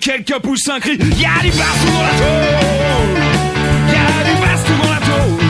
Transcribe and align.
et 0.00 0.02
quelques 0.24 0.38
poussins 0.42 0.80
crient 0.80 0.98
Y'a 0.98 1.40
du 1.42 1.50
baston 1.50 1.92
dans 1.92 2.02
la 2.02 2.10
tôle 2.10 3.20
Y'a 3.88 4.24
du 4.24 4.34
baston 4.40 4.72
dans 4.82 4.90
la 4.90 5.00
tôle 5.00 5.44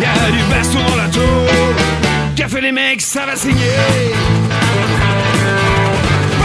Y'a 0.00 0.30
du 0.30 0.42
baston 0.50 0.82
dans 0.88 0.96
la 0.96 1.08
tôle 1.08 1.76
fait 2.48 2.60
les 2.60 2.72
mecs, 2.72 3.00
ça 3.00 3.24
va 3.26 3.36
saigner 3.36 3.54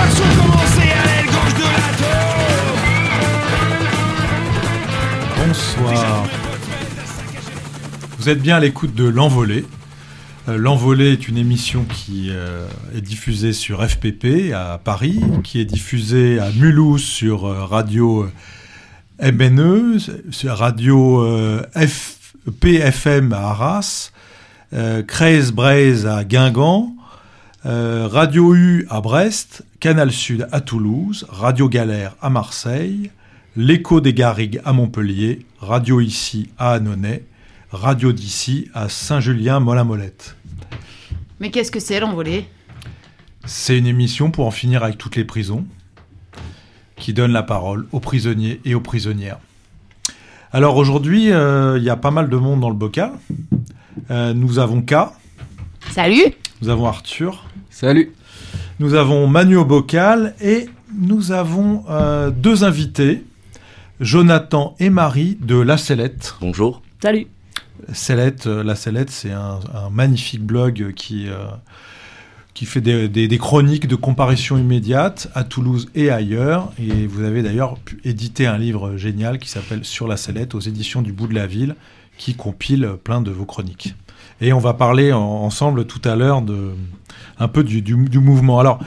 Action 0.02 0.23
commencée 0.42 0.92
à 0.92 1.04
l'aile 1.05 1.26
gauche 1.26 1.55
de 1.55 1.62
la 1.62 1.68
Bonsoir. 5.45 6.26
Vous 8.17 8.30
êtes 8.30 8.42
bien 8.42 8.56
à 8.58 8.59
l'écoute 8.59 8.94
de 8.95 9.08
L'Envolée. 9.08 9.66
Euh, 10.49 10.58
L'Envolée 10.58 11.12
est 11.12 11.27
une 11.27 11.38
émission 11.38 11.85
qui 11.85 12.30
euh, 12.30 12.67
est 12.95 13.02
diffusée 13.02 13.53
sur 13.53 13.88
FPP 13.88 14.53
à 14.53 14.80
Paris, 14.84 15.20
qui 15.44 15.59
est 15.59 15.66
diffusée 15.66 16.39
à 16.39 16.49
Mulhouse 16.52 17.03
sur 17.03 17.45
euh, 17.45 17.66
radio 17.66 18.27
MNE, 19.22 19.98
sur 20.31 20.58
radio 20.58 21.25
PFM 22.61 23.33
à 23.33 23.50
Arras, 23.50 24.11
euh, 24.73 25.03
Creuse 25.03 25.52
Braise 25.52 26.08
à 26.08 26.23
Guingamp, 26.23 26.95
Radio 27.66 28.56
U 28.56 28.88
à 28.89 29.02
Brest, 29.02 29.66
Canal 29.80 30.11
Sud 30.11 30.47
à 30.52 30.61
Toulouse, 30.61 31.25
Radio 31.30 31.67
Galère 31.67 32.16
à 32.22 32.30
Marseille, 32.30 33.11
L'écho 33.58 34.00
des 34.00 34.13
Garrigues 34.13 34.61
à 34.63 34.72
Montpellier, 34.72 35.45
Radio 35.59 36.00
Ici 36.00 36.50
à 36.58 36.72
Annonay, 36.72 37.25
Radio 37.72 38.13
d'ici 38.13 38.69
à 38.73 38.88
Saint-Julien-Molin-Molette. 38.88 40.39
Mais 41.40 41.52
qu'est-ce 41.52 41.72
que 41.72 41.80
c'est 41.80 42.00
l'envolée? 42.00 42.45
C'est 43.45 43.78
une 43.78 43.88
émission 43.88 44.32
pour 44.32 44.45
en 44.45 44.52
finir 44.52 44.84
avec 44.84 44.98
toutes 44.98 45.16
les 45.16 45.23
prisons, 45.23 45.66
qui 46.98 47.14
donne 47.14 47.31
la 47.31 47.44
parole 47.44 47.88
aux 47.92 48.00
prisonniers 48.00 48.59
et 48.66 48.76
aux 48.76 48.81
prisonnières. 48.81 49.40
Alors 50.52 50.76
aujourd'hui, 50.78 51.31
euh, 51.31 51.78
il 51.78 51.84
y 51.84 51.90
a 51.90 51.96
pas 51.96 52.12
mal 52.12 52.30
de 52.30 52.36
monde 52.36 52.59
dans 52.59 52.70
le 52.70 52.76
bocal. 52.76 53.12
Euh, 54.12 54.34
nous 54.34 54.59
avons 54.59 54.81
K, 54.81 54.96
Salut 55.92 56.34
nous 56.62 56.70
avons 56.70 56.88
Arthur, 56.88 57.46
Salut 57.70 58.12
nous 58.80 58.94
avons 58.94 59.28
Manu 59.28 59.58
au 59.58 59.66
bocal 59.66 60.36
et 60.42 60.68
nous 60.98 61.31
avons 61.31 61.84
euh, 61.90 62.31
deux 62.31 62.64
invités, 62.64 63.24
Jonathan 64.00 64.76
et 64.80 64.90
Marie 64.90 65.38
de 65.42 65.59
La 65.59 65.78
Sellette. 65.78 66.36
Bonjour. 66.42 66.81
Salut 67.02 67.28
Sellette, 67.94 68.47
euh, 68.47 68.63
La 68.63 68.75
Sellette, 68.75 69.09
c'est 69.09 69.31
un, 69.31 69.59
magnifique 69.91 70.41
blog 70.44 70.94
qui, 70.95 71.27
euh, 71.27 71.45
qui 72.53 72.66
fait 72.66 72.81
des, 72.81 73.38
chroniques 73.38 73.88
de 73.88 73.95
comparution 73.95 74.58
immédiate 74.58 75.30
à 75.33 75.44
Toulouse 75.44 75.89
et 75.95 76.09
ailleurs. 76.09 76.72
Et 76.80 77.07
vous 77.07 77.23
avez 77.23 77.41
d'ailleurs 77.41 77.77
pu 77.80 78.00
éditer 78.03 78.47
un 78.47 78.57
livre 78.57 78.97
génial 78.97 79.39
qui 79.39 79.50
s'appelle 79.50 79.85
Sur 79.85 80.07
la 80.07 80.17
Sellette 80.17 80.55
aux 80.55 80.59
éditions 80.59 81.02
du 81.02 81.11
bout 81.13 81.27
de 81.27 81.35
la 81.35 81.47
ville, 81.47 81.75
qui 82.17 82.35
compile 82.35 82.91
plein 83.03 83.22
de 83.22 83.31
vos 83.31 83.45
chroniques. 83.45 83.95
Et 84.41 84.53
on 84.53 84.59
va 84.59 84.73
parler 84.73 85.12
en- 85.13 85.19
ensemble 85.22 85.85
tout 85.85 86.01
à 86.07 86.16
l'heure 86.16 86.41
de 86.41 86.72
un 87.39 87.47
peu 87.47 87.63
du, 87.63 87.81
du- 87.81 87.95
du 88.09 88.19
mouvement. 88.19 88.59
Alors, 88.59 88.79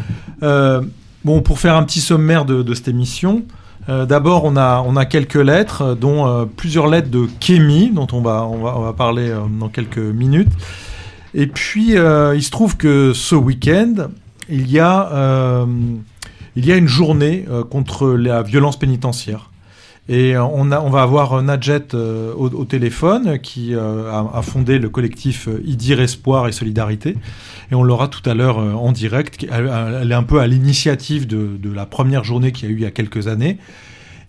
euh, 0.42 0.82
bon, 1.24 1.40
pour 1.40 1.58
faire 1.58 1.74
un 1.76 1.82
petit 1.84 2.00
sommaire 2.00 2.44
de, 2.44 2.62
de 2.62 2.74
cette 2.74 2.88
émission, 2.88 3.44
euh, 3.88 4.06
D'abord, 4.06 4.44
on 4.44 4.56
a, 4.56 5.04
quelques 5.06 5.34
lettres, 5.34 5.82
euh, 5.82 5.94
dont 5.94 6.26
euh, 6.26 6.44
plusieurs 6.44 6.86
lettres 6.86 7.10
de 7.10 7.26
Kémy, 7.40 7.90
dont 7.90 8.06
on 8.12 8.20
va, 8.20 8.92
parler 8.96 9.32
dans 9.58 9.68
quelques 9.68 9.98
minutes. 9.98 10.52
Et 11.34 11.46
puis, 11.46 11.92
il 11.92 12.42
se 12.42 12.50
trouve 12.50 12.76
que 12.76 13.12
ce 13.14 13.34
week-end, 13.34 14.08
il, 14.48 14.70
y 14.70 14.78
a, 14.78 15.66
une 16.56 16.88
journée 16.88 17.46
contre 17.70 18.08
la 18.10 18.42
violence 18.42 18.78
pénitentiaire. 18.78 19.51
Et 20.08 20.34
euh, 20.34 20.44
on, 20.44 20.64
va 20.64 21.02
avoir 21.02 21.34
euh, 21.34 21.42
Nadjet 21.42 21.94
euh, 21.94 22.34
au, 22.34 22.64
téléphone 22.64 23.38
qui 23.38 23.74
a, 23.74 24.42
fondé 24.42 24.78
le 24.78 24.88
collectif 24.88 25.48
IDIR 25.64 26.00
Espoir 26.00 26.48
et 26.48 26.52
Solidarité. 26.52 27.16
Et 27.70 27.74
on 27.74 27.84
l'aura 27.84 28.08
tout 28.08 28.28
à 28.28 28.34
l'heure 28.34 28.58
en 28.58 28.92
direct. 28.92 29.46
Elle, 29.50 30.10
est 30.10 30.14
un 30.14 30.22
peu 30.22 30.40
à 30.40 30.46
l'initiative 30.46 31.26
de, 31.26 31.72
la 31.72 31.86
première 31.86 32.24
journée 32.24 32.52
qu'il 32.52 32.68
y 32.68 32.72
a 32.72 32.74
eu 32.74 32.78
il 32.78 32.82
y 32.82 32.86
a 32.86 32.90
quelques 32.90 33.28
années. 33.28 33.58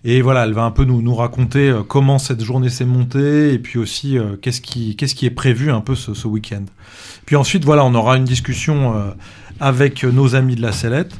Et 0.06 0.20
voilà, 0.20 0.44
elle 0.44 0.52
va 0.52 0.64
un 0.64 0.70
peu 0.70 0.84
nous, 0.84 1.14
raconter 1.14 1.74
comment 1.88 2.18
cette 2.18 2.42
journée 2.42 2.68
s'est 2.68 2.84
montée 2.84 3.54
et 3.54 3.58
puis 3.58 3.78
aussi 3.78 4.18
qu'est-ce 4.42 4.60
qui, 4.60 5.26
est 5.26 5.30
prévu 5.30 5.70
un 5.70 5.80
peu 5.80 5.94
ce, 5.94 6.14
ce 6.14 6.28
week-end. 6.28 6.64
Puis 7.26 7.36
ensuite, 7.36 7.64
voilà, 7.64 7.84
on 7.84 7.94
aura 7.94 8.16
une 8.16 8.24
discussion 8.24 8.94
avec 9.60 10.04
nos 10.04 10.34
amis 10.34 10.56
de 10.56 10.62
la 10.62 10.72
Sellette 10.72 11.14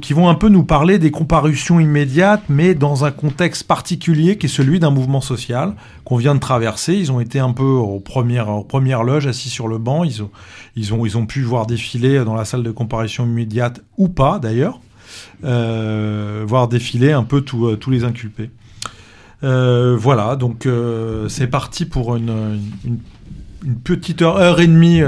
qui 0.00 0.12
vont 0.12 0.28
un 0.28 0.34
peu 0.34 0.48
nous 0.48 0.62
parler 0.62 0.98
des 0.98 1.10
comparutions 1.10 1.80
immédiates, 1.80 2.42
mais 2.48 2.74
dans 2.74 3.04
un 3.04 3.10
contexte 3.10 3.64
particulier 3.64 4.38
qui 4.38 4.46
est 4.46 4.50
celui 4.50 4.78
d'un 4.78 4.90
mouvement 4.90 5.20
social 5.20 5.74
qu'on 6.04 6.16
vient 6.16 6.34
de 6.34 6.40
traverser. 6.40 6.94
Ils 6.94 7.10
ont 7.10 7.20
été 7.20 7.40
un 7.40 7.52
peu 7.52 7.64
aux 7.64 7.98
premières, 7.98 9.02
loges, 9.02 9.26
assis 9.26 9.48
sur 9.48 9.68
le 9.68 9.78
banc. 9.78 10.04
Ils 10.04 10.22
ont, 10.22 10.30
ils, 10.76 10.94
ont, 10.94 11.04
ils 11.04 11.18
ont 11.18 11.26
pu 11.26 11.42
voir 11.42 11.66
défiler 11.66 12.24
dans 12.24 12.34
la 12.34 12.44
salle 12.44 12.62
de 12.62 12.70
comparution 12.70 13.24
immédiate 13.24 13.80
ou 13.96 14.08
pas 14.08 14.38
d'ailleurs, 14.38 14.80
euh, 15.44 16.44
voir 16.46 16.68
défiler 16.68 17.12
un 17.12 17.24
peu 17.24 17.40
tous 17.40 17.66
euh, 17.66 17.76
tous 17.76 17.90
les 17.90 18.04
inculpés. 18.04 18.50
Euh, 19.42 19.96
voilà, 19.98 20.36
donc 20.36 20.68
c'est 21.28 21.46
parti 21.46 21.86
pour 21.86 22.14
une, 22.16 22.60
petite 23.84 24.22
heure, 24.22 24.60
et 24.60 24.66
demie 24.66 25.02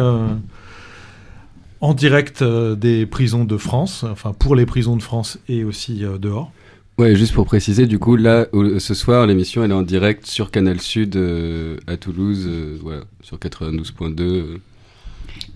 en 1.82 1.92
direct 1.94 2.40
euh, 2.40 2.74
des 2.76 3.04
prisons 3.04 3.44
de 3.44 3.56
France, 3.58 4.04
enfin 4.10 4.32
pour 4.32 4.54
les 4.56 4.64
prisons 4.64 4.96
de 4.96 5.02
France 5.02 5.38
et 5.48 5.64
aussi 5.64 6.04
euh, 6.04 6.16
dehors. 6.16 6.50
Ouais, 6.98 7.16
juste 7.16 7.32
pour 7.32 7.46
préciser, 7.46 7.86
du 7.86 7.98
coup, 7.98 8.16
là, 8.16 8.46
ce 8.78 8.94
soir, 8.94 9.26
l'émission, 9.26 9.64
elle 9.64 9.70
est 9.70 9.74
en 9.74 9.82
direct 9.82 10.26
sur 10.26 10.50
Canal 10.50 10.80
Sud 10.80 11.16
euh, 11.16 11.76
à 11.86 11.96
Toulouse, 11.96 12.44
euh, 12.46 12.78
voilà, 12.82 13.02
sur 13.22 13.38
92.2. 13.38 14.20
euh. 14.20 14.58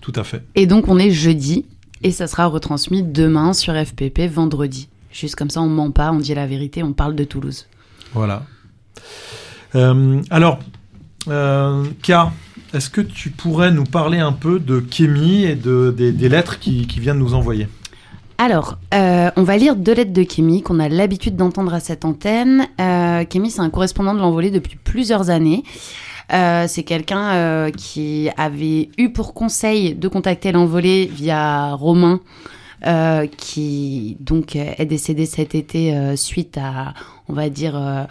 Tout 0.01 0.13
à 0.15 0.23
fait. 0.23 0.43
Et 0.55 0.65
donc 0.65 0.87
on 0.87 0.97
est 0.97 1.11
jeudi, 1.11 1.65
et 2.03 2.11
ça 2.11 2.27
sera 2.27 2.47
retransmis 2.47 3.03
demain 3.03 3.53
sur 3.53 3.73
FPP 3.73 4.21
vendredi. 4.29 4.89
Juste 5.11 5.35
comme 5.35 5.49
ça, 5.49 5.61
on 5.61 5.67
ment 5.69 5.91
pas, 5.91 6.11
on 6.11 6.19
dit 6.19 6.33
la 6.33 6.45
vérité, 6.45 6.83
on 6.83 6.93
parle 6.93 7.15
de 7.15 7.23
Toulouse. 7.23 7.67
Voilà. 8.13 8.43
Euh, 9.75 10.21
alors, 10.29 10.59
euh, 11.29 11.85
K, 12.03 12.11
est-ce 12.77 12.91
que 12.91 13.01
tu 13.01 13.31
pourrais 13.31 13.71
nous 13.71 13.85
parler 13.85 14.19
un 14.19 14.31
peu 14.31 14.59
de 14.59 14.79
Kémy 14.79 15.45
et 15.45 15.55
de, 15.55 15.91
des, 15.91 16.29
lettres 16.29 16.59
qui, 16.59 16.85
qui 16.85 16.99
viennent 16.99 17.17
nous 17.17 17.33
envoyer? 17.33 17.67
Alors, 18.37 18.77
euh, 18.93 19.31
on 19.35 19.41
va 19.41 19.57
lire 19.57 19.75
deux 19.75 19.95
lettres 19.95 20.13
de 20.13 20.21
Kémy 20.21 20.61
qu'on 20.61 20.79
a 20.79 20.87
l'habitude 20.87 21.35
d'entendre 21.35 21.73
à 21.73 21.79
cette 21.79 22.05
antenne. 22.05 22.67
Euh, 22.79 23.23
Kémy, 23.23 23.49
c'est 23.49 23.61
un 23.61 23.71
correspondant 23.71 24.13
de 24.13 24.19
l'envolée 24.19 24.51
depuis 24.51 24.77
plusieurs 24.81 25.31
années. 25.31 25.63
Euh, 26.33 26.65
c'est 26.67 26.83
quelqu'un 26.83 27.31
euh, 27.31 27.71
qui 27.71 28.29
avait 28.37 28.89
eu 28.99 29.09
pour 29.11 29.33
conseil 29.33 29.95
de 29.95 30.07
contacter 30.07 30.51
l'envolée 30.51 31.09
via 31.11 31.73
Romain, 31.73 32.19
qui 33.37 34.17
donc 34.19 34.55
est 34.55 34.85
décédé 34.85 35.25
cet 35.25 35.55
été 35.55 36.15
suite 36.15 36.59
à, 36.59 36.93
on 37.27 37.33
va 37.33 37.49
dire, 37.49 38.07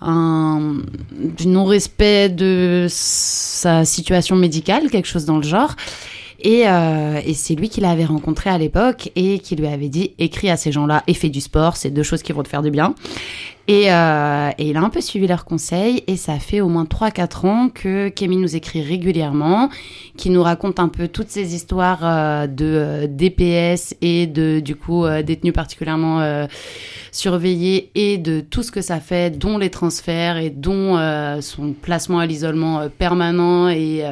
un 0.00 0.78
du 1.12 1.48
non-respect 1.48 2.28
de 2.30 2.86
sa 2.88 3.84
situation 3.84 4.36
médicale, 4.36 4.90
quelque 4.90 5.08
chose 5.08 5.24
dans 5.24 5.36
le 5.36 5.42
genre. 5.42 5.74
Et, 6.42 6.66
euh, 6.66 7.20
et 7.24 7.34
c'est 7.34 7.54
lui 7.54 7.68
qui 7.68 7.80
l'avait 7.80 8.06
rencontré 8.06 8.48
à 8.48 8.56
l'époque 8.56 9.10
et 9.14 9.40
qui 9.40 9.56
lui 9.56 9.66
avait 9.66 9.90
dit 9.90 10.12
écris 10.18 10.48
à 10.48 10.56
ces 10.56 10.72
gens-là 10.72 11.02
et 11.06 11.12
fais 11.12 11.28
du 11.28 11.40
sport, 11.40 11.76
c'est 11.76 11.90
deux 11.90 12.02
choses 12.02 12.22
qui 12.22 12.32
vont 12.32 12.42
te 12.42 12.48
faire 12.48 12.62
du 12.62 12.70
bien. 12.70 12.94
Et, 13.70 13.92
euh, 13.92 14.50
et 14.58 14.70
il 14.70 14.76
a 14.76 14.80
un 14.80 14.88
peu 14.88 15.00
suivi 15.00 15.28
leurs 15.28 15.44
conseils 15.44 16.02
et 16.08 16.16
ça 16.16 16.40
fait 16.40 16.60
au 16.60 16.68
moins 16.68 16.82
3-4 16.82 17.46
ans 17.46 17.68
que 17.68 18.08
Kémy 18.08 18.36
nous 18.36 18.56
écrit 18.56 18.82
régulièrement, 18.82 19.70
qui 20.16 20.30
nous 20.30 20.42
raconte 20.42 20.80
un 20.80 20.88
peu 20.88 21.06
toutes 21.06 21.28
ces 21.28 21.54
histoires 21.54 22.00
euh, 22.02 22.48
de 22.48 22.64
euh, 22.64 23.06
DPS 23.06 23.94
et 24.02 24.26
de 24.26 24.58
du 24.58 24.74
coup 24.74 25.06
détenus 25.24 25.54
particulièrement 25.54 26.48
surveillés 27.12 27.92
et 27.94 28.18
de 28.18 28.40
tout 28.40 28.64
ce 28.64 28.72
que 28.72 28.80
ça 28.80 28.98
fait, 28.98 29.38
dont 29.38 29.56
les 29.56 29.70
transferts 29.70 30.38
et 30.38 30.50
dont 30.50 30.98
son 31.40 31.72
placement 31.72 32.18
à 32.18 32.26
l'isolement 32.26 32.88
permanent 32.98 33.68
et 33.68 34.02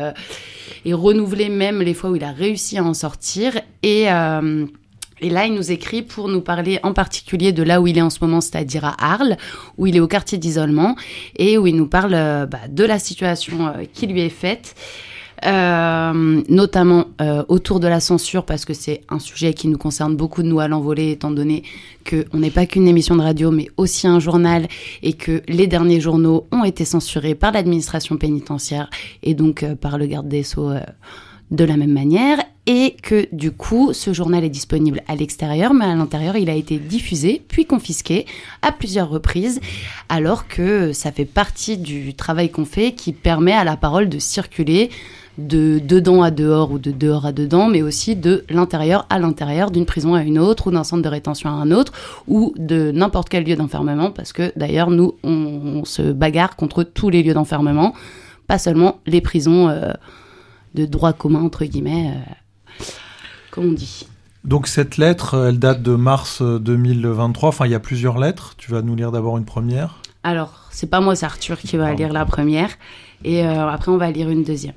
et 0.85 0.93
renouveler 0.93 1.49
même 1.49 1.83
les 1.83 1.95
fois 1.95 2.11
où 2.11 2.17
il 2.17 2.23
a 2.23 2.31
réussi 2.31 2.79
à 2.79 2.85
en 2.85 2.95
sortir. 2.95 3.61
Et, 3.83 4.07
et 5.21 5.31
là, 5.31 5.47
il 5.47 5.55
nous 5.55 5.71
écrit 5.71 6.03
pour 6.03 6.29
nous 6.29 6.41
parler 6.41 6.79
en 6.83 6.93
particulier 6.93 7.53
de 7.53 7.63
là 7.63 7.81
où 7.81 7.87
il 7.87 7.99
est 7.99 8.03
en 8.03 8.11
ce 8.11 8.19
moment, 8.21 8.41
c'est-à-dire 8.41 8.85
à 8.85 8.97
Arles, 8.99 9.37
où 9.77 9.87
il 9.87 9.97
est 9.97 10.01
au 10.01 10.09
quartier 10.09 10.39
d'isolement, 10.39 10.97
et 11.37 11.59
où 11.59 11.67
il 11.67 11.77
nous 11.77 11.89
parle 11.89 12.15
euh, 12.15 12.47
bah, 12.47 12.61
de 12.69 12.85
la 12.85 12.99
situation 12.99 13.67
euh, 13.67 13.85
qui 13.93 14.07
lui 14.07 14.21
est 14.21 14.29
faite. 14.29 14.75
Euh, 15.47 16.43
notamment 16.49 17.05
autour 17.47 17.79
de 17.79 17.87
la 17.87 18.01
censure, 18.01 18.45
parce 18.45 18.65
que 18.65 18.75
c'est 18.75 19.03
un 19.09 19.21
sujet 19.21 19.55
qui 19.55 19.69
nous 19.69 19.79
concerne 19.79 20.17
beaucoup 20.17 20.43
de 20.43 20.49
nous 20.49 20.59
à 20.59 20.67
l'envolée, 20.67 21.13
étant 21.13 21.31
donné 21.31 21.63
qu'on 22.11 22.39
n'est 22.39 22.51
pas 22.51 22.67
qu'une 22.67 22.89
émission 22.89 23.15
de 23.15 23.23
radio, 23.23 23.53
mais 23.53 23.69
aussi 23.77 24.09
un 24.09 24.19
journal, 24.19 24.67
et 25.05 25.13
que 25.13 25.43
les 25.47 25.69
derniers 25.69 26.01
journaux 26.01 26.49
ont 26.51 26.65
été 26.65 26.85
censurés 26.85 27.37
par 27.37 27.53
l'administration 27.53 28.17
pénitentiaire 28.17 28.91
et 29.23 29.35
donc 29.35 29.65
par 29.77 29.97
le 29.97 30.07
garde 30.07 30.27
des 30.27 30.43
Sceaux 30.43 30.73
de 31.51 31.65
la 31.65 31.77
même 31.77 31.93
manière 31.93 32.39
et 32.67 32.95
que 33.03 33.27
du 33.33 33.51
coup 33.51 33.93
ce 33.95 34.13
journal 34.13 34.45
est 34.45 34.51
disponible 34.51 35.03
à 35.09 35.17
l'extérieur 35.17 35.73
mais 35.73 35.87
à 35.87 35.95
l'intérieur 35.95 36.37
il 36.37 36.51
a 36.51 36.55
été 36.55 36.79
diffusé 36.79 37.43
puis 37.49 37.65
confisqué 37.65 38.27
à 38.61 38.73
plusieurs 38.73 39.09
reprises 39.09 39.61
alors 40.11 40.47
que 40.47 40.93
ça 40.93 41.11
fait 41.11 41.25
partie 41.25 41.79
du 41.79 42.15
travail 42.15 42.51
qu'on 42.51 42.67
fait 42.67 42.93
qui 42.93 43.13
permet 43.13 43.55
à 43.55 43.65
la 43.65 43.77
parole 43.77 44.09
de 44.09 44.19
circuler 44.19 44.91
de 45.39 45.79
dedans 45.79 46.23
à 46.23 46.31
dehors 46.31 46.73
ou 46.73 46.79
de 46.79 46.91
dehors 46.91 47.25
à 47.25 47.33
dedans, 47.33 47.69
mais 47.69 47.81
aussi 47.81 48.17
de 48.17 48.45
l'intérieur 48.51 49.07
à 49.09 49.19
l'intérieur, 49.19 49.71
d'une 49.71 49.87
prison 49.87 50.15
à 50.15 50.23
une 50.23 50.39
autre, 50.39 50.67
ou 50.67 50.71
d'un 50.73 50.85
centre 50.85 51.03
de 51.03 51.09
rétention 51.09 51.49
à 51.49 51.53
un 51.53 51.71
autre, 51.71 51.93
ou 52.27 52.53
de 52.59 52.91
n'importe 52.91 53.29
quel 53.29 53.45
lieu 53.45 53.55
d'enfermement, 53.55 54.11
parce 54.11 54.33
que 54.33 54.53
d'ailleurs, 54.57 54.91
nous, 54.91 55.15
on, 55.23 55.85
se 55.85 56.03
bagarre 56.11 56.57
contre 56.57 56.83
tous 56.83 57.09
les 57.09 57.23
lieux 57.23 57.35
d'enfermement, 57.35 57.95
pas 58.49 58.59
seulement 58.59 58.99
les 59.07 59.21
prisons 59.21 59.69
euh, 59.69 59.93
de 60.75 60.85
droit 60.87 61.13
commun, 61.13 61.43
entre 61.43 61.65
guillemets, 61.65 62.15
euh, 62.15 62.85
comme 63.51 63.67
on 63.71 63.73
dit. 63.73 64.07
Donc 64.45 64.67
cette 64.69 64.97
lettre, 64.97 65.49
elle 65.49 65.59
date 65.59 65.83
de 65.83 65.95
mars 65.95 66.41
euh, 66.43 66.59
2023. 66.59 67.49
Enfin, 67.49 67.67
il 67.67 67.73
y 67.73 67.75
a 67.75 67.81
plusieurs 67.81 68.19
lettres. 68.19 68.55
Tu 68.57 68.71
vas 68.71 68.83
nous 68.83 68.95
lire 68.95 69.11
d'abord 69.13 69.37
une 69.39 69.45
première. 69.45 70.01
Alors, 70.23 70.69
c'est 70.71 70.89
pas 70.89 71.01
moi, 71.01 71.17
c'est 71.17 71.27
Arthur 71.27 71.59
qui 71.59 71.77
va 71.77 71.87
Pardon. 71.87 71.99
lire 71.99 72.13
la 72.13 72.25
première, 72.25 72.71
et 73.25 73.45
euh, 73.47 73.69
après, 73.69 73.91
on 73.91 73.97
va 73.97 74.11
lire 74.11 74.29
une 74.31 74.45
deuxième. 74.45 74.75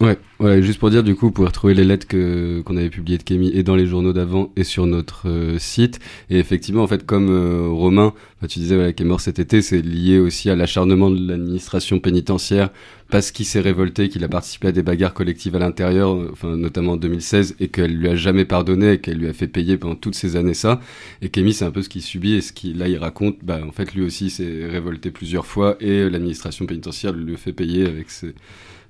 Ouais, 0.00 0.16
ouais, 0.38 0.62
juste 0.62 0.78
pour 0.78 0.88
dire, 0.88 1.02
du 1.02 1.14
coup, 1.14 1.26
vous 1.26 1.32
pouvez 1.32 1.48
retrouver 1.48 1.74
les 1.74 1.84
lettres 1.84 2.06
que, 2.06 2.62
qu'on 2.62 2.78
avait 2.78 2.88
publiées 2.88 3.18
de 3.18 3.22
Kémy 3.22 3.50
et 3.52 3.62
dans 3.62 3.76
les 3.76 3.86
journaux 3.86 4.14
d'avant 4.14 4.50
et 4.56 4.64
sur 4.64 4.86
notre 4.86 5.28
euh, 5.28 5.58
site. 5.58 6.00
Et 6.30 6.38
effectivement, 6.38 6.82
en 6.82 6.86
fait, 6.86 7.04
comme 7.04 7.28
euh, 7.28 7.68
Romain, 7.68 8.14
enfin, 8.38 8.46
tu 8.46 8.60
disais, 8.60 8.76
voilà, 8.76 8.94
qui 8.94 9.02
est 9.02 9.06
mort 9.06 9.20
cet 9.20 9.38
été, 9.38 9.60
c'est 9.60 9.82
lié 9.82 10.18
aussi 10.18 10.48
à 10.48 10.56
l'acharnement 10.56 11.10
de 11.10 11.28
l'administration 11.28 11.98
pénitentiaire 11.98 12.70
parce 13.10 13.30
qu'il 13.30 13.44
s'est 13.44 13.60
révolté, 13.60 14.08
qu'il 14.08 14.24
a 14.24 14.28
participé 14.28 14.68
à 14.68 14.72
des 14.72 14.82
bagarres 14.82 15.12
collectives 15.12 15.54
à 15.56 15.58
l'intérieur, 15.58 16.14
euh, 16.14 16.30
enfin, 16.32 16.56
notamment 16.56 16.92
en 16.92 16.96
2016, 16.96 17.56
et 17.60 17.68
qu'elle 17.68 17.94
lui 17.94 18.08
a 18.08 18.16
jamais 18.16 18.46
pardonné 18.46 18.92
et 18.92 18.98
qu'elle 19.00 19.18
lui 19.18 19.28
a 19.28 19.34
fait 19.34 19.48
payer 19.48 19.76
pendant 19.76 19.96
toutes 19.96 20.14
ces 20.14 20.34
années 20.34 20.54
ça. 20.54 20.80
Et 21.20 21.28
Kémy, 21.28 21.52
c'est 21.52 21.66
un 21.66 21.72
peu 21.72 21.82
ce 21.82 21.90
qu'il 21.90 22.00
subit 22.00 22.36
et 22.36 22.40
ce 22.40 22.54
qu'il, 22.54 22.78
là, 22.78 22.88
il 22.88 22.96
raconte, 22.96 23.36
bah, 23.42 23.60
en 23.68 23.72
fait, 23.72 23.92
lui 23.92 24.02
aussi 24.02 24.30
s'est 24.30 24.66
révolté 24.66 25.10
plusieurs 25.10 25.44
fois 25.44 25.76
et 25.78 26.08
l'administration 26.08 26.64
pénitentiaire 26.64 27.12
le 27.12 27.36
fait 27.36 27.52
payer 27.52 27.84
avec 27.84 28.08
ses, 28.08 28.34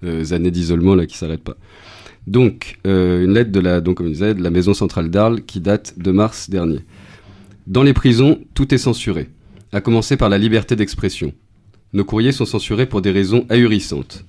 années 0.03 0.51
d'isolement 0.51 0.95
là 0.95 1.07
qui 1.07 1.17
s'arrêtent 1.17 1.45
pas. 1.45 1.57
Donc, 2.27 2.79
euh, 2.87 3.25
une 3.25 3.35
lettre 3.35 3.51
de 3.51 3.61
la, 3.61 3.81
de 3.81 4.43
la 4.43 4.51
maison 4.51 4.75
centrale 4.75 5.11
d'Arles 5.11 5.43
qui 5.43 5.61
date 5.61 5.99
de 5.99 6.11
mars 6.11 6.51
dernier. 6.51 6.81
Dans 7.67 7.83
les 7.83 7.93
prisons, 7.93 8.39
tout 8.55 8.75
est 8.75 8.79
censuré, 8.79 9.29
à 9.73 9.81
commencer 9.81 10.17
par 10.17 10.29
la 10.29 10.39
liberté 10.39 10.77
d'expression. 10.77 11.33
Nos 11.93 12.05
courriers 12.05 12.33
sont 12.33 12.45
censurés 12.45 12.87
pour 12.87 13.03
des 13.03 13.11
raisons 13.11 13.47
ahurissantes. 13.49 14.25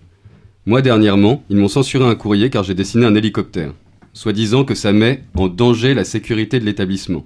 Moi, 0.66 0.82
dernièrement, 0.82 1.44
ils 1.50 1.58
m'ont 1.58 1.68
censuré 1.68 2.06
un 2.06 2.16
courrier 2.16 2.50
car 2.50 2.64
j'ai 2.64 2.76
dessiné 2.76 3.06
un 3.06 3.16
hélicoptère, 3.16 3.74
soi-disant 4.14 4.64
que 4.64 4.76
ça 4.76 4.94
met 4.94 5.24
en 5.36 5.48
danger 5.48 5.94
la 5.94 6.04
sécurité 6.04 6.60
de 6.60 6.66
l'établissement, 6.66 7.26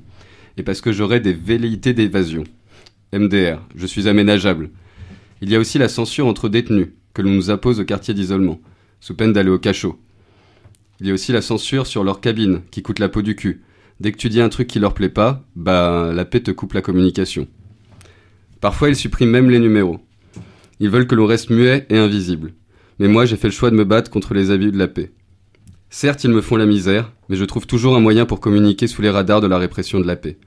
et 0.58 0.64
parce 0.64 0.82
que 0.82 0.92
j'aurais 0.92 1.20
des 1.20 1.34
velléités 1.34 1.94
d'évasion. 1.94 2.44
MDR, 3.14 3.62
je 3.76 3.86
suis 3.86 4.08
aménageable. 4.08 4.70
Il 5.42 5.50
y 5.50 5.56
a 5.56 5.60
aussi 5.60 5.78
la 5.78 5.90
censure 5.90 6.28
entre 6.28 6.50
détenus, 6.50 6.90
que 7.16 7.24
l'on 7.24 7.32
nous 7.32 7.50
impose 7.50 7.80
au 7.80 7.86
quartier 7.86 8.14
d'isolement, 8.14 8.60
sous 9.00 9.16
peine 9.16 9.34
d'aller 9.34 9.50
au 9.50 9.58
cachot. 9.58 9.98
Il 11.00 11.08
y 11.08 11.12
a 11.12 11.14
aussi 11.14 11.32
la 11.32 11.42
censure 11.42 11.88
sur 11.88 12.04
leur 12.04 12.22
cabine, 12.22 12.62
qui 12.70 12.84
coûte 12.84 13.00
la 13.00 13.10
peau 13.10 13.24
du 13.24 13.36
cul. 13.36 13.64
Dès 14.00 14.12
que 14.12 14.18
tu 14.18 14.30
dis 14.30 14.42
un 14.42 14.50
truc 14.50 14.68
qui 14.68 14.80
leur 14.80 14.94
plaît 14.94 15.10
pas, 15.10 15.44
bah 15.56 16.12
la 16.14 16.26
paix 16.26 16.42
te 16.42 16.52
coupe 16.52 16.74
la 16.74 16.82
communication. 16.82 17.48
Parfois 18.60 18.90
ils 18.90 18.96
suppriment 18.96 19.32
même 19.32 19.50
les 19.50 19.60
numéros. 19.60 20.00
Ils 20.82 20.90
veulent 20.90 21.08
que 21.08 21.16
l'on 21.16 21.26
reste 21.26 21.50
muet 21.50 21.86
et 21.90 21.98
invisible. 21.98 22.54
Mais 23.00 23.08
moi 23.08 23.26
j'ai 23.26 23.38
fait 23.38 23.48
le 23.48 23.54
choix 23.54 23.72
de 23.72 23.76
me 23.76 23.86
battre 23.86 24.12
contre 24.12 24.34
les 24.34 24.52
abus 24.52 24.72
de 24.72 24.78
la 24.78 24.90
paix. 24.90 25.12
Certes 25.90 26.26
ils 26.26 26.32
me 26.32 26.42
font 26.42 26.58
la 26.58 26.66
misère, 26.66 27.14
mais 27.30 27.38
je 27.38 27.46
trouve 27.46 27.66
toujours 27.66 27.96
un 27.96 28.02
moyen 28.02 28.26
pour 28.26 28.42
communiquer 28.42 28.88
sous 28.88 29.02
les 29.02 29.10
radars 29.10 29.40
de 29.40 29.48
la 29.48 29.58
répression 29.58 30.02
de 30.02 30.08
la 30.08 30.18
paix. 30.18 30.38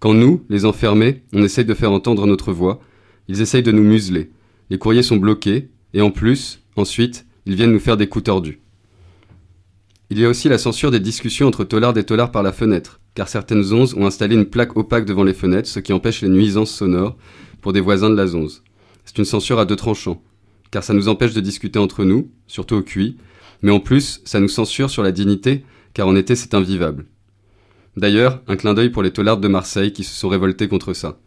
Quand 0.00 0.12
nous, 0.12 0.44
les 0.50 0.66
enfermés, 0.66 1.22
on 1.32 1.42
essaye 1.42 1.64
de 1.64 1.72
faire 1.72 1.92
entendre 1.92 2.26
notre 2.26 2.52
voix, 2.52 2.80
ils 3.28 3.40
essayent 3.40 3.62
de 3.62 3.72
nous 3.72 3.82
museler. 3.82 4.30
Les 4.68 4.76
courriers 4.76 5.02
sont 5.02 5.16
bloqués, 5.16 5.70
et 5.94 6.02
en 6.02 6.10
plus, 6.10 6.60
ensuite, 6.76 7.24
ils 7.46 7.54
viennent 7.54 7.72
nous 7.72 7.78
faire 7.78 7.96
des 7.96 8.08
coups 8.08 8.24
tordus. 8.24 8.60
Il 10.10 10.18
y 10.18 10.24
a 10.24 10.28
aussi 10.28 10.48
la 10.48 10.58
censure 10.58 10.90
des 10.90 11.00
discussions 11.00 11.46
entre 11.46 11.64
tolards 11.64 11.96
et 11.96 12.04
tolards 12.04 12.32
par 12.32 12.42
la 12.42 12.52
fenêtre, 12.52 13.00
car 13.14 13.28
certaines 13.28 13.72
onzes 13.72 13.94
ont 13.94 14.06
installé 14.06 14.34
une 14.34 14.44
plaque 14.44 14.76
opaque 14.76 15.06
devant 15.06 15.24
les 15.24 15.32
fenêtres, 15.32 15.68
ce 15.68 15.80
qui 15.80 15.92
empêche 15.92 16.20
les 16.20 16.28
nuisances 16.28 16.72
sonores 16.72 17.16
pour 17.62 17.72
des 17.72 17.80
voisins 17.80 18.10
de 18.10 18.16
la 18.16 18.26
zonze. 18.26 18.62
C'est 19.04 19.18
une 19.18 19.24
censure 19.24 19.58
à 19.58 19.64
deux 19.64 19.76
tranchants, 19.76 20.22
car 20.70 20.82
ça 20.82 20.94
nous 20.94 21.08
empêche 21.08 21.32
de 21.32 21.40
discuter 21.40 21.78
entre 21.78 22.04
nous, 22.04 22.30
surtout 22.46 22.74
au 22.74 22.82
QI, 22.82 23.16
mais 23.62 23.72
en 23.72 23.80
plus, 23.80 24.20
ça 24.24 24.40
nous 24.40 24.48
censure 24.48 24.90
sur 24.90 25.02
la 25.02 25.12
dignité, 25.12 25.64
car 25.94 26.08
en 26.08 26.16
été 26.16 26.34
c'est 26.34 26.54
invivable. 26.54 27.06
D'ailleurs, 27.96 28.42
un 28.48 28.56
clin 28.56 28.74
d'œil 28.74 28.90
pour 28.90 29.02
les 29.02 29.12
tolards 29.12 29.38
de 29.38 29.48
Marseille 29.48 29.92
qui 29.92 30.02
se 30.02 30.14
sont 30.14 30.28
révoltés 30.28 30.66
contre 30.68 30.92
ça. 30.92 31.18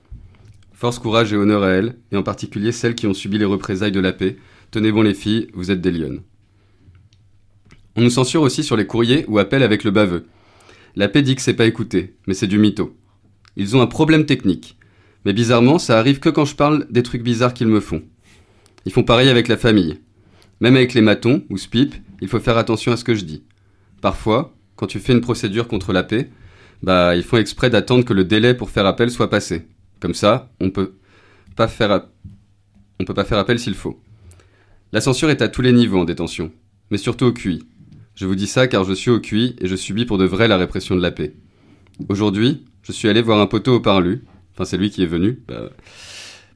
Force, 0.74 1.00
courage 1.00 1.34
et 1.34 1.38
honneur 1.38 1.64
à 1.64 1.70
elles, 1.70 1.98
et 2.12 2.18
en 2.18 2.24
particulier 2.24 2.72
celles 2.72 2.94
qui 2.94 3.08
ont 3.08 3.16
subi 3.16 3.40
les 3.40 3.46
représailles 3.46 3.92
de 3.92 4.00
la 4.00 4.14
paix. 4.14 4.38
Tenez 4.72 4.92
bon 4.92 5.02
les 5.02 5.14
filles, 5.14 5.48
vous 5.54 5.72
êtes 5.72 5.82
des 5.82 5.92
lionnes. 5.92 6.22
On 7.96 8.02
nous 8.02 8.10
censure 8.10 8.42
aussi 8.42 8.64
sur 8.64 8.76
les 8.76 8.86
courriers 8.86 9.26
ou 9.28 9.40
appels 9.40 9.64
avec 9.64 9.84
le 9.84 9.92
baveux. 9.92 10.28
La 10.96 11.08
paix 11.08 11.22
dit 11.22 11.36
que 11.36 11.42
c'est 11.42 11.54
pas 11.54 11.66
écouté, 11.66 12.16
mais 12.28 12.34
c'est 12.34 12.48
du 12.48 12.60
mytho. 12.60 12.96
Ils 13.56 13.76
ont 13.76 13.82
un 13.82 13.88
problème 13.88 14.26
technique. 14.26 14.78
Mais 15.26 15.34
bizarrement, 15.34 15.80
ça 15.80 15.98
arrive 15.98 16.20
que 16.20 16.30
quand 16.30 16.46
je 16.46 16.56
parle 16.56 16.86
des 16.90 17.04
trucs 17.04 17.24
bizarres 17.24 17.54
qu'ils 17.54 17.68
me 17.68 17.80
font. 17.80 18.04
Ils 18.86 18.92
font 18.92 19.04
pareil 19.04 19.30
avec 19.30 19.48
la 19.48 19.58
famille. 19.58 20.00
Même 20.60 20.76
avec 20.76 20.94
les 20.94 21.02
matons 21.02 21.44
ou 21.50 21.58
spip, 21.58 21.96
il 22.22 22.28
faut 22.28 22.40
faire 22.40 22.58
attention 22.58 22.92
à 22.92 22.98
ce 22.98 23.04
que 23.04 23.16
je 23.16 23.26
dis. 23.26 23.44
Parfois, 24.02 24.56
quand 24.76 24.88
tu 24.88 25.00
fais 25.00 25.14
une 25.14 25.22
procédure 25.22 25.68
contre 25.68 25.94
la 25.94 26.04
paix, 26.04 26.30
bah, 26.84 27.16
ils 27.16 27.24
font 27.24 27.38
exprès 27.38 27.70
d'attendre 27.70 28.06
que 28.06 28.14
le 28.14 28.26
délai 28.26 28.54
pour 28.54 28.70
faire 28.70 28.86
appel 28.86 29.10
soit 29.10 29.30
passé. 29.30 29.68
Comme 30.00 30.14
ça, 30.14 30.52
on 30.60 30.70
peut 30.70 30.94
pas 31.56 31.68
faire, 31.68 32.08
on 33.00 33.06
peut 33.06 33.14
pas 33.14 33.26
faire 33.26 33.40
appel 33.40 33.60
s'il 33.60 33.76
faut. 33.76 34.00
La 34.94 35.02
censure 35.02 35.30
est 35.30 35.42
à 35.42 35.50
tous 35.50 35.62
les 35.62 35.74
niveaux 35.74 36.00
en 36.00 36.06
détention, 36.06 36.50
mais 36.92 36.98
surtout 36.98 37.26
au 37.26 37.34
QI. 37.34 37.62
Je 38.16 38.26
vous 38.26 38.36
dis 38.36 38.48
ça 38.48 38.68
car 38.68 38.86
je 38.86 38.94
suis 38.94 39.12
au 39.12 39.20
QI 39.20 39.54
et 39.60 39.68
je 39.68 39.76
subis 39.76 40.06
pour 40.06 40.18
de 40.18 40.24
vrai 40.24 40.48
la 40.48 40.56
répression 40.56 40.96
de 40.96 41.02
la 41.02 41.12
paix. 41.12 41.34
Aujourd'hui, 42.08 42.64
je 42.84 42.94
suis 42.94 43.10
allé 43.10 43.22
voir 43.22 43.42
un 43.42 43.48
poteau 43.48 43.76
au 43.76 43.80
parlu, 43.82 44.24
enfin 44.54 44.64
c'est 44.64 44.78
lui 44.78 44.90
qui 44.90 45.04
est 45.04 45.08
venu, 45.08 45.44
bah, 45.46 45.72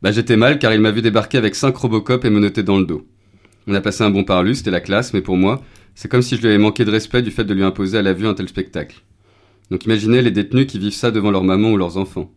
bah 0.02 0.14
j'étais 0.14 0.38
mal 0.38 0.60
car 0.60 0.74
il 0.74 0.80
m'a 0.80 0.92
vu 0.92 1.02
débarquer 1.02 1.38
avec 1.40 1.56
cinq 1.56 1.76
Robocop 1.76 2.24
et 2.24 2.30
me 2.30 2.40
noter 2.40 2.64
dans 2.64 2.80
le 2.80 2.86
dos. 2.86 3.06
On 3.68 3.74
a 3.74 3.82
passé 3.82 4.06
un 4.06 4.10
bon 4.10 4.24
parlu, 4.24 4.56
c'était 4.56 4.72
la 4.72 4.80
classe, 4.80 5.14
mais 5.14 5.22
pour 5.22 5.36
moi, 5.36 5.62
c'est 5.94 6.10
comme 6.10 6.22
si 6.22 6.38
je 6.38 6.42
lui 6.42 6.48
avais 6.48 6.58
manqué 6.58 6.86
de 6.86 6.92
respect 6.92 7.22
du 7.22 7.32
fait 7.32 7.44
de 7.44 7.54
lui 7.54 7.64
imposer 7.64 7.98
à 7.98 8.02
la 8.02 8.14
vue 8.14 8.28
un 8.28 8.34
tel 8.34 8.48
spectacle. 8.48 9.02
Donc 9.72 9.84
imaginez 9.84 10.22
les 10.22 10.32
détenus 10.32 10.68
qui 10.68 10.80
vivent 10.80 10.94
ça 10.94 11.12
devant 11.12 11.32
leur 11.32 11.44
maman 11.44 11.72
ou 11.74 11.78
leurs 11.78 11.98
enfants. 11.98 12.32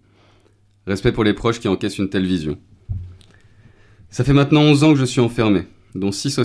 Respect 0.88 1.12
pour 1.12 1.22
les 1.22 1.34
proches 1.34 1.60
qui 1.60 1.68
encaissent 1.68 1.98
une 1.98 2.10
telle 2.10 2.26
vision. 2.26 2.58
Ça 4.10 4.24
fait 4.24 4.32
maintenant 4.32 4.62
11 4.62 4.84
ans 4.84 4.92
que 4.92 4.98
je 4.98 5.04
suis 5.04 5.20
enfermé, 5.20 5.62
dont 5.94 6.12
6, 6.12 6.38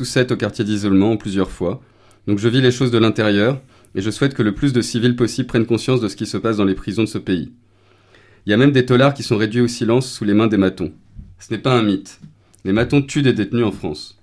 ou 0.00 0.04
7 0.04 0.32
au 0.32 0.36
quartier 0.36 0.64
d'isolement 0.64 1.12
en 1.12 1.16
plusieurs 1.16 1.50
fois. 1.50 1.82
Donc 2.26 2.38
je 2.38 2.48
vis 2.48 2.60
les 2.60 2.70
choses 2.70 2.90
de 2.90 2.98
l'intérieur, 2.98 3.60
et 3.94 4.00
je 4.00 4.10
souhaite 4.10 4.34
que 4.34 4.42
le 4.42 4.54
plus 4.54 4.72
de 4.72 4.80
civils 4.80 5.16
possible 5.16 5.46
prennent 5.46 5.66
conscience 5.66 6.00
de 6.00 6.08
ce 6.08 6.16
qui 6.16 6.26
se 6.26 6.36
passe 6.36 6.56
dans 6.56 6.64
les 6.64 6.74
prisons 6.74 7.02
de 7.02 7.08
ce 7.08 7.18
pays. 7.18 7.52
Il 8.46 8.50
y 8.50 8.52
a 8.52 8.56
même 8.56 8.72
des 8.72 8.86
tolards 8.86 9.14
qui 9.14 9.22
sont 9.22 9.36
réduits 9.36 9.60
au 9.60 9.68
silence 9.68 10.10
sous 10.10 10.24
les 10.24 10.34
mains 10.34 10.48
des 10.48 10.56
matons. 10.56 10.92
Ce 11.38 11.52
n'est 11.52 11.60
pas 11.60 11.74
un 11.74 11.82
mythe. 11.82 12.20
Les 12.64 12.72
matons 12.72 13.02
tuent 13.02 13.22
des 13.22 13.32
détenus 13.32 13.64
en 13.64 13.72
France. 13.72 14.18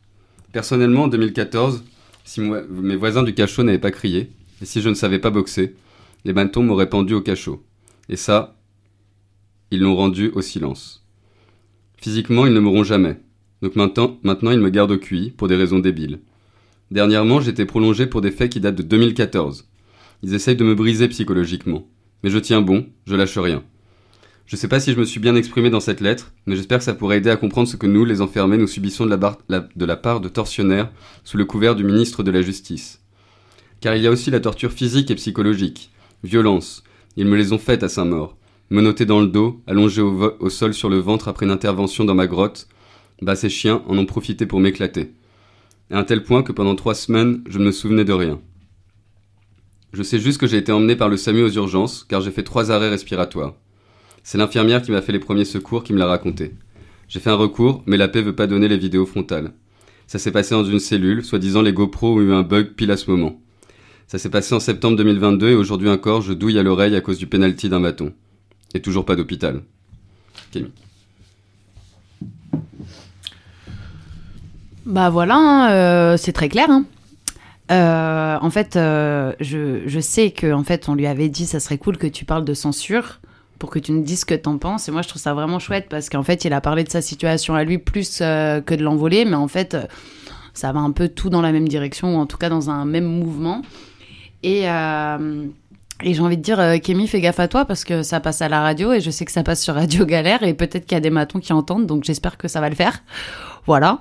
Personnellement, 0.52 1.04
en 1.04 1.08
2014, 1.08 1.84
si 2.24 2.42
mes 2.42 2.96
voisins 2.96 3.24
du 3.24 3.34
cachot 3.34 3.64
n'avaient 3.64 3.80
pas 3.80 3.92
crié, 3.92 4.32
et 4.62 4.66
si 4.66 4.82
je 4.82 4.90
ne 4.90 4.94
savais 4.94 5.20
pas 5.20 5.30
boxer, 5.32 5.76
les 6.26 6.34
matons 6.34 6.64
m'auraient 6.64 6.90
pendu 6.90 7.14
au 7.14 7.22
cachot. 7.22 7.64
Et 8.10 8.16
ça, 8.16 8.56
ils 9.72 9.80
l'ont 9.80 9.96
rendu 9.96 10.30
au 10.30 10.42
silence. 10.42 11.06
Physiquement, 11.98 12.46
ils 12.46 12.54
ne 12.54 12.60
mourront 12.60 12.84
jamais. 12.84 13.20
Donc 13.62 13.76
maintenant, 13.76 14.20
maintenant, 14.24 14.52
ils 14.52 14.60
me 14.60 14.70
gardent 14.70 14.92
au 14.92 14.98
QI 14.98 15.32
pour 15.32 15.48
des 15.48 15.56
raisons 15.56 15.80
débiles. 15.80 16.20
Dernièrement, 16.90 17.40
j'étais 17.40 17.66
prolongé 17.66 18.08
pour 18.08 18.22
des 18.22 18.32
faits 18.32 18.52
qui 18.52 18.60
datent 18.60 18.76
de 18.76 18.84
2014. 18.84 19.68
Ils 20.24 20.34
essayent 20.34 20.56
de 20.56 20.64
me 20.64 20.76
briser 20.76 21.08
psychologiquement. 21.08 21.88
Mais 22.24 22.30
je 22.30 22.40
tiens 22.40 22.62
bon, 22.62 22.88
je 23.06 23.16
lâche 23.16 23.38
rien. 23.38 23.64
Je 24.46 24.56
sais 24.56 24.68
pas 24.68 24.80
si 24.80 24.92
je 24.92 25.00
me 25.00 25.06
suis 25.06 25.20
bien 25.20 25.36
exprimé 25.36 25.70
dans 25.70 25.80
cette 25.80 26.02
lettre, 26.02 26.34
mais 26.46 26.56
j'espère 26.56 26.80
que 26.80 26.84
ça 26.84 26.94
pourrait 26.94 27.18
aider 27.18 27.30
à 27.30 27.38
comprendre 27.38 27.70
ce 27.70 27.78
que 27.78 27.88
nous, 27.88 28.04
les 28.04 28.22
enfermés, 28.22 28.58
nous 28.58 28.68
subissons 28.68 29.06
de 29.06 29.86
la, 29.86 29.96
part 29.96 30.20
de 30.20 30.28
tortionnaires 30.28 30.92
sous 31.24 31.38
le 31.38 31.46
couvert 31.46 31.76
du 31.76 31.86
ministre 31.86 32.24
de 32.24 32.32
la 32.32 32.42
Justice. 32.42 33.00
Car 33.80 33.96
il 33.96 34.04
y 34.04 34.08
a 34.08 34.12
aussi 34.12 34.30
la 34.30 34.42
torture 34.42 34.74
physique 34.74 35.10
et 35.10 35.16
psychologique. 35.16 35.92
Violence. 36.24 36.84
Ils 37.16 37.28
me 37.28 37.38
les 37.38 37.54
ont 37.54 37.58
faites 37.58 37.84
à 37.84 37.90
Saint-Maur. 37.90 38.36
Menotté 38.70 39.06
dans 39.06 39.22
le 39.22 39.28
dos, 39.28 39.62
allongé 39.68 40.02
au 40.02 40.50
sol 40.50 40.74
sur 40.74 40.90
le 40.90 40.98
ventre 40.98 41.28
après 41.28 41.46
une 41.46 41.52
intervention 41.52 42.04
dans 42.04 42.16
ma 42.16 42.28
grotte, 42.28 42.68
bah 43.22 43.36
ces 43.36 43.50
chiens 43.50 43.84
en 43.88 43.98
ont 43.98 44.06
profité 44.06 44.46
pour 44.46 44.60
m'éclater. 44.60 45.14
À 45.92 46.00
un 46.00 46.04
tel 46.04 46.24
point 46.24 46.44
que 46.44 46.52
pendant 46.52 46.76
trois 46.76 46.96
semaines, 46.96 47.44
je 47.48 47.60
ne 47.60 47.66
me 47.66 47.72
souvenais 47.72 48.06
de 48.06 48.14
rien. 48.14 48.40
Je 49.94 50.04
sais 50.04 50.20
juste 50.20 50.40
que 50.40 50.48
j'ai 50.48 50.58
été 50.58 50.72
emmené 50.72 50.96
par 50.96 51.10
le 51.10 51.18
SAMU 51.18 51.44
aux 51.44 51.52
urgences, 51.52 52.06
car 52.08 52.22
j'ai 52.22 52.32
fait 52.32 52.44
trois 52.44 52.72
arrêts 52.72 52.90
respiratoires. 52.90 53.56
C'est 54.24 54.38
l'infirmière 54.38 54.82
qui 54.82 54.92
m'a 54.92 55.02
fait 55.02 55.12
les 55.12 55.20
premiers 55.20 55.46
secours 55.46 55.84
qui 55.84 55.94
me 55.94 56.00
l'a 56.00 56.08
raconté. 56.08 56.54
J'ai 57.10 57.20
fait 57.20 57.30
un 57.30 57.36
recours, 57.36 57.84
mais 57.86 57.98
la 57.98 58.08
paix 58.08 58.22
veut 58.22 58.36
pas 58.36 58.48
donner 58.48 58.70
les 58.70 58.78
vidéos 58.78 59.06
frontales. 59.06 59.52
Ça 60.08 60.18
s'est 60.18 60.32
passé 60.32 60.56
dans 60.56 60.64
une 60.64 60.80
cellule, 60.80 61.26
soi-disant 61.26 61.62
les 61.62 61.74
GoPro 61.74 62.16
ont 62.16 62.22
eu 62.22 62.32
un 62.32 62.42
bug 62.42 62.74
pile 62.76 62.92
à 62.92 62.98
ce 62.98 63.12
moment. 63.12 63.42
Ça 64.08 64.18
s'est 64.18 64.30
passé 64.30 64.56
en 64.56 64.60
septembre 64.60 64.98
2022 64.98 65.50
et 65.50 65.56
aujourd'hui 65.56 65.90
encore, 65.90 66.22
je 66.22 66.34
douille 66.34 66.60
à 66.60 66.64
l'oreille 66.64 66.96
à 66.96 67.02
cause 67.02 67.18
du 67.18 67.28
penalty 67.28 67.70
d'un 67.70 67.80
bâton. 67.80 68.14
Et 68.74 68.82
toujours 68.82 69.06
pas 69.06 69.16
d'hôpital. 69.16 69.62
Bah 74.86 75.10
voilà, 75.10 75.36
hein, 75.36 75.72
euh, 75.72 76.18
c'est 76.18 76.32
très 76.34 76.50
clair. 76.50 76.70
hein. 76.70 76.86
Euh, 77.72 78.38
en 78.42 78.50
fait, 78.50 78.76
euh, 78.76 79.34
je, 79.40 79.82
je 79.86 80.00
sais 80.00 80.32
que 80.32 80.52
en 80.52 80.64
fait, 80.64 80.90
on 80.90 80.96
lui 80.96 81.08
avait 81.08 81.30
dit 81.30 81.46
ça 81.46 81.60
serait 81.60 81.78
cool 81.78 81.98
que 81.98 82.08
tu 82.08 82.26
parles 82.26 82.44
de 82.44 82.54
censure 82.54 83.20
pour 83.60 83.70
que 83.70 83.80
tu 83.80 83.92
nous 83.92 84.02
dises 84.02 84.22
ce 84.22 84.26
que 84.26 84.34
t'en 84.34 84.58
penses. 84.58 84.90
Et 84.90 84.92
moi, 84.92 85.04
je 85.04 85.08
trouve 85.08 85.22
ça 85.22 85.34
vraiment 85.34 85.60
chouette 85.60 85.88
parce 85.90 86.10
qu'en 86.10 86.24
fait, 86.24 86.44
il 86.46 86.52
a 86.54 86.62
parlé 86.62 86.84
de 86.84 86.90
sa 86.90 87.02
situation 87.02 87.54
à 87.56 87.64
lui 87.64 87.78
plus 87.78 88.18
que 88.20 88.74
de 88.76 88.84
l'envoler, 88.84 89.24
mais 89.24 89.36
en 89.36 89.48
fait, 89.48 89.78
ça 90.54 90.72
va 90.74 90.80
un 90.80 90.92
peu 90.92 91.08
tout 91.08 91.30
dans 91.30 91.42
la 91.42 91.52
même 91.52 91.68
direction 91.68 92.16
ou 92.16 92.20
en 92.20 92.26
tout 92.26 92.38
cas 92.38 92.50
dans 92.50 92.70
un 92.72 92.86
même 92.86 93.06
mouvement. 93.06 93.62
Et 94.44 94.64
et 96.04 96.16
j'ai 96.16 96.22
envie 96.22 96.38
de 96.38 96.42
dire, 96.42 96.82
Kémy, 96.82 97.08
fais 97.08 97.22
gaffe 97.22 97.40
à 97.40 97.48
toi 97.48 97.66
parce 97.66 97.84
que 97.84 98.02
ça 98.02 98.20
passe 98.20 98.42
à 98.42 98.50
la 98.50 98.62
radio 98.62 98.92
et 98.92 99.00
je 99.00 99.12
sais 99.12 99.24
que 99.24 99.32
ça 99.32 99.44
passe 99.44 99.62
sur 99.62 99.76
Radio 99.76 100.04
Galère 100.08 100.42
et 100.42 100.56
peut-être 100.56 100.88
qu'il 100.88 100.96
y 100.96 100.98
a 100.98 101.02
des 101.02 101.12
matons 101.12 101.40
qui 101.40 101.54
entendent, 101.54 101.86
donc 101.86 102.04
j'espère 102.04 102.38
que 102.40 102.48
ça 102.48 102.60
va 102.60 102.68
le 102.70 102.76
faire. 102.76 103.04
Voilà. 103.68 104.00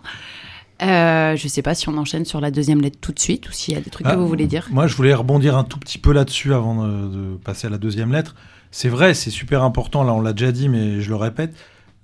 Euh, 0.83 1.37
je 1.37 1.49
sais 1.49 1.63
pas 1.63 1.75
si 1.75 1.89
on 1.89 1.97
enchaîne 1.99 2.25
sur 2.25 2.41
la 2.41 2.51
deuxième 2.51 2.81
lettre 2.81 2.99
tout 3.01 3.13
de 3.13 3.19
suite 3.19 3.49
ou 3.49 3.53
s'il 3.53 3.75
y 3.75 3.77
a 3.77 3.81
des 3.81 3.91
trucs 3.91 4.07
Ah, 4.09 4.15
que 4.15 4.19
vous 4.21 4.27
voulez 4.29 4.47
dire. 4.47 4.67
Moi, 4.71 4.87
je 4.87 4.95
voulais 4.97 5.15
rebondir 5.15 5.57
un 5.57 5.65
tout 5.65 5.79
petit 5.79 5.99
peu 5.99 6.13
là-dessus 6.13 6.55
avant 6.55 6.87
de, 6.87 7.09
de 7.09 7.37
passer 7.37 7.67
à 7.67 7.71
la 7.71 7.79
deuxième 7.79 8.13
lettre. 8.13 8.35
C'est 8.71 8.89
vrai, 8.89 9.15
c'est 9.15 9.31
super 9.31 9.63
important. 9.63 10.05
Là, 10.05 10.15
on 10.15 10.21
l'a 10.21 10.33
déjà 10.33 10.53
dit, 10.53 10.69
mais 10.69 11.01
je 11.01 11.09
le 11.11 11.17
répète. 11.17 11.55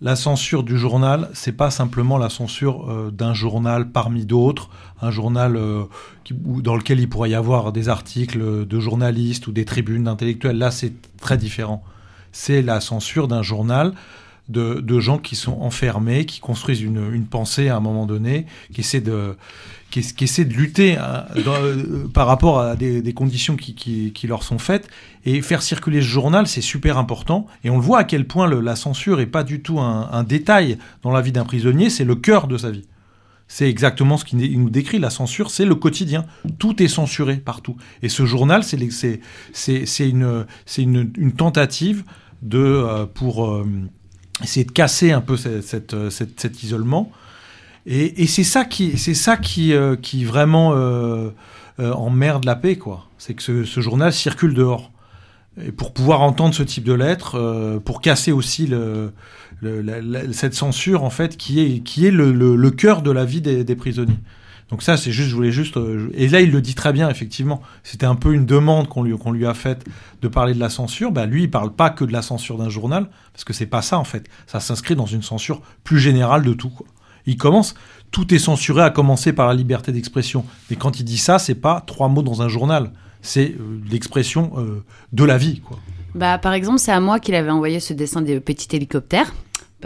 La 0.03 0.15
censure 0.15 0.63
du 0.63 0.77
journal, 0.77 1.31
c'est 1.33 1.53
pas 1.57 1.71
simplement 1.71 2.19
la 2.19 2.29
censure 2.29 2.91
euh, 2.91 3.11
d'un 3.11 3.33
journal 3.33 3.91
parmi 3.91 4.27
d'autres, 4.27 4.69
un 5.01 5.11
journal 5.11 5.57
euh, 5.57 5.85
qui- 6.25 6.35
dans 6.35 6.77
lequel 6.77 7.01
il 7.01 7.09
pourrait 7.09 7.31
y 7.31 7.35
avoir 7.35 7.73
des 7.73 7.89
articles 7.89 8.67
de 8.67 8.81
journalistes 8.81 9.47
ou 9.47 9.53
des 9.53 9.65
tribunes 9.65 10.05
d'intellectuels. 10.05 10.59
Là, 10.59 10.71
c'est 10.71 10.93
très 11.19 11.39
différent. 11.39 11.83
C'est 12.33 12.61
la 12.61 12.83
censure 12.83 13.27
d'un 13.27 13.43
journal 13.43 13.95
de, 14.49 15.01
gens 15.01 15.19
qui 15.19 15.37
sont 15.37 15.59
enfermés, 15.61 16.25
qui 16.25 16.41
construisent 16.41 16.83
une, 16.83 17.13
une 17.13 17.27
pensée 17.27 17.69
à 17.69 17.77
un 17.77 17.81
moment 17.81 18.07
donné, 18.07 18.47
qui 18.73 18.81
essaient 18.81 19.01
de, 19.01 19.37
qui, 19.91 20.45
de 20.45 20.55
lutter 20.55 20.97
hein, 20.97 21.25
euh, 21.37 22.07
par 22.09 22.27
rapport 22.27 22.61
à 22.61 22.77
des, 22.77 23.13
conditions 23.15 23.57
qui, 23.57 23.75
qui, 23.75 24.27
leur 24.27 24.43
sont 24.43 24.59
faites. 24.59 24.89
Et 25.25 25.43
faire 25.43 25.63
circuler 25.63 26.01
ce 26.01 26.07
journal, 26.07 26.47
c'est 26.47 26.61
super 26.61 26.99
important. 26.99 27.47
Et 27.65 27.71
on 27.71 27.77
le 27.77 27.83
voit 27.83 28.01
à 28.01 28.05
quel 28.05 28.27
point 28.27 28.49
la 28.49 28.77
censure 28.77 29.21
est 29.21 29.27
pas 29.27 29.45
du 29.45 29.61
tout 29.63 29.81
un, 29.81 30.23
détail 30.25 30.79
dans 31.03 31.13
la 31.13 31.21
vie 31.21 31.33
d'un 31.33 31.45
prisonnier, 31.45 31.91
c'est 31.91 32.05
le 32.05 32.15
cœur 32.15 32.47
de 32.47 32.59
sa 32.59 32.71
vie. 32.71 32.87
C'est 33.49 33.69
exactement 33.69 34.17
ce 34.17 34.25
qu'il 34.25 34.43
il 34.43 34.61
nous 34.61 34.71
décrit. 34.71 34.99
La 34.99 35.11
censure, 35.11 35.51
c'est 35.51 35.65
le 35.65 35.77
quotidien. 35.77 36.27
Tout 36.59 36.83
est 36.83 36.89
censuré 36.89 37.37
partout. 37.37 37.77
Et 38.03 38.09
ce 38.09 38.27
journal, 38.27 38.65
c'est 38.65 40.09
une, 40.09 40.47
une, 40.79 41.13
une 41.17 41.33
tentative 41.33 42.03
de, 42.43 42.59
euh, 42.59 43.07
pour 43.07 43.47
euh, 43.47 43.65
essayer 44.43 44.65
de 44.65 44.73
casser 44.73 45.13
un 45.13 45.21
peu 45.21 45.37
cette- 45.37 45.63
cette, 45.63 45.95
euh, 45.95 46.11
cette- 46.11 46.39
cet 46.41 46.63
isolement. 46.63 47.11
Et, 47.87 48.23
et 48.23 48.27
c'est 48.27 48.45
ça 48.45 48.65
qui, 48.65 48.99
c'est 48.99 49.15
ça 49.15 49.37
qui, 49.37 49.73
euh, 49.73 49.97
qui 49.97 50.25
vraiment 50.25 50.73
euh, 50.75 51.31
euh, 51.79 51.93
emmerde 51.93 52.45
la 52.45 52.57
paix, 52.57 52.77
quoi. 52.77 53.09
C'est 53.19 53.35
que 53.35 53.43
ce, 53.43 53.81
journal 53.81 54.13
circule 54.13 54.55
dehors. 54.55 54.91
Et 55.65 55.73
pour 55.73 55.93
pouvoir 55.95 56.21
entendre 56.21 56.55
ce 56.55 56.63
type 56.63 56.85
de 56.85 56.93
lettres, 56.93 57.37
euh, 57.37 57.79
pour 57.79 58.01
casser 58.01 58.31
aussi 58.33 58.67
le, 58.67 59.13
cette 60.33 60.55
censure, 60.55 61.03
en 61.05 61.11
fait, 61.11 61.37
qui 61.37 61.61
est, 61.61 61.81
qui 61.81 62.07
est 62.07 62.11
le- 62.11 62.33
le 62.57 62.71
cœur 62.71 63.01
de 63.03 63.11
la 63.11 63.25
vie 63.25 63.41
des, 63.41 63.65
des 63.65 63.77
prisonniers. 63.77 64.19
Donc 64.71 64.83
ça, 64.83 64.97
c'est 64.97 65.13
juste, 65.13 65.31
je 65.31 65.35
voulais 65.35 65.53
juste... 65.53 65.77
euh, 65.77 66.11
et 66.15 66.29
là, 66.29 66.41
il 66.41 66.51
le 66.51 66.61
dit 66.61 66.75
très 66.75 66.93
bien, 66.93 67.09
effectivement. 67.09 67.63
C'était 67.85 68.07
un 68.07 68.17
peu 68.17 68.35
une 68.35 68.47
demande 68.47 68.89
qu'on 68.89 69.03
lui, 69.05 69.15
lui 69.33 69.47
a 69.47 69.55
faite 69.55 69.85
de 70.23 70.29
parler 70.29 70.55
de 70.55 70.61
la 70.61 70.71
censure. 70.71 71.13
Bah, 71.13 71.27
lui, 71.27 71.45
il 71.45 71.51
parle 71.51 71.73
pas 71.73 71.91
que 71.91 72.05
de 72.05 72.13
la 72.13 72.23
censure 72.23 72.59
d'un 72.59 72.69
journal, 72.69 73.09
parce 73.33 73.45
que 73.45 73.53
c'est 73.53 73.67
pas 73.67 73.83
ça, 73.83 73.99
en 73.99 74.05
fait. 74.05 74.29
Ça 74.47 74.59
s'inscrit 74.59 74.97
dans 74.97 75.07
une 75.07 75.23
censure 75.23 75.61
plus 75.85 76.01
générale 76.01 76.43
de 76.43 76.53
tout. 76.53 76.73
Il 77.27 77.37
commence, 77.37 77.75
tout 78.11 78.35
est 78.35 78.39
censuré, 78.39 78.83
à 78.83 78.91
commencer 78.91 79.33
par 79.33 79.47
la 79.47 79.55
liberté 79.55 79.93
d'expression. 79.93 80.45
Mais 80.71 80.77
quand 80.77 80.99
il 80.99 81.05
dit 81.05 81.19
ça, 81.19 81.39
c'est 81.39 81.55
pas 81.55 81.81
trois 81.81 82.09
mots 82.09 82.23
dans 82.23 82.43
un 82.43 82.49
journal. 82.49 82.93
C'est 83.23 83.55
euh, 83.59 83.81
l'expression 83.91 84.53
euh, 84.57 84.85
de 85.13 85.25
la 85.25 85.39
vie. 85.39 85.63
Bah, 86.15 86.39
par 86.39 86.55
exemple, 86.55 86.79
c'est 86.79 86.93
à 86.93 87.01
moi 87.01 87.21
qu'il 87.21 87.35
avait 87.35 87.51
envoyé 87.51 87.79
ce 87.79 87.93
dessin 87.93 88.23
des 88.23 88.41
petits 88.41 88.75
hélicoptères, 88.75 89.35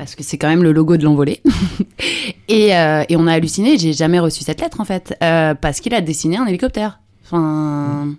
parce 0.01 0.15
que 0.15 0.23
c'est 0.23 0.39
quand 0.39 0.49
même 0.49 0.63
le 0.63 0.73
logo 0.73 0.97
de 0.97 1.05
l'envolée. 1.05 1.43
et, 2.49 2.75
euh, 2.75 3.05
et 3.11 3.17
on 3.17 3.27
a 3.27 3.35
halluciné, 3.35 3.77
j'ai 3.77 3.93
jamais 3.93 4.19
reçu 4.19 4.43
cette 4.43 4.59
lettre 4.63 4.81
en 4.81 4.87
fait, 4.87 5.15
euh, 5.23 5.55
parce 5.55 5.81
qu'il 5.81 5.93
a 5.93 6.01
dessiné 6.01 6.39
un 6.39 6.47
hélicoptère. 6.47 7.01
Enfin. 7.27 8.15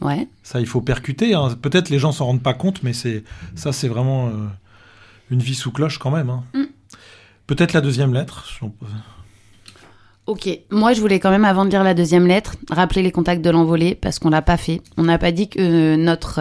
Ouais. 0.00 0.26
Ça, 0.42 0.58
il 0.58 0.66
faut 0.66 0.80
percuter. 0.80 1.34
hein. 1.34 1.50
Peut-être 1.60 1.90
les 1.90 1.98
gens 1.98 2.10
s'en 2.10 2.24
rendent 2.24 2.42
pas 2.42 2.54
compte, 2.54 2.82
mais 2.82 2.94
c'est 2.94 3.22
ça, 3.54 3.70
c'est 3.70 3.88
vraiment 3.88 4.28
euh, 4.28 4.30
une 5.30 5.40
vie 5.40 5.54
sous 5.54 5.72
cloche 5.72 5.98
quand 5.98 6.10
même. 6.10 6.30
hein. 6.30 6.42
Mm. 6.54 6.64
Peut-être 7.46 7.74
la 7.74 7.82
deuxième 7.82 8.14
lettre. 8.14 8.48
Ok, 10.24 10.48
moi 10.70 10.94
je 10.94 11.02
voulais 11.02 11.20
quand 11.20 11.30
même, 11.30 11.44
avant 11.44 11.66
de 11.66 11.70
lire 11.70 11.84
la 11.84 11.92
deuxième 11.92 12.26
lettre, 12.26 12.56
rappeler 12.70 13.02
les 13.02 13.12
contacts 13.12 13.44
de 13.44 13.50
l'envolée 13.50 13.94
parce 13.94 14.18
qu'on 14.18 14.30
l'a 14.30 14.40
pas 14.40 14.56
fait. 14.56 14.80
On 14.96 15.02
n'a 15.02 15.18
pas 15.18 15.32
dit 15.32 15.50
que 15.50 15.96
notre 15.96 16.40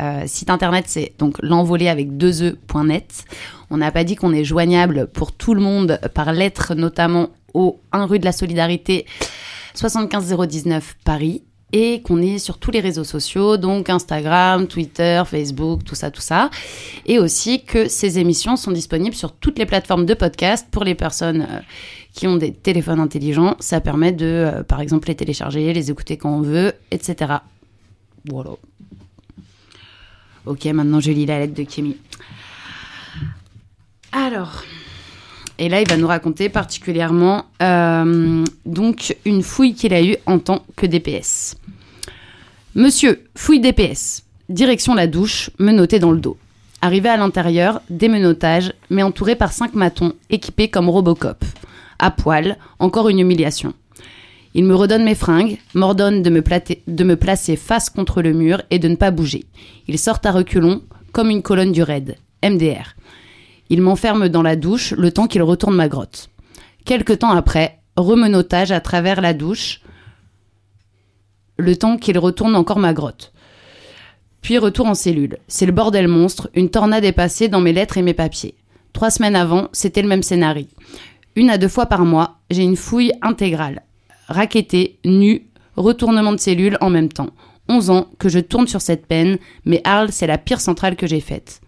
euh, 0.00 0.22
site 0.26 0.50
internet 0.50 0.86
c'est 0.88 1.12
donc 1.18 1.36
l'envolée 1.42 1.88
avec 1.88 2.16
deux 2.16 2.42
e.net. 2.42 3.24
On 3.70 3.78
n'a 3.78 3.90
pas 3.90 4.04
dit 4.04 4.16
qu'on 4.16 4.32
est 4.32 4.44
joignable 4.44 5.06
pour 5.06 5.32
tout 5.32 5.54
le 5.54 5.60
monde 5.60 5.98
par 6.14 6.32
lettre, 6.32 6.74
notamment 6.74 7.30
au 7.54 7.80
1 7.92 8.06
rue 8.06 8.18
de 8.18 8.24
la 8.24 8.32
Solidarité 8.32 9.06
75019 9.74 10.96
Paris. 11.04 11.42
Et 11.74 12.02
qu'on 12.02 12.20
est 12.20 12.36
sur 12.36 12.58
tous 12.58 12.70
les 12.70 12.80
réseaux 12.80 13.02
sociaux, 13.02 13.56
donc 13.56 13.88
Instagram, 13.88 14.66
Twitter, 14.66 15.22
Facebook, 15.24 15.84
tout 15.84 15.94
ça, 15.94 16.10
tout 16.10 16.20
ça. 16.20 16.50
Et 17.06 17.18
aussi 17.18 17.64
que 17.64 17.88
ces 17.88 18.18
émissions 18.18 18.56
sont 18.56 18.72
disponibles 18.72 19.16
sur 19.16 19.32
toutes 19.32 19.58
les 19.58 19.64
plateformes 19.64 20.04
de 20.04 20.12
podcast 20.12 20.68
pour 20.70 20.84
les 20.84 20.94
personnes 20.94 21.46
euh, 21.50 21.60
qui 22.12 22.26
ont 22.26 22.36
des 22.36 22.52
téléphones 22.52 23.00
intelligents. 23.00 23.56
Ça 23.58 23.80
permet 23.80 24.12
de, 24.12 24.26
euh, 24.26 24.62
par 24.62 24.82
exemple, 24.82 25.08
les 25.08 25.14
télécharger, 25.14 25.72
les 25.72 25.90
écouter 25.90 26.18
quand 26.18 26.36
on 26.36 26.42
veut, 26.42 26.74
etc. 26.90 27.36
Voilà. 28.30 28.50
Ok, 30.46 30.64
maintenant 30.66 31.00
je 31.00 31.12
lis 31.12 31.26
la 31.26 31.38
lettre 31.38 31.54
de 31.54 31.62
Kémy. 31.62 31.96
Alors, 34.10 34.64
et 35.58 35.68
là 35.68 35.80
il 35.80 35.88
va 35.88 35.96
nous 35.96 36.06
raconter 36.06 36.48
particulièrement 36.48 37.46
euh, 37.62 38.44
donc 38.66 39.16
une 39.24 39.42
fouille 39.42 39.74
qu'il 39.74 39.94
a 39.94 40.02
eue 40.02 40.16
en 40.26 40.38
tant 40.38 40.64
que 40.76 40.86
DPS. 40.86 41.56
Monsieur, 42.74 43.24
fouille 43.36 43.60
DPS. 43.60 44.22
Direction 44.48 44.94
la 44.94 45.06
douche, 45.06 45.50
menotté 45.58 45.98
dans 45.98 46.10
le 46.10 46.18
dos. 46.18 46.36
Arrivé 46.80 47.08
à 47.08 47.16
l'intérieur, 47.16 47.80
démenotage, 47.90 48.72
mais 48.90 49.02
entouré 49.04 49.36
par 49.36 49.52
cinq 49.52 49.74
matons 49.74 50.14
équipés 50.30 50.68
comme 50.68 50.88
Robocop. 50.88 51.44
À 51.98 52.10
poil, 52.10 52.58
encore 52.80 53.08
une 53.08 53.20
humiliation. 53.20 53.74
Il 54.54 54.64
me 54.64 54.74
redonne 54.74 55.04
mes 55.04 55.14
fringues, 55.14 55.58
m'ordonne 55.74 56.22
de, 56.22 56.30
me 56.30 57.14
placer 57.16 57.56
face 57.56 57.88
contre 57.88 58.20
le 58.20 58.32
mur 58.32 58.62
et 58.70 58.78
de 58.78 58.88
ne 58.88 58.96
pas 58.96 59.10
bouger. 59.10 59.44
Ils 59.88 59.98
sortent 59.98 60.26
à 60.26 60.32
reculons, 60.32 60.82
comme 61.12 61.30
une 61.30 61.42
colonne 61.42 61.72
du 61.72 61.82
raid. 61.82 62.16
MDR. 62.44 62.94
Il 63.70 63.80
m'enferme 63.80 64.28
dans 64.28 64.42
la 64.42 64.56
douche 64.56 64.92
le 64.92 65.10
temps 65.10 65.26
qu'il 65.26 65.42
retourne 65.42 65.74
ma 65.74 65.88
grotte. 65.88 66.28
Quelque 66.84 67.12
temps 67.12 67.30
après, 67.30 67.78
remenotage 67.96 68.72
à 68.72 68.80
travers 68.80 69.20
la 69.20 69.32
douche, 69.32 69.80
le 71.56 71.76
temps 71.76 71.96
qu'il 71.96 72.18
retourne 72.18 72.56
encore 72.56 72.78
ma 72.78 72.92
grotte. 72.92 73.32
Puis 74.42 74.58
retour 74.58 74.86
en 74.86 74.94
cellule. 74.94 75.38
C'est 75.46 75.66
le 75.66 75.72
bordel 75.72 76.08
monstre, 76.08 76.50
une 76.54 76.70
tornade 76.70 77.04
est 77.04 77.12
passée 77.12 77.48
dans 77.48 77.60
mes 77.60 77.72
lettres 77.72 77.96
et 77.96 78.02
mes 78.02 78.14
papiers. 78.14 78.56
Trois 78.92 79.10
semaines 79.10 79.36
avant, 79.36 79.68
c'était 79.72 80.02
le 80.02 80.08
même 80.08 80.22
scénario. 80.22 80.66
Une 81.36 81.48
à 81.48 81.56
deux 81.56 81.68
fois 81.68 81.86
par 81.86 82.04
mois, 82.04 82.38
j'ai 82.50 82.62
une 82.62 82.76
fouille 82.76 83.12
intégrale. 83.22 83.82
Raquetté, 84.32 84.98
nu, 85.04 85.46
retournement 85.76 86.32
de 86.32 86.38
cellule 86.38 86.78
en 86.80 86.90
même 86.90 87.08
temps. 87.08 87.30
11 87.68 87.90
ans 87.90 88.08
que 88.18 88.28
je 88.28 88.38
tourne 88.38 88.66
sur 88.66 88.80
cette 88.80 89.06
peine, 89.06 89.38
mais 89.64 89.80
Arles, 89.84 90.10
c'est 90.10 90.26
la 90.26 90.38
pire 90.38 90.60
centrale 90.60 90.96
que 90.96 91.06
j'ai 91.06 91.20
faite. 91.20 91.60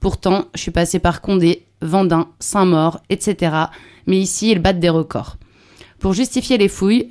Pourtant, 0.00 0.46
je 0.54 0.60
suis 0.60 0.70
passé 0.70 0.98
par 0.98 1.20
Condé, 1.20 1.66
Vendin, 1.80 2.28
Saint-Maur, 2.40 3.00
etc. 3.10 3.56
Mais 4.06 4.18
ici, 4.18 4.50
ils 4.50 4.58
battent 4.58 4.80
des 4.80 4.88
records. 4.88 5.36
Pour 5.98 6.12
justifier 6.12 6.58
les 6.58 6.68
fouilles, 6.68 7.08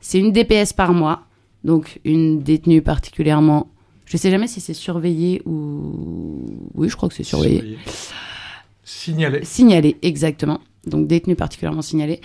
c'est 0.00 0.18
une 0.18 0.32
DPS 0.32 0.72
par 0.72 0.92
mois, 0.92 1.22
donc 1.64 2.00
une 2.04 2.40
détenue 2.40 2.82
particulièrement. 2.82 3.68
Je 4.06 4.16
sais 4.16 4.30
jamais 4.30 4.46
si 4.46 4.60
c'est 4.60 4.74
surveillé 4.74 5.42
ou. 5.44 6.46
Oui, 6.74 6.88
je 6.88 6.96
crois 6.96 7.08
que 7.08 7.14
c'est 7.14 7.24
surveillé. 7.24 7.78
Signalé. 8.84 9.44
Signalé, 9.44 9.96
exactement. 10.02 10.60
Donc 10.86 11.06
détenu 11.06 11.36
particulièrement 11.36 11.82
signalé. 11.82 12.20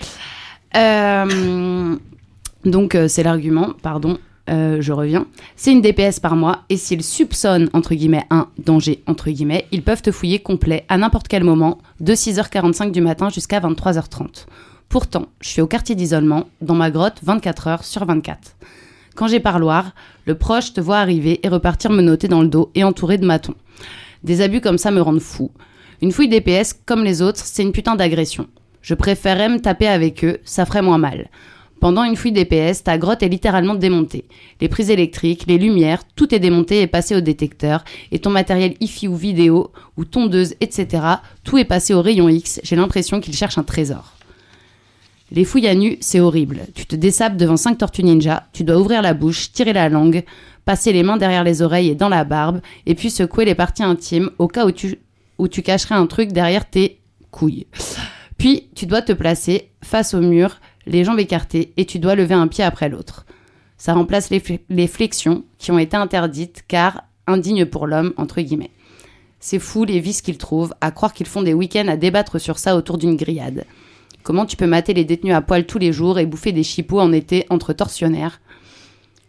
Euh, 0.76 1.96
donc 2.64 2.94
euh, 2.94 3.08
c'est 3.08 3.22
l'argument, 3.22 3.72
pardon, 3.82 4.18
euh, 4.50 4.80
je 4.80 4.92
reviens. 4.92 5.26
C'est 5.56 5.72
une 5.72 5.80
DPS 5.80 6.20
par 6.20 6.36
mois 6.36 6.60
et 6.68 6.76
s'ils 6.76 7.02
soupçonnent, 7.02 7.70
entre 7.72 7.94
guillemets, 7.94 8.26
un 8.30 8.48
danger, 8.58 9.02
entre 9.06 9.30
guillemets, 9.30 9.66
ils 9.72 9.82
peuvent 9.82 10.02
te 10.02 10.10
fouiller 10.10 10.38
complet 10.38 10.84
à 10.88 10.98
n'importe 10.98 11.28
quel 11.28 11.44
moment, 11.44 11.78
de 12.00 12.12
6h45 12.12 12.90
du 12.90 13.00
matin 13.00 13.30
jusqu'à 13.30 13.60
23h30. 13.60 14.46
Pourtant, 14.88 15.26
je 15.40 15.48
suis 15.48 15.62
au 15.62 15.66
quartier 15.66 15.94
d'isolement, 15.94 16.44
dans 16.60 16.74
ma 16.74 16.90
grotte 16.90 17.20
24 17.22 17.66
heures 17.68 17.84
sur 17.84 18.04
24. 18.04 18.56
Quand 19.14 19.28
j'ai 19.28 19.40
parloir, 19.40 19.92
le 20.26 20.36
proche 20.36 20.72
te 20.72 20.80
voit 20.80 20.98
arriver 20.98 21.40
et 21.42 21.48
repartir 21.48 21.90
me 21.90 22.02
noter 22.02 22.28
dans 22.28 22.42
le 22.42 22.48
dos 22.48 22.70
et 22.74 22.84
entouré 22.84 23.16
de 23.16 23.26
matons. 23.26 23.54
Des 24.24 24.40
abus 24.40 24.60
comme 24.60 24.78
ça 24.78 24.90
me 24.90 25.00
rendent 25.00 25.20
fou. 25.20 25.50
Une 26.02 26.12
fouille 26.12 26.28
DPS, 26.28 26.74
comme 26.84 27.04
les 27.04 27.22
autres, 27.22 27.40
c'est 27.42 27.62
une 27.62 27.72
putain 27.72 27.94
d'agression. 27.94 28.48
Je 28.82 28.94
préférerais 28.94 29.48
me 29.48 29.60
taper 29.60 29.86
avec 29.86 30.24
eux, 30.24 30.38
ça 30.44 30.66
ferait 30.66 30.82
moins 30.82 30.98
mal. 30.98 31.30
Pendant 31.84 32.04
une 32.04 32.16
fouille 32.16 32.32
DPS, 32.32 32.82
ta 32.82 32.96
grotte 32.96 33.22
est 33.22 33.28
littéralement 33.28 33.74
démontée. 33.74 34.24
Les 34.62 34.70
prises 34.70 34.88
électriques, 34.88 35.44
les 35.46 35.58
lumières, 35.58 36.00
tout 36.16 36.34
est 36.34 36.38
démonté 36.38 36.80
et 36.80 36.86
passé 36.86 37.14
au 37.14 37.20
détecteur, 37.20 37.84
et 38.10 38.20
ton 38.20 38.30
matériel 38.30 38.74
IFI 38.80 39.06
ou 39.06 39.14
vidéo, 39.14 39.70
ou 39.98 40.06
tondeuse, 40.06 40.54
etc., 40.62 41.02
tout 41.42 41.58
est 41.58 41.66
passé 41.66 41.92
au 41.92 42.00
rayon 42.00 42.30
X, 42.30 42.58
j'ai 42.64 42.74
l'impression 42.74 43.20
qu'ils 43.20 43.36
cherchent 43.36 43.58
un 43.58 43.64
trésor. 43.64 44.14
Les 45.30 45.44
fouilles 45.44 45.68
à 45.68 45.74
nu, 45.74 45.98
c'est 46.00 46.20
horrible. 46.20 46.62
Tu 46.74 46.86
te 46.86 46.96
dessapes 46.96 47.36
devant 47.36 47.58
5 47.58 47.76
tortues 47.76 48.02
ninja, 48.02 48.46
tu 48.54 48.64
dois 48.64 48.78
ouvrir 48.78 49.02
la 49.02 49.12
bouche, 49.12 49.52
tirer 49.52 49.74
la 49.74 49.90
langue, 49.90 50.24
passer 50.64 50.90
les 50.90 51.02
mains 51.02 51.18
derrière 51.18 51.44
les 51.44 51.60
oreilles 51.60 51.90
et 51.90 51.94
dans 51.94 52.08
la 52.08 52.24
barbe, 52.24 52.62
et 52.86 52.94
puis 52.94 53.10
secouer 53.10 53.44
les 53.44 53.54
parties 53.54 53.82
intimes 53.82 54.30
au 54.38 54.48
cas 54.48 54.64
où 54.64 54.72
tu, 54.72 55.00
où 55.36 55.48
tu 55.48 55.60
cacherais 55.60 55.96
un 55.96 56.06
truc 56.06 56.32
derrière 56.32 56.64
tes 56.64 56.98
couilles. 57.30 57.66
Puis, 58.38 58.68
tu 58.74 58.86
dois 58.86 59.02
te 59.02 59.12
placer 59.12 59.68
face 59.82 60.14
au 60.14 60.20
mur, 60.20 60.60
les 60.86 61.04
jambes 61.04 61.18
écartées, 61.18 61.72
et 61.76 61.84
tu 61.84 61.98
dois 61.98 62.14
lever 62.14 62.34
un 62.34 62.48
pied 62.48 62.64
après 62.64 62.88
l'autre. 62.88 63.26
Ça 63.76 63.94
remplace 63.94 64.30
les, 64.30 64.40
fle- 64.40 64.60
les 64.68 64.86
flexions 64.86 65.44
qui 65.58 65.70
ont 65.70 65.78
été 65.78 65.96
interdites 65.96 66.64
car 66.68 67.04
indignes 67.26 67.66
pour 67.66 67.86
l'homme, 67.86 68.12
entre 68.16 68.40
guillemets. 68.40 68.70
C'est 69.40 69.58
fou 69.58 69.84
les 69.84 70.00
vices 70.00 70.22
qu'ils 70.22 70.38
trouvent, 70.38 70.74
à 70.80 70.90
croire 70.90 71.12
qu'ils 71.12 71.26
font 71.26 71.42
des 71.42 71.54
week-ends 71.54 71.88
à 71.88 71.96
débattre 71.96 72.40
sur 72.40 72.58
ça 72.58 72.76
autour 72.76 72.98
d'une 72.98 73.16
grillade. 73.16 73.64
Comment 74.22 74.46
tu 74.46 74.56
peux 74.56 74.66
mater 74.66 74.94
les 74.94 75.04
détenus 75.04 75.34
à 75.34 75.42
poil 75.42 75.66
tous 75.66 75.78
les 75.78 75.92
jours 75.92 76.18
et 76.18 76.24
bouffer 76.24 76.52
des 76.52 76.62
chipots 76.62 77.00
en 77.00 77.12
été 77.12 77.44
entre 77.50 77.74
tortionnaires? 77.74 78.40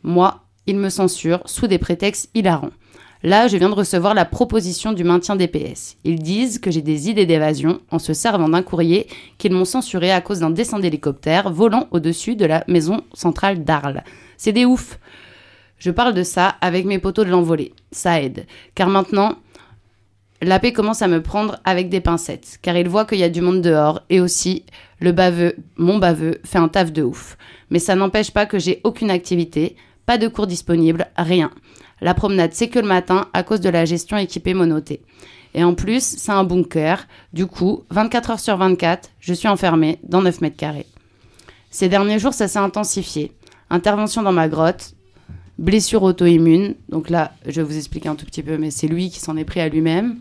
Moi, 0.03 0.41
ils 0.67 0.77
me 0.77 0.89
censurent 0.89 1.41
sous 1.45 1.67
des 1.67 1.79
prétextes 1.79 2.29
hilarants. 2.33 2.71
Là, 3.25 3.48
je 3.48 3.58
viens 3.58 3.70
de 3.70 3.74
recevoir 3.74 4.13
la 4.13 4.24
proposition 4.24 4.94
du 4.94 5.03
maintien 5.03 5.36
des 5.36 5.48
PS. 5.48 5.98
Ils 6.03 6.22
disent 6.22 6.60
que 6.60 6.70
j'ai 6.70 6.84
des 6.84 7.10
idées 7.10 7.25
d'évasion 7.25 7.82
en 7.89 7.98
se 7.98 8.13
servant 8.13 8.50
d'un 8.50 8.62
courrier 8.62 9.08
qu'ils 9.39 9.51
m'ont 9.51 9.65
censuré 9.65 10.12
à 10.12 10.22
cause 10.22 10.41
d'un 10.41 10.51
dessin 10.51 10.77
d'hélicoptère 10.77 11.51
volant 11.51 11.88
au-dessus 11.89 12.36
de 12.36 12.46
la 12.46 12.63
maison 12.67 13.01
centrale 13.15 13.63
d'Arles. 13.63 14.03
C'est 14.38 14.51
des 14.51 14.65
oufs. 14.65 15.00
Je 15.79 15.89
parle 15.89 16.13
de 16.13 16.22
ça 16.22 16.50
avec 16.62 16.86
mes 16.86 17.00
poteaux 17.00 17.24
de 17.24 17.32
l'envolée. 17.32 17.74
Ça 17.89 18.22
aide. 18.22 18.46
Car 18.75 18.89
maintenant, 18.89 19.39
la 20.44 20.60
paix 20.60 20.72
commence 20.72 21.01
à 21.01 21.08
me 21.08 21.24
prendre 21.24 21.58
avec 21.65 21.89
des 21.89 22.01
pincettes, 22.01 22.60
car 22.62 22.77
il 22.77 22.88
voit 22.88 23.05
qu'il 23.05 23.17
y 23.17 23.24
a 23.24 23.29
du 23.29 23.41
monde 23.41 23.63
dehors, 23.63 24.03
et 24.12 24.20
aussi, 24.20 24.65
le 25.00 25.13
baveux, 25.13 25.55
mon 25.77 25.98
baveux, 25.98 26.38
fait 26.44 26.60
un 26.60 26.67
taf 26.67 26.94
de 26.94 27.01
ouf. 27.01 27.39
Mais 27.72 27.79
ça 27.79 27.96
n'empêche 27.96 28.29
pas 28.29 28.46
que 28.46 28.60
j'ai 28.60 28.82
aucune 28.84 29.10
activité, 29.10 29.75
pas 30.05 30.20
de 30.20 30.27
cours 30.27 30.46
disponibles, 30.46 31.08
rien. 31.17 31.50
La 32.02 32.14
promenade, 32.14 32.52
c'est 32.54 32.68
que 32.68 32.80
le 32.80 32.88
matin, 32.88 33.28
à 33.34 33.44
cause 33.44 33.62
de 33.62 33.70
la 33.70 33.86
gestion 33.86 34.18
équipée 34.18 34.54
monotée. 34.54 35.02
Et 35.54 35.64
en 35.64 35.74
plus, 35.74 36.04
c'est 36.18 36.32
un 36.32 36.44
bunker, 36.44 37.08
du 37.32 37.46
coup, 37.46 37.84
24 37.90 38.32
heures 38.32 38.40
sur 38.40 38.58
24, 38.58 39.10
je 39.20 39.34
suis 39.34 39.48
enfermée 39.48 40.00
dans 40.03 40.22
9 40.22 40.42
mètres 40.42 40.58
carrés. 40.58 40.86
Ces 41.72 41.88
derniers 41.88 42.20
jours, 42.20 42.34
ça 42.34 42.48
s'est 42.48 42.60
intensifié. 42.60 43.31
Intervention 43.70 44.22
dans 44.22 44.34
ma 44.34 44.50
grotte, 44.50 44.94
blessure 45.58 46.03
auto-immune. 46.03 46.75
Donc 46.90 47.10
là, 47.10 47.31
je 47.46 47.62
vais 47.62 47.68
vous 47.68 47.77
expliquer 47.77 48.10
un 48.10 48.16
tout 48.16 48.25
petit 48.25 48.44
peu, 48.44 48.58
mais 48.58 48.72
c'est 48.72 48.88
lui 48.88 49.10
qui 49.10 49.20
s'en 49.20 49.38
est 49.38 49.46
pris 49.46 49.62
à 49.62 49.70
lui-même. 49.70 50.18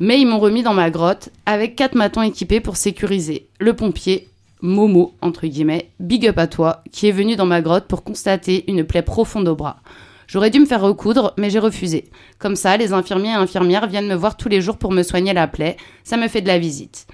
Mais 0.00 0.20
ils 0.20 0.26
m'ont 0.26 0.40
remis 0.40 0.62
dans 0.62 0.74
ma 0.74 0.90
grotte 0.90 1.28
avec 1.46 1.76
quatre 1.76 1.94
matons 1.94 2.22
équipés 2.22 2.60
pour 2.60 2.76
sécuriser. 2.76 3.46
Le 3.60 3.74
pompier, 3.74 4.28
Momo, 4.60 5.14
entre 5.20 5.46
guillemets, 5.46 5.90
big 6.00 6.26
up 6.26 6.38
à 6.38 6.46
toi, 6.46 6.82
qui 6.90 7.08
est 7.08 7.12
venu 7.12 7.36
dans 7.36 7.46
ma 7.46 7.60
grotte 7.60 7.86
pour 7.86 8.02
constater 8.04 8.64
une 8.68 8.84
plaie 8.84 9.02
profonde 9.02 9.48
au 9.48 9.56
bras. 9.56 9.80
J'aurais 10.26 10.50
dû 10.50 10.60
me 10.60 10.66
faire 10.66 10.80
recoudre, 10.80 11.34
mais 11.36 11.50
j'ai 11.50 11.58
refusé. 11.58 12.10
Comme 12.38 12.56
ça, 12.56 12.76
les 12.76 12.92
infirmiers 12.92 13.30
et 13.30 13.34
infirmières 13.34 13.86
viennent 13.86 14.08
me 14.08 14.14
voir 14.14 14.36
tous 14.36 14.48
les 14.48 14.60
jours 14.60 14.78
pour 14.78 14.92
me 14.92 15.02
soigner 15.02 15.32
la 15.32 15.46
plaie. 15.46 15.76
Ça 16.04 16.16
me 16.16 16.28
fait 16.28 16.40
de 16.40 16.48
la 16.48 16.58
visite. 16.58 17.06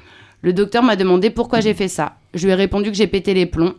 Le 0.43 0.53
docteur 0.53 0.83
m'a 0.83 0.97
demandé 0.97 1.31
pourquoi 1.31 1.61
j'ai 1.61 1.75
fait 1.75 1.89
ça. 1.89 2.17
Je 2.35 2.45
lui 2.45 2.53
ai 2.53 2.57
répondu 2.57 2.91
que 2.91 2.97
j'ai 2.97 3.09
pété 3.09 3.35
les 3.35 3.47
plombs, 3.47 3.75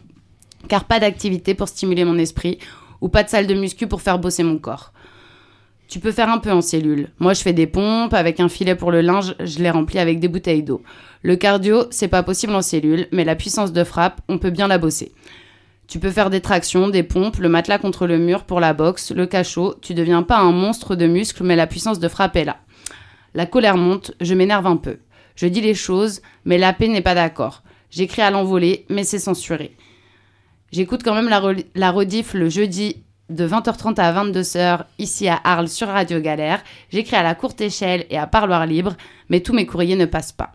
car 0.67 0.85
pas 0.85 0.99
d'activité 0.99 1.53
pour 1.53 1.69
stimuler 1.69 2.03
mon 2.03 2.17
esprit, 2.17 2.59
ou 3.01 3.07
pas 3.07 3.23
de 3.23 3.29
salle 3.29 3.47
de 3.47 3.53
muscu 3.53 3.87
pour 3.87 4.01
faire 4.01 4.19
bosser 4.19 4.43
mon 4.43 4.57
corps. 4.57 4.91
Tu 5.87 5.99
peux 5.99 6.11
faire 6.11 6.29
un 6.29 6.37
peu 6.37 6.51
en 6.51 6.61
cellule. 6.61 7.09
Moi, 7.17 7.33
je 7.33 7.41
fais 7.41 7.53
des 7.53 7.65
pompes 7.65 8.13
avec 8.13 8.39
un 8.39 8.49
filet 8.49 8.75
pour 8.75 8.91
le 8.91 9.01
linge, 9.01 9.35
je 9.39 9.59
les 9.59 9.71
remplis 9.71 9.97
avec 9.97 10.19
des 10.19 10.27
bouteilles 10.27 10.61
d'eau. 10.61 10.83
Le 11.23 11.35
cardio, 11.35 11.85
c'est 11.89 12.07
pas 12.07 12.23
possible 12.23 12.53
en 12.53 12.61
cellule, 12.61 13.07
mais 13.11 13.23
la 13.23 13.35
puissance 13.35 13.73
de 13.73 13.83
frappe, 13.83 14.21
on 14.27 14.37
peut 14.37 14.51
bien 14.51 14.67
la 14.67 14.77
bosser. 14.77 15.13
Tu 15.89 15.99
peux 15.99 16.11
faire 16.11 16.29
des 16.29 16.39
tractions, 16.41 16.87
des 16.87 17.01
pompes, 17.01 17.37
le 17.37 17.49
matelas 17.49 17.79
contre 17.79 18.05
le 18.05 18.19
mur 18.19 18.43
pour 18.43 18.59
la 18.59 18.73
boxe, 18.73 19.11
le 19.11 19.25
cachot. 19.25 19.73
Tu 19.81 19.95
deviens 19.95 20.21
pas 20.21 20.37
un 20.37 20.51
monstre 20.51 20.95
de 20.95 21.07
muscles, 21.07 21.43
mais 21.43 21.55
la 21.55 21.65
puissance 21.65 21.99
de 21.99 22.07
frappe 22.07 22.35
est 22.35 22.45
là. 22.45 22.57
La 23.33 23.47
colère 23.47 23.75
monte, 23.75 24.11
je 24.21 24.35
m'énerve 24.35 24.67
un 24.67 24.77
peu. 24.77 24.99
Je 25.35 25.47
dis 25.47 25.61
les 25.61 25.73
choses, 25.73 26.21
mais 26.45 26.59
la 26.59 26.73
paix 26.73 26.89
n'est 26.89 27.01
pas 27.01 27.15
d'accord. 27.15 27.63
J'écris 27.89 28.21
à 28.21 28.29
l'envolée, 28.29 28.85
mais 28.89 29.03
c'est 29.03 29.17
censuré. 29.17 29.75
J'écoute 30.71 31.01
quand 31.03 31.15
même 31.15 31.29
la, 31.29 31.41
re- 31.41 31.65
la 31.73 31.89
rediff 31.89 32.35
le 32.35 32.49
jeudi 32.49 32.97
de 33.31 33.47
20h30 33.47 33.99
à 33.99 34.13
22h 34.23 34.85
ici 34.99 35.27
à 35.27 35.39
Arles 35.43 35.69
sur 35.69 35.87
Radio 35.87 36.19
Galère. 36.19 36.63
J'écris 36.91 37.15
à 37.15 37.23
la 37.23 37.33
courte 37.33 37.61
échelle 37.61 38.05
et 38.11 38.17
à 38.19 38.27
parloir 38.27 38.67
libre, 38.67 38.95
mais 39.29 39.39
tous 39.39 39.53
mes 39.53 39.65
courriers 39.65 39.95
ne 39.95 40.05
passent 40.05 40.33
pas. 40.33 40.51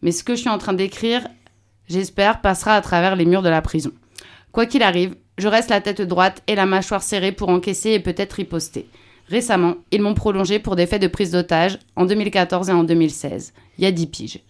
Mais 0.00 0.12
ce 0.12 0.24
que 0.24 0.34
je 0.34 0.40
suis 0.40 0.48
en 0.50 0.56
train 0.58 0.72
d'écrire, 0.72 1.28
j'espère, 1.90 2.40
passera 2.40 2.74
à 2.74 2.80
travers 2.80 3.16
les 3.16 3.26
murs 3.26 3.42
de 3.42 3.50
la 3.50 3.60
prison. 3.60 3.92
Quoi 4.56 4.64
qu'il 4.64 4.82
arrive, 4.82 5.16
je 5.36 5.48
reste 5.48 5.68
la 5.68 5.82
tête 5.82 6.00
droite 6.00 6.42
et 6.46 6.54
la 6.54 6.64
mâchoire 6.64 7.02
serrée 7.02 7.30
pour 7.30 7.50
encaisser 7.50 7.90
et 7.90 8.00
peut-être 8.00 8.32
riposter. 8.32 8.88
Récemment, 9.28 9.74
ils 9.90 10.00
m'ont 10.00 10.14
prolongé 10.14 10.58
pour 10.58 10.76
des 10.76 10.86
faits 10.86 11.02
de 11.02 11.08
prise 11.08 11.32
d'otage 11.32 11.78
en 11.94 12.06
2014 12.06 12.70
et 12.70 12.72
en 12.72 12.82
2016. 12.82 13.52
Il 13.76 13.84
y 13.84 13.86
a 13.86 13.92
10 13.92 14.06
piges. 14.06 14.40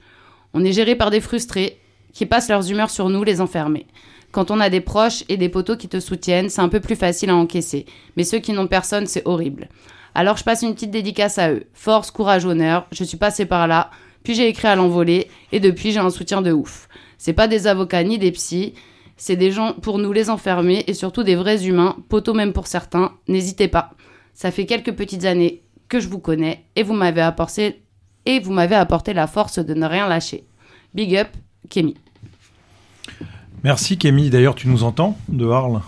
On 0.55 0.65
est 0.65 0.71
géré 0.71 0.95
par 0.95 1.11
des 1.11 1.21
frustrés 1.21 1.81
qui 2.13 2.25
passent 2.25 2.49
leurs 2.49 2.71
humeurs 2.71 2.91
sur 2.91 3.09
nous, 3.09 3.25
les 3.25 3.41
enfermés. 3.41 3.89
Quand 4.31 4.53
on 4.53 4.61
a 4.61 4.71
des 4.71 4.81
proches 4.81 5.25
et 5.29 5.37
des 5.37 5.49
poteaux 5.49 5.77
qui 5.77 5.89
te 5.89 5.99
soutiennent, 5.99 6.51
c'est 6.51 6.63
un 6.63 6.69
peu 6.69 6.79
plus 6.79 6.95
facile 6.95 7.31
à 7.31 7.35
encaisser. 7.35 7.85
Mais 8.17 8.23
ceux 8.23 8.39
qui 8.39 8.53
n'ont 8.53 8.69
personne, 8.69 9.09
c'est 9.09 9.27
horrible. 9.27 9.69
Alors 10.15 10.37
je 10.37 10.45
passe 10.45 10.63
une 10.63 10.75
petite 10.75 10.93
dédicace 10.93 11.39
à 11.39 11.51
eux. 11.51 11.65
Force, 11.75 12.13
courage, 12.13 12.45
honneur. 12.45 12.87
Je 12.93 13.03
suis 13.03 13.19
passée 13.19 13.45
par 13.45 13.67
là, 13.67 13.91
puis 14.23 14.37
j'ai 14.37 14.47
écrit 14.47 14.69
à 14.69 14.77
l'envolée, 14.77 15.27
et 15.51 15.59
depuis 15.59 15.91
j'ai 15.91 15.99
un 15.99 16.11
soutien 16.11 16.43
de 16.43 16.53
ouf. 16.53 16.89
C'est 17.19 17.33
pas 17.33 17.49
des 17.49 17.67
avocats 17.67 18.05
ni 18.05 18.19
des 18.19 18.31
psys, 18.31 18.75
c'est 19.17 19.37
des 19.37 19.51
gens 19.51 19.73
pour 19.73 19.99
nous 19.99 20.13
les 20.13 20.31
enfermer 20.31 20.85
et 20.87 20.95
surtout 20.95 21.23
des 21.23 21.37
vrais 21.37 21.67
humains, 21.67 21.97
poteaux 22.09 22.35
même 22.35 22.53
pour 22.53 22.67
certains. 22.67 23.13
N'hésitez 23.29 23.69
pas. 23.69 23.93
Ça 24.35 24.51
fait 24.51 24.67
quelques 24.67 24.93
petites 24.93 25.25
années 25.25 25.63
que 25.89 26.01
je 26.01 26.09
vous 26.09 26.19
connais 26.19 26.65
et 26.77 26.83
vous 26.83 26.93
m'avez 26.93 27.23
apporté 27.23 27.83
et 28.27 28.41
vous 28.41 28.53
m'avez 28.53 28.75
apporté 28.75 29.15
la 29.15 29.27
force 29.27 29.59
de 29.59 29.73
ne 29.73 29.87
rien 29.87 30.09
lâcher. 30.09 30.45
Big 30.95 31.17
up, 31.17 31.29
Kémy. 31.71 31.95
Merci 33.65 33.97
Kémy. 33.97 34.31
D'ailleurs, 34.31 34.55
tu 34.55 34.69
nous 34.69 34.83
entends 34.83 35.17
de 35.29 35.49
Arles 35.49 35.81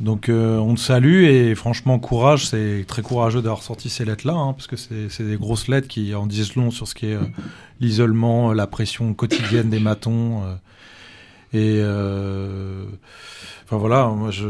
Donc 0.00 0.28
euh, 0.28 0.58
on 0.58 0.74
te 0.74 0.80
salue 0.80 1.24
et 1.24 1.54
franchement 1.54 1.98
courage, 1.98 2.48
c'est 2.48 2.84
très 2.88 3.02
courageux 3.02 3.42
d'avoir 3.42 3.62
sorti 3.62 3.88
ces 3.88 4.04
lettres-là, 4.04 4.34
hein, 4.34 4.52
parce 4.54 4.66
que 4.66 4.76
c'est 4.76 5.08
c'est 5.08 5.24
des 5.24 5.36
grosses 5.36 5.68
lettres 5.68 5.88
qui 5.88 6.14
en 6.14 6.26
disent 6.26 6.56
long 6.56 6.70
sur 6.70 6.88
ce 6.88 6.94
qui 6.94 7.06
est 7.06 7.14
euh, 7.14 7.22
l'isolement, 7.80 8.52
la 8.52 8.66
pression 8.66 9.14
quotidienne 9.14 9.70
des 9.70 9.80
matons. 9.80 10.42
euh, 10.44 10.54
et 11.52 11.78
euh, 11.80 12.84
enfin 13.64 13.76
voilà, 13.76 14.06
moi 14.08 14.30
je... 14.30 14.46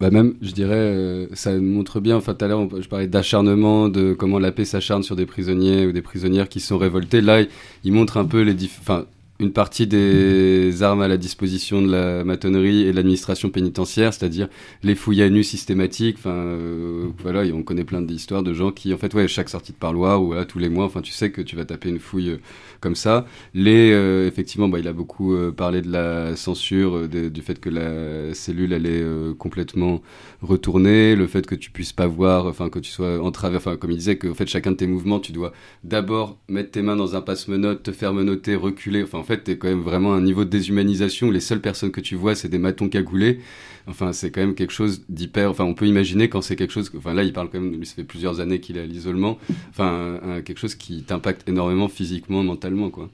Bah 0.00 0.10
même, 0.10 0.34
je 0.42 0.50
dirais, 0.50 0.74
euh, 0.74 1.26
ça 1.34 1.56
montre 1.56 2.00
bien. 2.00 2.16
Enfin, 2.16 2.34
tout 2.34 2.44
à 2.44 2.48
l'heure, 2.48 2.68
je 2.80 2.88
parlais 2.88 3.06
d'acharnement, 3.06 3.88
de 3.88 4.12
comment 4.12 4.40
la 4.40 4.50
paix 4.50 4.64
s'acharne 4.64 5.04
sur 5.04 5.14
des 5.14 5.24
prisonniers 5.24 5.86
ou 5.86 5.92
des 5.92 6.02
prisonnières 6.02 6.48
qui 6.48 6.58
sont 6.58 6.78
révoltés. 6.78 7.20
Là, 7.20 7.44
il, 7.84 7.92
montre 7.92 8.16
un 8.16 8.24
peu 8.24 8.42
les, 8.42 8.54
enfin, 8.80 9.06
une 9.40 9.52
partie 9.52 9.86
des 9.86 10.82
armes 10.82 11.02
à 11.02 11.08
la 11.08 11.16
disposition 11.16 11.82
de 11.82 11.90
la 11.90 12.24
matonnerie 12.24 12.82
et 12.82 12.92
de 12.92 12.96
l'administration 12.96 13.50
pénitentiaire, 13.50 14.14
c'est-à-dire 14.14 14.48
les 14.82 14.94
fouilles 14.94 15.22
à 15.22 15.30
nu 15.30 15.42
systématiques. 15.42 16.16
Enfin, 16.18 16.30
euh, 16.30 17.08
voilà, 17.18 17.42
on 17.52 17.62
connaît 17.62 17.84
plein 17.84 18.00
d'histoires 18.00 18.42
de 18.42 18.52
gens 18.52 18.70
qui, 18.70 18.94
en 18.94 18.98
fait, 18.98 19.26
chaque 19.26 19.48
sortie 19.48 19.72
de 19.72 19.78
parloir 19.78 20.22
ou 20.22 20.34
tous 20.44 20.58
les 20.58 20.68
mois, 20.68 20.84
enfin, 20.84 21.00
tu 21.00 21.12
sais 21.12 21.30
que 21.30 21.40
tu 21.40 21.56
vas 21.56 21.64
taper 21.64 21.88
une 21.88 21.98
fouille 21.98 22.30
euh, 22.30 22.40
comme 22.80 22.94
ça. 22.94 23.26
Les, 23.54 23.90
euh, 23.92 24.26
effectivement, 24.28 24.68
bah, 24.68 24.78
il 24.78 24.88
a 24.88 24.92
beaucoup 24.92 25.34
parlé 25.56 25.82
de 25.82 25.90
la 25.90 26.36
censure, 26.36 27.08
du 27.08 27.42
fait 27.42 27.58
que 27.60 27.70
la 27.70 28.34
cellule 28.34 28.72
euh, 28.72 29.34
complètement 29.34 30.02
retournée, 30.42 31.16
le 31.16 31.26
fait 31.26 31.46
que 31.46 31.54
tu 31.54 31.70
puisses 31.70 31.92
pas 31.92 32.06
voir, 32.06 32.46
enfin 32.46 32.68
que 32.68 32.78
tu 32.78 32.90
sois 32.90 33.22
en 33.22 33.30
travers, 33.30 33.58
enfin 33.58 33.76
comme 33.76 33.90
il 33.90 33.96
disait 33.96 34.16
que 34.16 34.28
en 34.28 34.34
fait 34.34 34.46
chacun 34.46 34.72
de 34.72 34.76
tes 34.76 34.86
mouvements, 34.86 35.20
tu 35.20 35.32
dois 35.32 35.52
d'abord 35.84 36.38
mettre 36.48 36.72
tes 36.72 36.82
mains 36.82 36.96
dans 36.96 37.16
un 37.16 37.20
passe-menottes, 37.20 37.82
te 37.82 37.92
faire 37.92 38.12
menotter, 38.12 38.54
reculer. 38.54 39.02
Enfin 39.02 39.18
en 39.18 39.22
fait, 39.24 39.38
t'es 39.38 39.56
quand 39.56 39.68
même 39.68 39.82
vraiment 39.82 40.14
à 40.14 40.16
un 40.16 40.20
niveau 40.20 40.44
de 40.44 40.50
déshumanisation. 40.50 41.28
où 41.28 41.30
Les 41.32 41.40
seules 41.40 41.60
personnes 41.60 41.90
que 41.90 42.00
tu 42.00 42.14
vois, 42.14 42.34
c'est 42.34 42.48
des 42.48 42.58
matons 42.58 42.88
cagoulés. 42.88 43.40
Enfin, 43.86 44.12
c'est 44.12 44.30
quand 44.30 44.40
même 44.40 44.54
quelque 44.54 44.72
chose 44.72 45.02
d'hyper. 45.08 45.50
Enfin, 45.50 45.64
on 45.64 45.74
peut 45.74 45.86
imaginer 45.86 46.28
quand 46.28 46.40
c'est 46.40 46.56
quelque 46.56 46.72
chose. 46.72 46.90
Enfin, 46.96 47.14
là, 47.14 47.22
il 47.22 47.32
parle 47.32 47.48
quand 47.50 47.60
même. 47.60 47.72
Lui, 47.76 47.86
ça 47.86 47.94
fait 47.94 48.04
plusieurs 48.04 48.40
années 48.40 48.60
qu'il 48.60 48.76
est 48.76 48.82
à 48.82 48.86
l'isolement. 48.86 49.38
Enfin, 49.70 50.20
quelque 50.44 50.58
chose 50.58 50.74
qui 50.74 51.02
t'impacte 51.02 51.48
énormément 51.48 51.88
physiquement, 51.88 52.42
mentalement, 52.42 52.90
quoi. 52.90 53.10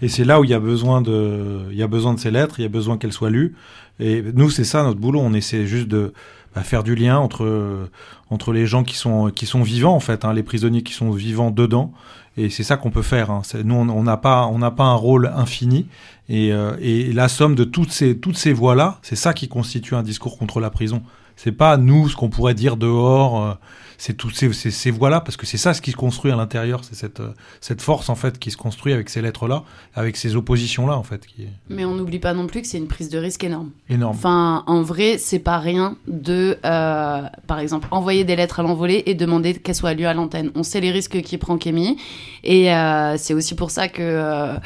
Et 0.00 0.08
c'est 0.08 0.24
là 0.24 0.40
où 0.40 0.44
il 0.44 0.50
y 0.50 0.54
a 0.54 0.60
besoin 0.60 1.02
de, 1.02 1.62
il 1.70 1.76
y 1.76 1.82
a 1.82 1.88
besoin 1.88 2.14
de 2.14 2.20
ces 2.20 2.30
lettres, 2.30 2.60
il 2.60 2.62
y 2.62 2.66
a 2.66 2.68
besoin 2.68 2.98
qu'elles 2.98 3.12
soient 3.12 3.30
lues. 3.30 3.54
Et 4.00 4.22
nous, 4.34 4.50
c'est 4.50 4.64
ça 4.64 4.82
notre 4.82 5.00
boulot. 5.00 5.20
On 5.20 5.34
essaie 5.34 5.66
juste 5.66 5.88
de 5.88 6.12
bah, 6.54 6.62
faire 6.62 6.82
du 6.82 6.94
lien 6.94 7.18
entre 7.18 7.88
entre 8.30 8.52
les 8.52 8.66
gens 8.66 8.84
qui 8.84 8.96
sont 8.96 9.30
qui 9.30 9.46
sont 9.46 9.62
vivants 9.62 9.94
en 9.94 10.00
fait, 10.00 10.24
hein, 10.24 10.32
les 10.32 10.42
prisonniers 10.42 10.82
qui 10.82 10.92
sont 10.92 11.10
vivants 11.10 11.50
dedans. 11.50 11.92
Et 12.36 12.48
c'est 12.50 12.62
ça 12.62 12.76
qu'on 12.76 12.90
peut 12.90 13.02
faire. 13.02 13.30
Hein. 13.30 13.42
Nous, 13.64 13.74
on 13.74 14.02
n'a 14.02 14.16
pas 14.16 14.46
on 14.46 14.58
n'a 14.58 14.70
pas 14.70 14.84
un 14.84 14.94
rôle 14.94 15.30
infini. 15.34 15.86
Et, 16.28 16.52
euh, 16.52 16.76
et 16.80 17.12
la 17.12 17.28
somme 17.28 17.54
de 17.54 17.64
toutes 17.64 17.92
ces 17.92 18.16
toutes 18.18 18.38
ces 18.38 18.52
voix 18.52 18.74
là, 18.74 18.98
c'est 19.02 19.16
ça 19.16 19.34
qui 19.34 19.48
constitue 19.48 19.94
un 19.94 20.02
discours 20.02 20.38
contre 20.38 20.60
la 20.60 20.70
prison. 20.70 21.02
C'est 21.36 21.52
pas 21.52 21.76
nous 21.76 22.08
ce 22.08 22.16
qu'on 22.16 22.30
pourrait 22.30 22.54
dire 22.54 22.76
dehors. 22.76 23.42
euh, 23.44 23.54
c'est 24.02 24.14
toutes 24.14 24.34
ces, 24.34 24.52
ces, 24.52 24.72
ces 24.72 24.90
voix-là, 24.90 25.20
parce 25.20 25.36
que 25.36 25.46
c'est 25.46 25.58
ça 25.58 25.74
ce 25.74 25.80
qui 25.80 25.92
se 25.92 25.96
construit 25.96 26.32
à 26.32 26.34
l'intérieur, 26.34 26.80
c'est 26.82 26.96
cette, 26.96 27.20
euh, 27.20 27.30
cette 27.60 27.80
force 27.80 28.08
en 28.08 28.16
fait 28.16 28.36
qui 28.40 28.50
se 28.50 28.56
construit 28.56 28.92
avec 28.92 29.08
ces 29.08 29.22
lettres-là, 29.22 29.62
avec 29.94 30.16
ces 30.16 30.34
oppositions-là 30.34 30.96
en 30.96 31.04
fait, 31.04 31.24
qui 31.24 31.46
Mais 31.70 31.84
on 31.84 31.94
n'oublie 31.94 32.18
pas 32.18 32.34
non 32.34 32.48
plus 32.48 32.62
que 32.62 32.66
c'est 32.66 32.78
une 32.78 32.88
prise 32.88 33.10
de 33.10 33.18
risque 33.18 33.44
énorme. 33.44 33.70
énorme. 33.88 34.16
Enfin, 34.16 34.64
en 34.66 34.82
vrai, 34.82 35.18
c'est 35.18 35.38
pas 35.38 35.60
rien 35.60 35.96
de, 36.08 36.58
euh, 36.64 37.22
par 37.46 37.60
exemple, 37.60 37.86
envoyer 37.92 38.24
des 38.24 38.34
lettres 38.34 38.58
à 38.58 38.64
l'envolée 38.64 39.04
et 39.06 39.14
demander 39.14 39.54
qu'elles 39.54 39.76
soient 39.76 39.94
lues 39.94 40.06
à 40.06 40.14
l'antenne. 40.14 40.50
On 40.56 40.64
sait 40.64 40.80
les 40.80 40.90
risques 40.90 41.22
qu'il 41.22 41.38
prend 41.38 41.56
Kémy, 41.56 41.96
et 42.42 42.74
euh, 42.74 43.16
c'est 43.18 43.34
aussi 43.34 43.54
pour 43.54 43.70
ça 43.70 43.86
que, 43.86 44.02
euh, 44.02 44.56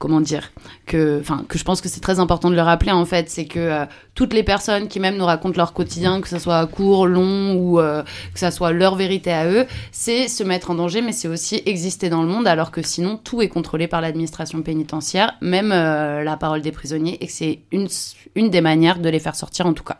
comment 0.00 0.22
dire, 0.22 0.50
que, 0.86 1.20
enfin, 1.20 1.44
que 1.46 1.58
je 1.58 1.62
pense 1.62 1.82
que 1.82 1.88
c'est 1.88 2.00
très 2.00 2.18
important 2.18 2.50
de 2.50 2.56
le 2.56 2.62
rappeler 2.62 2.90
en 2.90 3.04
fait, 3.04 3.28
c'est 3.28 3.44
que 3.44 3.60
euh, 3.60 3.84
toutes 4.14 4.32
les 4.32 4.42
personnes 4.42 4.88
qui 4.88 4.98
même 4.98 5.16
nous 5.16 5.26
racontent 5.26 5.56
leur 5.56 5.74
quotidien, 5.74 6.22
que 6.22 6.28
ça 6.28 6.38
soit 6.38 6.66
court, 6.66 7.06
long 7.06 7.54
ou 7.54 7.78
euh, 7.78 8.02
que 8.32 8.40
ça 8.40 8.50
soit 8.50 8.72
leur 8.80 8.96
vérité 8.96 9.30
à 9.30 9.46
eux, 9.46 9.66
c'est 9.92 10.26
se 10.26 10.42
mettre 10.42 10.70
en 10.70 10.74
danger, 10.74 11.02
mais 11.02 11.12
c'est 11.12 11.28
aussi 11.28 11.62
exister 11.66 12.08
dans 12.08 12.22
le 12.22 12.28
monde, 12.28 12.48
alors 12.48 12.72
que 12.72 12.82
sinon 12.82 13.20
tout 13.22 13.42
est 13.42 13.48
contrôlé 13.48 13.86
par 13.86 14.00
l'administration 14.00 14.62
pénitentiaire, 14.62 15.36
même 15.40 15.70
euh, 15.70 16.24
la 16.24 16.36
parole 16.36 16.62
des 16.62 16.72
prisonniers, 16.72 17.22
et 17.22 17.28
c'est 17.28 17.60
une 17.70 18.50
des 18.50 18.60
manières 18.60 18.98
de 18.98 19.08
les 19.08 19.20
faire 19.20 19.36
sortir 19.36 19.66
en 19.66 19.74
tout 19.74 19.84
cas. 19.84 19.98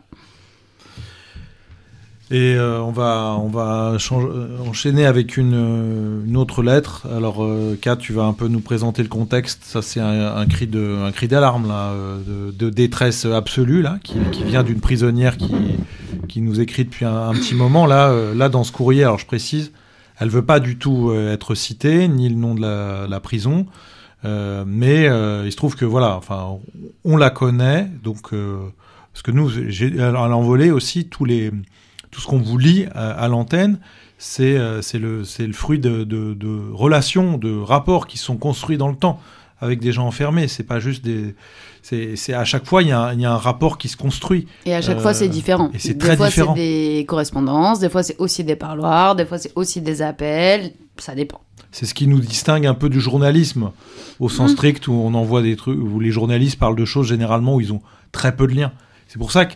Et 2.31 2.55
euh, 2.55 2.81
on 2.81 2.91
va, 2.91 3.37
on 3.37 3.49
va 3.49 3.97
euh, 4.13 4.57
enchaîner 4.65 5.05
avec 5.05 5.35
une, 5.35 6.23
une 6.25 6.37
autre 6.37 6.63
lettre. 6.63 7.05
Alors, 7.13 7.43
euh, 7.43 7.77
Kat, 7.79 7.97
tu 7.97 8.13
vas 8.13 8.23
un 8.23 8.31
peu 8.31 8.47
nous 8.47 8.61
présenter 8.61 9.03
le 9.03 9.09
contexte. 9.09 9.65
Ça, 9.65 9.81
c'est 9.81 9.99
un, 9.99 10.45
cri 10.45 10.65
d'alarme 11.27 11.67
là, 11.67 11.93
de, 12.25 12.69
détresse 12.69 13.25
absolue 13.25 13.81
là, 13.81 13.99
qui, 14.01 14.17
vient 14.45 14.63
d'une 14.63 14.79
prisonnière 14.79 15.35
qui, 15.35 15.53
qui 16.29 16.39
nous 16.39 16.61
écrit 16.61 16.85
depuis 16.85 17.03
un, 17.03 17.33
petit 17.33 17.53
moment 17.53 17.85
là, 17.85 18.15
là 18.33 18.47
dans 18.47 18.63
ce 18.63 18.71
courrier. 18.71 19.03
Alors, 19.03 19.19
je 19.19 19.25
précise, 19.25 19.73
elle 20.17 20.29
veut 20.29 20.45
pas 20.45 20.61
du 20.61 20.77
tout 20.77 21.13
être 21.13 21.53
citée 21.53 22.07
ni 22.07 22.29
le 22.29 22.35
nom 22.35 22.55
de 22.55 22.61
la, 22.61 23.19
prison. 23.19 23.65
Mais 24.23 25.03
il 25.03 25.51
se 25.51 25.57
trouve 25.57 25.75
que 25.75 25.83
voilà, 25.83 26.15
enfin, 26.15 26.59
on 27.03 27.17
la 27.17 27.29
connaît, 27.29 27.89
donc 28.05 28.29
parce 28.31 29.21
que 29.21 29.31
nous, 29.31 29.49
j'ai 29.67 29.99
à 30.01 30.11
l'envolée 30.11 30.71
aussi 30.71 31.07
tous 31.07 31.25
les 31.25 31.51
tout 32.11 32.21
ce 32.21 32.27
qu'on 32.27 32.39
vous 32.39 32.57
lit 32.57 32.85
à, 32.93 33.11
à 33.11 33.27
l'antenne, 33.27 33.79
c'est 34.17 34.55
euh, 34.57 34.81
le, 34.93 35.23
fruit 35.53 35.79
de, 35.79 36.03
de, 36.03 36.33
de 36.33 36.71
relations, 36.73 37.37
de 37.37 37.57
rapports 37.59 38.05
qui 38.07 38.17
sont 38.17 38.37
construits 38.37 38.77
dans 38.77 38.89
le 38.89 38.95
temps 38.95 39.19
avec 39.59 39.79
des 39.79 39.91
gens 39.91 40.05
enfermés. 40.07 40.47
C'est 40.47 40.63
pas 40.63 40.79
juste 40.79 41.03
des. 41.03 41.35
C'est 41.83 42.33
à 42.33 42.45
chaque 42.45 42.65
fois, 42.67 42.83
il 42.83 42.89
y, 42.89 42.91
a 42.91 42.99
un- 43.01 43.13
il 43.13 43.21
y 43.21 43.25
a 43.25 43.31
un 43.33 43.37
rapport 43.37 43.79
qui 43.79 43.87
se 43.87 43.97
construit. 43.97 44.45
Et 44.67 44.75
à 44.75 44.81
chaque 44.81 44.97
Euh, 44.97 45.01
fois, 45.01 45.15
c'est 45.15 45.27
différent. 45.29 45.71
et 45.73 45.79
c'est 45.79 45.93
des 45.93 45.97
très 45.99 46.15
fois, 46.15 46.27
différent. 46.27 46.53
c'est 46.55 46.61
des 46.99 47.05
correspondances, 47.07 47.79
des 47.79 47.89
fois, 47.89 48.03
c'est 48.03 48.15
aussi 48.19 48.43
des 48.43 48.55
parloirs, 48.55 49.15
des 49.15 49.25
fois, 49.25 49.39
c'est 49.39 49.51
aussi 49.55 49.81
des 49.81 50.03
appels. 50.03 50.73
Ça 50.97 51.15
dépend. 51.15 51.41
C'est 51.71 51.85
ce 51.87 51.93
qui 51.95 52.05
nous 52.05 52.19
distingue 52.19 52.67
un 52.67 52.75
peu 52.75 52.89
du 52.89 52.99
journalisme, 53.01 53.71
au 54.19 54.29
sens 54.29 54.51
Mhm. 54.51 54.55
strict, 54.57 54.87
où 54.87 54.93
on 54.93 55.13
envoie 55.15 55.41
des 55.41 55.55
trucs, 55.55 55.79
où 55.79 55.99
les 55.99 56.11
journalistes 56.11 56.59
parlent 56.59 56.75
de 56.75 56.85
choses 56.85 57.07
généralement 57.07 57.55
où 57.55 57.61
ils 57.61 57.73
ont 57.73 57.81
très 58.11 58.35
peu 58.35 58.45
de 58.45 58.53
liens. 58.53 58.73
C'est 59.07 59.17
pour 59.17 59.31
ça 59.31 59.45
que 59.45 59.53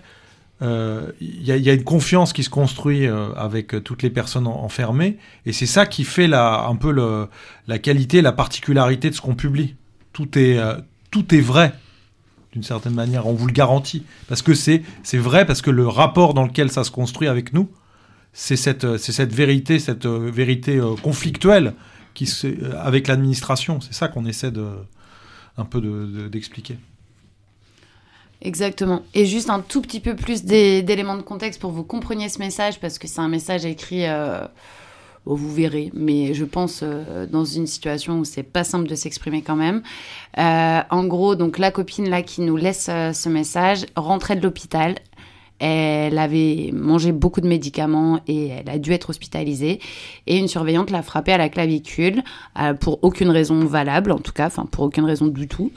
euh, 0.62 1.12
il 1.20 1.42
il 1.50 1.64
y 1.64 1.70
a 1.70 1.74
une 1.74 1.84
confiance 1.84 2.32
qui 2.34 2.44
se 2.44 2.50
construit 2.50 3.06
euh, 3.08 3.34
avec 3.36 3.76
euh, 3.76 3.82
toutes 3.82 4.04
les 4.04 4.10
personnes 4.10 4.48
en- 4.48 4.64
enfermées, 4.64 5.18
et 5.46 5.52
c'est 5.54 5.66
ça 5.66 5.86
qui 5.86 6.04
fait 6.06 6.28
la, 6.28 6.66
un 6.68 6.76
peu 6.76 6.92
la 7.68 7.80
qualité, 7.80 8.22
la 8.22 8.32
particularité 8.32 9.10
de 9.10 9.16
ce 9.16 9.22
qu'on 9.22 9.36
publie. 9.36 9.76
Tout 10.14 10.38
est, 10.38 10.58
euh, 10.58 10.76
tout 11.12 11.36
est 11.36 11.42
vrai, 11.42 11.74
d'une 12.54 12.64
certaine 12.64 12.94
manière, 12.94 13.28
on 13.28 13.34
vous 13.34 13.48
le 13.48 13.54
garantit. 13.54 14.06
Parce 14.30 14.42
que 14.42 14.54
c'est 14.54 14.82
vrai, 15.14 15.46
parce 15.46 15.62
que 15.62 15.72
le 15.72 15.88
rapport 15.88 16.34
dans 16.34 16.44
lequel 16.44 16.72
ça 16.72 16.84
se 16.86 16.92
construit 16.92 17.28
avec 17.28 17.52
nous, 17.52 17.70
c'est 18.32 18.56
cette, 18.56 18.86
euh, 18.86 18.98
cette 18.98 19.34
vérité, 19.34 19.78
cette 19.80 20.06
euh, 20.06 20.30
vérité 20.32 20.78
euh, 20.78 20.96
conflictuelle 21.02 21.74
qui 22.14 22.26
se, 22.26 22.48
euh, 22.48 22.72
avec 22.82 23.08
l'administration. 23.08 23.82
C'est 23.82 23.94
ça 23.94 24.08
qu'on 24.08 24.26
essaie 24.26 24.52
de, 24.52 24.68
un 25.58 25.66
peu 25.66 25.82
de- 25.82 26.06
de- 26.06 26.28
d'expliquer. 26.30 26.78
Exactement. 28.46 29.02
Et 29.16 29.26
juste 29.26 29.50
un 29.50 29.60
tout 29.60 29.82
petit 29.82 30.00
peu 30.00 30.16
plus 30.16 30.46
d'éléments 30.46 31.18
de 31.18 31.24
contexte 31.24 31.60
pour 31.60 31.72
que 31.72 31.76
vous 31.76 31.84
compreniez 31.84 32.30
ce 32.30 32.38
message, 32.38 32.80
parce 32.80 33.00
que 33.00 33.08
c'est 33.08 33.20
un 33.20 33.28
message 33.28 33.66
écrit, 33.66 34.06
euh, 34.06 34.46
bon, 35.26 35.34
vous 35.34 35.52
verrez, 35.52 35.90
mais 35.96 36.36
je 36.36 36.46
pense 36.46 36.82
euh, 36.84 37.26
dans 37.26 37.44
une 37.44 37.66
situation 37.66 38.20
où 38.20 38.24
c'est 38.24 38.44
pas 38.44 38.64
simple 38.64 38.88
de 38.88 38.94
s'exprimer 38.94 39.42
quand 39.42 39.56
même. 39.56 39.82
Euh, 40.38 40.80
en 40.92 41.06
gros, 41.06 41.34
donc 41.34 41.58
la 41.58 41.72
copine 41.72 42.08
là 42.08 42.22
qui 42.22 42.42
nous 42.42 42.56
laisse 42.56 42.86
ce 42.86 43.30
message 43.30 43.88
rentrait 43.96 44.36
de 44.36 44.42
l'hôpital. 44.42 44.94
Elle 45.60 46.18
avait 46.18 46.72
mangé 46.74 47.12
beaucoup 47.12 47.40
de 47.40 47.48
médicaments 47.48 48.20
et 48.28 48.48
elle 48.50 48.70
a 48.70 48.78
dû 48.78 48.92
être 48.92 49.10
hospitalisée. 49.10 49.80
Et 50.28 50.38
une 50.38 50.48
surveillante 50.48 50.92
l'a 50.92 51.02
frappée 51.02 51.32
à 51.32 51.38
la 51.38 51.50
clavicule 51.50 52.24
euh, 52.60 52.74
pour 52.74 53.00
aucune 53.04 53.30
raison 53.30 53.60
valable, 53.66 54.12
en 54.12 54.20
tout 54.20 54.34
cas, 54.34 54.48
enfin 54.48 54.66
pour 54.70 54.84
aucune 54.84 55.06
raison 55.06 55.28
du 55.28 55.48
tout. 55.48 55.72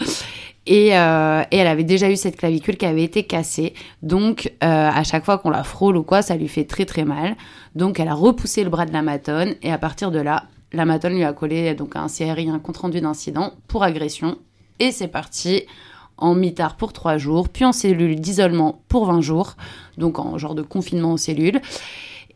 Et, 0.67 0.99
euh, 0.99 1.43
elle 1.51 1.67
avait 1.67 1.85
déjà 1.85 2.11
eu 2.11 2.17
cette 2.17 2.37
clavicule 2.37 2.77
qui 2.77 2.87
avait 2.87 3.05
été 3.05 3.23
cassée. 3.23 3.73
Donc, 4.03 4.53
euh, 4.63 4.91
à 4.91 5.03
chaque 5.05 5.25
fois 5.25 5.39
qu'on 5.39 5.51
la 5.51 5.65
frôle 5.65 5.97
ou 5.97 6.03
quoi, 6.03 6.23
ça 6.23 6.37
lui 6.37 6.49
fait 6.49 6.65
très 6.65 6.85
très 6.85 7.05
mal. 7.05 7.37
Donc, 7.75 8.01
elle 8.01 8.09
a 8.09 8.15
repoussé 8.15 8.65
le 8.65 8.71
bras 8.71 8.85
de 8.85 8.93
la 8.93 9.03
matone. 9.03 9.55
Et 9.63 9.73
à 9.73 9.79
partir 9.79 10.11
de 10.11 10.19
là, 10.19 10.45
la 10.73 10.85
matone 10.85 11.15
lui 11.15 11.25
a 11.25 11.33
collé 11.33 11.75
donc 11.75 11.97
un 11.97 12.09
CRI, 12.09 12.51
un 12.51 12.59
compte-rendu 12.59 13.01
d'incident 13.01 13.53
pour 13.67 13.83
agression. 13.83 14.37
Et 14.79 14.93
c'est 14.93 15.09
parti 15.09 15.63
en 16.19 16.35
mitard 16.35 16.77
pour 16.77 16.93
trois 16.93 17.17
jours, 17.17 17.49
puis 17.49 17.65
en 17.65 17.73
cellule 17.73 18.21
d'isolement 18.21 18.83
pour 18.89 19.07
20 19.07 19.21
jours. 19.21 19.57
Donc, 19.97 20.19
en 20.19 20.39
genre 20.39 20.55
de 20.55 20.63
confinement 20.63 21.13
en 21.13 21.17
cellule. 21.17 21.61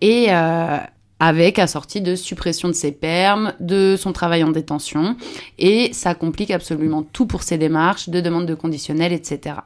Et 0.01 0.27
euh, 0.31 0.79
avec 1.21 1.61
assorti 1.61 2.01
de 2.01 2.17
suppression 2.17 2.69
de 2.69 2.73
ses 2.73 2.91
permes, 2.91 3.53
de 3.61 3.95
son 3.97 4.13
travail 4.13 4.43
en 4.43 4.51
détention, 4.51 5.17
et 5.59 5.93
ça 5.93 6.15
complique 6.15 6.51
absolument 6.51 7.05
tout 7.05 7.27
pour 7.27 7.45
ses 7.45 7.59
démarches 7.59 8.09
de 8.09 8.21
demande 8.21 8.47
de 8.47 8.55
conditionnel, 8.55 9.13
etc. 9.13 9.57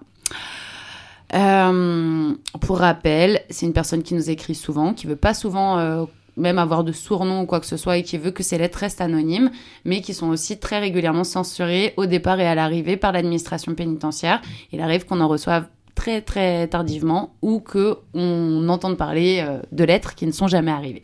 Euh, 1.34 2.34
pour 2.60 2.78
rappel, 2.78 3.40
c'est 3.48 3.64
une 3.64 3.72
personne 3.72 4.02
qui 4.02 4.14
nous 4.14 4.28
écrit 4.28 4.54
souvent, 4.54 4.92
qui 4.92 5.06
veut 5.06 5.16
pas 5.16 5.32
souvent 5.32 5.78
euh, 5.78 6.04
même 6.36 6.58
avoir 6.58 6.84
de 6.84 6.92
surnom 6.92 7.42
ou 7.42 7.46
quoi 7.46 7.60
que 7.60 7.66
ce 7.66 7.76
soit, 7.76 7.98
et 7.98 8.02
qui 8.02 8.18
veut 8.18 8.30
que 8.30 8.42
ses 8.42 8.58
lettres 8.58 8.78
restent 8.78 9.00
anonymes, 9.00 9.50
mais 9.84 10.00
qui 10.00 10.14
sont 10.14 10.28
aussi 10.28 10.58
très 10.58 10.78
régulièrement 10.78 11.24
censurées 11.24 11.94
au 11.96 12.06
départ 12.06 12.38
et 12.40 12.46
à 12.46 12.54
l'arrivée 12.54 12.96
par 12.96 13.12
l'administration 13.12 13.74
pénitentiaire. 13.74 14.40
Il 14.72 14.80
arrive 14.80 15.06
qu'on 15.06 15.20
en 15.20 15.28
reçoive 15.28 15.66
très 15.96 16.20
très 16.20 16.68
tardivement 16.68 17.34
ou 17.42 17.58
que 17.58 17.98
on 18.14 18.68
entende 18.68 18.96
parler 18.96 19.42
euh, 19.44 19.60
de 19.72 19.82
lettres 19.82 20.14
qui 20.14 20.26
ne 20.26 20.30
sont 20.30 20.46
jamais 20.46 20.70
arrivées. 20.70 21.02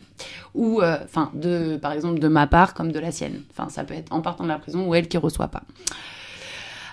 Ou 0.53 0.81
euh, 0.81 0.97
enfin 1.03 1.31
de 1.33 1.77
par 1.81 1.91
exemple 1.91 2.19
de 2.19 2.27
ma 2.29 2.47
part 2.47 2.73
comme 2.73 2.91
de 2.91 2.99
la 2.99 3.11
sienne. 3.11 3.41
Enfin 3.51 3.67
ça 3.69 3.83
peut 3.83 3.95
être 3.95 4.13
en 4.13 4.21
partant 4.21 4.43
de 4.43 4.49
la 4.49 4.59
prison 4.59 4.87
ou 4.87 4.95
elle 4.95 5.07
qui 5.09 5.17
reçoit 5.17 5.49
pas. 5.49 5.63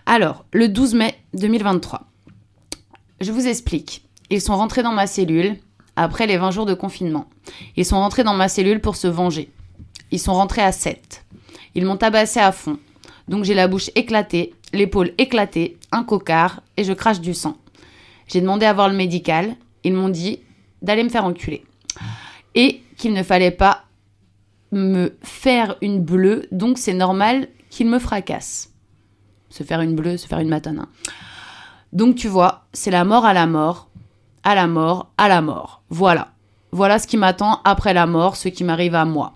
Alors 0.06 0.46
le 0.52 0.68
12 0.68 0.94
mai 0.94 1.14
2023 1.34 2.00
je 3.20 3.30
vous 3.30 3.46
explique. 3.46 4.08
Ils 4.30 4.40
sont 4.40 4.56
rentrés 4.56 4.82
dans 4.82 4.92
ma 4.92 5.06
cellule 5.06 5.56
après 6.02 6.26
les 6.26 6.36
20 6.36 6.50
jours 6.50 6.66
de 6.66 6.74
confinement 6.74 7.28
ils 7.76 7.84
sont 7.84 7.98
rentrés 7.98 8.24
dans 8.24 8.34
ma 8.34 8.48
cellule 8.48 8.80
pour 8.80 8.96
se 8.96 9.06
venger 9.08 9.50
ils 10.10 10.18
sont 10.18 10.34
rentrés 10.34 10.62
à 10.62 10.72
7 10.72 11.24
ils 11.74 11.84
m'ont 11.84 11.96
tabassé 11.96 12.40
à 12.40 12.52
fond 12.52 12.78
donc 13.28 13.44
j'ai 13.44 13.54
la 13.54 13.68
bouche 13.68 13.90
éclatée 13.94 14.54
l'épaule 14.72 15.12
éclatée 15.18 15.78
un 15.92 16.04
cocard 16.04 16.62
et 16.76 16.84
je 16.84 16.92
crache 16.92 17.20
du 17.20 17.34
sang 17.34 17.56
j'ai 18.30 18.40
demandé 18.40 18.64
à 18.64 18.72
voir 18.72 18.88
le 18.88 18.94
médical. 18.94 19.56
Ils 19.82 19.92
m'ont 19.92 20.08
dit 20.08 20.38
d'aller 20.82 21.02
me 21.02 21.08
faire 21.08 21.24
enculer. 21.24 21.64
Et 22.54 22.80
qu'il 22.96 23.12
ne 23.12 23.24
fallait 23.24 23.50
pas 23.50 23.84
me 24.70 25.16
faire 25.22 25.76
une 25.82 26.00
bleue, 26.00 26.46
donc 26.52 26.78
c'est 26.78 26.94
normal 26.94 27.48
qu'ils 27.70 27.88
me 27.88 27.98
fracassent. 27.98 28.72
Se 29.48 29.64
faire 29.64 29.80
une 29.80 29.96
bleue, 29.96 30.16
se 30.16 30.28
faire 30.28 30.38
une 30.38 30.48
matone. 30.48 30.78
hein. 30.78 30.88
Donc 31.92 32.14
tu 32.14 32.28
vois, 32.28 32.66
c'est 32.72 32.92
la 32.92 33.04
mort 33.04 33.24
à 33.24 33.32
la 33.32 33.46
mort, 33.46 33.89
à 34.44 34.54
la 34.54 34.66
mort, 34.66 35.08
à 35.18 35.28
la 35.28 35.40
mort. 35.40 35.82
Voilà. 35.90 36.28
Voilà 36.72 36.98
ce 36.98 37.06
qui 37.06 37.16
m'attend 37.16 37.60
après 37.64 37.94
la 37.94 38.06
mort, 38.06 38.36
ce 38.36 38.48
qui 38.48 38.64
m'arrive 38.64 38.94
à 38.94 39.04
moi. 39.04 39.32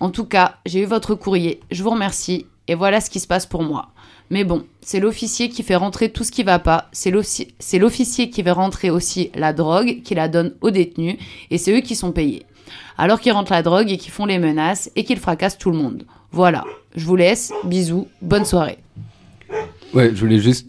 En 0.00 0.10
tout 0.10 0.24
cas, 0.26 0.56
j'ai 0.66 0.80
eu 0.82 0.84
votre 0.84 1.14
courrier, 1.14 1.60
je 1.70 1.82
vous 1.82 1.90
remercie, 1.90 2.46
et 2.68 2.74
voilà 2.74 3.00
ce 3.00 3.08
qui 3.08 3.18
se 3.20 3.26
passe 3.26 3.46
pour 3.46 3.62
moi. 3.62 3.88
Mais 4.28 4.44
bon, 4.44 4.64
c'est 4.82 5.00
l'officier 5.00 5.48
qui 5.48 5.62
fait 5.62 5.76
rentrer 5.76 6.10
tout 6.10 6.22
ce 6.24 6.32
qui 6.32 6.42
va 6.42 6.58
pas, 6.58 6.88
c'est 6.92 7.10
l'offi- 7.10 7.48
c'est 7.58 7.78
l'officier 7.78 8.28
qui 8.28 8.42
fait 8.42 8.50
rentrer 8.50 8.90
aussi 8.90 9.30
la 9.34 9.52
drogue, 9.52 10.02
qui 10.04 10.14
la 10.14 10.28
donne 10.28 10.52
aux 10.60 10.70
détenus, 10.70 11.16
et 11.50 11.58
c'est 11.58 11.72
eux 11.74 11.80
qui 11.80 11.96
sont 11.96 12.12
payés. 12.12 12.44
Alors 12.98 13.20
qu'ils 13.20 13.32
rentrent 13.32 13.52
la 13.52 13.62
drogue 13.62 13.90
et 13.90 13.96
qu'ils 13.96 14.12
font 14.12 14.26
les 14.26 14.38
menaces 14.38 14.90
et 14.96 15.04
qu'ils 15.04 15.18
fracassent 15.20 15.58
tout 15.58 15.70
le 15.70 15.78
monde. 15.78 16.04
Voilà, 16.32 16.64
je 16.94 17.06
vous 17.06 17.16
laisse, 17.16 17.52
bisous, 17.64 18.08
bonne 18.20 18.44
soirée. 18.44 18.78
Ouais, 19.94 20.10
je 20.12 20.20
voulais 20.20 20.40
juste 20.40 20.66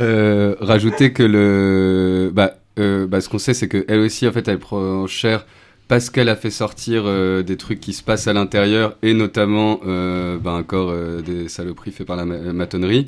euh, 0.00 0.54
rajouter 0.60 1.12
que 1.12 1.22
le, 1.22 2.30
bah, 2.34 2.54
euh, 2.78 3.06
bah, 3.06 3.20
ce 3.20 3.28
qu'on 3.28 3.38
sait, 3.38 3.54
c'est 3.54 3.68
qu'elle 3.68 4.00
aussi, 4.00 4.26
en 4.26 4.32
fait, 4.32 4.46
elle 4.48 4.58
prend 4.58 5.06
cher 5.06 5.46
parce 5.86 6.08
qu'elle 6.10 6.28
a 6.30 6.36
fait 6.36 6.50
sortir 6.50 7.02
euh, 7.06 7.42
des 7.42 7.56
trucs 7.56 7.78
qui 7.80 7.92
se 7.92 8.02
passent 8.02 8.26
à 8.26 8.32
l'intérieur 8.32 8.96
et 9.02 9.12
notamment 9.14 9.80
bah, 9.84 10.52
encore 10.52 10.94
des 11.22 11.48
saloperies 11.48 11.92
faites 11.92 12.06
par 12.06 12.16
la 12.16 12.24
ma- 12.24 12.52
matonnerie 12.52 13.06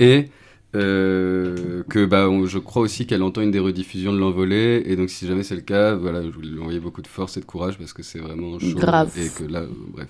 et 0.00 0.26
que 0.72 2.04
bah, 2.04 2.28
on- 2.28 2.46
je 2.46 2.58
crois 2.58 2.82
aussi 2.82 3.06
qu'elle 3.06 3.22
entend 3.22 3.40
une 3.40 3.50
des 3.50 3.58
rediffusions 3.58 4.12
de 4.12 4.18
l'envolée 4.18 4.82
et 4.86 4.96
donc 4.96 5.10
si 5.10 5.26
jamais 5.26 5.42
c'est 5.42 5.56
le 5.56 5.60
cas 5.62 5.94
voilà 5.94 6.22
je 6.22 6.28
voulais 6.28 6.48
lui 6.48 6.60
envoyer 6.60 6.78
beaucoup 6.78 7.02
de 7.02 7.08
force 7.08 7.36
et 7.36 7.40
de 7.40 7.44
courage 7.44 7.76
parce 7.78 7.92
que 7.92 8.02
c'est 8.04 8.18
vraiment 8.20 8.58
chaud 8.58 8.78
Grave. 8.78 9.10
et 9.18 9.28
que 9.30 9.50
là 9.50 9.62
bref 9.92 10.08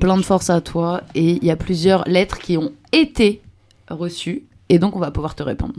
Plein 0.00 0.16
de 0.16 0.22
force 0.22 0.48
à 0.50 0.60
toi. 0.60 1.00
Et 1.14 1.30
il 1.32 1.44
y 1.44 1.50
a 1.50 1.56
plusieurs 1.56 2.06
lettres 2.08 2.38
qui 2.38 2.56
ont 2.56 2.72
été 2.92 3.40
reçues. 3.88 4.44
Et 4.72 4.78
donc, 4.78 4.96
on 4.96 4.98
va 4.98 5.10
pouvoir 5.10 5.34
te 5.34 5.42
répondre. 5.42 5.74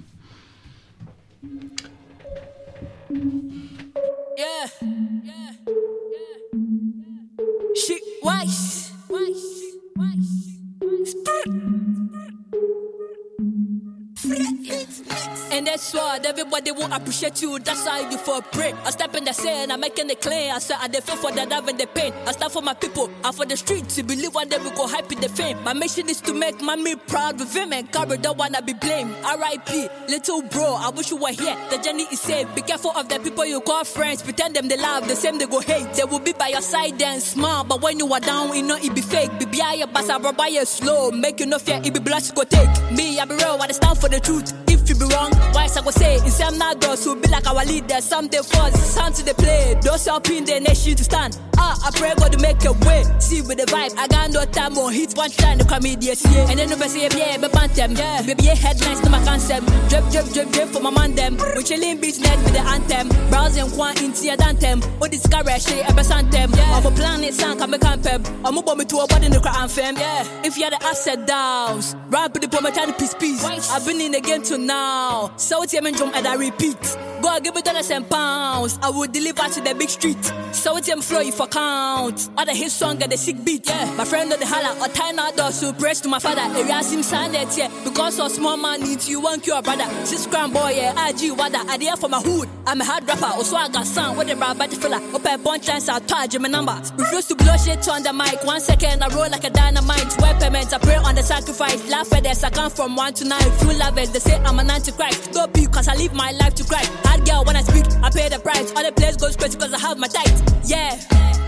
And 14.26 15.68
that's 15.68 15.94
why 15.94 16.20
everybody 16.24 16.72
will 16.72 16.92
appreciate 16.92 17.42
you. 17.42 17.60
That's 17.60 17.86
why 17.86 18.10
you 18.10 18.18
for 18.18 18.42
pray. 18.42 18.74
I 18.86 18.92
step 18.92 19.16
in 19.16 19.24
the 19.26 19.34
sand, 19.34 19.72
I'm 19.72 19.80
making 19.80 20.10
it 20.10 20.22
clean. 20.22 20.52
I 20.52 20.60
say 20.60 20.76
I 20.80 20.88
dey 20.88 21.00
feel 21.02 21.16
for 21.18 21.32
the 21.32 21.46
love 21.46 21.68
and 21.68 21.80
the 21.80 21.88
pain. 21.88 22.14
I 22.26 22.32
stand 22.32 22.52
for 22.52 22.62
my 22.62 22.74
people 22.74 23.10
and 23.24 23.36
for 23.36 23.46
the 23.46 23.58
streets. 23.58 23.96
To 23.96 24.04
believe 24.04 24.34
one 24.34 24.48
day 24.50 24.58
we 24.64 24.70
go 24.72 24.88
hype 24.88 25.12
in 25.12 25.20
the 25.22 25.30
fame. 25.30 25.62
My 25.64 25.74
mission 25.74 26.10
is 26.10 26.22
to 26.22 26.34
make 26.34 26.62
mommy 26.62 26.96
proud 26.96 27.40
with 27.40 27.56
him 27.56 27.74
and 27.74 27.92
Carol 27.92 28.18
don't 28.18 28.38
wanna 28.38 28.62
be 28.62 28.74
blamed. 28.74 29.14
R.I.P. 29.24 29.90
Little 30.10 30.42
bro, 30.44 30.76
I 30.80 30.90
wish 30.90 31.12
you 31.12 31.18
were 31.18 31.30
here. 31.32 31.56
The 31.70 31.78
journey 31.78 32.04
is 32.12 32.20
safe. 32.22 32.48
Be 32.56 32.62
careful 32.62 32.92
of 32.92 33.10
the 33.10 33.20
people 33.20 33.46
you 33.46 33.62
call 33.62 33.84
friends. 33.84 34.22
Pretend 34.24 34.56
them 34.56 34.68
they 34.70 34.78
love, 34.78 35.08
the 35.08 35.16
same 35.16 35.38
they 35.38 35.46
go 35.46 35.60
hate. 35.60 35.94
They 35.94 36.04
will 36.06 36.20
be 36.20 36.34
by 36.34 36.48
your 36.48 36.62
side 36.62 37.02
and 37.02 37.22
smile, 37.22 37.64
but 37.64 37.82
when 37.82 38.00
you 38.00 38.12
are 38.14 38.20
down, 38.20 38.56
you 38.56 38.64
know 38.64 38.78
it 38.78 38.96
be 38.96 39.02
fake. 39.02 39.32
Be 39.40 39.62
I 39.62 39.84
basa, 39.86 40.36
by 40.36 40.48
your 40.48 40.66
slow. 40.66 41.12
Make 41.12 41.40
you 41.40 41.46
no 41.46 41.60
fear, 41.60 41.82
it 41.84 41.94
be 41.94 42.00
blood 42.00 42.26
you 42.26 42.34
go 42.34 42.44
take. 42.44 42.70
Me, 42.92 43.20
I 43.20 43.26
be 43.26 43.36
real, 43.36 43.58
I 43.62 43.68
stand 43.72 43.98
for 44.00 44.10
the 44.10 44.20
truth. 44.24 44.63
If 44.84 44.90
you 44.90 44.96
be 44.96 45.06
wrong, 45.16 45.32
why 45.54 45.64
I 45.64 45.82
go 45.82 45.92
say 45.92 46.16
in 46.16 46.30
some 46.30 46.58
now 46.58 46.74
those 46.74 47.06
who 47.06 47.16
be 47.16 47.30
like 47.30 47.48
our 47.48 47.64
leader, 47.64 48.02
some 48.02 48.28
they 48.28 48.40
force, 48.40 48.76
some 48.84 49.14
to 49.14 49.24
the 49.24 49.34
play. 49.34 49.76
Those 49.82 50.06
help 50.06 50.30
in 50.30 50.44
the 50.44 50.60
nation 50.60 50.96
to 50.96 51.04
stand. 51.06 51.40
Ah, 51.58 51.80
I 51.88 51.92
pray 51.98 52.14
God 52.18 52.34
to 52.34 52.40
make 52.40 52.66
a 52.66 52.74
way. 52.84 53.06
See 53.20 53.42
with 53.42 53.60
the 53.60 53.66
vibe, 53.66 53.96
I 53.98 54.08
got 54.08 54.32
no 54.32 54.44
time 54.44 54.78
on 54.78 54.92
hits 54.92 55.16
one 55.16 55.32
time 55.32 55.60
to 55.60 55.66
come 55.66 55.86
yeah. 55.86 56.50
And 56.50 56.60
then 56.60 56.68
no 56.68 56.76
say 56.76 57.08
yeah, 57.08 57.38
be 57.38 57.48
bantem, 57.48 57.98
yeah. 57.98 58.22
Baby, 58.24 58.44
yeah, 58.44 58.56
headlines 58.56 59.00
to 59.02 59.10
my 59.10 59.24
concept. 59.24 59.68
Drip, 59.88 60.04
drip, 60.12 60.26
drip, 60.34 60.52
drip 60.52 60.68
for 60.70 60.82
my 60.82 60.92
man 60.92 61.16
them. 61.16 61.38
We 61.56 61.64
chillin' 61.64 62.02
business 62.02 62.36
with 62.44 62.52
the 62.52 62.60
anthem. 62.60 63.08
Browsing 63.30 63.70
quan 63.72 63.98
into 64.04 64.26
your 64.26 64.36
dantem. 64.36 64.84
What 65.00 65.12
this 65.12 65.26
garage 65.28 65.66
shit, 65.66 65.88
I 65.90 65.94
besant 65.94 66.30
them. 66.32 66.52
Yeah, 66.52 66.76
I'm 66.76 66.86
a 66.86 66.92
planet, 66.92 67.34
sound 67.34 67.60
come 67.60 67.80
camp 67.80 68.04
them. 68.04 68.24
I'm 68.44 68.58
a 68.58 68.62
bomb 68.62 68.84
to 68.84 68.98
a 68.98 69.08
body 69.08 69.28
in 69.28 69.32
the 69.32 69.40
crowd 69.40 69.64
anthem. 69.64 69.96
Yeah, 69.96 70.28
if 70.44 70.58
you 70.58 70.66
had 70.66 70.74
the 70.74 70.84
asset 70.84 71.26
downs, 71.26 71.96
rap 72.10 72.34
the 72.34 72.48
bomb, 72.50 72.72
trying 72.74 72.92
to 72.92 72.98
piece 73.00 73.14
piece. 73.14 73.44
I've 73.72 73.86
been 73.86 74.02
in 74.02 74.12
the 74.12 74.20
game 74.20 74.42
till 74.42 74.58
now. 74.74 75.32
So 75.38 75.64
it's 75.64 75.74
him 75.74 75.86
and 75.86 75.96
drum 75.96 76.12
and 76.14 76.28
I 76.28 76.36
repeat. 76.36 76.82
Go 77.22 77.40
give 77.40 77.56
me 77.56 77.62
dollars 77.62 77.90
and 77.92 78.10
pounds. 78.10 78.78
I 78.82 78.90
will 78.90 79.08
deliver 79.08 79.48
to 79.56 79.62
the 79.62 79.74
big 79.76 79.90
street. 79.90 80.24
So 80.52 80.78
it's 80.78 80.88
him 80.88 81.02
flow 81.02 81.22
I 81.22 81.48
count. 81.48 82.30
Other 82.38 82.54
hit 82.54 82.72
song 82.72 83.02
and 83.02 83.12
the 83.12 83.18
sick 83.18 83.38
beat. 83.46 83.68
Yeah, 83.68 83.86
my 83.96 84.06
friend 84.06 84.32
on 84.34 84.40
the 84.40 84.46
holla 84.46 84.72
or 84.84 84.90
tie 84.90 85.12
now 85.12 85.32
door 85.32 85.52
so 85.52 85.74
press 85.74 86.02
to 86.02 86.10
my 86.10 86.20
father. 86.20 86.46
Area 86.60 86.84
sim 86.84 87.04
sound 87.04 87.34
that 87.36 87.56
yeah. 87.58 87.70
Because 87.84 88.20
of 88.20 88.32
small 88.32 88.58
man 88.58 88.82
needs 88.82 89.08
you 89.10 89.22
want 89.22 89.48
your 89.48 89.62
brother. 89.62 89.88
Six 90.06 90.28
grand 90.28 90.54
boy 90.54 90.72
yeah. 90.76 91.10
IG 91.10 91.32
wada. 91.38 91.60
I 91.68 91.78
there 91.78 91.96
for 91.96 92.10
my 92.10 92.20
hood. 92.20 92.50
I'm 92.68 92.82
a 92.82 92.86
hard 92.86 93.08
rapper. 93.08 93.32
Also 93.40 93.56
I 93.56 93.70
got 93.70 93.86
sound 93.86 94.18
with 94.18 94.28
the 94.28 94.36
rap 94.36 94.58
body 94.58 94.76
filler. 94.76 95.02
Open 95.16 95.42
bunch 95.44 95.66
chance 95.68 95.88
I'll 95.90 96.02
charge 96.02 96.38
my 96.40 96.50
number. 96.50 96.76
Refuse 96.98 97.28
to 97.28 97.36
blow 97.36 97.58
shit 97.58 97.88
on 97.88 98.04
the 98.04 98.14
mic. 98.14 98.44
One 98.44 98.60
second 98.60 99.04
I 99.04 99.08
roll 99.16 99.30
like 99.30 99.46
a 99.46 99.50
dynamite. 99.50 100.12
Payments. 100.44 100.74
I 100.74 100.78
pray 100.78 100.96
on 100.96 101.16
the 101.16 101.24
sacrifice. 101.24 101.90
Laugh 101.90 102.12
at 102.14 102.24
this. 102.24 102.44
I 102.44 102.50
come 102.50 102.70
from 102.70 102.96
one 102.96 103.14
to 103.16 103.26
nine. 103.26 103.52
Few 103.60 103.74
love 103.74 103.98
it. 103.98 104.10
They 104.14 104.20
say 104.20 104.36
I'm 104.44 104.60
an 104.64 104.72
antichrist. 104.72 105.34
Go 105.34 105.48
be 105.48 105.66
cause 105.68 105.88
I 105.88 105.96
live 105.96 106.14
my 106.14 106.32
life 106.32 106.56
to 106.56 106.64
cry. 106.64 106.84
Hard 107.04 107.26
girl 107.26 107.44
when 107.46 107.56
I 107.56 107.62
speak. 107.62 107.86
I 108.02 108.10
pay 108.10 108.30
the 108.30 108.40
price. 108.40 108.72
The 108.72 108.92
place 108.96 109.16
goes 109.18 109.36
crazy 109.36 109.58
cause 109.58 109.74
I 109.74 109.80
have 109.80 109.98
my 109.98 110.08
tight. 110.08 110.32
Yeah. 110.66 110.98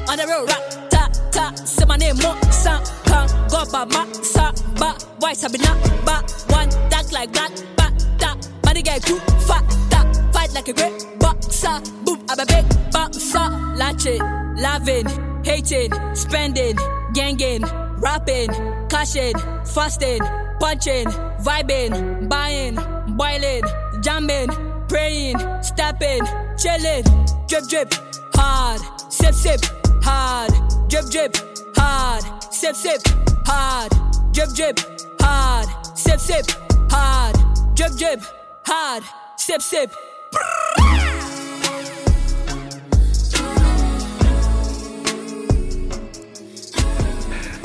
On 0.07 0.17
the 0.17 0.27
road, 0.27 0.47
rap, 0.47 0.89
ta, 0.91 1.09
ta, 1.31 1.55
say 1.65 1.83
my 1.85 1.97
name, 1.97 2.15
mo, 2.17 2.39
san, 2.51 2.79
kan, 3.05 3.27
go, 3.49 3.65
ba, 3.71 3.87
ma, 3.89 4.05
sa, 4.21 4.51
ba, 4.77 4.93
white, 5.19 5.35
sabi 5.35 5.57
na, 5.57 5.73
ba, 6.05 6.21
one, 6.53 6.69
dark 6.89 7.11
like 7.11 7.31
black, 7.33 7.51
ba, 7.75 7.91
ta, 8.19 8.37
money 8.63 8.83
get 8.83 9.01
too 9.01 9.17
fat, 9.47 9.65
ta, 9.89 10.05
fight 10.31 10.53
like 10.53 10.67
a 10.67 10.73
great 10.73 10.93
boxer, 11.19 11.81
boom, 12.05 12.23
I'm 12.29 12.39
a 12.39 12.45
big 12.45 12.65
boxer, 12.91 13.49
latching, 13.75 14.21
loving, 14.61 15.07
hating, 15.43 15.91
spending, 16.13 16.77
ganging, 17.13 17.63
rapping, 17.97 18.51
cashing, 18.87 19.33
fasting, 19.65 20.21
punching, 20.59 21.07
vibing, 21.41 22.29
buying, 22.29 22.75
boiling, 23.15 23.63
jamming, 24.01 24.49
praying, 24.89 25.37
stepping, 25.61 26.21
chilling, 26.57 27.03
drip, 27.47 27.67
drip, 27.69 27.93
hard, 28.35 28.81
sip, 29.09 29.33
sip, 29.33 29.61
hard, 30.03 30.51
drip, 30.89 31.05
drip, 31.09 31.35
hard, 31.77 32.23
sip, 32.51 32.75
sip, 32.75 33.01
hard, 33.45 33.91
drip, 34.33 34.49
drip, 34.53 34.79
hard, 35.21 35.67
sip, 35.97 36.19
sip, 36.19 36.45
hard, 36.91 37.35
drip, 37.75 37.91
drip, 37.97 38.21
hard, 38.65 39.03
sip, 39.37 39.61
sip. 39.61 39.91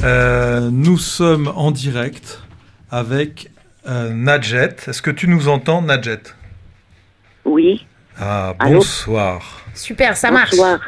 Euh, 0.03 0.71
nous 0.71 0.97
sommes 0.97 1.49
en 1.49 1.71
direct 1.73 2.41
avec 2.91 3.51
euh, 3.89 4.11
Nadjet. 4.11 4.77
Est-ce 4.87 5.03
que 5.03 5.11
tu 5.11 5.29
nous 5.29 5.49
entends, 5.49 5.83
Nadjet? 5.83 6.21
Oui, 7.45 7.87
Ah, 8.19 8.55
Allô? 8.59 8.75
bonsoir. 8.81 9.65
Super, 9.75 10.17
ça 10.17 10.31
marche. 10.31 10.51
bonsoir. 10.51 10.81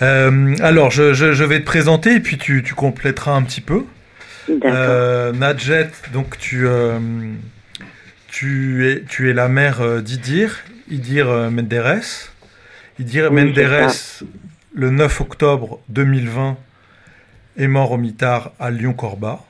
Euh, 0.00 0.56
alors, 0.60 0.90
je, 0.90 1.12
je- 1.12 1.32
je 1.32 1.44
vais 1.44 1.60
te 1.60 1.66
présenter 1.66 2.14
et 2.14 2.20
puis 2.20 2.38
tu, 2.38 2.62
tu 2.62 2.74
compléteras 2.74 3.32
un 3.32 3.42
petit 3.42 3.60
peu. 3.60 3.84
D'accord. 4.48 4.70
Euh, 4.72 5.32
Nadjet, 5.32 5.90
donc 6.14 6.38
tu, 6.38 6.66
euh, 6.66 6.98
tu, 8.28 8.88
es, 8.90 9.02
tu 9.02 9.28
es 9.28 9.34
la 9.34 9.48
mère 9.48 10.00
d'Idir, 10.02 10.60
Idir 10.90 11.26
Menderes. 11.50 12.30
Idir 12.98 13.30
Oui, 13.30 13.44
Menderes, 13.44 13.90
le 14.74 14.90
9 14.90 15.20
octobre 15.20 15.80
2020, 15.90 16.56
est 17.58 17.68
mort 17.68 17.92
au 17.92 17.98
mitard 17.98 18.52
à 18.58 18.70
Lyon-Corba. 18.70 19.40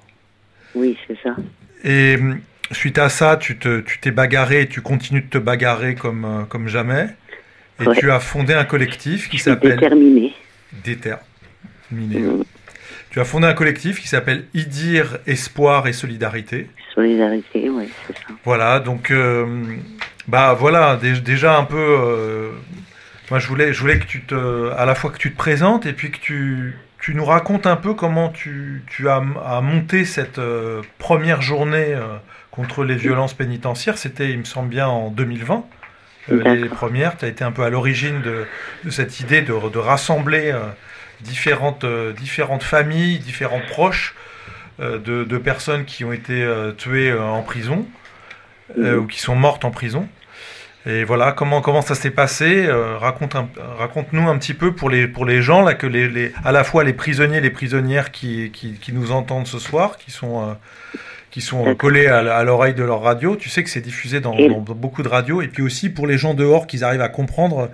Oui, 0.75 0.99
c'est 1.07 1.19
ça. 1.23 1.37
Et 1.85 2.17
hum, 2.17 2.41
suite 2.73 2.99
à 2.99 3.09
ça, 3.09 3.37
tu 3.37 3.57
te- 3.59 3.81
tu 3.81 3.99
t'es 3.99 4.11
bagarré 4.11 4.63
et 4.63 4.67
tu 4.69 4.81
continues 4.81 5.23
de 5.23 5.29
te 5.29 5.39
bagarrer 5.39 5.95
comme, 5.95 6.25
euh, 6.25 6.43
comme 6.45 6.69
jamais. 6.69 7.09
Et 7.81 7.87
Ouais. 7.87 7.97
tu 7.99 8.11
as 8.11 8.21
fondé 8.21 8.53
un 8.55 8.65
collectif 8.65 9.29
qui 9.29 9.39
s'appelle 9.39 9.77
déterminée. 9.77 10.35
Déterminé. 10.85 12.19
Mm. 12.21 12.45
Tu 13.11 13.21
as 13.21 13.25
fondé 13.25 13.47
un 13.47 13.55
collectif 13.55 14.01
qui 14.01 14.07
s'appelle 14.07 14.45
Idir 14.55 15.19
Espoir 15.27 15.89
et 15.89 15.93
Solidarité. 15.93 16.69
Solidarité, 16.95 17.69
oui, 17.69 17.89
c'est 18.07 18.13
ça. 18.17 18.23
Voilà, 18.45 18.79
donc 18.79 19.11
euh, 19.11 19.47
bah 20.29 20.55
voilà, 20.55 20.97
dé- 20.97 21.21
déjà 21.21 21.57
un 21.57 21.65
peu. 21.65 21.77
euh, 21.79 22.51
moi, 23.31 23.39
je 23.41 23.49
voulais, 23.49 23.73
je 23.73 23.81
voulais 23.81 23.99
que 23.99 24.07
tu 24.07 24.21
te, 24.23 24.71
à 24.77 24.85
la 24.85 24.95
fois 24.95 25.11
que 25.11 25.19
tu 25.19 25.33
te 25.33 25.37
présentes 25.37 25.87
et 25.87 25.93
puis 25.93 26.11
que 26.11 26.19
tu, 26.19 26.77
tu 27.01 27.15
nous 27.15 27.25
racontes 27.25 27.67
un 27.67 27.77
peu 27.77 27.95
comment 27.95 28.29
tu, 28.29 28.85
tu 28.87 29.09
as, 29.09 29.23
as 29.47 29.61
monté 29.61 30.05
cette 30.05 30.39
euh, 30.39 30.83
première 30.99 31.43
journée 31.43 31.95
euh, 31.95 32.17
contre 32.51 32.85
les 32.85 32.97
violences 32.97 33.35
pénitentiaires. 33.35 33.99
C'était, 33.99 34.31
il 34.31 34.39
me 34.39 34.45
semble 34.45 34.69
bien, 34.69 34.89
en 34.89 35.11
2020. 35.11 35.65
euh, 36.31 36.55
les 36.55 36.69
premières, 36.69 37.17
tu 37.17 37.25
as 37.25 37.29
été 37.29 37.45
un 37.45 37.53
peu 37.53 37.63
à 37.65 37.71
l'origine 37.71 38.21
de, 38.23 38.47
de 38.85 38.91
cette 38.91 39.21
idée 39.21 39.43
de, 39.43 39.69
de 39.71 39.79
rassembler 39.79 40.55
différentes, 41.21 41.85
différentes 42.17 42.63
familles, 42.63 43.19
différents 43.19 43.61
proches 43.61 44.15
de, 44.79 44.99
de 44.99 45.39
personnes 45.39 45.85
qui 45.85 46.05
ont 46.05 46.13
été 46.13 46.47
tuées 46.79 47.13
en 47.13 47.43
prison 47.43 47.87
euh, 48.79 48.97
ou 48.99 49.07
qui 49.07 49.21
sont 49.21 49.37
mortes 49.37 49.65
en 49.65 49.71
prison. 49.71 50.09
Et 50.87 51.05
voilà, 51.05 51.33
comment, 51.33 51.61
comment 51.61 51.83
ça 51.83 51.95
s'est 51.95 52.11
passé 52.11 52.65
euh, 52.67 52.97
raconte 52.97 53.35
un- 53.37 53.49
Raconte-nous 53.79 54.27
un 54.29 54.39
petit 54.39 54.55
peu 54.55 54.73
pour 54.73 54.89
les, 54.89 55.07
pour 55.07 55.27
les 55.27 55.43
gens, 55.43 55.61
là, 55.61 55.75
que 55.75 55.87
les, 55.87 56.09
les- 56.09 56.33
à 56.43 56.53
la 56.53 56.65
fois 56.65 56.85
les 56.85 56.95
prisonniers 56.95 57.37
et 57.37 57.43
les 57.43 57.51
prisonnières 57.51 58.11
qui, 58.11 58.51
qui, 58.51 58.73
qui 58.73 58.93
nous 58.95 59.13
entendent 59.13 59.47
ce 59.47 59.59
soir, 59.59 59.99
qui 59.99 60.11
sont, 60.11 60.41
euh, 60.43 60.53
qui 61.31 61.43
sont 61.43 61.59
D'accord. 61.65 61.77
collés 61.77 62.07
à, 62.07 62.43
l'oreille 62.45 62.73
de 62.75 62.83
leur 62.83 63.03
radio. 63.03 63.37
Tu 63.37 63.51
sais 63.51 63.63
que 63.63 63.69
c'est 63.69 63.83
diffusé 63.83 64.21
dans, 64.21 64.35
beaucoup 64.61 65.03
de 65.03 65.09
radios. 65.09 65.43
Et 65.43 65.49
puis 65.49 65.63
aussi 65.63 65.91
pour 65.91 66.07
les 66.07 66.17
gens 66.17 66.33
dehors, 66.33 66.67
qu'ils 66.67 66.83
arrivent 66.83 67.03
à 67.03 67.11
comprendre 67.11 67.69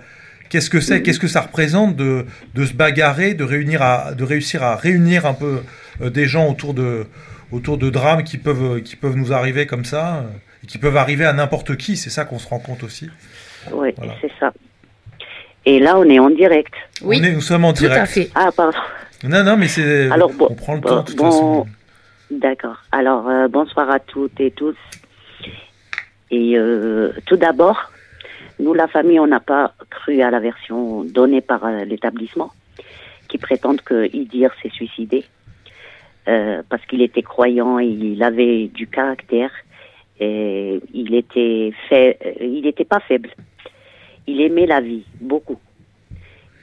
qu'est-ce 0.49 0.69
que 0.69 0.81
c'est, 0.81 1.01
qu'est-ce 1.01 1.19
que 1.19 1.27
ça 1.29 1.41
représente 1.41 1.95
de, 1.95 2.25
de 2.55 2.65
se 2.65 2.73
bagarrer, 2.73 3.33
de, 3.35 3.45
réunir 3.45 3.81
à, 3.83 4.13
de 4.15 4.23
réussir 4.25 4.63
à 4.63 4.75
réunir 4.75 5.25
un 5.25 5.33
peu 5.33 5.61
euh, 6.01 6.09
des 6.09 6.27
gens 6.27 6.47
autour 6.49 6.73
de, 6.73 7.07
autour 7.51 7.77
de 7.77 7.89
drames 7.89 8.23
qui 8.23 8.37
peuvent, 8.37 8.81
qui 8.81 8.97
peuvent 8.97 9.15
nous 9.15 9.31
arriver 9.31 9.65
comme 9.65 9.85
ça, 9.85 10.17
euh, 10.17 10.21
et 10.63 10.67
qui 10.67 10.77
peuvent 10.77 10.97
arriver 10.97 11.25
à 11.25 11.33
n'importe 11.33 11.75
qui. 11.77 11.97
C'est 11.97 12.09
ça 12.09 12.25
qu'on 12.25 12.39
se 12.39 12.47
rend 12.47 12.59
compte 12.59 12.83
aussi. 12.83 13.09
Oui, 13.71 13.93
Voilà. 13.97 14.13
c'est 14.21 14.31
ça. 14.39 14.51
Et 15.65 15.79
là, 15.79 15.97
on 15.97 16.03
est 16.05 16.19
en 16.19 16.29
direct. 16.29 16.73
Oui, 17.01 17.19
On 17.19 17.23
est, 17.25 17.31
nous 17.33 17.41
sommes 17.41 17.65
en 17.65 17.73
tout 17.73 17.83
direct. 17.83 18.01
à 18.01 18.05
fait. 18.05 18.29
Ah, 18.35 18.49
pardon. 18.55 18.77
Non, 19.23 19.43
non, 19.43 19.57
mais 19.57 19.67
c'est. 19.67 20.09
Alors, 20.11 20.31
bon, 20.31 20.47
on 20.49 20.55
prend 20.55 20.75
le 20.75 20.79
bon, 20.79 20.89
temps 20.89 21.01
de 21.01 21.07
toute 21.07 21.17
bon, 21.17 21.25
façon. 21.25 21.67
D'accord. 22.31 22.77
Alors, 22.91 23.27
euh, 23.27 23.47
bonsoir 23.47 23.89
à 23.89 23.99
toutes 23.99 24.39
et 24.39 24.51
tous. 24.51 24.75
Et 26.31 26.57
euh, 26.57 27.11
tout 27.25 27.37
d'abord, 27.37 27.91
nous, 28.59 28.73
la 28.73 28.87
famille, 28.87 29.19
on 29.19 29.27
n'a 29.27 29.39
pas 29.39 29.73
cru 29.89 30.21
à 30.21 30.29
la 30.31 30.39
version 30.39 31.03
donnée 31.03 31.41
par 31.41 31.65
euh, 31.65 31.85
l'établissement, 31.85 32.51
qui 33.27 33.37
prétendent 33.37 33.81
que 33.81 34.09
Idir 34.13 34.51
s'est 34.61 34.69
suicidé 34.69 35.25
euh, 36.27 36.61
parce 36.69 36.85
qu'il 36.85 37.01
était 37.01 37.21
croyant, 37.21 37.79
et 37.79 37.85
il 37.85 38.21
avait 38.23 38.67
du 38.67 38.87
caractère, 38.87 39.51
et 40.19 40.79
il 40.93 41.13
était 41.15 41.71
fait, 41.89 42.37
il 42.41 42.61
n'était 42.61 42.85
pas 42.85 42.99
faible. 42.99 43.29
Il 44.25 44.41
aimait 44.41 44.65
la 44.65 44.81
vie 44.81 45.05
beaucoup. 45.21 45.59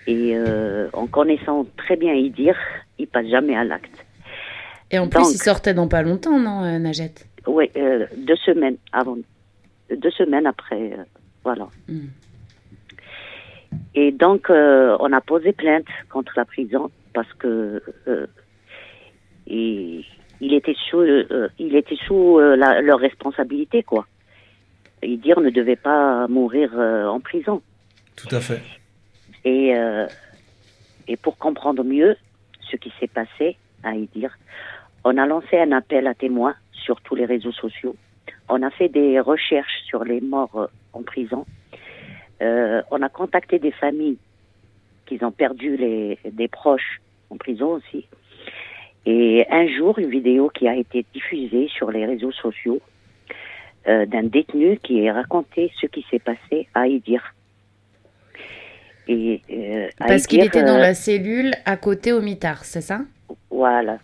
Et 0.06 0.32
euh, 0.34 0.88
en 0.92 1.06
connaissant 1.06 1.66
très 1.76 1.96
bien 1.96 2.12
Idir, 2.12 2.56
il 2.98 3.06
passe 3.06 3.26
jamais 3.26 3.56
à 3.56 3.64
l'acte. 3.64 4.04
Et 4.90 4.98
en 4.98 5.08
plus, 5.08 5.32
il 5.32 5.38
sortait 5.38 5.74
dans 5.74 5.88
pas 5.88 6.02
longtemps, 6.02 6.38
non, 6.38 6.62
euh, 6.62 6.78
Najette 6.78 7.26
Oui, 7.46 7.70
euh, 7.76 8.06
deux 8.16 8.36
semaines 8.36 8.76
avant, 8.92 9.16
deux 9.90 10.10
semaines 10.10 10.46
après, 10.46 10.92
euh, 10.92 11.04
voilà. 11.42 11.68
Mm. 11.88 12.06
Et 13.94 14.12
donc, 14.12 14.50
euh, 14.50 14.96
on 15.00 15.12
a 15.12 15.20
posé 15.20 15.52
plainte 15.52 15.86
contre 16.10 16.32
la 16.36 16.44
prison 16.44 16.90
parce 17.12 17.32
que 17.34 17.82
euh, 18.08 18.26
il 20.44 20.52
était 20.54 20.76
sous, 20.88 21.00
euh, 21.00 21.48
il 21.58 21.74
était 21.74 21.96
sous 22.06 22.38
euh, 22.38 22.54
la- 22.56 22.80
leur 22.82 22.98
responsabilité, 23.00 23.82
quoi. 23.82 24.06
Et 25.02 25.16
dire 25.16 25.40
ne 25.40 25.50
devait 25.50 25.82
pas 25.90 26.28
mourir 26.28 26.70
euh, 26.74 27.06
en 27.06 27.20
prison. 27.20 27.62
Tout 28.16 28.28
à 28.34 28.40
fait. 28.40 28.60
Et, 29.46 29.74
et 31.06 31.16
pour 31.18 31.36
comprendre 31.36 31.82
mieux 31.84 32.16
ce 32.70 32.76
qui 32.76 32.90
s'est 32.98 33.12
passé 33.20 33.56
à 33.82 33.94
Idir, 33.94 34.30
on 35.04 35.18
a 35.18 35.26
lancé 35.26 35.58
un 35.58 35.72
appel 35.72 36.06
à 36.06 36.14
témoins 36.14 36.54
sur 36.72 36.96
tous 37.02 37.14
les 37.14 37.26
réseaux 37.26 37.52
sociaux. 37.52 37.94
On 38.48 38.62
a 38.62 38.70
fait 38.70 38.88
des 38.88 39.20
recherches 39.20 39.78
sur 39.86 40.02
les 40.04 40.22
morts 40.22 40.70
en 40.94 41.02
prison. 41.02 41.44
On 42.40 43.02
a 43.02 43.08
contacté 43.10 43.58
des 43.58 43.72
familles 43.72 44.16
qui 45.04 45.22
ont 45.22 45.32
perdu 45.32 45.76
les, 45.76 46.18
des 46.24 46.48
proches 46.48 47.00
en 47.28 47.36
prison 47.36 47.72
aussi. 47.78 48.06
Et 49.06 49.44
un 49.50 49.66
jour, 49.68 49.98
une 49.98 50.08
vidéo 50.10 50.48
qui 50.48 50.66
a 50.68 50.74
été 50.74 51.04
diffusée 51.12 51.68
sur 51.68 51.90
les 51.90 52.06
réseaux 52.06 52.32
sociaux 52.32 52.80
euh, 53.86 54.06
d'un 54.06 54.22
détenu 54.22 54.78
qui 54.82 55.06
a 55.08 55.12
raconté 55.12 55.70
ce 55.80 55.86
qui 55.86 56.04
s'est 56.10 56.18
passé 56.18 56.68
à 56.74 56.86
Idir. 56.86 57.34
Et, 59.06 59.42
euh, 59.52 59.88
à 60.00 60.06
Parce 60.06 60.26
qu'il 60.26 60.42
était 60.42 60.62
dans 60.62 60.76
euh, 60.76 60.80
la 60.80 60.94
cellule 60.94 61.52
à 61.66 61.76
côté 61.76 62.12
au 62.12 62.22
mitard, 62.22 62.64
c'est 62.64 62.80
ça? 62.80 63.02
Voilà. 63.50 63.98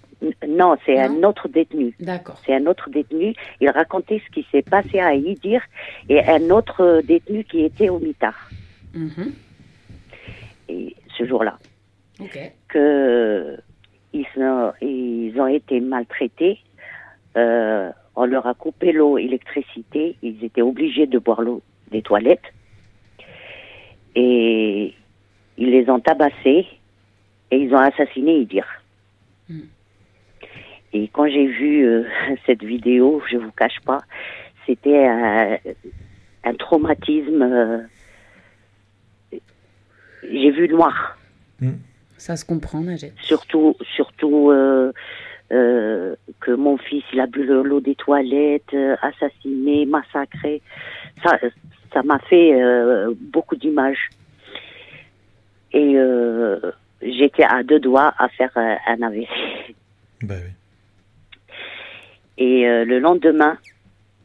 Non, 0.47 0.77
c'est 0.85 0.99
un 0.99 1.23
autre 1.23 1.49
détenu. 1.49 1.95
D'accord. 1.99 2.39
C'est 2.45 2.55
un 2.55 2.67
autre 2.67 2.91
détenu. 2.91 3.33
Il 3.63 3.71
racontait 3.71 4.21
ce 4.27 4.31
qui 4.35 4.47
s'est 4.53 4.61
passé 4.61 5.01
à 5.01 5.15
Idir 5.15 5.63
et 6.11 6.23
un 6.25 6.51
autre 6.51 7.01
détenu 7.07 7.45
qui 7.45 7.65
était 7.65 7.89
au 7.89 7.99
mitard 7.99 8.51
Mhm. 8.93 9.33
et 10.69 10.95
ce 11.17 11.25
jour-là. 11.25 11.59
Ok. 12.21 12.39
Que 12.69 13.57
ils 14.13 14.27
ont, 14.37 14.73
ils 14.81 15.41
ont 15.41 15.47
été 15.47 15.81
maltraités. 15.81 16.59
Euh, 17.37 17.91
on 18.17 18.25
leur 18.25 18.47
a 18.47 18.55
coupé 18.55 18.93
l'eau, 18.93 19.17
l'électricité. 19.17 20.17
Ils 20.23 20.45
étaient 20.45 20.63
obligés 20.63 21.07
de 21.07 21.19
boire 21.19 21.43
l'eau 21.43 21.63
des 21.91 22.03
toilettes. 22.03 22.53
Et 24.15 24.95
ils 25.57 25.71
les 25.71 25.89
ont 25.89 26.01
tabassés 26.01 26.67
et 27.51 27.57
ils 27.57 27.73
ont 27.75 27.79
assassiné 27.79 28.39
Idir. 28.39 28.67
Mm. 29.49 29.61
Et 30.93 31.09
quand 31.09 31.27
j'ai 31.29 31.47
vu 31.47 31.87
euh, 31.87 32.05
cette 32.47 32.65
vidéo, 32.65 33.23
je 33.31 33.37
vous 33.37 33.53
cache 33.53 33.81
pas, 33.85 34.01
c'était 34.67 35.07
un, 35.07 35.59
un 36.45 36.55
traumatisme. 36.55 37.43
euh, 37.43 37.79
j'ai 40.23 40.51
vu 40.51 40.69
noir 40.69 41.17
Ça 42.21 42.37
se 42.37 42.45
comprend, 42.45 42.81
Najette. 42.83 43.15
surtout 43.23 43.75
surtout 43.97 44.51
euh, 44.51 44.93
euh, 45.53 46.15
que 46.41 46.51
mon 46.53 46.77
fils 46.77 47.03
il 47.15 47.21
a 47.21 47.27
bu 47.27 47.45
le- 47.45 47.63
l'eau 47.63 47.81
des 47.81 47.95
toilettes 47.95 48.75
euh, 48.75 48.95
assassiné 49.01 49.87
massacré. 49.87 50.61
Ça 51.25 51.39
ça 51.95 52.03
m'a 52.03 52.19
fait 52.19 52.53
euh, 52.61 53.15
beaucoup 53.19 53.57
d'images. 53.57 54.11
Et 55.73 55.95
euh, 55.97 56.61
j'étais 57.01 57.45
à 57.45 57.63
deux 57.63 57.81
doigts 57.81 58.13
à 58.19 58.29
faire 58.29 58.51
un 58.57 59.01
AVC 59.03 59.29
Bah 60.23 60.35
oui. 60.45 60.53
et 62.37 62.69
euh, 62.69 62.85
le 62.85 62.99
lendemain 62.99 63.57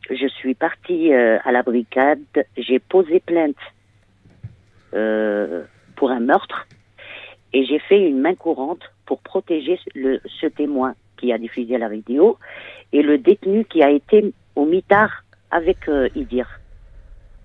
je 0.10 0.28
suis 0.28 0.54
partie 0.54 1.14
euh, 1.14 1.38
à 1.46 1.52
la 1.54 1.64
brigade. 1.64 2.20
J'ai 2.58 2.80
posé 2.80 3.22
plainte 3.22 3.56
euh, 4.94 5.64
pour 5.96 6.12
un 6.12 6.20
meurtre 6.20 6.68
et 7.56 7.66
j'ai 7.66 7.80
fait 7.80 8.02
une 8.02 8.20
main 8.20 8.36
courante 8.36 8.84
pour 9.06 9.22
protéger 9.22 9.80
le, 9.96 10.20
ce 10.42 10.46
témoin 10.46 10.94
qui 11.16 11.32
a 11.32 11.38
diffusé 11.38 11.78
la 11.78 11.88
vidéo 11.88 12.38
et 12.92 13.02
le 13.02 13.18
détenu 13.18 13.64
qui 13.64 13.82
a 13.82 13.90
été 13.90 14.34
au 14.58 14.66
mitard 14.66 15.24
avec 15.52 15.88
euh, 15.88 16.10
Idir, 16.16 16.48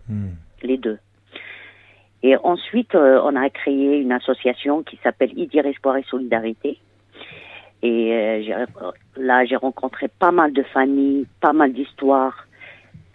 Hmm. 0.09 0.31
les 0.65 0.77
deux. 0.77 0.99
Et 2.25 2.37
ensuite, 2.39 2.97
euh, 2.97 3.21
on 3.23 3.37
a 3.37 3.49
créé 3.51 4.01
une 4.01 4.11
association 4.11 4.83
qui 4.83 4.99
s'appelle 5.05 5.31
Idir 5.39 5.65
Espoir 5.65 5.97
et 5.99 6.03
Solidarité. 6.03 6.79
Et 7.83 8.13
euh, 8.13 8.67
là, 9.17 9.45
j'ai 9.45 9.55
rencontré 9.55 10.09
pas 10.09 10.33
mal 10.33 10.53
de 10.53 10.65
familles, 10.65 11.29
pas 11.41 11.53
mal 11.53 11.73
d'histoires. 11.73 12.49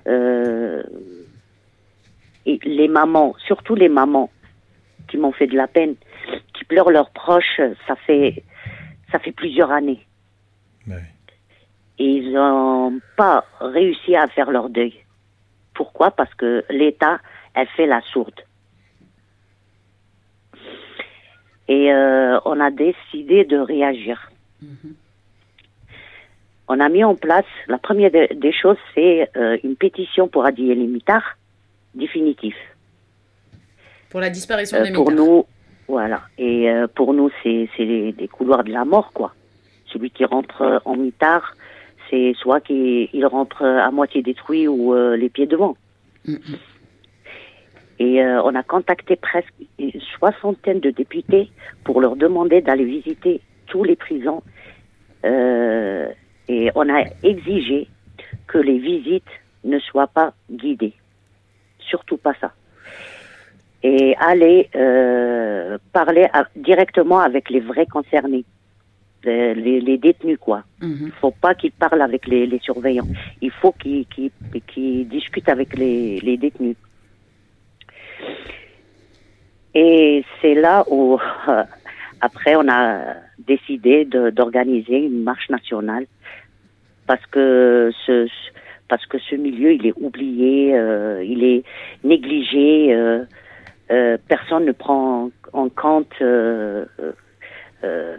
Et 0.08 0.80
les 2.64 2.88
mamans, 2.88 3.36
surtout 3.46 3.76
les 3.76 3.90
mamans, 3.90 4.30
qui 5.10 5.18
m'ont 5.18 5.34
fait 5.34 5.48
de 5.48 5.58
la 5.58 5.68
peine, 5.68 5.96
qui 6.54 6.64
pleurent 6.66 6.92
leurs 6.92 7.10
proches, 7.12 7.60
ça 7.88 7.96
fait, 7.96 8.44
ça 9.12 9.20
fait 9.20 9.32
plusieurs 9.32 9.72
années. 9.72 10.06
Et 11.98 12.06
ils 12.06 12.34
n'ont 12.34 13.00
pas 13.16 13.46
réussi 13.60 14.16
à 14.16 14.28
faire 14.28 14.52
leur 14.52 14.70
deuil. 14.70 14.94
Pourquoi? 15.74 16.12
Parce 16.12 16.34
que 16.36 16.64
l'État, 16.70 17.20
elle 17.54 17.68
fait 17.70 17.86
la 17.88 18.02
sourde. 18.02 18.40
Et 21.68 21.92
euh, 21.92 22.40
on 22.46 22.60
a 22.60 22.70
décidé 22.70 23.44
de 23.46 23.58
réagir. 23.58 24.32
On 26.68 26.80
a 26.80 26.90
mis 26.90 27.04
en 27.04 27.16
place, 27.16 27.46
la 27.68 27.78
première 27.78 28.12
de- 28.12 28.34
des 28.34 28.52
choses, 28.52 28.78
c'est 28.94 29.30
euh, 29.38 29.58
une 29.64 29.76
pétition 29.76 30.28
pour 30.28 30.46
Adi 30.46 30.72
et 30.72 30.76
les 30.76 30.88
mitards, 30.88 31.38
définitif. 31.94 32.56
Pour 34.10 34.20
la 34.20 34.30
disparition 34.30 34.78
Euh, 34.80 34.84
des 34.84 34.92
pour 34.94 35.12
mitards. 35.12 35.26
nous, 35.26 35.46
voilà. 35.88 36.22
Et 36.38 36.70
euh, 36.70 36.88
pour 36.88 37.14
nous, 37.14 37.30
c'est 37.44 37.70
c'est 37.78 37.86
des, 38.12 38.28
couloirs 38.28 38.64
de 38.64 38.72
la 38.72 38.86
mort, 38.86 39.12
quoi. 39.14 39.34
Celui 39.86 40.10
qui 40.10 40.26
rentre 40.26 40.62
euh, 40.62 40.80
en 40.86 40.96
mitard, 40.96 41.56
c'est 42.10 42.34
soit 42.34 42.62
qu'il 42.62 43.10
il 43.14 43.26
rentre 43.26 43.62
euh, 43.64 43.80
à 43.80 43.92
moitié 43.92 44.22
détruit 44.22 44.68
ou 44.68 44.94
euh, 44.94 45.16
les 45.16 45.30
pieds 45.30 45.48
devant. 45.48 45.78
Mhm. 46.26 46.58
Et 48.00 48.22
euh, 48.22 48.42
on 48.44 48.56
a 48.56 48.64
contacté 48.64 49.16
presque 49.16 49.54
une 49.80 50.02
soixantaine 50.18 50.80
de 50.80 50.90
députés 50.90 51.50
pour 51.84 52.02
leur 52.02 52.16
demander 52.16 52.62
d'aller 52.62 52.84
visiter 52.84 53.42
tous 53.68 53.84
les 53.84 53.96
prisons. 53.96 54.44
Euh, 55.24 56.08
et 56.48 56.72
on 56.76 56.94
a 56.94 57.04
exigé 57.24 57.88
que 58.48 58.58
les 58.58 58.80
visites 58.80 59.24
ne 59.64 59.80
soient 59.80 60.08
pas 60.08 60.34
guidées. 60.52 60.94
Surtout 61.80 62.18
pas 62.18 62.34
ça. 62.42 62.52
Et 63.92 64.16
aller 64.32 64.60
euh, 64.76 65.78
parler 65.94 66.26
à- 66.34 66.48
directement 66.56 67.20
avec 67.20 67.50
les 67.54 67.60
vrais 67.72 67.86
concernés, 67.98 68.44
les, 69.24 69.54
les- 69.66 69.82
les 69.90 69.98
détenus, 70.08 70.40
quoi. 70.40 70.60
Mhm. 70.82 71.06
Il 71.10 71.12
faut 71.22 71.36
pas 71.46 71.54
qu'ils 71.60 71.72
parlent 71.84 72.02
avec 72.10 72.24
les, 72.32 72.44
les 72.54 72.60
surveillants. 72.60 73.10
Il 73.42 73.52
faut 73.60 73.74
qu'ils 73.82 74.06
qu'ils- 74.08 74.32
qu'ils 74.70 75.08
discutent 75.18 75.50
avec 75.58 75.70
les, 75.82 76.20
les 76.28 76.38
détenus. 76.46 76.78
Et 79.74 80.24
c'est 80.42 80.56
là 80.56 80.84
où, 80.88 81.18
euh, 81.50 81.64
après, 82.22 82.56
on 82.56 82.68
a 82.70 83.16
décidé 83.38 84.06
d'organiser 84.06 84.98
une 85.10 85.24
marche 85.24 85.50
nationale 85.50 86.06
parce 87.08 87.26
que 87.28 87.92
ce, 88.06 88.26
ce- 88.28 88.52
parce 88.88 89.06
que 89.08 89.18
ce 89.20 89.36
milieu, 89.36 89.74
il 89.74 89.86
est 89.88 89.94
oublié, 90.08 90.76
euh, 90.76 91.24
il 91.24 91.44
est 91.44 91.64
négligé, 92.04 92.94
euh, 92.94 93.24
euh, 93.92 94.18
personne 94.28 94.66
ne 94.66 94.72
prend 94.72 95.30
en 95.54 95.70
compte 95.70 96.14
euh, 96.22 96.86
euh, 97.84 98.18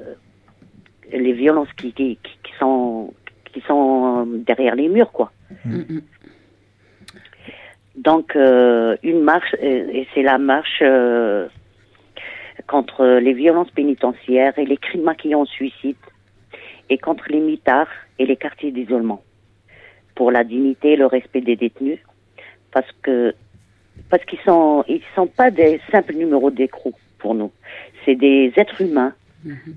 les 1.12 1.33
violences 1.33 1.73
qui, 1.77 1.93
qui, 1.93 2.19
qui 2.23 2.53
sont 2.59 3.12
qui 3.53 3.61
sont 3.67 4.27
derrière 4.27 4.75
les 4.75 4.89
murs, 4.89 5.12
quoi. 5.12 5.33
Mm, 5.64 5.79
mm. 5.79 6.01
Donc, 7.97 8.37
euh, 8.37 8.97
une 9.03 9.23
marche, 9.23 9.55
et 9.61 10.07
c'est 10.12 10.23
la 10.23 10.37
marche 10.37 10.81
euh, 10.83 11.49
contre 12.67 13.07
les 13.07 13.33
violences 13.33 13.71
pénitentiaires 13.71 14.59
et 14.59 14.67
les 14.67 14.77
crimes 14.77 15.05
maquillants 15.05 15.41
au 15.41 15.47
suicide, 15.47 15.97
et 16.91 16.99
contre 16.99 17.25
les 17.31 17.41
mitards 17.41 17.89
et 18.19 18.27
les 18.27 18.37
quartiers 18.37 18.71
d'isolement, 18.71 19.23
pour 20.14 20.31
la 20.31 20.45
dignité 20.45 20.93
et 20.93 20.97
le 20.97 21.07
respect 21.07 21.41
des 21.41 21.57
détenus, 21.57 21.99
parce 22.73 22.91
que 23.03 23.35
parce 24.11 24.25
qu'ils 24.25 24.41
sont 24.41 24.85
ils 24.89 25.03
sont 25.15 25.27
pas 25.27 25.51
des 25.51 25.81
simples 25.91 26.15
numéros 26.15 26.51
d'écrou 26.51 26.93
pour 27.19 27.35
nous, 27.35 27.53
c'est 28.05 28.15
des 28.15 28.53
êtres 28.57 28.81
humains 28.81 29.15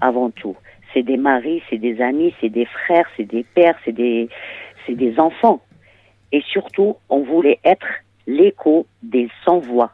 avant 0.02 0.30
tout. 0.32 0.56
C'est 0.94 1.04
des 1.04 1.18
maris, 1.18 1.62
c'est 1.70 1.78
des 1.78 2.02
amis, 2.02 2.34
c'est 2.42 2.50
des 2.50 2.66
frères, 2.66 3.06
c'est 3.16 3.26
des 3.26 3.44
pères, 3.44 3.78
c'est 3.86 3.92
des 3.92 4.30
c'est 4.86 4.96
des 4.96 5.20
enfants. 5.20 5.62
Et 6.32 6.42
surtout, 6.42 6.96
on 7.10 7.22
voulait 7.24 7.60
être 7.64 7.88
l'écho 8.28 8.86
des 9.02 9.30
sans-voix 9.46 9.92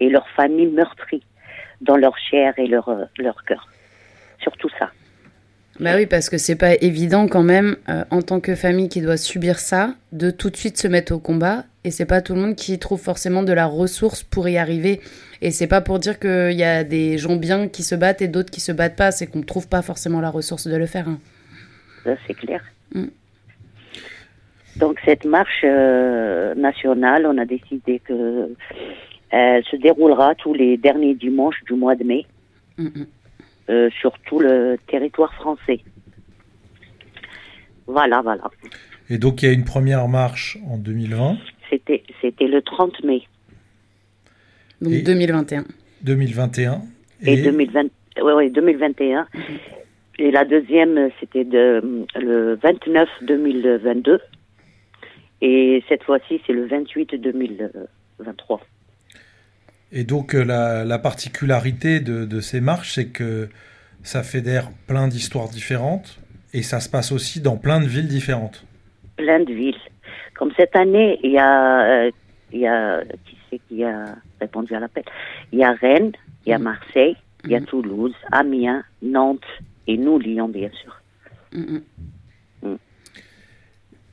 et 0.00 0.08
leurs 0.08 0.28
familles 0.30 0.70
meurtries 0.70 1.22
dans 1.80 1.96
leur 1.96 2.16
chair 2.18 2.54
et 2.58 2.66
leur, 2.66 2.88
euh, 2.88 3.04
leur 3.18 3.44
cœur. 3.44 3.68
Surtout 4.40 4.68
ça. 4.78 4.90
Bah 5.80 5.96
oui, 5.96 6.06
parce 6.06 6.30
que 6.30 6.38
c'est 6.38 6.54
pas 6.56 6.74
évident 6.80 7.26
quand 7.26 7.42
même, 7.42 7.76
euh, 7.88 8.04
en 8.10 8.22
tant 8.22 8.38
que 8.40 8.54
famille 8.54 8.88
qui 8.88 9.00
doit 9.00 9.16
subir 9.16 9.58
ça, 9.58 9.94
de 10.12 10.30
tout 10.30 10.48
de 10.50 10.56
suite 10.56 10.78
se 10.78 10.86
mettre 10.86 11.12
au 11.12 11.18
combat. 11.18 11.64
Et 11.82 11.90
c'est 11.90 12.06
pas 12.06 12.22
tout 12.22 12.34
le 12.34 12.40
monde 12.40 12.54
qui 12.54 12.78
trouve 12.78 13.00
forcément 13.00 13.42
de 13.42 13.52
la 13.52 13.66
ressource 13.66 14.22
pour 14.22 14.48
y 14.48 14.56
arriver. 14.56 15.00
Et 15.42 15.50
c'est 15.50 15.66
pas 15.66 15.80
pour 15.80 15.98
dire 15.98 16.18
qu'il 16.20 16.52
y 16.52 16.62
a 16.62 16.84
des 16.84 17.18
gens 17.18 17.36
bien 17.36 17.68
qui 17.68 17.82
se 17.82 17.94
battent 17.94 18.22
et 18.22 18.28
d'autres 18.28 18.50
qui 18.50 18.60
se 18.60 18.72
battent 18.72 18.96
pas, 18.96 19.10
c'est 19.10 19.26
qu'on 19.26 19.40
ne 19.40 19.44
trouve 19.44 19.68
pas 19.68 19.82
forcément 19.82 20.20
la 20.20 20.30
ressource 20.30 20.66
de 20.66 20.76
le 20.76 20.86
faire. 20.86 21.08
hein. 21.08 21.18
Ça, 22.04 22.14
c'est 22.26 22.34
clair. 22.34 22.62
Mm. 22.94 23.06
Donc, 24.76 24.98
cette 25.04 25.24
marche 25.24 25.62
euh, 25.64 26.54
nationale, 26.54 27.26
on 27.26 27.36
a 27.38 27.44
décidé 27.44 28.00
que 28.00 28.48
elle 29.30 29.64
se 29.64 29.76
déroulera 29.76 30.34
tous 30.36 30.54
les 30.54 30.76
derniers 30.76 31.14
dimanches 31.14 31.62
du 31.66 31.74
mois 31.74 31.96
de 31.96 32.04
mai 32.04 32.26
Mm, 32.76 32.86
mm. 32.86 33.06
Euh, 33.70 33.88
sur 34.00 34.18
tout 34.26 34.40
le 34.40 34.76
territoire 34.86 35.32
français. 35.34 35.80
Voilà, 37.86 38.22
voilà. 38.22 38.50
Et 39.10 39.18
donc 39.18 39.42
il 39.42 39.46
y 39.46 39.48
a 39.48 39.52
une 39.52 39.64
première 39.64 40.08
marche 40.08 40.58
en 40.68 40.78
2020, 40.78 41.36
C'était, 41.70 42.02
c'était 42.20 42.46
le 42.46 42.62
30 42.62 43.04
mai 43.04 43.22
Donc 44.80 44.92
Et- 44.92 45.02
2021. 45.02 45.64
2021. 46.02 46.82
et, 47.22 47.42
2020, 47.42 47.82
ouais, 48.22 48.32
ouais, 48.32 48.50
2021. 48.50 49.26
Et 50.18 50.30
la 50.30 50.44
deuxième, 50.44 51.10
c'était 51.18 51.44
de, 51.44 52.06
le 52.16 52.54
29 52.62 53.08
2022. 53.22 54.20
Et 55.40 55.82
cette 55.88 56.04
fois-ci, 56.04 56.40
c'est 56.46 56.52
le 56.52 56.66
28 56.66 57.14
2023. 57.16 58.60
Et 59.96 60.04
donc 60.04 60.34
euh, 60.34 60.44
la, 60.44 60.84
la 60.84 60.98
particularité 60.98 62.00
de, 62.00 62.26
de 62.26 62.40
ces 62.40 62.60
marches, 62.60 62.94
c'est 62.96 63.06
que 63.06 63.48
ça 64.02 64.22
fédère 64.22 64.70
plein 64.88 65.06
d'histoires 65.08 65.48
différentes 65.48 66.18
et 66.52 66.62
ça 66.62 66.80
se 66.80 66.88
passe 66.90 67.12
aussi 67.12 67.40
dans 67.40 67.56
plein 67.56 67.80
de 67.80 67.86
villes 67.86 68.08
différentes. 68.08 68.64
plein 69.16 69.40
de 69.40 69.52
villes. 69.52 69.84
Comme 70.36 70.52
cette 70.56 70.74
année, 70.74 71.18
il 71.22 71.30
y 71.30 71.38
a, 71.38 72.06
euh, 72.06 72.10
il 72.52 72.60
y 72.60 72.66
a, 72.66 73.02
qui 73.24 73.36
c'est 73.48 73.60
qui 73.68 73.84
a 73.84 74.16
répondu 74.40 74.74
à 74.74 74.80
l'appel? 74.80 75.04
Il 75.52 75.58
y 75.60 75.64
a 75.64 75.72
Rennes, 75.72 76.12
il 76.44 76.50
y 76.50 76.52
a 76.52 76.58
Marseille, 76.58 77.16
il 77.44 77.50
y 77.52 77.54
a 77.54 77.60
Toulouse, 77.60 78.14
Amiens, 78.32 78.82
Nantes 79.00 79.52
et 79.86 79.96
nous, 79.96 80.18
Lyon, 80.18 80.48
bien 80.48 80.70
sûr. 80.82 81.00
Mm, 81.52 81.76
mm. 81.76 81.82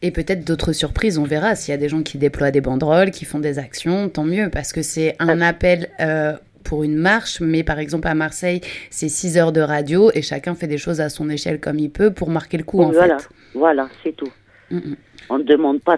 Et 0.02 0.12
peut-être 0.12 0.46
d'autres 0.46 0.74
surprises, 0.74 1.18
on 1.18 1.24
verra. 1.24 1.56
S'il 1.56 1.72
y 1.72 1.76
a 1.76 1.78
des 1.78 1.90
gens 1.90 2.02
qui 2.02 2.18
déploient 2.18 2.52
des 2.52 2.62
banderoles, 2.62 3.12
qui 3.12 3.26
font 3.26 3.40
des 3.40 3.60
actions, 3.60 4.10
tant 4.10 4.24
mieux, 4.24 4.50
parce 4.50 4.74
que 4.74 4.82
c'est 4.82 5.16
un 5.20 5.42
appel 5.42 5.90
euh, 6.00 6.34
pour 6.64 6.84
une 6.84 6.96
marche, 6.98 7.40
mais 7.40 7.64
par 7.64 7.78
exemple 7.80 8.08
à 8.08 8.16
Marseille, 8.16 8.62
c'est 8.90 9.10
6 9.10 9.38
heures 9.38 9.52
de 9.52 9.62
radio 9.62 10.10
et 10.14 10.22
chacun 10.22 10.56
fait 10.56 10.68
des 10.68 10.78
choses 10.80 11.02
à 11.02 11.10
son 11.10 11.30
échelle 11.30 11.60
comme 11.60 11.78
il 11.78 11.92
peut 11.92 12.12
pour 12.12 12.30
marquer 12.30 12.58
le 12.58 12.64
coup, 12.64 12.82
en 12.82 12.92
voilà, 12.92 13.20
fait. 13.20 13.30
voilà, 13.54 13.90
c'est 14.04 14.16
tout. 14.16 14.32
Mm, 14.72 14.78
mm. 14.78 14.96
On 15.30 15.38
ne 15.38 15.44
demande 15.44 15.82
pas, 15.82 15.98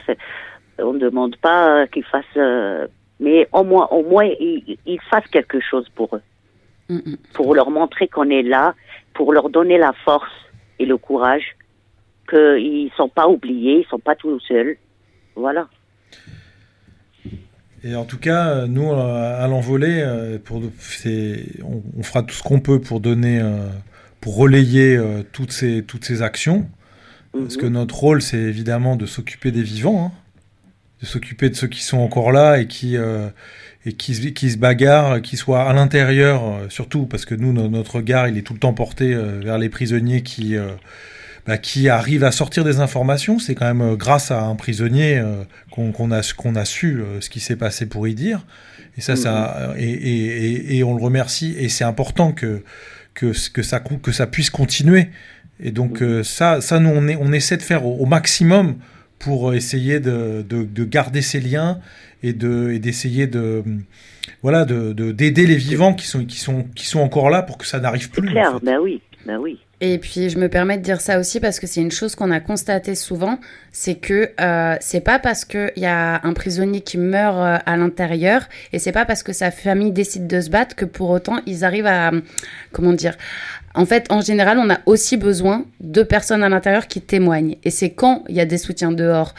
on 0.80 0.94
demande 0.94 1.38
pas 1.38 1.84
euh, 1.84 1.86
qu'ils 1.88 2.04
fassent, 2.04 2.24
euh, 2.36 2.88
mais 3.20 3.48
au 3.54 3.64
moins, 3.64 3.88
au 3.92 4.04
moins, 4.04 4.26
ils, 4.26 4.78
ils 4.86 5.00
fassent 5.10 5.28
quelque 5.32 5.60
chose 5.62 5.88
pour 5.96 6.16
eux, 6.16 6.22
Mm, 6.90 6.96
mm. 6.96 7.18
pour 7.34 7.56
leur 7.56 7.70
montrer 7.72 8.08
qu'on 8.08 8.30
est 8.30 8.44
là, 8.44 8.76
pour 9.14 9.32
leur 9.34 9.50
donner 9.50 9.78
la 9.78 9.94
force 10.04 10.32
et 10.80 10.86
le 10.86 10.98
courage, 10.98 11.56
qu'ils 12.30 12.90
sont 12.98 13.10
pas 13.10 13.28
oubliés, 13.28 13.82
ils 13.86 13.90
sont 13.90 14.00
pas 14.00 14.16
tout 14.16 14.40
seuls. 14.42 14.78
Voilà. 15.36 15.68
Et 17.84 17.96
en 17.96 18.06
tout 18.06 18.18
cas, 18.18 18.48
euh, 18.50 18.68
nous, 18.68 18.90
euh, 18.92 19.44
à 19.44 19.48
l'envolée, 19.48 20.02
euh, 20.02 20.38
on, 21.64 21.82
on 21.98 22.04
fera 22.04 22.24
tout 22.24 22.34
ce 22.34 22.44
qu'on 22.44 22.60
peut 22.62 22.80
pour 22.80 23.00
donner, 23.02 23.42
pour 24.22 24.38
relayer 24.38 24.98
toutes, 25.34 25.52
ces, 25.52 25.84
toutes 25.84 26.06
ces 26.06 26.22
actions. 26.22 26.68
Parce 27.34 27.56
Mhm. 27.56 27.62
que 27.62 27.66
notre 27.68 27.96
rôle, 27.96 28.22
c'est 28.22 28.38
évidemment 28.38 28.96
de 28.96 29.06
s'occuper 29.08 29.52
des 29.52 29.64
vivants, 29.64 30.06
hein, 30.06 30.12
de 31.02 31.06
s'occuper 31.08 31.50
de 31.50 31.56
ceux 31.56 31.68
qui 31.68 31.82
sont 31.84 31.98
encore 31.98 32.32
là 32.32 32.60
et 32.60 32.68
qui, 32.68 32.96
euh, 32.96 33.28
et 33.86 33.94
qui, 33.94 34.14
se- 34.14 34.28
qui 34.28 34.52
se 34.52 34.58
bagarrent, 34.58 35.20
qui 35.22 35.36
soient 35.36 35.64
à 35.68 35.74
l'intérieur, 35.74 36.44
surtout 36.70 37.06
parce 37.08 37.26
que 37.26 37.34
nous, 37.36 37.52
no- 37.52 37.68
notre 37.70 37.96
regard, 37.96 38.28
il 38.30 38.38
est 38.38 38.44
tout 38.44 38.54
le 38.54 38.60
temps 38.60 38.74
porté 38.74 39.14
vers 39.16 39.58
les 39.58 39.68
prisonniers 39.68 40.22
qui, 40.22 40.56
euh, 40.56 40.68
bah, 41.46 41.58
qui 41.58 41.90
arrivent 41.90 42.24
à 42.24 42.32
sortir 42.32 42.64
des 42.64 42.80
informations. 42.80 43.40
C'est 43.40 43.56
quand 43.56 43.66
même 43.66 43.82
euh, 43.82 43.96
grâce 43.96 44.32
à 44.32 44.42
un 44.44 44.56
prisonnier 44.56 45.18
euh, 45.18 45.44
qu'on 45.72 45.92
qu'on 45.92 46.12
a, 46.12 46.22
qu'on 46.36 46.56
a 46.56 46.66
su 46.66 47.00
euh, 47.02 47.22
ce 47.22 47.30
qui 47.30 47.40
s'est 47.40 47.56
passé 47.58 47.86
pour 47.86 48.08
y 48.08 48.14
dire. 48.16 48.46
Et 48.98 49.02
ça, 49.02 49.16
ça, 49.16 49.74
et, 49.78 49.84
et, 49.92 50.46
et, 50.74 50.78
et 50.78 50.84
on 50.84 50.96
le 50.96 51.02
remercie. 51.04 51.56
Et 51.58 51.68
c'est 51.70 51.84
important 51.84 52.32
que, 52.32 52.64
que, 53.14 53.34
que, 53.52 53.62
ça, 53.64 53.80
que 53.80 54.12
ça 54.12 54.28
puisse 54.28 54.50
continuer. 54.52 55.10
Et 55.60 55.72
donc 55.72 56.02
euh, 56.02 56.24
ça, 56.24 56.62
ça 56.62 56.80
nous, 56.80 56.90
on, 56.90 57.08
est, 57.08 57.16
on 57.16 57.32
essaie 57.34 57.58
de 57.58 57.62
faire 57.64 57.86
au, 57.86 57.96
au 57.98 58.06
maximum 58.06 58.76
pour 59.20 59.54
essayer 59.54 60.00
de, 60.00 60.46
de, 60.48 60.64
de 60.64 60.84
garder 60.84 61.22
ces 61.22 61.40
liens 61.40 61.80
et 62.24 62.34
de 62.34 62.72
et 62.72 62.80
d'essayer 62.80 63.26
de 63.28 63.64
de 64.44 64.94
de- 64.94 65.12
d'aider 65.12 65.46
les 65.48 65.56
vivants 65.56 65.94
qui 65.94 66.06
sont 66.08 66.26
qui 66.26 66.38
sont 66.40 66.64
qui 66.76 66.86
sont 66.86 67.00
encore 67.00 67.30
là 67.30 67.42
pour 67.42 67.58
que 67.58 67.66
ça 67.66 67.80
n'arrive 67.80 68.10
plus. 68.10 68.28
en 68.28 68.32
clair, 68.32 68.54
fait. 68.60 68.66
ben 68.66 68.78
oui, 68.82 69.02
ben 69.26 69.38
oui. 69.38 69.60
Et 69.86 69.98
puis 69.98 70.30
je 70.30 70.38
me 70.38 70.48
permets 70.48 70.78
de 70.78 70.82
dire 70.82 71.02
ça 71.02 71.20
aussi 71.20 71.42
parce 71.42 71.60
que 71.60 71.68
c'est 71.68 71.82
une 71.82 71.92
chose 71.92 72.16
qu'on 72.16 72.32
a 72.32 72.40
constaté 72.40 72.96
souvent, 72.96 73.38
c'est 73.74 73.96
que 73.96 74.32
euh, 74.40 74.78
c'est 74.80 75.02
pas 75.02 75.20
parce 75.20 75.44
qu'il 75.44 75.74
y 75.76 75.86
a 75.86 76.26
un 76.26 76.32
prisonnier 76.32 76.80
qui 76.80 76.98
meurt 76.98 77.36
euh, 77.36 77.58
à 77.66 77.76
l'intérieur 77.76 78.44
et 78.72 78.80
c'est 78.80 78.94
pas 78.94 79.04
parce 79.04 79.24
que 79.24 79.34
sa 79.34 79.52
famille 79.52 79.92
décide 79.92 80.26
de 80.26 80.40
se 80.40 80.50
battre 80.50 80.78
que 80.78 80.86
pour 80.86 81.10
autant 81.10 81.42
ils 81.46 81.66
arrivent 81.66 81.86
à 81.86 82.12
comment 82.72 82.94
dire. 82.94 83.18
En 83.76 83.86
fait, 83.86 84.10
en 84.10 84.22
général, 84.22 84.58
on 84.58 84.70
a 84.70 84.80
aussi 84.86 85.18
besoin 85.18 85.66
de 85.82 86.02
personnes 86.04 86.44
à 86.44 86.50
l'intérieur 86.50 86.88
qui 86.88 87.02
témoignent. 87.02 87.58
Et 87.66 87.70
c'est 87.70 87.90
quand 87.90 88.24
il 88.30 88.36
y 88.36 88.40
a 88.40 88.46
des 88.46 88.60
soutiens 88.60 88.94
dehors 88.94 89.34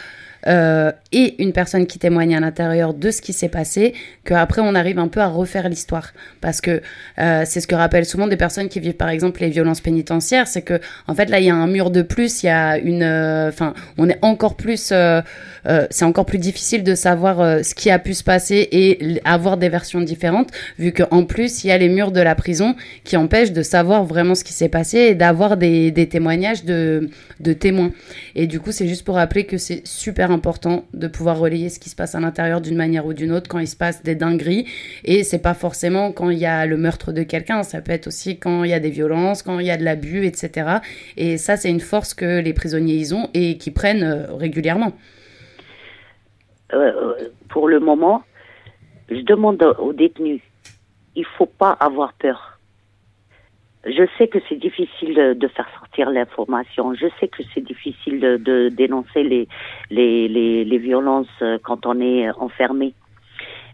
euh, 0.47 0.92
et 1.12 1.42
une 1.42 1.53
personne 1.53 1.86
qui 1.86 1.99
témoigne 1.99 2.36
à 2.36 2.40
l'intérieur 2.40 2.95
de 2.95 3.11
ce 3.11 3.22
qui 3.22 3.32
s'est 3.32 3.49
passé, 3.49 3.95
qu'après 4.24 4.61
on 4.62 4.74
arrive 4.74 4.99
un 4.99 5.09
peu 5.09 5.20
à 5.20 5.26
refaire 5.26 5.68
l'histoire. 5.68 6.12
Parce 6.40 6.61
que 6.61 6.82
euh, 7.18 7.42
c'est 7.47 7.61
ce 7.61 7.66
que 7.66 7.74
rappellent 7.74 8.05
souvent 8.05 8.26
des 8.26 8.36
personnes 8.36 8.68
qui 8.68 8.80
vivent 8.80 8.95
par 8.95 9.09
exemple 9.09 9.40
les 9.40 9.49
violences 9.49 9.80
pénitentiaires, 9.80 10.47
c'est 10.47 10.62
que 10.62 10.80
en 11.07 11.14
fait 11.14 11.30
là 11.30 11.40
il 11.40 11.47
y 11.47 11.51
a 11.51 11.55
un 11.55 11.66
mur 11.66 11.90
de 11.90 12.03
plus, 12.03 12.42
il 12.42 12.47
y 12.47 12.51
a 12.51 12.78
une, 12.78 13.03
euh, 13.03 13.49
enfin 13.49 13.74
on 13.97 14.09
est 14.09 14.18
encore 14.22 14.57
plus, 14.57 14.92
c'est 15.90 16.05
encore 16.05 16.26
plus 16.26 16.38
difficile 16.38 16.84
de 16.84 16.95
savoir 16.95 17.64
ce 17.64 17.74
qui 17.74 17.90
a 17.90 17.99
pu 17.99 18.14
se 18.14 18.24
passer 18.24 18.68
et 18.70 19.20
avoir 19.24 19.57
des 19.57 19.68
versions 19.68 20.01
différentes, 20.01 20.51
vu 20.78 20.92
qu'en 20.92 21.24
plus 21.24 21.64
il 21.64 21.68
y 21.68 21.70
a 21.70 21.78
les 21.78 21.88
murs 21.88 22.12
de 22.12 22.20
la 22.20 22.34
prison 22.34 22.74
qui 23.05 23.16
empêchent 23.16 23.53
de 23.53 23.62
savoir 23.62 24.05
vraiment 24.05 24.34
ce 24.34 24.45
qui 24.45 24.53
s'est 24.53 24.68
passé 24.68 24.99
et 24.99 25.14
d'avoir 25.14 25.57
des, 25.57 25.92
témoignages 26.11 26.64
de, 26.64 27.09
de 27.40 27.53
témoins. 27.53 27.92
Et 28.34 28.47
du 28.47 28.61
coup 28.61 28.72
c'est 28.72 28.88
juste 28.88 29.05
pour 29.05 29.14
rappeler 29.14 29.45
que 29.45 29.59
c'est 29.59 29.86
super 29.86 30.30
de 30.39 31.09
pouvoir 31.09 31.39
relayer 31.39 31.68
ce 31.68 31.78
qui 31.78 31.91
se 31.91 31.97
passe 31.97 32.14
à 32.14 32.20
l'intérieur 32.20 32.61
d'une 32.61 32.76
manière 32.76 33.07
ou 33.07 33.12
d'une 33.12 33.32
autre 33.32 33.49
quand 33.49 33.59
il 33.59 33.66
se 33.66 33.76
passe 33.76 34.03
des 34.03 34.14
dingueries 34.14 34.66
et 35.05 35.24
c'est 35.24 35.43
pas 35.43 35.55
forcément 35.55 36.12
quand 36.12 36.30
il 36.30 36.39
y 36.39 36.47
a 36.47 36.66
le 36.66 36.76
meurtre 36.76 37.12
de 37.12 37.22
quelqu'un, 37.22 37.62
ça 37.62 37.80
peut 37.80 37.93
être 37.93 38.07
aussi 38.07 38.39
quand 38.39 38.64
il 38.64 38.70
y 38.70 38.74
a 38.74 38.80
des 38.80 38.91
violences, 38.91 39.43
quand 39.43 39.59
il 39.59 39.66
y 39.66 39.70
a 39.70 39.76
de 39.76 39.85
l'abus, 39.85 40.26
etc. 40.26 40.78
Et 41.16 41.39
ça, 41.39 41.57
c'est 41.57 41.70
une 41.70 41.80
force 41.80 42.14
que 42.14 42.41
les 42.41 42.53
prisonniers 42.53 42.95
ils 42.95 43.14
ont 43.14 43.28
et 43.35 43.59
qui 43.59 43.70
prennent 43.70 44.03
euh, 44.03 44.35
régulièrement. 44.35 44.93
Euh, 46.72 46.76
euh, 46.76 47.28
pour 47.49 47.68
le 47.68 47.80
moment, 47.80 48.22
je 49.11 49.20
demande 49.20 49.62
aux 49.78 49.93
détenus, 49.93 50.41
il 51.14 51.24
faut 51.24 51.47
pas 51.47 51.72
avoir 51.72 52.12
peur. 52.14 52.53
Je 53.87 54.07
sais 54.16 54.28
que 54.28 54.39
c'est 54.49 54.57
difficile 54.57 55.37
de, 55.39 55.49
faire 55.49 55.68
sortir 55.78 56.11
l'information. 56.11 56.95
Je 56.95 57.07
sais 57.20 57.28
que 57.28 57.43
c'est 57.53 57.61
difficile 57.61 58.20
de, 58.20 58.68
dénoncer 58.70 59.22
les, 59.22 59.47
les, 59.91 60.28
les, 60.28 60.78
violences 60.78 61.26
euh, 61.43 61.59
quand 61.62 61.85
on 61.87 62.01
est 62.01 62.30
enfermé. 62.32 62.95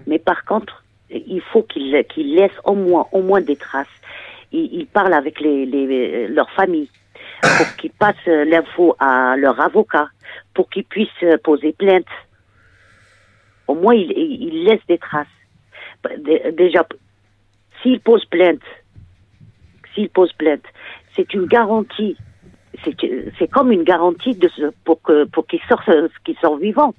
Mais 0.07 0.19
par 0.19 0.45
contre, 0.45 0.83
il 1.11 1.41
faut 1.41 1.63
qu'ils 1.63 2.05
qu'ils 2.05 2.35
laissent 2.35 2.61
au 2.65 2.75
moins, 2.75 3.07
au 3.13 3.23
moins 3.23 3.41
des 3.41 3.57
traces. 3.57 3.87
Ils, 4.53 4.69
ils 4.73 4.87
parlent 4.87 5.15
avec 5.15 5.41
les, 5.41 5.65
les, 5.67 6.27
leurs 6.29 6.51
familles. 6.51 6.91
pour 7.43 7.77
qu'ils 7.77 7.93
passent 7.93 8.29
euh, 8.29 8.45
l'info 8.45 8.97
à 8.99 9.37
leur 9.37 9.61
avocat, 9.61 10.09
pour 10.55 10.69
qu'ils 10.71 10.85
puissent 10.85 11.09
euh, 11.23 11.39
poser 11.39 11.73
plainte. 11.73 12.07
Au 13.69 13.75
moins, 13.75 13.95
ils 13.95 14.11
il, 14.13 14.43
il 14.49 14.65
laissent 14.65 14.87
des 14.89 14.99
traces. 14.99 15.27
Bah, 16.03 16.11
dé- 16.19 16.53
Déjà, 16.53 16.85
s'ils 17.83 18.01
posent 18.01 18.25
plainte, 18.25 18.63
s'ils 19.95 20.11
posent 20.11 20.33
plainte, 20.33 20.65
c'est 21.17 21.33
une 21.35 21.47
garantie. 21.47 22.17
C'est 22.85 23.51
comme 23.51 23.73
une 23.73 23.83
garantie 23.83 24.35
de 24.35 24.49
ce, 24.49 24.71
pour 24.85 25.03
que 25.03 25.25
pour 25.25 25.45
euh, 25.89 26.09
qu'ils 26.25 26.37
sortent 26.39 26.61
vivants. 26.61 26.95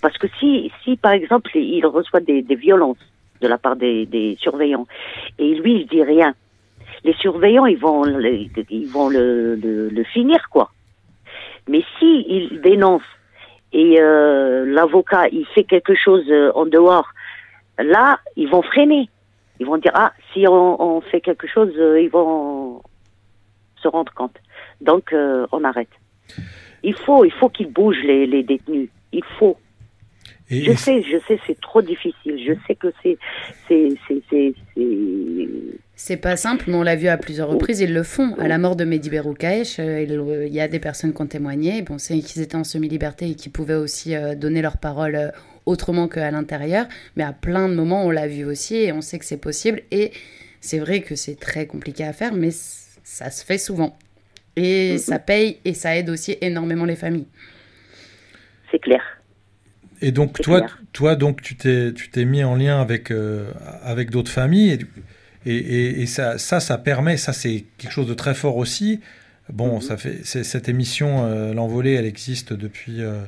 Parce 0.00 0.16
que 0.18 0.26
si 0.38 0.70
si 0.84 0.96
par 0.96 1.12
exemple 1.12 1.50
il 1.56 1.84
reçoit 1.86 2.20
des, 2.20 2.42
violences 2.54 2.98
de 3.40 3.48
la 3.48 3.58
part 3.58 3.76
des, 3.76 4.36
surveillants 4.40 4.86
et 5.38 5.54
lui 5.54 5.80
il 5.80 5.86
dit 5.86 6.02
rien, 6.02 6.34
les 7.04 7.14
surveillants 7.14 7.66
ils 7.66 7.78
vont 7.78 8.04
ils 8.06 8.88
vont 8.88 9.08
le, 9.08 9.56
le, 9.56 9.88
le 9.88 10.04
finir 10.04 10.48
quoi. 10.50 10.70
Mais 11.68 11.82
si 11.98 12.24
il 12.28 12.60
dénonce 12.60 13.02
et 13.72 14.00
euh, 14.00 14.64
l'avocat 14.66 15.28
il 15.32 15.46
fait 15.46 15.64
quelque 15.64 15.94
chose 15.94 16.24
euh, 16.28 16.52
en 16.54 16.66
dehors, 16.66 17.08
là 17.78 18.20
ils 18.36 18.48
vont 18.48 18.62
freiner. 18.62 19.08
Ils 19.60 19.66
vont 19.66 19.78
dire 19.78 19.92
ah 19.94 20.12
si 20.32 20.46
on, 20.48 20.80
on 20.82 21.00
fait 21.00 21.20
quelque 21.20 21.46
chose 21.46 21.72
euh, 21.78 22.00
ils 22.00 22.10
vont 22.10 22.82
se 23.82 23.88
rendre 23.88 24.12
compte. 24.14 24.36
Donc 24.80 25.12
euh, 25.12 25.46
on 25.52 25.64
arrête. 25.64 25.88
Il 26.82 26.94
faut 26.94 27.24
il 27.24 27.32
faut 27.32 27.48
qu'ils 27.48 27.70
bougent 27.72 28.02
les, 28.04 28.26
les 28.26 28.42
détenus. 28.42 28.88
Il 29.12 29.24
faut. 29.38 29.56
Et, 30.48 30.62
Je 30.62 30.70
et- 30.72 30.76
sais, 30.76 31.02
je 31.02 31.18
sais, 31.26 31.40
c'est 31.46 31.60
trop 31.60 31.82
difficile. 31.82 32.38
Je 32.46 32.52
sais 32.66 32.74
que 32.76 32.92
c'est, 33.02 33.18
c'est, 33.66 33.88
c'est, 34.06 34.22
c'est, 34.30 34.54
c'est- 34.76 35.48
C'est 35.96 36.16
pas 36.18 36.36
simple, 36.36 36.66
mais 36.68 36.74
on 36.76 36.82
l'a 36.84 36.94
vu 36.94 37.08
à 37.08 37.16
plusieurs 37.16 37.48
reprises, 37.48 37.80
ils 37.80 37.92
le 37.92 38.02
font. 38.04 38.34
À 38.38 38.46
la 38.46 38.58
mort 38.58 38.76
de 38.76 38.84
Mehdi 38.84 39.10
Beroukaïch, 39.10 39.80
euh, 39.80 40.02
il 40.46 40.54
y 40.54 40.60
a 40.60 40.68
des 40.68 40.78
personnes 40.78 41.12
qui 41.14 41.22
ont 41.22 41.26
témoigné. 41.26 41.82
Bon, 41.82 41.98
c'est 41.98 42.18
qu'ils 42.20 42.42
étaient 42.42 42.54
en 42.56 42.62
semi-liberté 42.64 43.30
et 43.30 43.34
qui 43.34 43.48
pouvaient 43.48 43.74
aussi 43.74 44.14
donner 44.36 44.62
leur 44.62 44.76
parole 44.76 45.32
autrement 45.66 46.08
qu'à 46.08 46.30
l'intérieur. 46.30 46.86
Mais 47.16 47.24
à 47.24 47.32
plein 47.32 47.68
de 47.68 47.74
moments, 47.74 48.04
on 48.06 48.10
l'a 48.10 48.26
vu 48.28 48.44
aussi 48.44 48.76
et 48.76 48.92
on 48.92 49.00
sait 49.02 49.18
que 49.18 49.24
c'est 49.24 49.36
possible. 49.36 49.82
Et 49.90 50.12
c'est 50.60 50.78
vrai 50.78 51.00
que 51.02 51.14
c'est 51.16 51.38
très 51.38 51.66
compliqué 51.66 52.04
à 52.04 52.12
faire, 52.12 52.32
mais 52.34 52.50
ça 53.04 53.30
se 53.30 53.44
fait 53.44 53.58
souvent. 53.58 53.96
Et 54.56 54.96
ça 54.98 55.18
paye 55.18 55.58
et 55.64 55.74
ça 55.74 55.96
aide 55.96 56.08
aussi 56.08 56.36
énormément 56.40 56.86
les 56.86 56.96
familles. 56.96 57.26
c'est 58.70 58.78
clair. 58.80 59.02
Et 60.02 60.12
donc 60.12 60.40
toi, 60.40 60.60
clair. 60.60 60.82
toi 60.92 61.16
donc 61.16 61.40
tu 61.42 61.56
t'es 61.56 61.92
tu 61.94 62.10
t'es 62.10 62.24
mis 62.24 62.44
en 62.44 62.54
lien 62.54 62.80
avec 62.80 63.10
euh, 63.10 63.50
avec 63.82 64.10
d'autres 64.10 64.30
familles 64.30 64.72
et, 65.46 65.50
et, 65.50 65.56
et- 65.56 66.00
et 66.02 66.06
ça 66.06 66.36
ça 66.38 66.60
ça 66.60 66.76
permet 66.78 67.16
ça 67.16 67.32
c'est 67.32 67.64
quelque 67.78 67.92
chose 67.92 68.06
de 68.08 68.14
très 68.14 68.34
fort 68.34 68.56
aussi. 68.56 69.00
Bon, 69.52 69.76
Mhm. 69.76 69.80
ça 69.80 69.96
fait 69.96 70.24
cette 70.24 70.68
émission 70.68 71.24
euh, 71.24 71.54
l'envolée, 71.54 71.92
elle 71.94 72.04
existe 72.06 72.52
depuis 72.52 73.00
euh, 73.02 73.22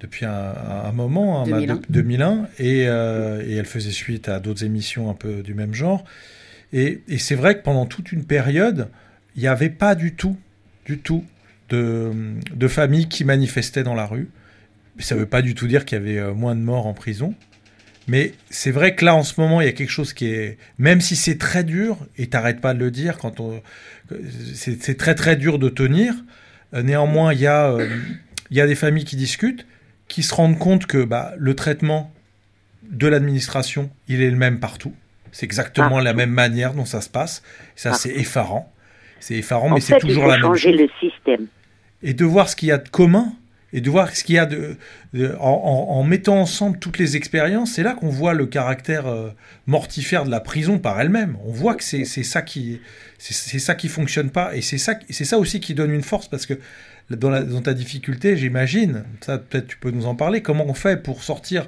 depuis 0.00 0.24
un, 0.26 0.52
un 0.84 0.92
moment, 0.92 1.42
hein, 1.42 1.44
bah, 1.48 1.58
2001. 1.60 1.74
de- 1.76 1.82
2001, 1.88 2.48
et, 2.58 2.84
euh, 2.86 3.42
et 3.46 3.54
elle 3.56 3.66
faisait 3.66 3.90
suite 3.90 4.28
à 4.28 4.38
d'autres 4.40 4.64
émissions 4.64 5.10
un 5.10 5.14
peu 5.14 5.42
du 5.42 5.54
même 5.54 5.74
genre. 5.74 6.04
Et, 6.72 7.00
et 7.08 7.18
c'est 7.18 7.34
vrai 7.34 7.56
que 7.56 7.62
pendant 7.62 7.86
toute 7.86 8.12
une 8.12 8.24
période, 8.24 8.88
il 9.36 9.42
n'y 9.42 9.48
avait 9.48 9.70
pas 9.70 9.94
du 9.94 10.14
tout, 10.14 10.36
du 10.84 10.98
tout 10.98 11.24
de, 11.70 12.12
de 12.54 12.68
familles 12.68 13.08
qui 13.08 13.24
manifestaient 13.24 13.82
dans 13.82 13.94
la 13.94 14.06
rue. 14.06 14.28
Ça 15.00 15.14
ne 15.14 15.20
veut 15.20 15.26
pas 15.26 15.42
du 15.42 15.54
tout 15.54 15.66
dire 15.66 15.84
qu'il 15.84 15.98
y 15.98 16.00
avait 16.00 16.18
euh, 16.18 16.34
moins 16.34 16.54
de 16.54 16.60
morts 16.60 16.86
en 16.86 16.94
prison. 16.94 17.34
Mais 18.06 18.32
c'est 18.50 18.70
vrai 18.70 18.94
que 18.94 19.04
là, 19.04 19.14
en 19.14 19.22
ce 19.22 19.38
moment, 19.40 19.60
il 19.60 19.66
y 19.66 19.68
a 19.68 19.72
quelque 19.72 19.90
chose 19.90 20.12
qui 20.14 20.26
est... 20.26 20.56
Même 20.78 21.00
si 21.02 21.14
c'est 21.14 21.36
très 21.36 21.62
dur, 21.62 21.98
et 22.16 22.26
t'arrêtes 22.28 22.60
pas 22.60 22.72
de 22.72 22.78
le 22.78 22.90
dire, 22.90 23.18
quand 23.18 23.38
on... 23.40 23.60
c'est 24.54 24.96
très 24.96 25.14
très 25.14 25.36
dur 25.36 25.58
de 25.58 25.68
tenir, 25.68 26.14
euh, 26.74 26.82
néanmoins, 26.82 27.32
il 27.34 27.40
y, 27.40 27.46
a, 27.46 27.66
euh, 27.70 27.86
il 28.50 28.56
y 28.56 28.60
a 28.62 28.66
des 28.66 28.74
familles 28.74 29.04
qui 29.04 29.16
discutent, 29.16 29.66
qui 30.08 30.22
se 30.22 30.34
rendent 30.34 30.58
compte 30.58 30.86
que 30.86 31.04
bah, 31.04 31.32
le 31.38 31.54
traitement 31.54 32.12
de 32.90 33.06
l'administration, 33.06 33.90
il 34.08 34.22
est 34.22 34.30
le 34.30 34.36
même 34.36 34.58
partout. 34.60 34.94
C'est 35.32 35.44
exactement 35.44 36.00
la 36.00 36.14
même 36.14 36.30
manière 36.30 36.72
dont 36.72 36.86
ça 36.86 37.00
se 37.02 37.10
passe. 37.10 37.42
Ça, 37.76 37.92
c'est 37.92 38.10
effarant. 38.14 38.72
C'est 39.20 39.34
effarant, 39.34 39.70
en 39.70 39.74
mais 39.74 39.80
c'est 39.80 39.96
il 39.96 40.00
toujours 40.00 40.24
faut 40.24 40.30
la 40.30 40.36
même 40.36 40.46
changer 40.46 40.70
chose 40.72 40.80
le 40.80 40.88
système. 41.10 41.46
et 42.02 42.14
de 42.14 42.24
voir 42.24 42.48
ce 42.48 42.56
qu'il 42.56 42.68
y 42.68 42.72
a 42.72 42.78
de 42.78 42.88
commun 42.88 43.32
et 43.74 43.82
de 43.82 43.90
voir 43.90 44.14
ce 44.16 44.24
qu'il 44.24 44.36
y 44.36 44.38
a 44.38 44.46
de, 44.46 44.78
de- 45.12 45.34
en, 45.40 45.50
en- 45.50 45.90
en 45.98 46.02
mettant 46.04 46.40
ensemble 46.40 46.78
toutes 46.78 46.96
les 46.98 47.16
expériences, 47.16 47.72
c'est 47.72 47.82
là 47.82 47.92
qu'on 47.94 48.08
voit 48.08 48.32
le 48.32 48.46
caractère 48.46 49.06
euh, 49.08 49.28
mortifère 49.66 50.24
de 50.24 50.30
la 50.30 50.40
prison 50.40 50.78
par 50.78 50.98
elle-même. 51.00 51.36
On 51.44 51.52
voit 51.52 51.74
que 51.74 51.84
c'est 51.84 52.04
ça 52.04 52.40
qui 52.42 52.80
c'est 53.18 53.58
ça 53.58 53.74
qui 53.74 53.88
fonctionne 53.88 54.30
pas 54.30 54.54
et 54.56 54.62
c'est 54.62 54.78
ça 54.78 54.94
c'est 55.10 55.24
ça 55.26 55.36
aussi 55.38 55.58
qui 55.60 55.74
donne 55.74 55.92
une 55.92 56.02
force 56.04 56.28
parce 56.28 56.46
que 56.46 56.54
dans, 57.10 57.62
ta 57.62 57.74
difficulté, 57.74 58.36
j'imagine, 58.36 59.04
ça 59.20 59.38
peut-être 59.38 59.66
tu 59.66 59.78
peux 59.78 59.90
nous 59.90 60.06
en 60.06 60.14
parler, 60.14 60.42
comment 60.42 60.66
on 60.66 60.74
fait 60.74 61.02
pour 61.02 61.22
sortir 61.22 61.66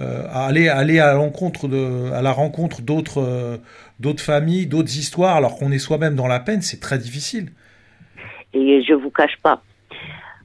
euh, 0.00 0.26
aller 0.32 0.68
aller 0.68 0.98
à 1.00 1.14
de 1.14 2.12
à 2.12 2.22
la 2.22 2.32
rencontre 2.32 2.80
d'autres 2.80 3.22
euh, 3.22 3.58
d'autres 4.00 4.22
familles, 4.22 4.66
d'autres 4.66 4.96
histoires 4.96 5.36
alors 5.36 5.58
qu'on 5.58 5.70
est 5.70 5.78
soi-même 5.78 6.16
dans 6.16 6.26
la 6.26 6.40
peine, 6.40 6.62
c'est 6.62 6.80
très 6.80 6.98
difficile. 6.98 7.50
Et 8.54 8.82
je 8.82 8.94
vous 8.94 9.10
cache 9.10 9.36
pas, 9.42 9.62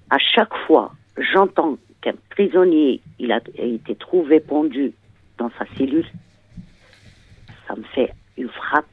à 0.10 0.18
chaque 0.18 0.56
fois, 0.66 0.94
j'entends 1.34 1.78
qu'un 2.02 2.14
prisonnier, 2.30 3.02
il 3.20 3.32
a 3.32 3.40
été 3.58 3.96
trouvé 3.96 4.40
pendu 4.40 4.94
dans 5.38 5.50
sa 5.58 5.66
cellule. 5.78 6.06
Ça 7.68 7.76
me 7.76 7.84
fait 7.96 8.14
une 8.38 8.50
frappe. 8.50 8.86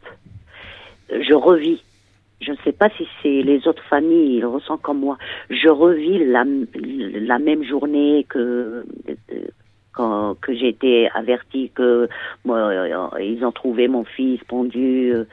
Je 1.11 1.35
revis. 1.35 1.83
Je 2.45 2.53
ne 2.53 2.57
sais 2.65 2.73
pas 2.73 2.89
si 2.91 3.07
c'est 3.23 3.43
les 3.43 3.67
autres 3.67 3.83
familles, 3.85 4.37
ils 4.39 4.47
ressentent 4.47 4.83
comme 4.83 5.01
moi. 5.01 5.17
Je 5.51 5.69
revis 5.69 6.25
la, 6.25 6.45
même 7.39 7.65
journée 7.65 8.27
que 8.29 8.85
quand 9.93 10.35
que 10.41 10.55
j'ai 10.55 10.69
été 10.69 11.09
avertie 11.15 11.71
que 11.75 12.09
moi, 12.45 12.59
euh, 12.59 13.09
ils 13.21 13.45
ont 13.45 13.53
trouvé 13.53 13.89
mon 13.89 14.05
fils 14.05 14.43
pendu. 14.45 15.13
euh. 15.15 15.25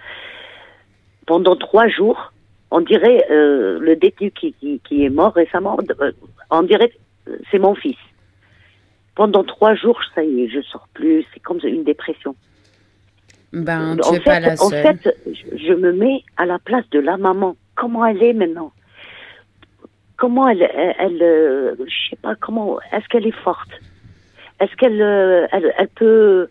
Pendant 1.26 1.56
trois 1.56 1.88
jours, 1.88 2.32
on 2.70 2.82
dirait 2.82 3.26
euh, 3.32 3.80
le 3.80 3.96
détenu 3.96 4.32
qui, 4.32 4.54
qui, 4.84 5.06
est 5.06 5.10
mort 5.10 5.34
récemment, 5.34 5.78
on 6.50 6.64
dirait 6.64 6.92
c'est 7.50 7.60
mon 7.60 7.76
fils. 7.76 7.98
Pendant 9.16 9.44
trois 9.44 9.76
jours, 9.76 10.00
ça 10.16 10.24
y 10.24 10.44
est, 10.44 10.50
je 10.50 10.62
sors 10.62 10.88
plus, 10.94 11.26
c'est 11.34 11.40
comme 11.42 11.60
une 11.64 11.84
dépression. 11.84 12.36
Ben, 13.54 13.98
tu 13.98 14.08
en 14.08 14.14
es 14.14 14.18
fait, 14.20 14.24
pas 14.24 14.40
la 14.40 14.54
en 14.54 14.70
seule. 14.70 14.98
fait, 14.98 15.18
je, 15.56 15.74
me 15.74 15.92
mets 15.92 16.24
à 16.38 16.46
la 16.46 16.60
place 16.60 16.90
de 16.92 17.00
la 17.00 17.18
maman. 17.18 17.56
Comment 17.76 18.06
elle 18.06 18.24
est 18.24 18.34
maintenant? 18.34 18.72
Comment 20.18 20.48
elle, 20.48 20.62
elle, 20.62 20.96
elle, 21.00 21.24
euh, 21.24 21.76
je 21.80 22.10
sais 22.10 22.16
pas 22.22 22.36
comment. 22.36 22.80
Est-ce 22.92 23.08
qu'elle 23.10 23.28
est 23.28 23.44
forte? 23.44 23.70
Est-ce 24.60 24.76
qu'elle, 24.76 25.02
euh, 25.02 25.48
elle, 25.52 25.74
elle 25.78 25.88
peut, 25.90 26.48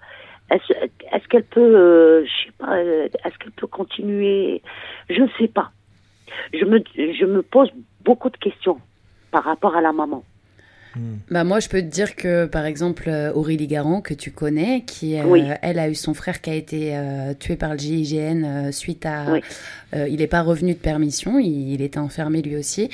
est-ce, 0.51 0.72
est-ce 1.12 1.28
qu'elle 1.28 1.44
peut, 1.44 1.61
euh, 1.61 2.24
je 2.24 2.46
sais 2.46 2.53
pas, 2.59 2.76
euh, 2.76 3.09
est-ce 3.24 3.38
qu'elle 3.38 3.53
peut 3.53 3.68
continuer? 3.68 4.62
Je 5.09 5.22
ne 5.22 5.28
sais 5.38 5.48
pas. 5.48 5.70
Je 6.53 6.64
me, 6.64 6.82
je 6.96 7.24
me 7.24 7.42
pose 7.42 7.70
beaucoup 8.05 8.30
de 8.30 8.36
questions 8.36 8.78
par 9.30 9.44
rapport 9.44 9.76
à 9.76 9.80
la 9.80 9.92
maman. 9.92 10.24
Bah 11.30 11.45
moi, 11.45 11.61
je 11.61 11.68
peux 11.68 11.80
te 11.80 11.86
dire 11.86 12.16
que, 12.16 12.47
par 12.47 12.64
exemple, 12.66 13.05
euh, 13.09 13.32
Aurélie 13.32 13.68
Garand, 13.68 14.01
que 14.01 14.12
tu 14.14 14.30
connais, 14.32 14.82
qui, 14.84 15.16
euh, 15.18 15.22
Oui. 15.24 15.45
elle 15.62 15.78
a 15.78 15.88
eu 15.88 15.95
son 15.95 16.14
frère 16.14 16.41
qui 16.41 16.51
a 16.51 16.55
été 16.55 16.97
euh, 16.97 17.32
tué 17.38 17.55
par 17.57 17.72
le 17.72 17.78
GIGN 17.78 18.43
euh, 18.45 18.72
suite 18.72 19.07
à... 19.07 19.26
Oui. 19.32 19.41
euh, 19.95 20.09
il 20.09 20.16
n'est 20.16 20.26
pas 20.26 20.43
revenu 20.43 20.72
de 20.72 20.78
permission, 20.78 21.38
il, 21.38 21.72
il 21.74 21.82
était 21.82 21.99
enfermé 21.99 22.43
lui 22.43 22.57
aussi. 22.57 22.88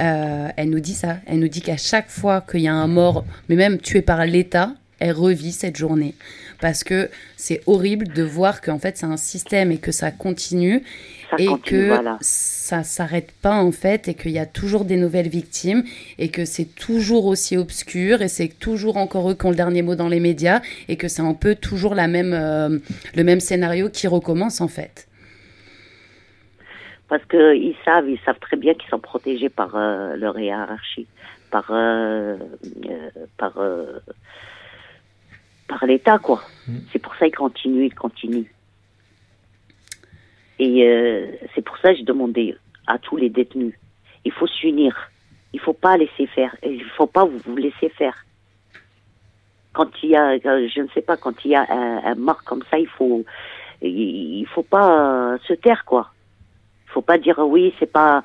Euh, 0.00 0.48
elle 0.56 0.70
nous 0.70 0.80
dit 0.80 0.94
ça. 0.94 1.16
Elle 1.26 1.40
nous 1.40 1.48
dit 1.48 1.60
qu'à 1.60 1.76
chaque 1.76 2.08
fois 2.08 2.40
qu'il 2.48 2.60
y 2.60 2.68
a 2.68 2.74
un 2.74 2.86
mort, 2.86 3.24
mais 3.48 3.56
même 3.56 3.78
tué 3.78 4.00
par 4.02 4.24
l'État, 4.26 4.72
elle 5.00 5.12
revit 5.12 5.52
cette 5.52 5.76
journée. 5.76 6.14
Parce 6.60 6.84
que 6.84 7.08
c'est 7.36 7.62
horrible 7.66 8.08
de 8.08 8.22
voir 8.22 8.60
qu'en 8.60 8.78
fait, 8.78 8.98
c'est 8.98 9.06
un 9.06 9.16
système 9.16 9.72
et 9.72 9.78
que 9.78 9.92
ça 9.92 10.10
continue 10.10 10.82
Ça 11.30 11.36
et 11.38 11.46
continue, 11.46 11.82
que 11.82 11.86
voilà. 11.88 12.18
ça 12.20 12.82
s'arrête 12.82 13.32
pas 13.40 13.54
en 13.54 13.70
fait 13.70 14.08
et 14.08 14.14
qu'il 14.14 14.32
y 14.32 14.38
a 14.38 14.46
toujours 14.46 14.84
des 14.84 14.96
nouvelles 14.96 15.28
victimes 15.28 15.84
et 16.18 16.28
que 16.28 16.44
c'est 16.44 16.74
toujours 16.74 17.26
aussi 17.26 17.56
obscur 17.56 18.20
et 18.20 18.28
c'est 18.28 18.48
toujours 18.48 18.96
encore 18.96 19.30
eux 19.30 19.34
qui 19.34 19.46
ont 19.46 19.50
le 19.50 19.56
dernier 19.56 19.82
mot 19.82 19.94
dans 19.94 20.08
les 20.08 20.20
médias 20.20 20.60
et 20.88 20.96
que 20.96 21.08
c'est 21.08 21.22
un 21.22 21.34
peu 21.34 21.54
toujours 21.54 21.94
la 21.94 22.08
même, 22.08 22.32
euh, 22.32 22.78
le 23.14 23.24
même 23.24 23.40
scénario 23.40 23.88
qui 23.90 24.08
recommence 24.08 24.60
en 24.60 24.68
fait. 24.68 25.06
Parce 27.08 27.24
que 27.24 27.56
ils 27.56 27.74
savent, 27.84 28.08
ils 28.08 28.20
savent 28.24 28.38
très 28.38 28.56
bien 28.56 28.72
qu'ils 28.74 28.88
sont 28.88 29.00
protégés 29.00 29.48
par 29.48 29.74
euh, 29.74 30.14
leur 30.14 30.38
hiérarchie, 30.38 31.08
par 31.50 31.66
euh, 31.70 32.36
euh, 32.88 33.10
par 33.36 33.58
euh, 33.58 33.98
par 35.66 35.86
l'État, 35.86 36.18
quoi. 36.18 36.42
C'est 36.92 37.00
pour 37.00 37.14
ça 37.16 37.26
qu'ils 37.26 37.34
continuent, 37.34 37.86
ils 37.86 37.94
continuent. 37.94 38.46
Et 40.60 40.86
euh, 40.86 41.26
c'est 41.54 41.62
pour 41.62 41.76
ça 41.78 41.92
que 41.92 41.98
je 41.98 42.04
demandais 42.04 42.54
à 42.86 42.98
tous 42.98 43.16
les 43.16 43.30
détenus, 43.30 43.74
il 44.24 44.32
faut 44.32 44.46
s'unir, 44.46 45.10
il 45.52 45.58
faut 45.60 45.72
pas 45.72 45.96
laisser 45.96 46.26
faire, 46.26 46.54
il 46.62 46.84
faut 46.96 47.06
pas 47.06 47.24
vous, 47.24 47.56
laisser 47.56 47.88
faire. 47.88 48.14
Quand 49.72 49.88
il 50.02 50.10
y 50.10 50.16
a, 50.16 50.32
euh, 50.32 50.68
je 50.72 50.80
ne 50.80 50.88
sais 50.94 51.02
pas, 51.02 51.16
quand 51.16 51.44
il 51.44 51.52
y 51.52 51.54
a 51.56 51.66
un, 51.68 52.12
un 52.12 52.14
mort 52.14 52.44
comme 52.44 52.62
ça, 52.70 52.78
il 52.78 52.86
faut, 52.88 53.24
il, 53.82 54.40
il 54.40 54.46
faut 54.46 54.62
pas 54.62 55.32
euh, 55.32 55.38
se 55.48 55.54
taire, 55.54 55.84
quoi 55.84 56.10
faut 56.90 57.02
pas 57.02 57.18
dire 57.18 57.38
oui, 57.38 57.72
c'est 57.78 57.90
pas, 57.90 58.22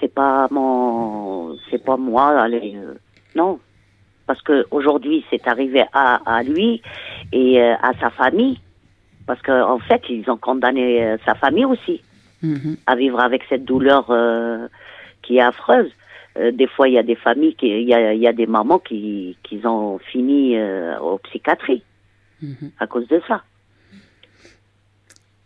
c'est 0.00 0.12
pas 0.12 0.46
mon, 0.50 1.56
c'est 1.70 1.82
pas 1.82 1.96
moi. 1.96 2.40
Allez, 2.40 2.74
euh, 2.76 2.94
non, 3.34 3.58
parce 4.26 4.42
que 4.42 4.66
aujourd'hui 4.70 5.24
c'est 5.30 5.46
arrivé 5.48 5.84
à, 5.92 6.20
à 6.36 6.42
lui 6.42 6.82
et 7.32 7.60
euh, 7.60 7.74
à 7.82 7.92
sa 8.00 8.10
famille, 8.10 8.58
parce 9.26 9.40
qu'en 9.42 9.72
en 9.74 9.78
fait 9.78 10.02
ils 10.08 10.28
ont 10.30 10.36
condamné 10.36 11.02
euh, 11.04 11.16
sa 11.24 11.34
famille 11.34 11.64
aussi 11.64 12.02
Mhm. 12.42 12.76
à 12.86 12.94
vivre 12.94 13.20
avec 13.20 13.42
cette 13.48 13.64
douleur 13.64 14.04
euh, 14.10 14.68
qui 15.22 15.38
est 15.38 15.40
affreuse. 15.40 15.90
Euh, 16.36 16.50
des 16.52 16.66
fois, 16.66 16.88
il 16.88 16.94
y 16.94 16.98
a 16.98 17.02
des 17.02 17.14
familles, 17.14 17.54
qui- 17.54 17.68
il 17.68 17.88
y 17.88 17.94
a, 17.94 18.12
il 18.12 18.20
y 18.20 18.26
a 18.26 18.34
des 18.34 18.46
mamans 18.46 18.80
qui, 18.80 19.38
qui 19.44 19.64
ont 19.64 19.98
fini 19.98 20.58
euh, 20.58 20.98
aux 20.98 21.16
psychiatries 21.18 21.82
Mhm. 22.42 22.70
à 22.80 22.86
cause 22.86 23.08
de 23.08 23.22
ça. 23.26 23.42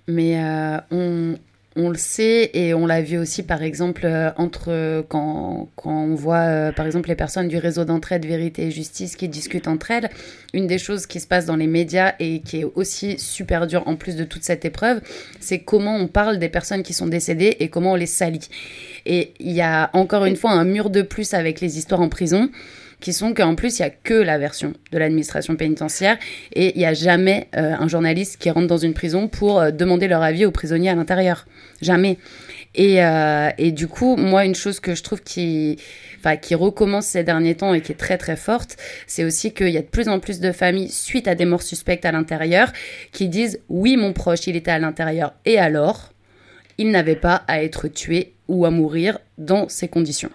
Mais 0.09 0.35
on, 0.91 1.35
on 1.77 1.91
le 1.91 1.97
sait 1.97 2.51
et 2.55 2.75
on 2.75 2.87
l'a 2.87 3.03
vu 3.03 3.19
aussi, 3.19 3.43
par 3.43 3.62
exemple, 3.62 4.03
euh, 4.05 4.31
entre 4.37 5.05
quand, 5.09 5.69
quand 5.77 6.05
on 6.05 6.14
voit, 6.14 6.37
euh, 6.39 6.73
par 6.73 6.87
exemple, 6.87 7.09
les 7.09 7.14
personnes 7.14 7.49
du 7.49 7.59
réseau 7.59 7.85
d'entraide 7.85 8.27
Vérité 8.27 8.66
et 8.66 8.71
Justice 8.71 9.16
qui 9.16 9.29
discutent 9.29 9.69
entre 9.69 9.91
elles. 9.91 10.11
Une 10.55 10.66
des 10.66 10.79
choses 10.79 11.07
qui 11.07 11.21
se 11.21 11.27
passe 11.27 11.47
dans 11.47 11.57
les 11.57 11.66
médias 11.66 12.14
et 12.19 12.41
qui 12.41 12.61
est 12.61 12.64
aussi 12.75 13.19
super 13.19 13.66
dure 13.66 13.87
en 13.87 13.97
plus 13.97 14.16
de 14.16 14.25
toute 14.25 14.45
cette 14.45 14.64
épreuve, 14.64 15.01
c'est 15.41 15.61
comment 15.61 15.97
on 15.97 16.09
parle 16.09 16.39
des 16.39 16.49
personnes 16.49 16.83
qui 16.83 16.95
sont 16.95 17.07
décédées 17.07 17.57
et 17.61 17.69
comment 17.69 17.93
on 17.93 17.97
les 17.97 18.07
salit. 18.07 18.49
Et 19.07 19.35
il 19.39 19.53
y 19.53 19.61
a 19.61 19.91
encore 19.93 20.25
une 20.25 20.37
fois 20.37 20.53
un 20.53 20.64
mur 20.64 20.91
de 20.91 21.03
plus 21.03 21.35
avec 21.35 21.61
les 21.61 21.79
histoires 21.79 22.01
en 22.01 22.09
prison 22.09 22.51
qui 23.01 23.12
sont 23.12 23.32
qu'en 23.34 23.55
plus, 23.55 23.78
il 23.78 23.82
n'y 23.82 23.88
a 23.88 23.90
que 23.90 24.14
la 24.14 24.38
version 24.38 24.72
de 24.92 24.99
l'administration 24.99 25.57
pénitentiaire 25.57 26.18
et 26.53 26.72
il 26.74 26.78
n'y 26.78 26.86
a 26.86 26.94
jamais 26.94 27.49
euh, 27.57 27.74
un 27.78 27.88
journaliste 27.88 28.38
qui 28.38 28.51
rentre 28.51 28.66
dans 28.66 28.78
une 28.78 28.94
prison 28.94 29.28
pour 29.28 29.61
euh, 29.61 29.70
demander 29.70 30.09
leur 30.09 30.22
avis 30.22 30.44
aux 30.44 30.51
prisonniers 30.51 30.90
à 30.90 30.94
l'intérieur. 30.94 31.46
Jamais. 31.80 32.18
Et, 32.74 33.03
euh, 33.05 33.51
et 33.59 33.72
du 33.72 33.88
coup, 33.88 34.16
moi, 34.16 34.44
une 34.44 34.55
chose 34.55 34.80
que 34.80 34.94
je 34.94 35.03
trouve 35.03 35.22
qui, 35.22 35.78
qui 36.42 36.55
recommence 36.55 37.07
ces 37.07 37.24
derniers 37.24 37.55
temps 37.55 37.72
et 37.72 37.80
qui 37.80 37.92
est 37.92 37.96
très 37.96 38.18
très 38.18 38.36
forte, 38.36 38.76
c'est 39.07 39.24
aussi 39.24 39.53
qu'il 39.53 39.70
y 39.70 39.78
a 39.78 39.82
de 39.82 39.86
plus 39.86 40.09
en 40.09 40.20
plus 40.20 40.40
de 40.40 40.53
familles, 40.53 40.90
suite 40.90 41.28
à 41.28 41.34
des 41.34 41.44
morts 41.44 41.62
suspectes 41.62 42.05
à 42.05 42.12
l'intérieur, 42.12 42.72
qui 43.12 43.28
disent 43.28 43.61
oui, 43.68 43.96
mon 43.96 44.12
proche, 44.12 44.46
il 44.46 44.57
était 44.57 44.70
à 44.70 44.78
l'intérieur, 44.78 45.34
et 45.44 45.59
alors, 45.59 46.12
il 46.76 46.90
n'avait 46.90 47.16
pas 47.16 47.42
à 47.49 47.62
être 47.62 47.88
tué 47.88 48.34
ou 48.46 48.64
à 48.64 48.70
mourir 48.70 49.18
dans 49.36 49.68
ces 49.68 49.88
conditions. 49.88 50.30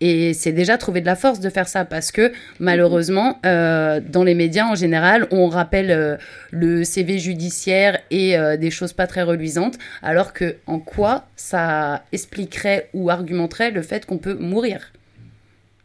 Et 0.00 0.32
c'est 0.32 0.52
déjà 0.52 0.78
trouver 0.78 1.00
de 1.00 1.06
la 1.06 1.16
force 1.16 1.40
de 1.40 1.50
faire 1.50 1.66
ça 1.66 1.84
parce 1.84 2.12
que 2.12 2.32
malheureusement, 2.60 3.40
euh, 3.44 4.00
dans 4.00 4.22
les 4.22 4.34
médias 4.34 4.64
en 4.66 4.76
général, 4.76 5.26
on 5.32 5.48
rappelle 5.48 5.90
euh, 5.90 6.16
le 6.52 6.84
CV 6.84 7.18
judiciaire 7.18 7.98
et 8.12 8.38
euh, 8.38 8.56
des 8.56 8.70
choses 8.70 8.92
pas 8.92 9.08
très 9.08 9.22
reluisantes, 9.22 9.76
alors 10.02 10.32
que 10.32 10.56
en 10.68 10.78
quoi 10.78 11.26
ça 11.34 12.04
expliquerait 12.12 12.88
ou 12.94 13.10
argumenterait 13.10 13.72
le 13.72 13.82
fait 13.82 14.06
qu'on 14.06 14.18
peut 14.18 14.34
mourir 14.34 14.92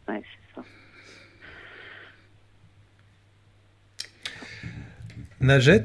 Ouais, 0.08 0.22
c'est 0.22 0.54
ça. 0.54 0.62
Najet, 5.40 5.84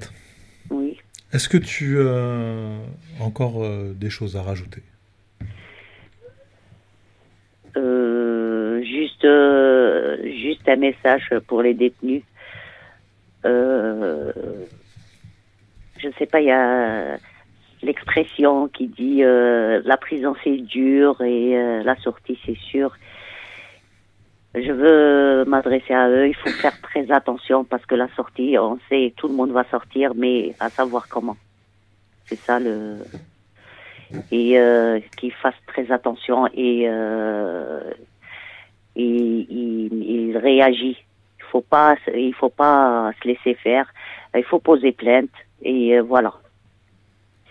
Oui. 0.70 0.98
est-ce 1.34 1.50
que 1.50 1.58
tu 1.58 2.00
as 2.02 2.80
encore 3.20 3.64
euh, 3.64 3.94
des 4.00 4.10
choses 4.12 4.36
à 4.38 4.44
rajouter? 4.44 4.84
Euh, 7.80 8.82
juste, 8.84 9.24
euh, 9.24 10.18
juste 10.24 10.68
un 10.68 10.76
message 10.76 11.30
pour 11.48 11.62
les 11.62 11.74
détenus. 11.74 12.24
Euh, 13.46 14.32
je 15.98 16.08
ne 16.08 16.14
sais 16.14 16.26
pas, 16.26 16.42
il 16.42 16.48
y 16.48 16.52
a 16.52 17.18
l'expression 17.82 18.68
qui 18.68 18.88
dit 18.88 19.22
la 19.22 19.98
prison 19.98 20.36
c'est 20.44 20.58
dur 20.58 21.22
et 21.22 21.82
la 21.84 21.96
sortie 21.98 22.38
c'est 22.46 22.58
sûr. 22.58 22.98
Je 24.56 24.72
veux 24.72 25.46
m'adresser 25.46 25.94
à 25.94 26.10
eux. 26.10 26.28
Il 26.28 26.36
faut 26.36 26.50
faire 26.50 26.80
très 26.82 27.10
attention 27.12 27.64
parce 27.64 27.86
que 27.86 27.96
la 27.96 28.10
sortie, 28.16 28.58
on 28.58 28.80
sait, 28.90 29.14
tout 29.16 29.28
le 29.28 29.36
monde 29.36 29.52
va 29.52 29.64
sortir, 29.66 30.14
mais 30.16 30.56
à 30.60 30.70
savoir 30.70 31.08
comment. 31.08 31.38
C'est 32.26 32.40
ça 32.40 32.60
le 32.60 32.98
et 34.32 34.60
euh, 34.60 34.99
qu'ils 35.18 35.34
fassent 35.34 35.53
très 35.68 35.91
attention 35.91 36.47
et 36.53 36.86
euh, 36.88 37.82
et 38.95 39.05
il, 39.05 39.89
il 40.30 41.45
faut 41.51 41.62
pas, 41.62 41.95
il 42.14 42.34
faut 42.34 42.49
pas 42.49 43.12
se 43.22 43.28
laisser 43.28 43.55
faire. 43.55 43.91
Il 44.36 44.43
faut 44.43 44.60
poser 44.60 44.91
plainte 44.91 45.32
et 45.62 45.97
euh, 45.97 46.01
voilà, 46.01 46.34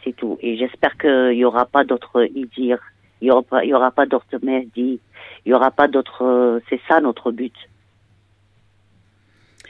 c'est 0.04 0.14
tout. 0.14 0.38
Et 0.40 0.56
j'espère 0.56 0.96
qu'il 0.96 1.34
y 1.34 1.44
aura 1.44 1.66
pas 1.66 1.84
d'autres 1.84 2.24
Idir, 2.34 2.78
il 3.20 3.28
y 3.28 3.30
aura 3.72 3.90
pas, 3.90 4.06
d'autres 4.06 4.38
Mehdi, 4.42 5.00
il 5.44 5.48
y 5.50 5.54
aura 5.54 5.70
pas 5.70 5.88
d'autres. 5.88 6.60
C'est 6.68 6.80
ça 6.88 7.00
notre 7.00 7.32
but. 7.32 7.54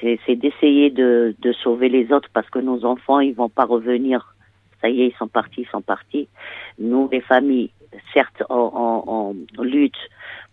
C'est 0.01 0.37
d'essayer 0.37 0.91
de, 0.91 1.35
de 1.41 1.53
sauver 1.53 1.89
les 1.89 2.13
autres 2.13 2.29
parce 2.33 2.49
que 2.51 2.61
nos 2.61 2.85
enfants 2.85 3.21
ils 3.21 3.35
vont 3.35 3.49
pas 3.49 3.65
revenir. 3.65 4.35
Ça 4.81 4.89
y 4.89 5.03
est, 5.03 5.09
ils 5.09 5.17
sont 5.17 5.29
partis, 5.29 5.63
ils 5.63 5.69
sont 5.69 5.83
partis. 5.83 6.29
Nous, 6.79 7.09
les 7.11 7.21
familles, 7.21 7.71
certes, 8.15 8.43
on, 8.49 9.03
on- 9.07 9.37
on 9.59 9.63
lutte 9.63 9.97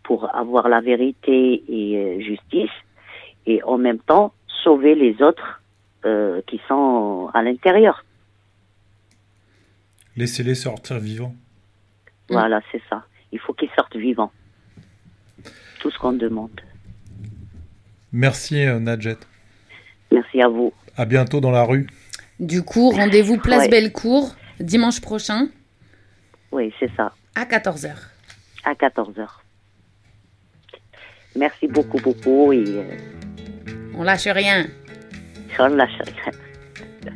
pour 0.03 0.34
avoir 0.36 0.67
la 0.69 0.82
vérité 0.82 1.63
et 1.67 1.97
euh, 1.97 2.19
justice, 2.21 2.71
et 3.45 3.61
en 3.63 3.78
même 3.78 3.99
temps 3.99 4.34
sauver 4.63 4.95
les 4.95 5.21
autres 5.21 5.61
euh, 6.05 6.41
qui 6.47 6.59
sont 6.67 7.30
à 7.34 7.41
l'intérieur. 7.43 8.03
Laissez-les 10.15 10.55
sortir 10.55 10.97
vivants. 10.99 11.36
Voilà, 12.30 12.61
c'est 12.71 12.82
ça. 12.89 13.05
Il 13.32 13.39
faut 13.39 13.53
qu'ils 13.53 13.69
sortent 13.76 13.95
vivants. 13.95 14.32
Tout 15.80 15.91
ce 15.91 15.99
qu'on 15.99 16.13
demande. 16.13 16.61
Merci 18.11 18.63
euh, 18.65 18.80
Najet. 18.80 19.17
Merci 20.11 20.41
à 20.41 20.47
vous. 20.47 20.73
À 20.95 21.05
bientôt 21.05 21.41
dans 21.41 21.51
la 21.51 21.63
rue. 21.63 21.88
Du 22.39 22.63
coup, 22.63 22.89
rendez-vous 22.89 23.38
place 23.38 23.61
Ouais. 23.63 23.69
Bellecour 23.69 24.36
dimanche 24.59 25.01
prochain 25.01 25.47
Oui, 26.51 26.73
c'est 26.79 26.91
ça. 26.95 27.13
à 27.36 27.45
14h. 27.45 27.91
À 28.63 28.73
14h. 28.73 29.27
Merci 31.38 31.67
beaucoup, 31.67 31.97
beaucoup. 31.99 32.51
Et 32.53 32.63
euh, 32.67 32.83
On 33.95 34.03
lâche 34.03 34.27
rien. 34.27 34.65
on 35.59 35.67
lâche 35.67 35.91
rien. 36.05 37.13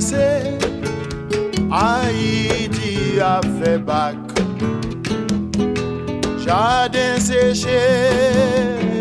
passé, 0.00 0.56
Haïti 1.70 3.20
a 3.20 3.40
fait 3.58 3.78
bac. 3.78 4.16
Jardin 6.38 7.18
séché, 7.18 7.80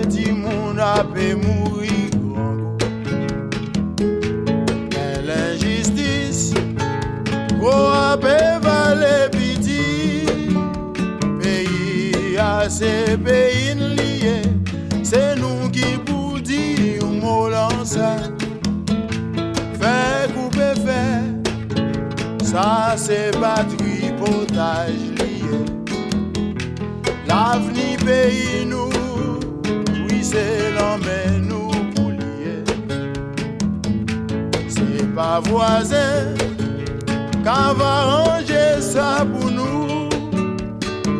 dit 0.07 0.31
mon 0.31 0.77
apé 0.77 1.35
mourir. 1.35 2.11
Mais 4.91 5.21
l'injustice, 5.25 6.53
gros 7.59 7.91
apé 8.11 8.59
valait 8.61 9.29
pitié, 9.31 10.25
pays 11.41 12.37
à 12.37 12.69
ses. 12.69 13.17
Sa 22.59 22.97
se 22.97 23.19
patri 23.41 24.11
potaj 24.19 24.95
liye. 25.17 25.59
L'avni 27.29 27.91
peyi 28.03 28.65
nou, 28.71 28.89
oui 30.03 30.19
se 30.31 30.43
l'anmen 30.75 31.47
nou 31.51 31.69
pou 31.93 32.11
liye. 32.17 32.57
Se 34.75 35.07
pa 35.15 35.29
voisin, 35.47 36.35
ka 37.47 37.61
va 37.79 37.93
anje 38.17 38.65
sa 38.89 39.07
pou 39.31 39.53
nou. 39.55 40.09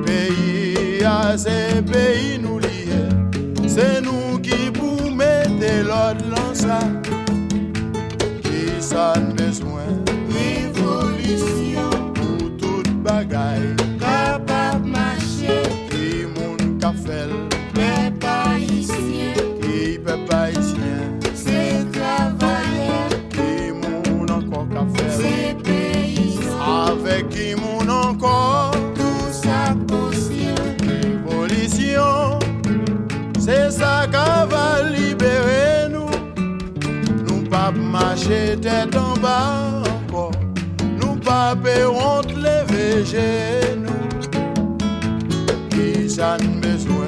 Peyi 0.03 1.05
a 1.07 1.37
se 1.45 1.59
peyi 1.93 2.35
nou 2.43 2.59
liye, 2.67 3.03
se 3.77 3.89
nou 4.03 4.41
ki 4.43 4.73
pou 4.75 5.15
mette 5.23 5.75
l'od 5.87 6.25
lan 6.33 6.51
sa. 6.65 6.83
Besoin 8.43 9.28
pap 37.51 37.75
mache 37.93 38.41
tèt 38.63 38.95
an 38.95 39.13
ba 39.23 39.37
anko, 39.89 40.25
nou 40.99 41.15
pap 41.25 41.65
e 41.65 41.77
ont 41.89 42.29
leve 42.45 42.87
genou, 43.11 44.01
ki 45.73 46.09
sa 46.15 46.37
n'bezou. 46.37 46.98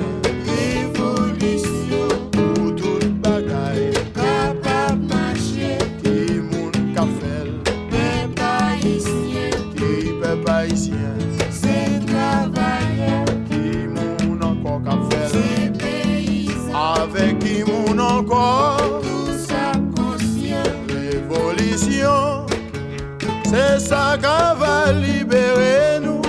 Se 23.72 23.80
sa 23.80 24.18
ka 24.20 24.54
va 24.60 24.92
libere 24.92 26.00
nou 26.04 26.20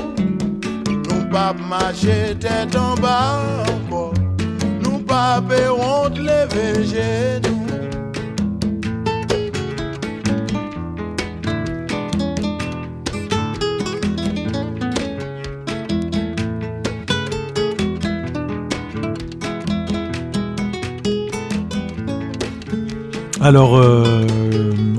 Nou 0.87 1.23
pa 1.33 1.47
mache 1.71 2.37
tèt 2.39 2.77
an 2.79 2.95
ba 3.03 3.15
anko 3.67 4.03
Nou 4.85 5.01
pa 5.09 5.43
pe 5.49 5.59
honte 5.67 6.23
leve 6.23 6.87
genou 6.87 7.59
Alors, 23.41 23.77
euh, 23.77 24.25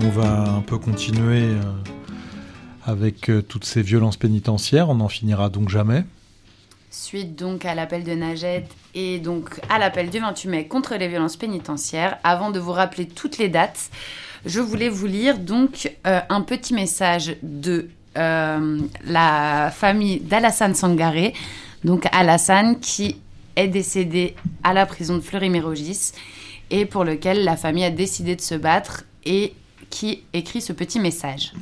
on 0.04 0.10
va 0.10 0.58
un 0.58 0.62
peu 0.62 0.78
continuer 0.78 1.46
euh, 1.56 1.83
avec 2.86 3.30
euh, 3.30 3.42
toutes 3.42 3.66
ces 3.66 3.82
violences 3.82 4.18
pénitentiaires. 4.18 4.90
On 4.90 4.96
n'en 4.96 5.08
finira 5.08 5.50
donc 5.50 5.70
jamais. 5.70 6.04
Suite 6.92 7.36
donc 7.36 7.66
à 7.66 7.74
l'appel 7.74 8.04
de 8.04 8.14
Najed 8.14 8.66
et 8.94 9.20
donc 9.20 9.60
à 9.70 9.80
l'appel 9.80 10.10
du 10.10 10.20
28 10.20 10.50
mai 10.50 10.68
contre 10.68 10.96
les 10.96 11.08
violences 11.08 11.38
pénitentiaires. 11.38 12.18
Avant 12.24 12.52
de 12.52 12.60
vous 12.60 12.72
rappeler 12.72 13.08
toutes 13.08 13.40
les 13.40 13.50
dates, 13.50 13.90
je 14.46 14.60
voulais 14.60 14.90
vous 14.90 15.08
lire 15.08 15.40
donc 15.40 15.92
euh, 16.06 16.20
un 16.30 16.42
petit 16.42 16.74
message 16.74 17.36
de 17.42 17.90
euh, 18.18 18.80
la 19.06 19.72
famille 19.74 20.20
d'Alassane 20.20 20.76
Sangaré. 20.76 21.34
Donc 21.84 22.08
Alassane 22.12 22.80
qui 22.80 23.18
est 23.56 23.68
décédé 23.68 24.36
à 24.64 24.74
la 24.74 24.86
prison 24.86 25.16
de 25.16 25.22
Fleury-Mérogis 25.22 26.12
et 26.70 26.86
pour 26.86 27.04
lequel 27.04 27.44
la 27.44 27.58
famille 27.58 27.86
a 27.86 27.92
décidé 27.92 28.36
de 28.36 28.42
se 28.42 28.56
battre 28.56 29.04
et 29.26 29.54
qui 29.90 30.24
écrit 30.34 30.62
ce 30.62 30.74
petit 30.74 31.00
message. 31.00 31.54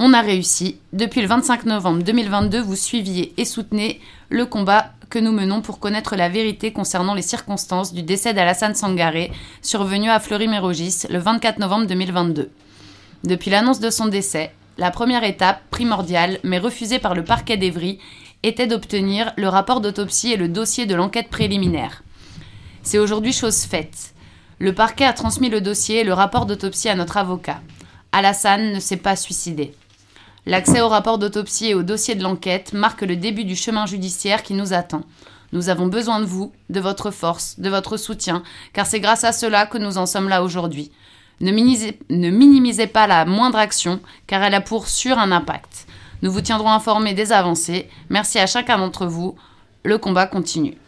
On 0.00 0.12
a 0.12 0.20
réussi. 0.20 0.78
Depuis 0.92 1.22
le 1.22 1.26
25 1.26 1.66
novembre 1.66 2.04
2022, 2.04 2.60
vous 2.60 2.76
suiviez 2.76 3.34
et 3.36 3.44
soutenez 3.44 4.00
le 4.28 4.46
combat 4.46 4.92
que 5.10 5.18
nous 5.18 5.32
menons 5.32 5.60
pour 5.60 5.80
connaître 5.80 6.14
la 6.14 6.28
vérité 6.28 6.72
concernant 6.72 7.14
les 7.14 7.22
circonstances 7.22 7.92
du 7.92 8.02
décès 8.04 8.32
d'Alassane 8.32 8.76
Sangaré, 8.76 9.32
survenu 9.60 10.08
à 10.08 10.20
Fleury-Mérogis 10.20 11.08
le 11.10 11.18
24 11.18 11.58
novembre 11.58 11.88
2022. 11.88 12.48
Depuis 13.24 13.50
l'annonce 13.50 13.80
de 13.80 13.90
son 13.90 14.06
décès, 14.06 14.52
la 14.76 14.92
première 14.92 15.24
étape, 15.24 15.62
primordiale, 15.68 16.38
mais 16.44 16.58
refusée 16.60 17.00
par 17.00 17.16
le 17.16 17.24
parquet 17.24 17.56
d'Evry, 17.56 17.98
était 18.44 18.68
d'obtenir 18.68 19.32
le 19.36 19.48
rapport 19.48 19.80
d'autopsie 19.80 20.32
et 20.32 20.36
le 20.36 20.46
dossier 20.46 20.86
de 20.86 20.94
l'enquête 20.94 21.28
préliminaire. 21.28 22.04
C'est 22.84 23.00
aujourd'hui 23.00 23.32
chose 23.32 23.62
faite. 23.62 24.14
Le 24.60 24.72
parquet 24.72 25.06
a 25.06 25.12
transmis 25.12 25.50
le 25.50 25.60
dossier 25.60 26.02
et 26.02 26.04
le 26.04 26.12
rapport 26.12 26.46
d'autopsie 26.46 26.88
à 26.88 26.94
notre 26.94 27.16
avocat. 27.16 27.60
Alassane 28.12 28.72
ne 28.72 28.78
s'est 28.78 28.96
pas 28.96 29.16
suicidé. 29.16 29.74
L'accès 30.48 30.80
au 30.80 30.88
rapport 30.88 31.18
d'autopsie 31.18 31.66
et 31.66 31.74
au 31.74 31.82
dossier 31.82 32.14
de 32.14 32.22
l'enquête 32.22 32.72
marque 32.72 33.02
le 33.02 33.16
début 33.16 33.44
du 33.44 33.54
chemin 33.54 33.84
judiciaire 33.84 34.42
qui 34.42 34.54
nous 34.54 34.72
attend. 34.72 35.02
Nous 35.52 35.68
avons 35.68 35.88
besoin 35.88 36.20
de 36.20 36.24
vous, 36.24 36.52
de 36.70 36.80
votre 36.80 37.10
force, 37.10 37.60
de 37.60 37.68
votre 37.68 37.98
soutien, 37.98 38.42
car 38.72 38.86
c'est 38.86 38.98
grâce 38.98 39.24
à 39.24 39.32
cela 39.32 39.66
que 39.66 39.76
nous 39.76 39.98
en 39.98 40.06
sommes 40.06 40.30
là 40.30 40.42
aujourd'hui. 40.42 40.90
Ne 41.40 41.52
minimisez, 41.52 42.86
pas 42.86 43.06
la 43.06 43.26
moindre 43.26 43.58
action, 43.58 44.00
car 44.26 44.42
elle 44.42 44.54
a 44.54 44.62
pour 44.62 44.88
sûr 44.88 45.18
un 45.18 45.32
impact. 45.32 45.86
Nous 46.22 46.32
vous 46.32 46.40
tiendrons 46.40 46.70
informés 46.70 47.12
des 47.12 47.30
avancées. 47.30 47.86
Merci 48.08 48.38
à 48.38 48.46
chacun 48.46 48.78
d'entre 48.78 49.04
vous. 49.04 49.36
Le 49.84 49.98
combat 49.98 50.26
continue. 50.26 50.78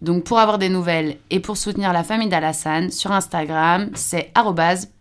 Donc 0.00 0.24
pour 0.24 0.38
avoir 0.38 0.58
des 0.58 0.68
nouvelles 0.68 1.16
et 1.30 1.40
pour 1.40 1.56
soutenir 1.56 1.92
la 1.92 2.04
famille 2.04 2.28
d'Alassane, 2.28 2.90
sur 2.90 3.10
Instagram, 3.12 3.90
c'est 3.94 4.32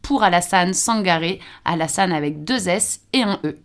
pour 0.01 0.23
Alassane 0.23 0.73
Sangaré, 0.73 1.39
Alassane 1.65 2.11
avec 2.11 2.43
deux 2.43 2.67
S 2.67 3.01
et 3.13 3.21
un 3.21 3.39
E. 3.43 3.57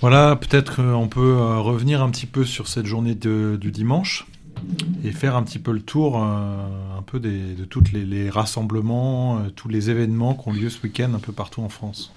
Voilà, 0.00 0.36
peut-être 0.36 0.76
qu'on 0.76 1.08
peut 1.08 1.36
euh, 1.36 1.58
revenir 1.58 2.02
un 2.02 2.10
petit 2.10 2.26
peu 2.26 2.44
sur 2.44 2.66
cette 2.66 2.86
journée 2.86 3.14
de- 3.14 3.56
du 3.60 3.70
dimanche 3.70 4.26
et 5.04 5.12
faire 5.12 5.36
un 5.36 5.42
petit 5.42 5.58
peu 5.60 5.72
le 5.72 5.80
tour 5.80 6.20
euh, 6.22 6.98
un 6.98 7.02
peu 7.02 7.20
de 7.20 7.64
tous 7.64 7.84
les, 7.92 8.28
rassemblements, 8.30 9.38
euh, 9.38 9.50
tous 9.50 9.68
les 9.68 9.90
événements 9.90 10.34
qui 10.34 10.48
ont 10.48 10.52
lieu 10.52 10.70
ce 10.70 10.82
week-end 10.82 11.12
un 11.14 11.18
peu 11.20 11.32
partout 11.32 11.62
en 11.62 11.68
France. 11.68 12.12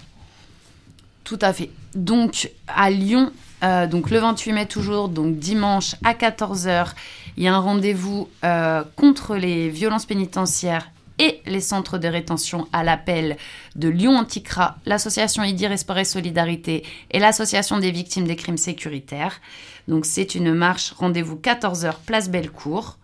Tout 1.26 1.40
à 1.42 1.52
fait. 1.52 1.72
Donc 1.96 2.52
à 2.68 2.92
Lyon, 2.92 3.32
euh, 3.64 3.88
donc 3.88 4.12
le 4.12 4.20
28 4.20 4.54
mai 4.54 4.66
toujours, 4.68 5.10
donc 5.10 5.38
dimanche 5.40 5.96
à 6.04 6.14
14h, 6.14 6.90
il 7.36 7.44
y 7.44 7.48
a 7.48 7.56
un 7.56 7.60
rendez-vous 7.60 8.30
euh, 8.44 8.84
contre 8.96 9.36
les 9.36 9.70
violences 9.70 10.06
pénitentiaires 10.06 10.92
et 11.18 11.42
les 11.48 11.62
centres 11.62 11.98
de 11.98 12.08
rétention 12.08 12.68
à 12.74 12.84
l'appel 12.84 13.38
de 13.76 13.90
Lyon 13.90 14.18
Anticra, 14.18 14.78
l'association 14.86 15.44
IDIR 15.44 15.72
Espoir 15.72 15.98
et 15.98 16.06
Solidarité 16.06 16.84
et 17.10 17.18
l'association 17.18 17.80
des 17.80 17.90
victimes 17.90 18.28
des 18.28 18.36
crimes 18.36 18.58
sécuritaires. 18.58 19.42
Donc 19.88 20.06
c'est 20.06 20.36
une 20.36 20.54
marche, 20.54 20.92
rendez-vous 20.92 21.38
14h, 21.38 21.96
place 22.06 22.30
Bellecour. 22.30 22.98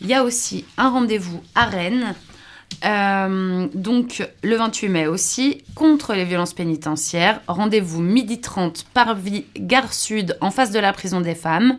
Il 0.00 0.08
y 0.08 0.14
a 0.14 0.24
aussi 0.24 0.64
un 0.76 0.90
rendez-vous 0.90 1.40
à 1.54 1.66
Rennes 1.66 2.14
euh, 2.84 3.66
donc 3.74 4.28
le 4.42 4.56
28 4.56 4.88
mai 4.88 5.06
aussi, 5.06 5.64
contre 5.74 6.14
les 6.14 6.24
violences 6.24 6.54
pénitentiaires, 6.54 7.40
rendez-vous 7.48 8.00
midi 8.00 8.40
30 8.40 8.86
Parvis, 8.94 9.46
Gare 9.56 9.92
Sud, 9.92 10.36
en 10.40 10.50
face 10.50 10.70
de 10.70 10.78
la 10.78 10.92
prison 10.92 11.20
des 11.20 11.34
femmes. 11.34 11.78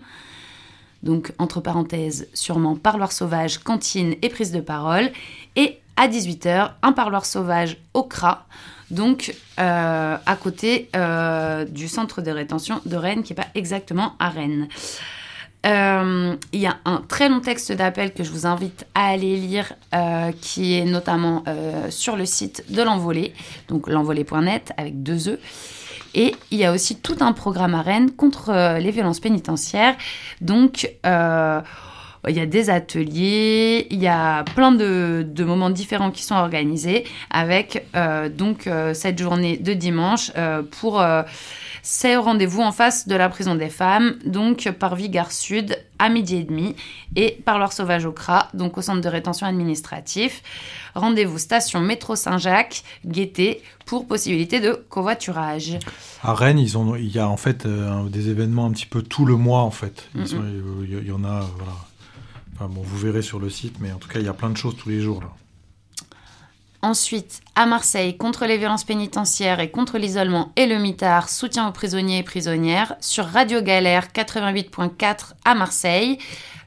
Donc 1.01 1.31
entre 1.37 1.61
parenthèses, 1.61 2.27
sûrement 2.33 2.75
parloir 2.75 3.11
sauvage, 3.11 3.59
cantine 3.59 4.15
et 4.21 4.29
prise 4.29 4.51
de 4.51 4.59
parole. 4.59 5.11
Et 5.55 5.79
à 5.95 6.07
18h, 6.07 6.71
un 6.81 6.91
parloir 6.91 7.25
sauvage 7.25 7.77
au 7.93 8.03
CRA, 8.03 8.45
donc 8.91 9.35
euh, 9.59 10.17
à 10.25 10.35
côté 10.35 10.89
euh, 10.95 11.65
du 11.65 11.87
centre 11.87 12.21
de 12.21 12.31
rétention 12.31 12.81
de 12.85 12.95
Rennes, 12.95 13.23
qui 13.23 13.33
n'est 13.33 13.41
pas 13.41 13.49
exactement 13.55 14.15
à 14.19 14.29
Rennes. 14.29 14.67
Euh, 15.65 16.35
il 16.53 16.59
y 16.59 16.67
a 16.67 16.77
un 16.85 17.03
très 17.07 17.27
long 17.27 17.41
texte 17.41 17.71
d'appel 17.71 18.13
que 18.13 18.23
je 18.23 18.31
vous 18.31 18.45
invite 18.45 18.85
à 18.95 19.07
aller 19.07 19.35
lire, 19.35 19.73
euh, 19.93 20.31
qui 20.39 20.77
est 20.77 20.85
notamment 20.85 21.43
euh, 21.47 21.89
sur 21.89 22.15
le 22.15 22.25
site 22.25 22.63
de 22.69 22.81
l'envolée, 22.81 23.33
donc 23.67 23.89
l'envolée.net 23.89 24.71
avec 24.77 25.03
deux 25.03 25.29
E. 25.29 25.39
Et 26.15 26.33
il 26.51 26.57
y 26.57 26.65
a 26.65 26.71
aussi 26.71 26.95
tout 26.95 27.17
un 27.19 27.33
programme 27.33 27.75
à 27.75 27.81
Rennes 27.81 28.11
contre 28.11 28.79
les 28.79 28.89
violences 28.89 29.19
pénitentiaires. 29.19 29.95
Donc, 30.41 30.89
il 31.05 32.35
y 32.35 32.39
a 32.39 32.45
des 32.47 32.69
ateliers, 32.71 33.85
il 33.91 34.01
y 34.01 34.07
a 34.07 34.43
plein 34.55 34.71
de, 34.71 35.23
de 35.29 35.43
moments 35.43 35.69
différents 35.69 36.09
qui 36.09 36.23
sont 36.23 36.33
organisés 36.33 37.05
avec 37.29 37.85
donc 38.35 38.67
cette 38.93 39.19
journée 39.19 39.57
de 39.57 39.73
dimanche 39.73 40.31
pour 40.79 40.99
c'est 41.91 42.15
au 42.15 42.21
rendez-vous 42.21 42.61
en 42.61 42.71
face 42.71 43.07
de 43.07 43.15
la 43.15 43.29
prison 43.29 43.55
des 43.55 43.71
femmes, 43.71 44.19
donc 44.23 44.69
par 44.77 44.95
Vigare 44.95 45.31
Sud 45.31 45.75
à 45.97 46.09
midi 46.09 46.35
et 46.35 46.43
demi, 46.43 46.75
et 47.15 47.31
par 47.43 47.57
leur 47.57 47.73
sauvage 47.73 48.05
au 48.05 48.11
CRA, 48.11 48.47
donc 48.53 48.77
au 48.77 48.83
centre 48.83 49.01
de 49.01 49.09
rétention 49.09 49.47
administratif. 49.47 50.43
Rendez-vous 50.93 51.39
station 51.39 51.81
métro 51.81 52.15
Saint-Jacques, 52.15 52.83
Gaieté, 53.07 53.63
pour 53.87 54.05
possibilité 54.05 54.59
de 54.59 54.73
covoiturage. 54.73 55.79
À 56.21 56.35
Rennes, 56.35 56.59
ils 56.59 56.77
ont, 56.77 56.95
il 56.95 57.11
y 57.11 57.17
a 57.17 57.27
en 57.27 57.37
fait 57.37 57.65
euh, 57.65 58.03
des 58.03 58.29
événements 58.29 58.67
un 58.67 58.71
petit 58.71 58.85
peu 58.85 59.01
tout 59.01 59.25
le 59.25 59.35
mois 59.35 59.61
en 59.61 59.71
fait. 59.71 60.09
Ils 60.13 60.27
il 60.83 61.07
y, 61.07 61.11
en 61.11 61.23
a, 61.23 61.39
voilà. 61.39 61.73
Enfin, 62.53 62.67
bon, 62.67 62.83
vous 62.83 62.97
verrez 62.99 63.23
sur 63.23 63.39
le 63.39 63.49
site, 63.49 63.77
mais 63.79 63.91
en 63.91 63.97
tout 63.97 64.09
cas, 64.09 64.19
il 64.19 64.25
y 64.25 64.29
a 64.29 64.33
plein 64.33 64.51
de 64.51 64.57
choses 64.57 64.75
tous 64.77 64.89
les 64.89 65.01
jours 65.01 65.21
là. 65.21 65.31
Ensuite, 66.81 67.41
à 67.55 67.65
Marseille, 67.65 68.17
contre 68.17 68.45
les 68.45 68.57
violences 68.57 68.83
pénitentiaires 68.83 69.59
et 69.59 69.71
contre 69.71 69.97
l'isolement 69.97 70.51
et 70.55 70.65
le 70.65 70.77
mitard, 70.77 71.29
soutien 71.29 71.67
aux 71.67 71.71
prisonniers 71.71 72.19
et 72.19 72.23
prisonnières. 72.23 72.95
Sur 72.99 73.25
Radio 73.25 73.61
Galère 73.61 74.07
88.4 74.13 75.33
à 75.45 75.55
Marseille. 75.55 76.17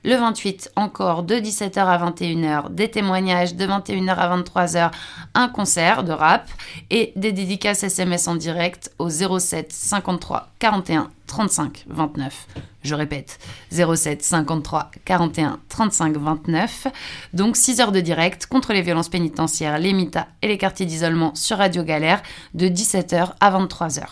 Le 0.04 0.16
28, 0.16 0.72
encore 0.74 1.22
de 1.22 1.36
17h 1.36 1.78
à 1.78 2.10
21h, 2.10 2.70
des 2.70 2.90
témoignages 2.90 3.54
de 3.54 3.64
21h 3.64 4.14
à 4.16 4.36
23h, 4.36 4.90
un 5.34 5.48
concert 5.48 6.02
de 6.02 6.10
rap 6.10 6.50
et 6.90 7.12
des 7.14 7.30
dédicaces 7.30 7.84
SMS 7.84 8.26
en 8.26 8.34
direct 8.34 8.90
au 8.98 9.08
07 9.08 9.72
53 9.72 10.48
41 10.58 11.08
35 11.28 11.84
29. 11.88 12.46
Je 12.82 12.94
répète, 12.96 13.38
07 13.70 14.22
53 14.22 14.90
41 15.04 15.60
35 15.68 16.16
29. 16.16 16.88
Donc 17.32 17.56
6 17.56 17.80
heures 17.80 17.92
de 17.92 18.00
direct 18.00 18.46
contre 18.46 18.72
les 18.72 18.82
violences 18.82 19.08
pénitentiaires, 19.08 19.78
les 19.78 19.92
mitas 19.92 20.26
et 20.42 20.48
les 20.48 20.58
quartiers 20.58 20.81
d'isolement 20.86 21.34
sur 21.34 21.58
Radio 21.58 21.82
Galère 21.84 22.22
de 22.54 22.66
17h 22.66 23.32
à 23.40 23.58
23h. 23.58 24.02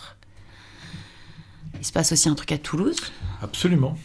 Il 1.79 1.85
se 1.85 1.91
passe 1.91 2.11
aussi 2.11 2.29
un 2.29 2.35
truc 2.35 2.51
à 2.51 2.57
Toulouse. 2.57 2.97
Absolument. 3.41 3.97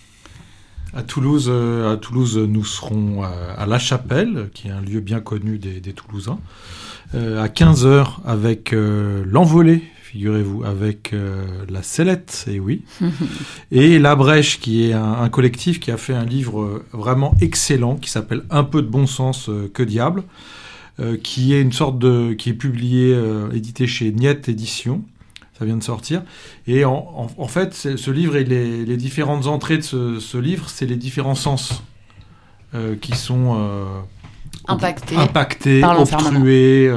À 0.94 1.02
Toulouse, 1.02 1.46
euh, 1.48 1.92
à 1.92 1.96
Toulouse, 1.96 2.38
nous 2.38 2.64
serons 2.64 3.22
à 3.22 3.66
La 3.66 3.78
Chapelle, 3.78 4.48
qui 4.54 4.68
est 4.68 4.70
un 4.70 4.80
lieu 4.80 5.00
bien 5.00 5.20
connu 5.20 5.58
des, 5.58 5.80
des 5.80 5.92
Toulousains, 5.92 6.38
euh, 7.14 7.42
à 7.42 7.48
15h 7.48 8.06
avec 8.24 8.72
euh, 8.72 9.24
l'Envolée, 9.26 9.82
figurez-vous, 10.02 10.64
avec 10.64 11.12
euh, 11.12 11.44
la 11.68 11.82
Sellette, 11.82 12.46
et 12.50 12.58
oui, 12.58 12.82
et 13.70 13.98
La 13.98 14.16
Brèche, 14.16 14.58
qui 14.58 14.88
est 14.88 14.92
un, 14.92 15.12
un 15.12 15.28
collectif 15.28 15.78
qui 15.78 15.90
a 15.90 15.96
fait 15.96 16.14
un 16.14 16.24
livre 16.24 16.82
vraiment 16.92 17.34
excellent, 17.40 17.96
qui 17.96 18.10
s'appelle 18.10 18.42
Un 18.50 18.64
peu 18.64 18.82
de 18.82 18.88
bon 18.88 19.06
sens, 19.06 19.48
que 19.72 19.82
diable, 19.82 20.24
euh, 21.00 21.16
qui 21.16 21.52
est 21.54 21.60
une 21.60 21.72
sorte 21.72 21.98
de, 21.98 22.32
qui 22.32 22.50
est 22.50 22.54
publié, 22.54 23.12
euh, 23.14 23.50
édité 23.52 23.86
chez 23.86 24.12
Niette 24.12 24.48
Édition. 24.48 25.02
Ça 25.58 25.64
vient 25.64 25.76
de 25.76 25.82
sortir. 25.82 26.22
Et 26.66 26.84
en, 26.84 26.92
en- 27.16 27.28
en 27.42 27.48
fait, 27.48 27.72
ce 27.74 28.10
livre 28.10 28.36
et 28.36 28.44
les, 28.44 28.84
les 28.84 28.96
différentes 28.96 29.46
entrées 29.46 29.78
de 29.78 29.82
ce, 29.82 30.20
ce 30.20 30.36
livre, 30.38 30.68
c'est 30.68 30.86
les 30.86 30.96
différents 30.96 31.34
sens 31.34 31.82
euh, 32.74 32.94
qui 32.96 33.14
sont 33.16 33.56
Impactés 34.68 35.16
impactés, 35.16 35.82
obstrués, 35.84 36.90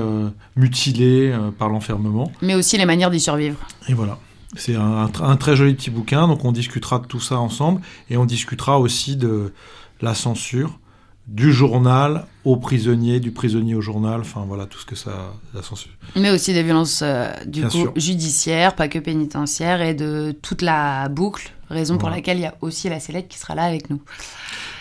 mutilés 0.56 1.34
par 1.60 1.70
l'enfermement. 1.70 2.32
mais 2.42 2.56
aussi 2.56 2.78
les 2.78 2.86
manières 2.86 3.12
d'y 3.12 3.20
survivre. 3.20 3.58
Et 3.88 3.94
voilà. 3.94 4.18
C'est 4.56 4.76
un 4.76 5.36
très 5.40 5.56
joli 5.56 5.76
petit 5.76 5.92
bouquin, 5.92 6.28
donc 6.28 6.44
on 6.44 6.52
discutera 6.52 6.98
de 6.98 7.06
tout 7.06 7.20
ça 7.20 7.38
ensemble 7.38 7.82
et 8.10 8.18
on 8.18 8.26
discutera 8.26 8.80
aussi 8.80 9.16
de 9.16 9.54
la 10.02 10.16
censure, 10.16 10.80
du 11.30 11.54
journal 11.54 12.26
aux 12.44 12.58
prisonniers, 12.58 13.20
du 13.20 13.32
prisonnier 13.32 13.76
au 13.76 13.82
journal, 13.82 14.22
enfin 14.22 14.46
voilà 14.48 14.66
tout 14.66 14.80
ce 14.80 14.86
que 14.86 14.96
ça, 14.96 15.34
la 15.54 15.62
censure. 15.62 15.92
Mais 16.16 16.32
aussi 16.32 16.54
des 16.54 16.64
violences 16.64 17.02
euh, 17.04 17.32
du 17.46 17.66
coup 17.68 17.90
judiciaires, 17.96 18.76
pas 18.76 18.88
que 18.88 18.98
pénitentiaires, 18.98 19.82
et 19.82 19.94
de 19.94 20.36
toute 20.42 20.64
la 20.64 21.08
boucle, 21.08 21.52
raison 21.70 22.00
pour 22.00 22.10
laquelle 22.10 22.38
il 22.38 22.42
y 22.42 22.48
a 22.48 22.56
aussi 22.62 22.90
la 22.90 23.00
sellette 23.00 23.28
qui 23.28 23.38
sera 23.38 23.54
là 23.54 23.64
avec 23.64 23.92
nous. 23.92 24.02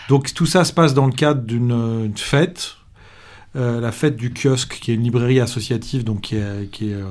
Donc 0.09 0.33
tout 0.33 0.47
ça 0.47 0.63
se 0.65 0.73
passe 0.73 0.95
dans 0.95 1.05
le 1.05 1.11
cadre 1.11 1.43
d'une 1.43 1.71
euh, 1.71 2.09
fête, 2.15 2.77
euh, 3.55 3.79
la 3.79 3.91
fête 3.91 4.15
du 4.15 4.33
kiosque, 4.33 4.79
qui 4.81 4.89
est 4.89 4.95
une 4.95 5.03
librairie 5.03 5.39
associative, 5.39 6.03
donc 6.03 6.21
qui 6.21 6.35
est, 6.35 6.71
qui 6.71 6.89
est, 6.89 6.95
euh, 6.95 7.05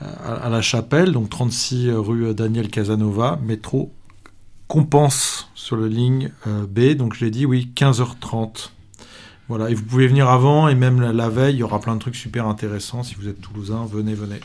à, 0.00 0.46
à 0.46 0.48
la 0.48 0.62
Chapelle, 0.62 1.12
donc 1.12 1.28
36 1.28 1.90
rue 1.90 2.34
Daniel 2.34 2.68
Casanova, 2.68 3.38
métro 3.42 3.92
Compense 4.68 5.48
sur 5.54 5.76
le 5.76 5.86
ligne 5.86 6.32
euh, 6.46 6.66
B, 6.66 6.96
donc 6.96 7.14
je 7.14 7.24
l'ai 7.24 7.30
dit, 7.30 7.46
oui, 7.46 7.70
15h30. 7.74 8.70
Voilà, 9.48 9.70
et 9.70 9.74
vous 9.74 9.84
pouvez 9.84 10.08
venir 10.08 10.28
avant, 10.28 10.66
et 10.68 10.74
même 10.74 11.00
la, 11.00 11.28
veille, 11.28 11.54
il 11.54 11.58
y 11.58 11.62
aura 11.62 11.80
plein 11.80 11.94
de 11.94 12.00
trucs 12.00 12.16
super 12.16 12.46
intéressants. 12.46 13.04
Si 13.04 13.14
vous 13.14 13.28
êtes 13.28 13.40
toulousain, 13.40 13.86
venez, 13.88 14.14
venez. 14.14 14.40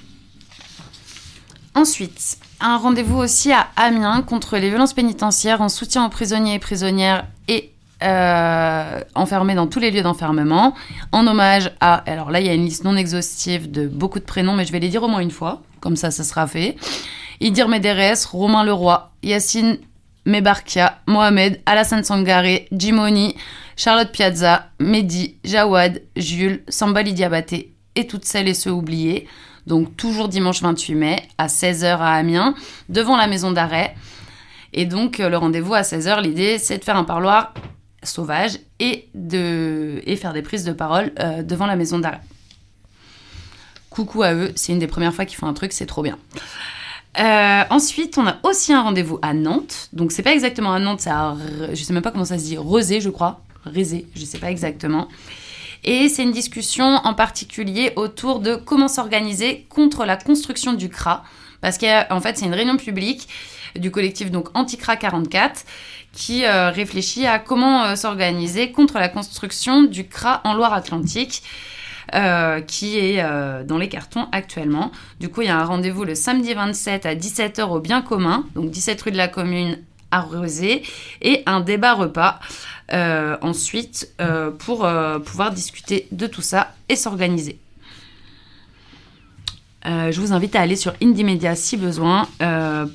Ensuite, 1.73 2.37
un 2.59 2.77
rendez-vous 2.77 3.17
aussi 3.17 3.51
à 3.51 3.67
Amiens 3.77 4.21
contre 4.21 4.57
les 4.57 4.69
violences 4.69 4.93
pénitentiaires 4.93 5.61
en 5.61 5.69
soutien 5.69 6.05
aux 6.05 6.09
prisonniers 6.09 6.55
et 6.55 6.59
prisonnières 6.59 7.25
et 7.47 7.71
euh, 8.03 8.99
enfermés 9.15 9.55
dans 9.55 9.67
tous 9.67 9.79
les 9.79 9.89
lieux 9.89 10.03
d'enfermement, 10.03 10.75
en 11.11 11.25
hommage 11.25 11.71
à... 11.79 11.95
Alors 12.11 12.29
là, 12.29 12.39
il 12.39 12.45
y 12.45 12.49
a 12.49 12.53
une 12.53 12.65
liste 12.65 12.83
non 12.83 12.95
exhaustive 12.95 13.71
de 13.71 13.87
beaucoup 13.87 14.19
de 14.19 14.25
prénoms, 14.25 14.53
mais 14.53 14.65
je 14.65 14.71
vais 14.71 14.79
les 14.79 14.89
dire 14.89 15.01
au 15.01 15.07
moins 15.07 15.21
une 15.21 15.31
fois, 15.31 15.61
comme 15.79 15.95
ça, 15.95 16.11
ça 16.11 16.23
sera 16.23 16.45
fait. 16.45 16.77
Idir 17.39 17.67
Médérès, 17.67 18.25
Romain 18.25 18.63
Leroy, 18.63 19.09
Yacine 19.23 19.77
Mebarkia, 20.25 20.99
Mohamed, 21.07 21.61
Alassane 21.65 22.03
Sangaré, 22.03 22.67
Jimoni, 22.71 23.35
Charlotte 23.75 24.11
Piazza, 24.11 24.69
Mehdi, 24.79 25.37
Jawad, 25.43 26.01
Jules, 26.15 26.63
Sambali 26.67 27.13
Diabaté 27.13 27.73
et 27.95 28.07
toutes 28.07 28.25
celles 28.25 28.47
et 28.47 28.53
ceux 28.53 28.71
oubliés. 28.71 29.27
Donc 29.67 29.95
toujours 29.95 30.27
dimanche 30.27 30.61
28 30.61 30.95
mai 30.95 31.23
à 31.37 31.47
16h 31.47 31.85
à 31.85 32.13
Amiens, 32.13 32.55
devant 32.89 33.17
la 33.17 33.27
maison 33.27 33.51
d'arrêt. 33.51 33.95
Et 34.73 34.85
donc 34.85 35.19
euh, 35.19 35.29
le 35.29 35.37
rendez-vous 35.37 35.73
à 35.73 35.81
16h, 35.81 36.21
l'idée 36.21 36.57
c'est 36.57 36.77
de 36.77 36.83
faire 36.83 36.97
un 36.97 37.03
parloir 37.03 37.53
sauvage 38.03 38.59
et, 38.79 39.07
de, 39.13 40.01
et 40.05 40.15
faire 40.15 40.33
des 40.33 40.41
prises 40.41 40.63
de 40.63 40.71
parole 40.71 41.11
euh, 41.19 41.43
devant 41.43 41.65
la 41.67 41.75
maison 41.75 41.99
d'arrêt. 41.99 42.21
Coucou 43.89 44.23
à 44.23 44.33
eux, 44.33 44.51
c'est 44.55 44.71
une 44.71 44.79
des 44.79 44.87
premières 44.87 45.13
fois 45.13 45.25
qu'ils 45.25 45.37
font 45.37 45.47
un 45.47 45.53
truc, 45.53 45.73
c'est 45.73 45.85
trop 45.85 46.01
bien. 46.01 46.17
Euh, 47.19 47.63
ensuite, 47.69 48.17
on 48.17 48.25
a 48.25 48.37
aussi 48.43 48.71
un 48.73 48.81
rendez-vous 48.81 49.19
à 49.21 49.33
Nantes. 49.33 49.89
Donc, 49.93 50.11
c'est 50.11 50.23
pas 50.23 50.31
exactement 50.33 50.71
à 50.73 50.79
Nantes. 50.79 51.01
R- 51.01 51.35
Je 51.73 51.83
sais 51.83 51.93
même 51.93 52.01
pas 52.01 52.11
comment 52.11 52.25
ça 52.25 52.37
se 52.39 52.45
dit. 52.45 52.57
Rezé, 52.57 53.01
je 53.01 53.09
crois. 53.09 53.41
Rezé, 53.65 54.07
je 54.15 54.23
sais 54.23 54.37
pas 54.37 54.49
exactement. 54.49 55.07
Et 55.83 56.09
c'est 56.09 56.23
une 56.23 56.31
discussion 56.31 56.85
en 57.03 57.13
particulier 57.13 57.91
autour 57.95 58.39
de 58.39 58.55
comment 58.55 58.87
s'organiser 58.87 59.65
contre 59.69 60.05
la 60.05 60.15
construction 60.15 60.73
du 60.73 60.89
CRA. 60.89 61.23
Parce 61.59 61.77
qu'en 61.77 62.21
fait, 62.21 62.37
c'est 62.37 62.45
une 62.45 62.53
réunion 62.53 62.77
publique 62.77 63.27
du 63.75 63.91
collectif 63.91 64.31
donc 64.31 64.49
Anticra 64.55 64.95
44 64.95 65.63
qui 66.13 66.43
euh, 66.45 66.71
réfléchit 66.71 67.25
à 67.25 67.39
comment 67.39 67.83
euh, 67.85 67.95
s'organiser 67.95 68.71
contre 68.71 68.99
la 68.99 69.07
construction 69.09 69.83
du 69.83 70.07
CRA 70.07 70.41
en 70.43 70.53
Loire-Atlantique. 70.53 71.41
Euh, 72.13 72.59
qui 72.59 72.97
est 72.97 73.23
euh, 73.23 73.63
dans 73.63 73.77
les 73.77 73.87
cartons 73.87 74.27
actuellement. 74.33 74.91
Du 75.21 75.29
coup, 75.29 75.43
il 75.43 75.47
y 75.47 75.49
a 75.49 75.57
un 75.57 75.63
rendez-vous 75.63 76.03
le 76.03 76.13
samedi 76.13 76.53
27 76.53 77.05
à 77.05 77.15
17h 77.15 77.61
au 77.69 77.79
Bien 77.79 78.01
commun, 78.01 78.45
donc 78.53 78.69
17 78.69 79.01
rue 79.01 79.11
de 79.11 79.17
la 79.17 79.29
Commune 79.29 79.77
à 80.11 80.19
Rosé, 80.19 80.83
et 81.21 81.41
un 81.45 81.61
débat 81.61 81.93
repas 81.93 82.41
euh, 82.91 83.37
ensuite 83.41 84.13
pour 84.59 84.85
pouvoir 85.25 85.51
discuter 85.51 86.09
de 86.11 86.27
tout 86.27 86.41
ça 86.41 86.73
et 86.89 86.97
s'organiser. 86.97 87.57
Je 89.85 90.19
vous 90.19 90.33
invite 90.33 90.55
à 90.57 90.61
aller 90.61 90.75
sur 90.75 90.93
Indie 91.01 91.23
Media 91.23 91.55
si 91.55 91.77
besoin 91.77 92.27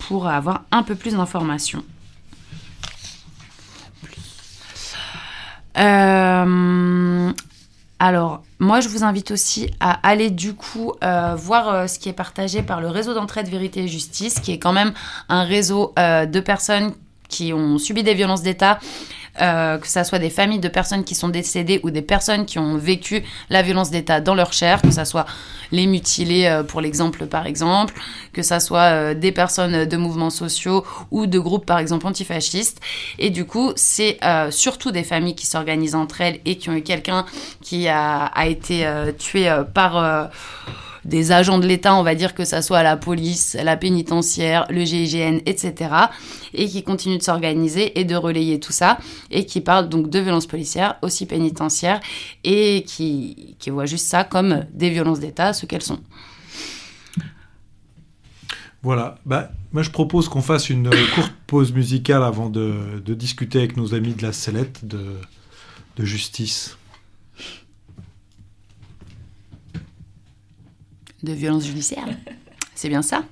pour 0.01 0.29
avoir 0.29 0.65
un 0.71 0.83
peu 0.83 0.95
plus 0.95 1.15
d'informations. 1.15 1.83
Alors, 7.99 8.43
moi, 8.59 8.81
je 8.81 8.89
vous 8.89 9.05
invite 9.05 9.31
aussi 9.31 9.71
à 9.81 9.93
aller 10.07 10.31
du 10.31 10.55
coup 10.55 10.93
euh, 11.03 11.35
voir 11.35 11.69
euh, 11.69 11.87
ce 11.87 11.99
qui 11.99 12.11
est 12.11 12.15
partagé 12.15 12.63
par 12.63 12.81
le 12.81 12.89
réseau 12.89 13.15
d'entraide 13.15 13.49
Vérité 13.49 13.85
et 13.85 13.89
Justice, 13.89 14.41
qui 14.41 14.53
est 14.53 14.59
quand 14.59 14.75
même 14.75 14.93
un 15.31 15.45
réseau 15.45 15.95
euh, 15.99 16.27
de 16.27 16.41
personnes 16.41 16.93
qui 17.29 17.53
ont 17.55 17.79
subi 17.79 18.03
des 18.03 18.15
violences 18.15 18.43
d'État, 18.43 18.79
euh, 19.41 19.79
que 19.79 19.87
ça 19.87 20.05
soit 20.05 20.19
des 20.19 20.31
familles 20.31 20.61
de 20.61 20.69
personnes 20.69 21.05
qui 21.05 21.15
sont 21.15 21.29
décédées 21.29 21.81
ou 21.83 21.91
des 21.91 22.03
personnes 22.03 22.47
qui 22.47 22.59
ont 22.59 22.77
vécu 22.77 23.23
la 23.51 23.63
violence 23.63 23.91
d'État 23.91 24.21
dans 24.21 24.35
leur 24.35 24.53
chair, 24.53 24.83
que 24.83 24.91
ça 24.91 25.05
soit 25.05 25.27
les 25.73 25.87
mutilés 25.87 26.47
euh, 26.47 26.63
pour 26.63 26.81
l'exemple 26.81 27.27
par 27.27 27.47
exemple, 27.47 27.95
que 28.33 28.43
ça 28.43 28.61
soit 28.61 28.93
euh, 28.93 29.15
des 29.15 29.33
personnes 29.33 29.85
de 29.85 29.97
mouvements 29.97 30.31
sociaux 30.31 30.85
ou 31.11 31.27
de 31.27 31.39
groupes 31.39 31.67
par 31.67 31.79
exemple 31.79 32.07
antifascistes. 32.07 32.81
Et 33.19 33.31
du 33.31 33.45
coup, 33.45 33.73
c'est 33.77 34.19
surtout 34.51 34.91
des 34.91 35.05
familles 35.05 35.35
qui 35.35 35.47
s'organisent 35.47 35.95
entre 35.95 36.21
elles 36.21 36.41
et 36.45 36.57
qui 36.57 36.71
ont 36.71 36.75
eu 36.75 36.83
quelqu'un 36.83 37.27
qui 37.63 37.89
a, 37.89 38.25
a 38.25 38.47
été 38.47 38.87
tué 39.19 39.55
par 39.75 40.31
des 41.07 41.33
agents 41.33 41.59
de 41.59 41.67
l'État, 41.67 41.95
on 41.95 42.03
va 42.03 42.15
dire 42.15 42.35
que 42.35 42.45
ça 42.45 42.63
soit 42.63 42.83
la 42.83 42.97
police, 42.97 43.57
la 43.63 43.77
pénitentiaire, 43.77 44.67
le 44.71 44.85
GIGN, 44.85 45.39
etc. 45.47 45.91
Et 46.53 46.67
qui 46.67 46.83
continuent 46.83 47.19
de 47.19 47.23
s'organiser 47.23 47.99
et 47.99 48.05
de 48.05 48.17
relayer 48.17 48.59
tout 48.61 48.73
ça 48.73 48.99
et 49.31 49.47
qui 49.47 49.61
parlent 49.61 49.89
donc 49.89 50.11
de 50.11 50.19
violences 50.19 50.47
policières, 50.47 50.97
aussi 51.03 51.27
pénitentiaires 51.27 52.01
et 52.45 52.85
qui, 52.87 53.57
voient 53.69 53.87
juste 53.87 54.07
ça 54.07 54.25
comme 54.25 54.65
des 54.73 54.91
violences 54.91 55.21
d'État, 55.21 55.53
ce 55.53 55.67
qu'elles 55.67 55.83
sont. 55.83 56.01
Voilà. 58.83 59.19
Bah, 59.27 59.51
moi, 59.73 59.83
je 59.83 59.91
propose 59.91 60.29
qu'on 60.29 60.43
fasse 60.43 60.71
une 60.71 60.91
courte 61.15 61.33
pause 61.47 61.73
musicale 61.73 62.23
avant 62.23 62.49
de, 62.49 63.01
discuter 63.07 63.59
avec 63.59 63.77
nos 63.77 63.95
amis 63.95 64.15
de 64.15 64.23
la 64.23 64.33
sellette 64.33 64.85
de 64.85 66.05
justice. 66.05 66.77
De 71.23 71.33
violences 71.33 71.67
judiciaires. 71.67 72.09
C'est 72.75 72.89
bien 72.89 73.03
ça 73.03 73.25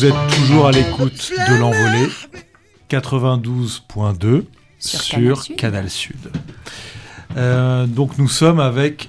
toujours 0.00 0.68
à 0.68 0.70
l'écoute 0.70 1.32
de 1.50 1.56
l'envolée 1.56 2.06
92.2 2.88 4.44
Sur 4.78 5.00
sur, 5.00 5.16
Canal 5.18 5.36
Sud. 5.42 5.56
Canal 5.56 5.90
Sud. 5.90 6.16
Euh, 7.36 7.86
donc 7.86 8.16
nous 8.16 8.28
sommes 8.28 8.60
avec 8.60 9.08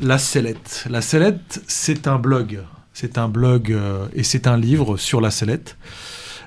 La 0.00 0.18
Sellette. 0.18 0.86
La 0.90 1.02
Sellette, 1.02 1.62
c'est 1.68 2.08
un 2.08 2.18
blog. 2.18 2.60
C'est 2.94 3.16
un 3.16 3.28
blog 3.28 3.70
euh, 3.70 4.08
et 4.12 4.24
c'est 4.24 4.48
un 4.48 4.56
livre 4.56 4.96
sur 4.96 5.20
la 5.20 5.30
sellette. 5.30 5.76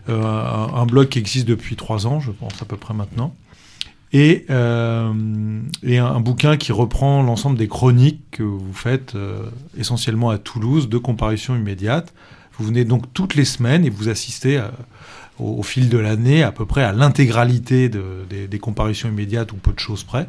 Euh, 0.10 0.22
un, 0.22 0.86
blog 0.86 1.08
qui 1.08 1.20
existe 1.20 1.48
depuis 1.48 1.78
trois 1.78 2.08
ans, 2.08 2.20
je 2.20 2.32
pense 2.32 2.62
à 2.62 2.66
peu 2.66 2.76
près 2.76 2.94
maintenant. 2.94 3.34
Et, 4.12 4.48
et 4.50 5.98
un, 5.98 6.06
un 6.06 6.20
bouquin 6.20 6.58
qui 6.58 6.74
reprend 6.74 7.24
l'ensemble 7.24 7.58
des 7.58 7.70
chroniques 7.70 8.32
que 8.32 8.44
vous 8.44 8.74
faites 8.74 9.16
essentiellement 9.78 10.30
à 10.30 10.38
Toulouse 10.38 10.90
de 10.90 10.98
comparution 10.98 11.56
immédiate. 11.56 12.14
Vous 12.62 12.68
venez 12.68 12.86
donc 12.86 13.12
toutes 13.16 13.34
les 13.34 13.44
semaines 13.46 13.86
et 13.86 13.90
vous 13.90 14.08
assistez 14.08 14.58
à- 14.58 14.72
au, 15.40 15.58
au 15.60 15.64
fil 15.64 15.90
de 15.90 15.98
l'année 15.98 16.44
à 16.44 16.52
peu 16.52 16.68
près 16.68 16.84
à 16.84 16.92
l'intégralité 16.92 17.90
de- 17.90 18.24
des, 18.30 18.48
des 18.48 18.60
comparutions 18.60 19.10
immédiates 19.10 19.52
ou 19.52 19.56
peu 19.56 19.72
de 19.74 19.80
choses 19.80 20.04
près. 20.04 20.28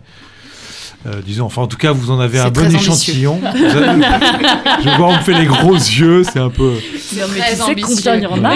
Euh, 1.04 1.20
disons, 1.26 1.44
enfin 1.46 1.62
en 1.62 1.66
tout 1.66 1.76
cas 1.76 1.92
vous 1.92 2.10
en 2.10 2.20
avez 2.20 2.38
C'est 2.38 2.44
un 2.44 2.50
bon 2.50 2.60
ambitieux. 2.62 2.78
échantillon. 2.80 3.38
Vous 3.40 3.46
avez- 3.76 4.02
je 4.84 4.96
vois 4.96 5.08
on 5.08 5.12
me 5.16 5.18
fait 5.22 5.38
les 5.38 5.44
gros 5.46 5.74
yeux, 5.74 6.22
c'est 6.24 6.38
un 6.38 6.48
peu... 6.48 6.72
Mais 7.14 7.20
Très 7.40 7.50
tu 7.50 7.56
sais 7.56 7.62
ambitieux. 7.62 7.96
combien 7.96 8.14
il 8.16 8.22
y 8.22 8.26
en 8.26 8.44
a? 8.44 8.54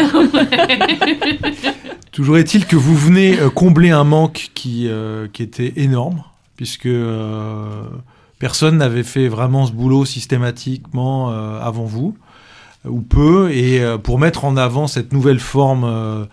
Toujours 2.12 2.38
est-il 2.38 2.64
que 2.66 2.76
vous 2.76 2.96
venez 2.96 3.38
euh, 3.38 3.50
combler 3.50 3.90
un 3.90 4.04
manque 4.04 4.50
qui, 4.54 4.86
euh, 4.88 5.26
qui 5.32 5.42
était 5.42 5.74
énorme, 5.76 6.22
puisque 6.56 6.86
euh, 6.86 7.82
personne 8.38 8.78
n'avait 8.78 9.02
fait 9.02 9.28
vraiment 9.28 9.66
ce 9.66 9.72
boulot 9.72 10.04
systématiquement 10.04 11.30
euh, 11.32 11.60
avant 11.60 11.84
vous, 11.84 12.16
euh, 12.16 12.22
ou 12.88 13.00
peu, 13.00 13.50
et 13.50 13.80
euh, 13.82 13.98
pour 13.98 14.18
mettre 14.18 14.44
en 14.44 14.56
avant 14.56 14.86
cette 14.86 15.12
nouvelle 15.12 15.40
forme 15.40 15.84
euh, 15.84 16.24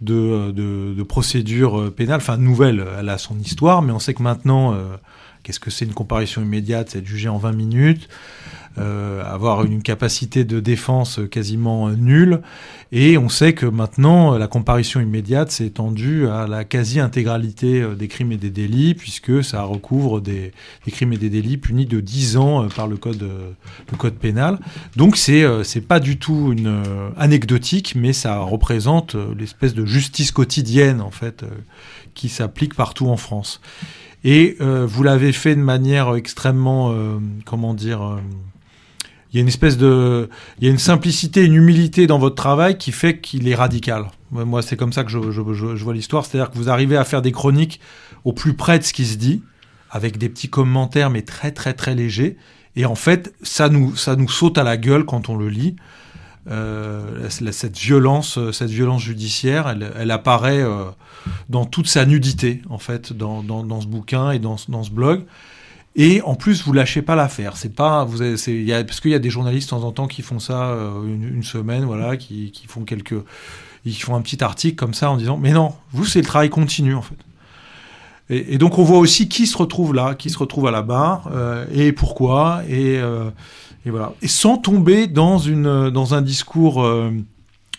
de, 0.00 0.50
de, 0.52 0.94
de 0.94 1.02
procédure 1.02 1.80
euh, 1.80 1.90
pénale, 1.90 2.18
enfin 2.18 2.36
nouvelle, 2.36 2.84
elle 2.98 3.08
a 3.08 3.18
son 3.18 3.38
histoire, 3.38 3.82
mais 3.82 3.92
on 3.92 3.98
sait 3.98 4.14
que 4.14 4.22
maintenant, 4.22 4.74
euh, 4.74 4.96
qu'est-ce 5.46 5.60
que 5.60 5.70
c'est 5.70 5.84
une 5.84 5.94
comparution 5.94 6.42
immédiate 6.42 6.90
C'est 6.90 6.98
être 6.98 7.06
jugé 7.06 7.28
en 7.28 7.38
20 7.38 7.52
minutes, 7.52 8.08
euh, 8.78 9.22
avoir 9.24 9.64
une 9.64 9.80
capacité 9.80 10.44
de 10.44 10.58
défense 10.58 11.20
quasiment 11.30 11.88
nulle, 11.90 12.40
et 12.90 13.16
on 13.16 13.28
sait 13.28 13.52
que 13.52 13.64
maintenant, 13.64 14.36
la 14.36 14.48
comparution 14.48 15.00
immédiate 15.00 15.52
s'est 15.52 15.66
étendue 15.66 16.26
à 16.26 16.48
la 16.48 16.64
quasi-intégralité 16.64 17.80
euh, 17.80 17.94
des 17.94 18.08
crimes 18.08 18.32
et 18.32 18.36
des 18.36 18.50
délits, 18.50 18.94
puisque 18.94 19.44
ça 19.44 19.62
recouvre 19.62 20.20
des, 20.20 20.50
crimes 20.88 21.12
et 21.12 21.16
des 21.16 21.30
délits 21.30 21.58
punis 21.58 21.86
de 21.86 22.00
10 22.00 22.38
ans 22.38 22.64
euh, 22.64 22.66
par 22.66 22.88
le 22.88 22.96
code, 22.96 23.24
pénal. 24.20 24.58
Donc 24.96 25.16
c'est 25.16 25.44
c'est 25.62 25.80
pas 25.80 26.00
du 26.00 26.18
tout 26.18 26.52
une 26.52 26.82
anecdotique, 27.16 27.94
mais 27.96 28.12
ça 28.12 28.38
représente 28.38 29.14
l'espèce 29.38 29.74
de 29.74 29.84
justice 29.84 30.32
quotidienne 30.32 31.00
en 31.00 31.10
fait 31.10 31.44
qui 32.14 32.28
s'applique 32.28 32.74
partout 32.74 33.08
en 33.08 33.16
France. 33.16 33.60
Et 34.24 34.56
euh, 34.60 34.86
vous 34.86 35.02
l'avez 35.02 35.32
fait 35.32 35.54
de 35.54 35.60
manière 35.60 36.14
extrêmement, 36.16 36.90
euh, 36.92 37.18
comment 37.44 37.74
dire, 37.74 38.02
euh, 38.02 38.16
il 39.32 39.36
y 39.36 39.38
a 39.38 39.42
une 39.42 39.48
espèce 39.48 39.76
de, 39.76 40.28
il 40.58 40.64
y 40.64 40.68
a 40.68 40.70
une 40.70 40.78
simplicité, 40.78 41.44
une 41.44 41.54
humilité 41.54 42.06
dans 42.06 42.18
votre 42.18 42.34
travail 42.36 42.78
qui 42.78 42.90
fait 42.92 43.18
qu'il 43.20 43.46
est 43.48 43.54
radical. 43.54 44.06
Moi, 44.30 44.62
c'est 44.62 44.76
comme 44.76 44.92
ça 44.92 45.04
que 45.04 45.10
je- 45.10 45.30
je 45.30 45.84
vois 45.84 45.94
l'histoire, 45.94 46.24
c'est-à-dire 46.24 46.50
que 46.50 46.56
vous 46.56 46.68
arrivez 46.68 46.96
à 46.96 47.04
faire 47.04 47.22
des 47.22 47.32
chroniques 47.32 47.80
au 48.24 48.32
plus 48.32 48.54
près 48.54 48.78
de 48.78 48.84
ce 48.84 48.92
qui 48.92 49.04
se 49.04 49.16
dit, 49.16 49.42
avec 49.90 50.18
des 50.18 50.28
petits 50.28 50.48
commentaires 50.48 51.10
mais 51.10 51.22
très 51.22 51.52
très 51.52 51.74
très 51.74 51.94
légers. 51.94 52.36
Et 52.74 52.84
en 52.86 52.94
fait, 52.94 53.32
ça 53.42 53.68
nous, 53.68 53.94
ça 53.96 54.16
nous 54.16 54.28
saute 54.28 54.58
à 54.58 54.64
la 54.64 54.76
gueule 54.76 55.04
quand 55.04 55.28
on 55.28 55.36
le 55.36 55.48
lit. 55.48 55.76
Euh, 56.48 57.28
cette 57.28 57.76
violence, 57.76 58.38
euh, 58.38 58.52
cette 58.52 58.70
violence 58.70 59.02
judiciaire, 59.02 59.68
elle, 59.68 60.10
apparaît 60.12 60.62
euh, 60.62 60.84
dans 61.48 61.64
toute 61.64 61.88
sa 61.88 62.06
nudité 62.06 62.62
en 62.70 62.78
fait, 62.78 63.12
dans, 63.12 63.42
ce 63.80 63.86
bouquin 63.86 64.30
et 64.30 64.38
dans, 64.38 64.56
ce- 64.56 64.90
blog. 64.90 65.24
Et 65.96 66.22
en 66.22 66.34
plus, 66.34 66.62
vous 66.62 66.72
lâchez 66.72 67.02
pas 67.02 67.16
l'affaire. 67.16 67.56
C'est 67.56 67.74
pas, 67.74 68.06
parce 68.06 68.40
qu'il 68.42 69.10
y 69.10 69.14
a 69.14 69.18
des 69.18 69.30
journalistes 69.30 69.68
de 69.68 69.70
temps 69.70 69.82
en 69.82 69.92
temps 69.92 70.06
qui 70.06 70.22
font 70.22 70.38
ça 70.38 70.76
une, 71.04 71.42
semaine, 71.42 71.84
voilà, 71.84 72.16
qui, 72.16 72.52
font 72.68 72.84
quelques, 72.84 73.16
ils 73.84 73.94
font 73.94 74.14
un 74.14 74.20
petit 74.20 74.44
article 74.44 74.76
comme 74.76 74.94
ça 74.94 75.10
en 75.10 75.16
disant, 75.16 75.38
mais 75.38 75.52
non, 75.52 75.74
vous 75.92 76.04
c'est 76.04 76.20
le 76.20 76.26
travail 76.26 76.50
continu 76.50 76.94
en 76.94 77.02
fait. 77.02 77.16
Et, 78.28 78.54
et 78.54 78.58
donc 78.58 78.78
on 78.78 78.84
voit 78.84 78.98
aussi 78.98 79.28
qui 79.28 79.46
se 79.46 79.56
retrouve 79.56 79.94
là, 79.94 80.14
qui 80.14 80.28
se 80.28 80.38
retrouve 80.38 80.66
à 80.66 80.70
la 80.70 80.82
barre 80.82 81.30
et 81.72 81.92
pourquoi 81.92 82.62
et, 82.68 83.00
et 83.86 83.90
voilà. 83.90 84.12
Et 84.20 84.28
sans 84.28 84.58
tomber 84.58 85.06
dans 85.06 85.38
une, 85.38 85.90
dans 85.90 86.14
un 86.14 86.20
discours 86.20 86.82
euh, 86.82 87.12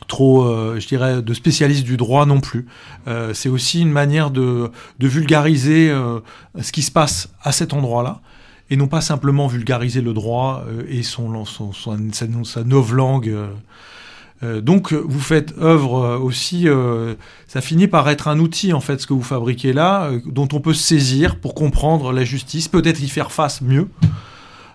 trop, 0.07 0.45
euh, 0.45 0.79
je 0.79 0.87
dirais, 0.87 1.21
de 1.21 1.33
spécialiste 1.33 1.83
du 1.83 1.97
droit 1.97 2.25
non 2.25 2.39
plus. 2.39 2.65
Euh, 3.07 3.33
c'est 3.33 3.49
aussi 3.49 3.81
une 3.81 3.91
manière 3.91 4.31
de, 4.31 4.71
vulgariser 4.99 5.93
ce 6.59 6.71
qui 6.71 6.81
se 6.81 6.91
passe 6.91 7.29
à 7.43 7.51
cet 7.51 7.73
endroit-là, 7.73 8.21
et 8.69 8.77
non 8.77 8.87
pas 8.87 9.01
simplement 9.01 9.47
vulgariser 9.47 10.01
le 10.01 10.13
droit 10.13 10.63
et 10.87 11.03
son, 11.03 11.43
son, 11.45 11.73
sa, 11.73 12.25
sa 12.43 12.63
novlangue. 12.63 13.33
donc 14.61 14.93
vous 14.93 15.19
faites 15.19 15.53
œuvre 15.59 16.19
aussi, 16.21 16.67
ça 17.47 17.61
finit 17.61 17.87
par 17.87 18.09
être 18.09 18.27
un 18.27 18.39
outil 18.39 18.73
en 18.73 18.81
fait 18.81 18.99
ce 18.99 19.07
que 19.07 19.13
vous 19.13 19.23
fabriquez 19.23 19.71
là, 19.71 20.11
dont 20.25 20.49
on 20.51 20.59
peut 20.59 20.73
se 20.73 20.83
saisir 20.83 21.39
pour 21.39 21.53
comprendre 21.53 22.11
la 22.11 22.25
justice, 22.25 22.67
peut-être 22.67 23.01
y 23.01 23.07
faire 23.07 23.31
face 23.31 23.61
mieux. 23.61 23.87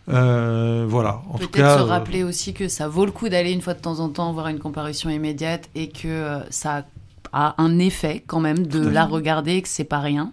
Euh, 0.09 0.85
voilà, 0.89 1.23
en 1.29 1.39
tout 1.39 1.49
Peut-être 1.49 1.53
cas. 1.53 1.79
se 1.79 1.83
euh, 1.83 1.87
rappeler 1.87 2.25
aussi 2.25 2.55
que 2.55 2.69
ça 2.69 2.89
vaut 2.89 3.05
le 3.05 3.13
coup 3.13 3.29
d'aller 3.29 3.53
une 3.53 3.61
fois 3.61 3.75
de 3.75 3.81
temps 3.81 4.01
en 4.01 4.09
temps 4.09 4.33
voir 4.33 4.49
une 4.49 4.59
comparution 4.59 5.11
immédiate 5.11 5.69
et 5.75 5.89
que 5.89 6.09
euh, 6.09 6.41
ça 6.51 6.85
a 7.33 7.55
un 7.63 7.79
effet 7.79 8.23
quand 8.27 8.41
même 8.41 8.67
de 8.67 8.87
la 8.87 9.05
regarder 9.05 9.53
et 9.53 9.63
que 9.63 9.69
c'est 9.69 9.85
pas 9.85 10.01
rien. 10.01 10.33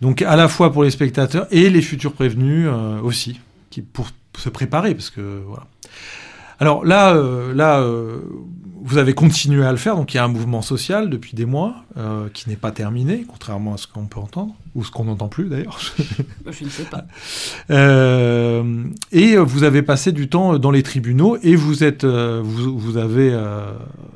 Donc 0.00 0.22
à 0.22 0.36
la 0.36 0.48
fois 0.48 0.72
pour 0.72 0.84
les 0.84 0.90
spectateurs 0.90 1.46
et 1.50 1.70
les 1.70 1.82
futurs 1.82 2.12
prévenus 2.12 2.68
euh, 2.68 3.00
aussi, 3.00 3.40
qui 3.70 3.82
pour 3.82 4.08
se 4.36 4.48
préparer 4.48 4.94
parce 4.94 5.10
que 5.10 5.42
voilà. 5.46 5.66
Alors 6.60 6.84
là, 6.84 7.14
euh, 7.14 7.54
là, 7.54 7.80
euh, 7.80 8.20
vous 8.82 8.98
avez 8.98 9.12
continué 9.14 9.64
à 9.64 9.70
le 9.70 9.76
faire, 9.76 9.96
donc 9.96 10.14
il 10.14 10.16
y 10.16 10.20
a 10.20 10.24
un 10.24 10.28
mouvement 10.28 10.62
social 10.62 11.10
depuis 11.10 11.34
des 11.34 11.44
mois 11.44 11.84
euh, 11.96 12.28
qui 12.32 12.48
n'est 12.48 12.56
pas 12.56 12.70
terminé, 12.72 13.24
contrairement 13.28 13.74
à 13.74 13.76
ce 13.76 13.86
qu'on 13.86 14.06
peut 14.06 14.20
entendre 14.20 14.54
ou 14.74 14.84
ce 14.84 14.90
qu'on 14.90 15.04
n'entend 15.04 15.28
plus 15.28 15.48
d'ailleurs. 15.48 15.78
Je 16.50 16.64
ne 16.64 16.70
sais 16.70 16.84
pas. 16.84 17.04
Euh, 17.70 18.84
et 19.12 19.36
vous 19.36 19.62
avez 19.62 19.82
passé 19.82 20.12
du 20.12 20.28
temps 20.28 20.58
dans 20.58 20.70
les 20.70 20.82
tribunaux 20.82 21.36
et 21.42 21.54
vous 21.54 21.84
êtes, 21.84 22.04
euh, 22.04 22.40
vous, 22.42 22.76
vous 22.78 22.96
avez 22.96 23.36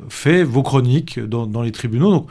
fait 0.08 0.42
vos 0.42 0.62
chroniques 0.62 1.20
dans, 1.20 1.46
dans 1.46 1.62
les 1.62 1.72
tribunaux. 1.72 2.10
Donc 2.10 2.28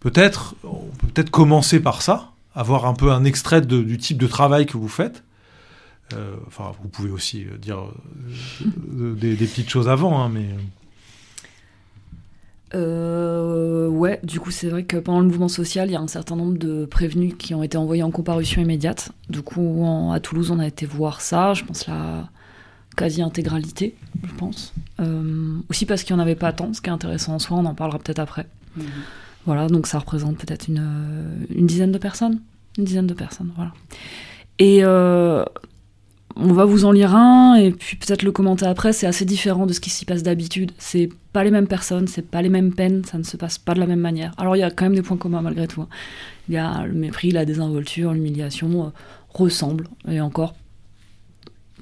peut-être, 0.00 0.54
on 0.64 0.86
peut 0.98 1.08
peut-être 1.08 1.30
commencer 1.30 1.80
par 1.80 2.02
ça, 2.02 2.30
avoir 2.54 2.86
un 2.86 2.94
peu 2.94 3.10
un 3.10 3.24
extrait 3.24 3.60
de- 3.60 3.82
du 3.82 3.98
type 3.98 4.18
de 4.18 4.26
travail 4.26 4.66
que 4.66 4.76
vous 4.76 4.88
faites. 4.88 5.24
Euh, 6.12 6.34
enfin, 6.46 6.72
vous 6.82 6.88
pouvez 6.88 7.10
aussi 7.10 7.46
dire 7.60 7.78
des, 8.60 9.36
des 9.36 9.46
petites 9.46 9.70
choses 9.70 9.88
avant, 9.88 10.22
hein, 10.22 10.30
mais 10.32 10.46
Euh, 12.74 13.88
ouais, 13.88 14.20
du 14.22 14.38
coup, 14.40 14.50
c'est 14.50 14.68
vrai 14.68 14.84
que 14.84 14.96
pendant 14.96 15.20
le 15.20 15.26
mouvement 15.26 15.48
social, 15.48 15.88
il 15.88 15.92
y 15.92 15.96
a 15.96 16.00
un 16.00 16.06
certain 16.08 16.36
nombre 16.36 16.56
de 16.58 16.84
prévenus 16.86 17.34
qui 17.38 17.54
ont 17.54 17.62
été 17.62 17.76
envoyés 17.76 18.02
en 18.02 18.10
comparution 18.10 18.62
immédiate. 18.62 19.10
Du 19.28 19.42
coup, 19.42 19.82
en- 19.84 20.12
à 20.12 20.20
Toulouse, 20.20 20.50
on 20.50 20.58
a 20.58 20.66
été 20.66 20.86
voir 20.86 21.20
ça, 21.20 21.54
je 21.54 21.64
pense 21.64 21.86
la 21.86 22.28
quasi-intégralité, 22.96 23.94
je 24.24 24.32
pense. 24.34 24.72
Euh, 25.00 25.54
aussi 25.68 25.86
parce 25.86 26.02
qu'il 26.04 26.14
n'y 26.14 26.20
en 26.20 26.22
avait 26.22 26.34
pas 26.34 26.52
tant, 26.52 26.72
ce 26.74 26.80
qui 26.80 26.90
est 26.90 26.92
intéressant 26.92 27.34
en 27.34 27.38
soi, 27.38 27.56
on 27.56 27.64
en 27.64 27.74
parlera 27.74 27.98
peut-être 27.98 28.18
après. 28.18 28.46
Mhm. 28.76 28.84
Voilà, 29.46 29.68
donc 29.68 29.86
ça 29.86 29.98
représente 29.98 30.36
peut-être 30.36 30.68
une, 30.68 30.84
une 31.54 31.66
dizaine 31.66 31.92
de 31.92 31.98
personnes. 31.98 32.40
Une 32.78 32.84
dizaine 32.84 33.06
de 33.06 33.14
personnes, 33.14 33.50
voilà. 33.56 33.72
Et 34.58 34.80
euh, 34.84 35.44
on 36.40 36.52
va 36.52 36.64
vous 36.64 36.84
en 36.84 36.92
lire 36.92 37.14
un, 37.14 37.54
et 37.54 37.70
puis 37.70 37.96
peut-être 37.96 38.22
le 38.22 38.32
commenter 38.32 38.66
après, 38.66 38.92
c'est 38.92 39.06
assez 39.06 39.24
différent 39.24 39.66
de 39.66 39.72
ce 39.72 39.80
qui 39.80 39.90
s'y 39.90 40.04
passe 40.04 40.22
d'habitude. 40.22 40.72
C'est 40.78 41.08
pas 41.32 41.44
les 41.44 41.50
mêmes 41.50 41.66
personnes, 41.68 42.08
c'est 42.08 42.28
pas 42.28 42.42
les 42.42 42.48
mêmes 42.48 42.72
peines, 42.72 43.04
ça 43.04 43.18
ne 43.18 43.22
se 43.22 43.36
passe 43.36 43.58
pas 43.58 43.74
de 43.74 43.80
la 43.80 43.86
même 43.86 44.00
manière. 44.00 44.32
Alors 44.38 44.56
il 44.56 44.60
y 44.60 44.62
a 44.62 44.70
quand 44.70 44.84
même 44.86 44.94
des 44.94 45.02
points 45.02 45.16
communs 45.16 45.42
malgré 45.42 45.66
tout. 45.68 45.82
hein. 45.82 45.88
Il 46.48 46.54
y 46.54 46.58
a 46.58 46.84
le 46.86 46.94
mépris, 46.94 47.30
la 47.30 47.44
désinvolture, 47.44 48.12
l'humiliation, 48.12 48.86
euh, 48.86 48.90
ressemblent, 49.32 49.86
et 50.08 50.20
encore 50.20 50.54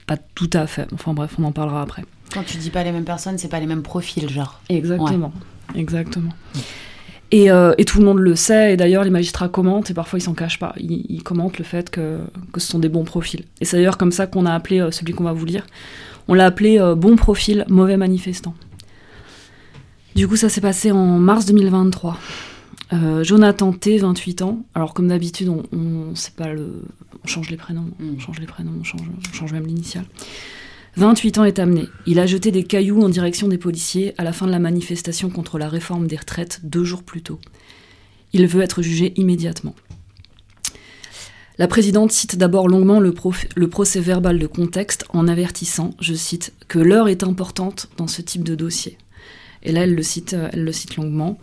pas 0.06 0.16
tout 0.16 0.50
à 0.52 0.66
fait. 0.66 0.86
Enfin 0.92 1.14
bref, 1.14 1.36
on 1.38 1.44
en 1.44 1.52
parlera 1.52 1.82
après. 1.82 2.04
Quand 2.32 2.42
tu 2.42 2.56
dis 2.58 2.70
pas 2.70 2.84
les 2.84 2.92
mêmes 2.92 3.04
personnes, 3.04 3.38
c'est 3.38 3.48
pas 3.48 3.60
les 3.60 3.66
mêmes 3.66 3.82
profils, 3.82 4.28
genre. 4.28 4.60
Exactement. 4.68 5.32
Exactement. 5.74 6.30
Et, 7.30 7.50
euh, 7.50 7.74
et 7.76 7.84
tout 7.84 7.98
le 7.98 8.06
monde 8.06 8.18
le 8.20 8.34
sait, 8.34 8.72
et 8.72 8.76
d'ailleurs 8.76 9.04
les 9.04 9.10
magistrats 9.10 9.48
commentent, 9.48 9.90
et 9.90 9.94
parfois 9.94 10.18
ils 10.18 10.22
s'en 10.22 10.34
cachent 10.34 10.58
pas. 10.58 10.74
Ils, 10.78 11.04
ils 11.10 11.22
commentent 11.22 11.58
le 11.58 11.64
fait 11.64 11.90
que, 11.90 12.18
que 12.52 12.60
ce 12.60 12.68
sont 12.68 12.78
des 12.78 12.88
bons 12.88 13.04
profils. 13.04 13.44
Et 13.60 13.64
c'est 13.66 13.76
d'ailleurs 13.76 13.98
comme 13.98 14.12
ça 14.12 14.26
qu'on 14.26 14.46
a 14.46 14.54
appelé 14.54 14.80
euh, 14.80 14.90
celui 14.90 15.12
qu'on 15.12 15.24
va 15.24 15.32
vous 15.32 15.44
lire. 15.44 15.66
On 16.28 16.34
l'a 16.34 16.46
appelé 16.46 16.78
euh, 16.78 16.94
bon 16.94 17.16
profil, 17.16 17.64
mauvais 17.68 17.96
manifestant. 17.96 18.54
Du 20.14 20.26
coup, 20.26 20.36
ça 20.36 20.48
s'est 20.48 20.60
passé 20.60 20.90
en 20.90 21.18
mars 21.18 21.46
2023. 21.46 22.18
Euh, 22.92 23.22
Jonathan 23.22 23.72
T, 23.72 23.98
28 23.98 24.42
ans. 24.42 24.60
Alors, 24.74 24.94
comme 24.94 25.08
d'habitude, 25.08 25.48
on, 25.48 25.62
on, 25.72 26.14
sait 26.14 26.32
pas 26.34 26.52
le, 26.52 26.82
on 27.22 27.26
change 27.26 27.50
les 27.50 27.56
prénoms, 27.56 27.84
Mm. 27.98 28.14
on 28.16 28.18
change 28.18 28.38
les 28.40 28.46
prénoms, 28.46 28.72
on 28.80 28.84
change, 28.84 29.02
on 29.02 29.32
change 29.34 29.52
même 29.52 29.66
l'initiale. 29.66 30.04
28 30.98 31.38
ans 31.38 31.44
est 31.44 31.60
amené. 31.60 31.88
Il 32.06 32.18
a 32.18 32.26
jeté 32.26 32.50
des 32.50 32.64
cailloux 32.64 33.00
en 33.04 33.08
direction 33.08 33.46
des 33.46 33.56
policiers 33.56 34.14
à 34.18 34.24
la 34.24 34.32
fin 34.32 34.46
de 34.46 34.50
la 34.50 34.58
manifestation 34.58 35.30
contre 35.30 35.56
la 35.56 35.68
réforme 35.68 36.08
des 36.08 36.16
retraites 36.16 36.58
deux 36.64 36.82
jours 36.82 37.04
plus 37.04 37.22
tôt. 37.22 37.38
Il 38.32 38.44
veut 38.48 38.62
être 38.62 38.82
jugé 38.82 39.12
immédiatement. 39.14 39.76
La 41.56 41.68
présidente 41.68 42.10
cite 42.10 42.34
d'abord 42.34 42.66
longuement 42.66 42.98
le, 42.98 43.12
procès 43.12 44.00
verbal 44.00 44.40
de 44.40 44.48
contexte 44.48 45.04
en 45.10 45.28
avertissant, 45.28 45.90
je 46.00 46.14
cite, 46.14 46.52
que 46.66 46.80
l'heure 46.80 47.08
est 47.08 47.22
importante 47.22 47.88
dans 47.96 48.08
ce 48.08 48.20
type 48.20 48.42
de 48.42 48.56
dossier. 48.56 48.98
Et 49.62 49.70
là, 49.70 49.84
elle 49.84 49.94
le 49.94 50.02
cite, 50.02 50.34
elle 50.52 50.64
le 50.64 50.72
cite 50.72 50.96
longuement. 50.96 51.38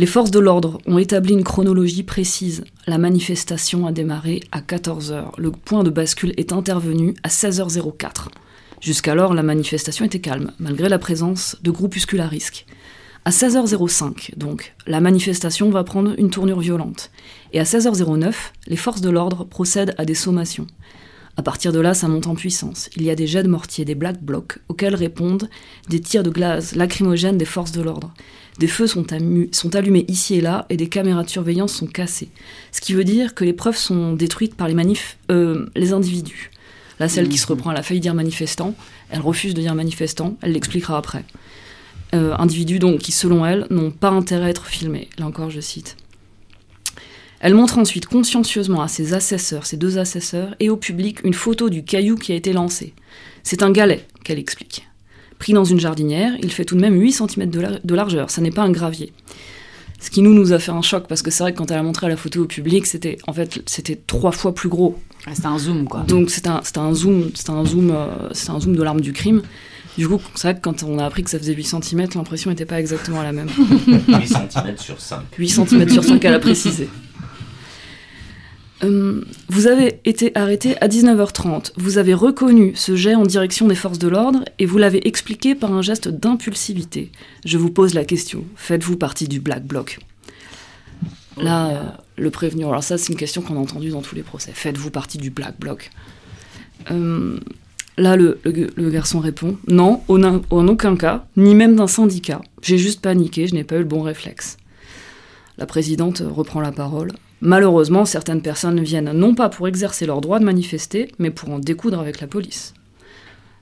Les 0.00 0.06
forces 0.06 0.32
de 0.32 0.40
l'ordre 0.40 0.78
ont 0.84 0.98
établi 0.98 1.32
une 1.32 1.44
chronologie 1.44 2.02
précise. 2.02 2.64
La 2.88 2.98
manifestation 2.98 3.86
a 3.86 3.92
démarré 3.92 4.40
à 4.50 4.62
14h. 4.62 5.30
Le 5.38 5.52
point 5.52 5.84
de 5.84 5.90
bascule 5.90 6.34
est 6.36 6.52
intervenu 6.52 7.14
à 7.22 7.28
16h04. 7.28 8.30
Jusqu'alors, 8.80 9.34
la 9.34 9.42
manifestation 9.42 10.04
était 10.04 10.20
calme, 10.20 10.52
malgré 10.58 10.88
la 10.88 10.98
présence 10.98 11.56
de 11.62 11.70
groupuscules 11.70 12.20
à 12.20 12.28
risque. 12.28 12.66
À 13.24 13.30
16h05, 13.30 14.36
donc, 14.36 14.74
la 14.86 15.00
manifestation 15.00 15.70
va 15.70 15.82
prendre 15.82 16.14
une 16.16 16.30
tournure 16.30 16.60
violente. 16.60 17.10
Et 17.52 17.58
à 17.58 17.64
16h09, 17.64 18.34
les 18.68 18.76
forces 18.76 19.00
de 19.00 19.10
l'ordre 19.10 19.44
procèdent 19.44 19.94
à 19.98 20.04
des 20.04 20.14
sommations. 20.14 20.66
À 21.36 21.42
partir 21.42 21.72
de 21.72 21.80
là, 21.80 21.92
ça 21.92 22.08
monte 22.08 22.28
en 22.28 22.34
puissance. 22.34 22.88
Il 22.96 23.02
y 23.02 23.10
a 23.10 23.14
des 23.14 23.26
jets 23.26 23.42
de 23.42 23.48
mortier, 23.48 23.84
des 23.84 23.94
black 23.94 24.22
blocs, 24.22 24.58
auxquels 24.68 24.94
répondent 24.94 25.50
des 25.88 26.00
tirs 26.00 26.22
de 26.22 26.30
glace 26.30 26.74
lacrymogènes 26.74 27.36
des 27.36 27.44
forces 27.44 27.72
de 27.72 27.82
l'ordre. 27.82 28.14
Des 28.58 28.68
feux 28.68 28.86
sont, 28.86 29.06
allumés 29.74 30.04
ici 30.08 30.36
et 30.36 30.40
là 30.40 30.64
et 30.70 30.78
des 30.78 30.88
caméras 30.88 31.24
de 31.24 31.28
surveillance 31.28 31.74
sont 31.74 31.86
cassées. 31.86 32.30
Ce 32.72 32.80
qui 32.80 32.94
veut 32.94 33.04
dire 33.04 33.34
que 33.34 33.44
les 33.44 33.52
preuves 33.52 33.76
sont 33.76 34.14
détruites 34.14 34.54
par 34.54 34.66
les 34.68 34.74
manifs, 34.74 35.18
euh, 35.30 35.66
les 35.74 35.92
individus. 35.92 36.50
Là, 36.98 37.08
celle 37.08 37.28
qui 37.28 37.38
se 37.38 37.46
reprend, 37.46 37.72
elle 37.72 37.76
a 37.76 37.82
failli 37.82 38.00
dire 38.00 38.14
manifestant, 38.14 38.74
elle 39.10 39.20
refuse 39.20 39.54
de 39.54 39.60
dire 39.60 39.74
manifestant, 39.74 40.36
elle 40.42 40.52
l'expliquera 40.52 40.96
après. 40.96 41.24
Euh, 42.14 42.34
individus 42.38 42.78
donc 42.78 43.00
qui, 43.00 43.12
selon 43.12 43.44
elle, 43.44 43.66
n'ont 43.70 43.90
pas 43.90 44.10
intérêt 44.10 44.46
à 44.46 44.50
être 44.50 44.66
filmés. 44.66 45.08
Là 45.18 45.26
encore, 45.26 45.50
je 45.50 45.60
cite. 45.60 45.96
Elle 47.40 47.54
montre 47.54 47.78
ensuite 47.78 48.06
consciencieusement 48.06 48.80
à 48.80 48.88
ses 48.88 49.12
assesseurs, 49.12 49.66
ses 49.66 49.76
deux 49.76 49.98
assesseurs, 49.98 50.54
et 50.58 50.70
au 50.70 50.76
public 50.76 51.20
une 51.22 51.34
photo 51.34 51.68
du 51.68 51.84
caillou 51.84 52.16
qui 52.16 52.32
a 52.32 52.34
été 52.34 52.52
lancé. 52.52 52.94
C'est 53.42 53.62
un 53.62 53.70
galet, 53.70 54.06
qu'elle 54.24 54.38
explique. 54.38 54.88
Pris 55.38 55.52
dans 55.52 55.64
une 55.64 55.78
jardinière, 55.80 56.32
il 56.42 56.50
fait 56.50 56.64
tout 56.64 56.76
de 56.76 56.80
même 56.80 56.98
8 56.98 57.12
cm 57.12 57.50
de, 57.50 57.80
de 57.84 57.94
largeur, 57.94 58.30
ça 58.30 58.40
n'est 58.40 58.50
pas 58.50 58.62
un 58.62 58.70
gravier. 58.70 59.12
Ce 59.98 60.10
qui 60.10 60.20
nous, 60.22 60.34
nous 60.34 60.52
a 60.52 60.58
fait 60.58 60.72
un 60.72 60.82
choc, 60.82 61.06
parce 61.08 61.22
que 61.22 61.30
c'est 61.30 61.42
vrai 61.42 61.52
que 61.52 61.58
quand 61.58 61.70
elle 61.70 61.78
a 61.78 61.82
montré 61.82 62.08
la 62.08 62.16
photo 62.16 62.42
au 62.42 62.46
public, 62.46 62.86
c'était 62.86 63.18
en 63.26 63.32
fait 63.32 63.62
c'était 63.66 63.98
trois 64.06 64.32
fois 64.32 64.54
plus 64.54 64.68
gros. 64.68 64.98
Ah, 65.26 65.30
C'était 65.34 65.46
un 65.48 65.58
zoom, 65.58 65.88
quoi. 65.88 66.00
Donc 66.06 66.30
c'était 66.30 66.48
un, 66.48 66.60
c'était 66.62 66.78
un 66.78 66.94
zoom, 66.94 67.30
c'était 67.34 67.50
un 67.50 67.64
zoom, 67.64 67.90
euh, 67.90 68.06
c'était 68.32 68.50
un 68.50 68.60
zoom 68.60 68.76
de 68.76 68.82
l'arme 68.82 69.00
du 69.00 69.12
crime. 69.12 69.42
Du 69.98 70.06
coup, 70.06 70.20
c'est 70.34 70.48
vrai 70.48 70.54
que 70.56 70.60
quand 70.60 70.82
on 70.82 70.98
a 70.98 71.06
appris 71.06 71.24
que 71.24 71.30
ça 71.30 71.38
faisait 71.38 71.54
8 71.54 71.64
cm, 71.64 72.06
l'impression 72.14 72.50
n'était 72.50 72.66
pas 72.66 72.78
exactement 72.78 73.22
la 73.22 73.32
même. 73.32 73.48
8 73.88 74.26
cm 74.28 74.76
sur 74.76 75.00
5. 75.00 75.20
8 75.38 75.48
cm 75.48 75.88
sur 75.88 76.04
5, 76.04 76.22
elle 76.24 76.34
a 76.34 76.38
précisé. 76.38 76.88
Euh, 78.84 79.22
vous 79.48 79.66
avez 79.66 80.00
été 80.04 80.36
arrêté 80.36 80.76
à 80.82 80.88
19h30. 80.88 81.72
Vous 81.76 81.96
avez 81.98 82.12
reconnu 82.14 82.72
ce 82.74 82.94
jet 82.94 83.14
en 83.14 83.22
direction 83.24 83.66
des 83.68 83.74
forces 83.74 83.98
de 83.98 84.08
l'ordre 84.08 84.44
et 84.58 84.66
vous 84.66 84.76
l'avez 84.76 85.06
expliqué 85.08 85.54
par 85.54 85.72
un 85.72 85.80
geste 85.82 86.08
d'impulsivité. 86.08 87.10
Je 87.46 87.56
vous 87.56 87.70
pose 87.70 87.94
la 87.94 88.04
question. 88.04 88.44
Faites-vous 88.56 88.96
partie 88.98 89.28
du 89.28 89.40
Black 89.40 89.64
Bloc? 89.64 89.98
Là, 91.38 91.68
euh, 91.68 91.82
le 92.16 92.30
prévenu. 92.30 92.64
Alors 92.66 92.84
ça, 92.84 92.98
c'est 92.98 93.12
une 93.12 93.18
question 93.18 93.40
qu'on 93.42 93.56
a 93.56 93.60
entendue 93.60 93.90
dans 93.90 94.02
tous 94.02 94.14
les 94.14 94.22
procès. 94.22 94.52
Faites-vous 94.54 94.90
partie 94.90 95.18
du 95.18 95.30
Black 95.30 95.58
Bloc? 95.58 95.90
Euh, 96.90 97.38
Là, 97.98 98.14
le, 98.14 98.38
le- 98.44 98.68
le 98.76 98.90
garçon 98.90 99.20
répond 99.20 99.56
Non, 99.68 100.02
en 100.10 100.68
aucun 100.68 100.96
cas, 100.96 101.24
ni 101.38 101.54
même 101.54 101.76
d'un 101.76 101.86
syndicat. 101.86 102.42
J'ai 102.60 102.76
juste 102.76 103.00
paniqué, 103.00 103.46
je 103.46 103.54
n'ai 103.54 103.64
pas 103.64 103.76
eu 103.76 103.78
le 103.78 103.84
bon 103.86 104.02
réflexe. 104.02 104.58
La 105.56 105.64
présidente 105.64 106.22
reprend 106.22 106.60
la 106.60 106.72
parole. 106.72 107.12
Malheureusement, 107.40 108.04
certaines 108.04 108.42
personnes 108.42 108.82
viennent 108.82 109.12
non 109.12 109.34
pas 109.34 109.48
pour 109.48 109.68
exercer 109.68 110.06
leur 110.06 110.20
droit 110.20 110.38
de 110.38 110.44
manifester, 110.44 111.12
mais 111.18 111.30
pour 111.30 111.50
en 111.50 111.58
découdre 111.58 112.00
avec 112.00 112.20
la 112.20 112.26
police. 112.26 112.74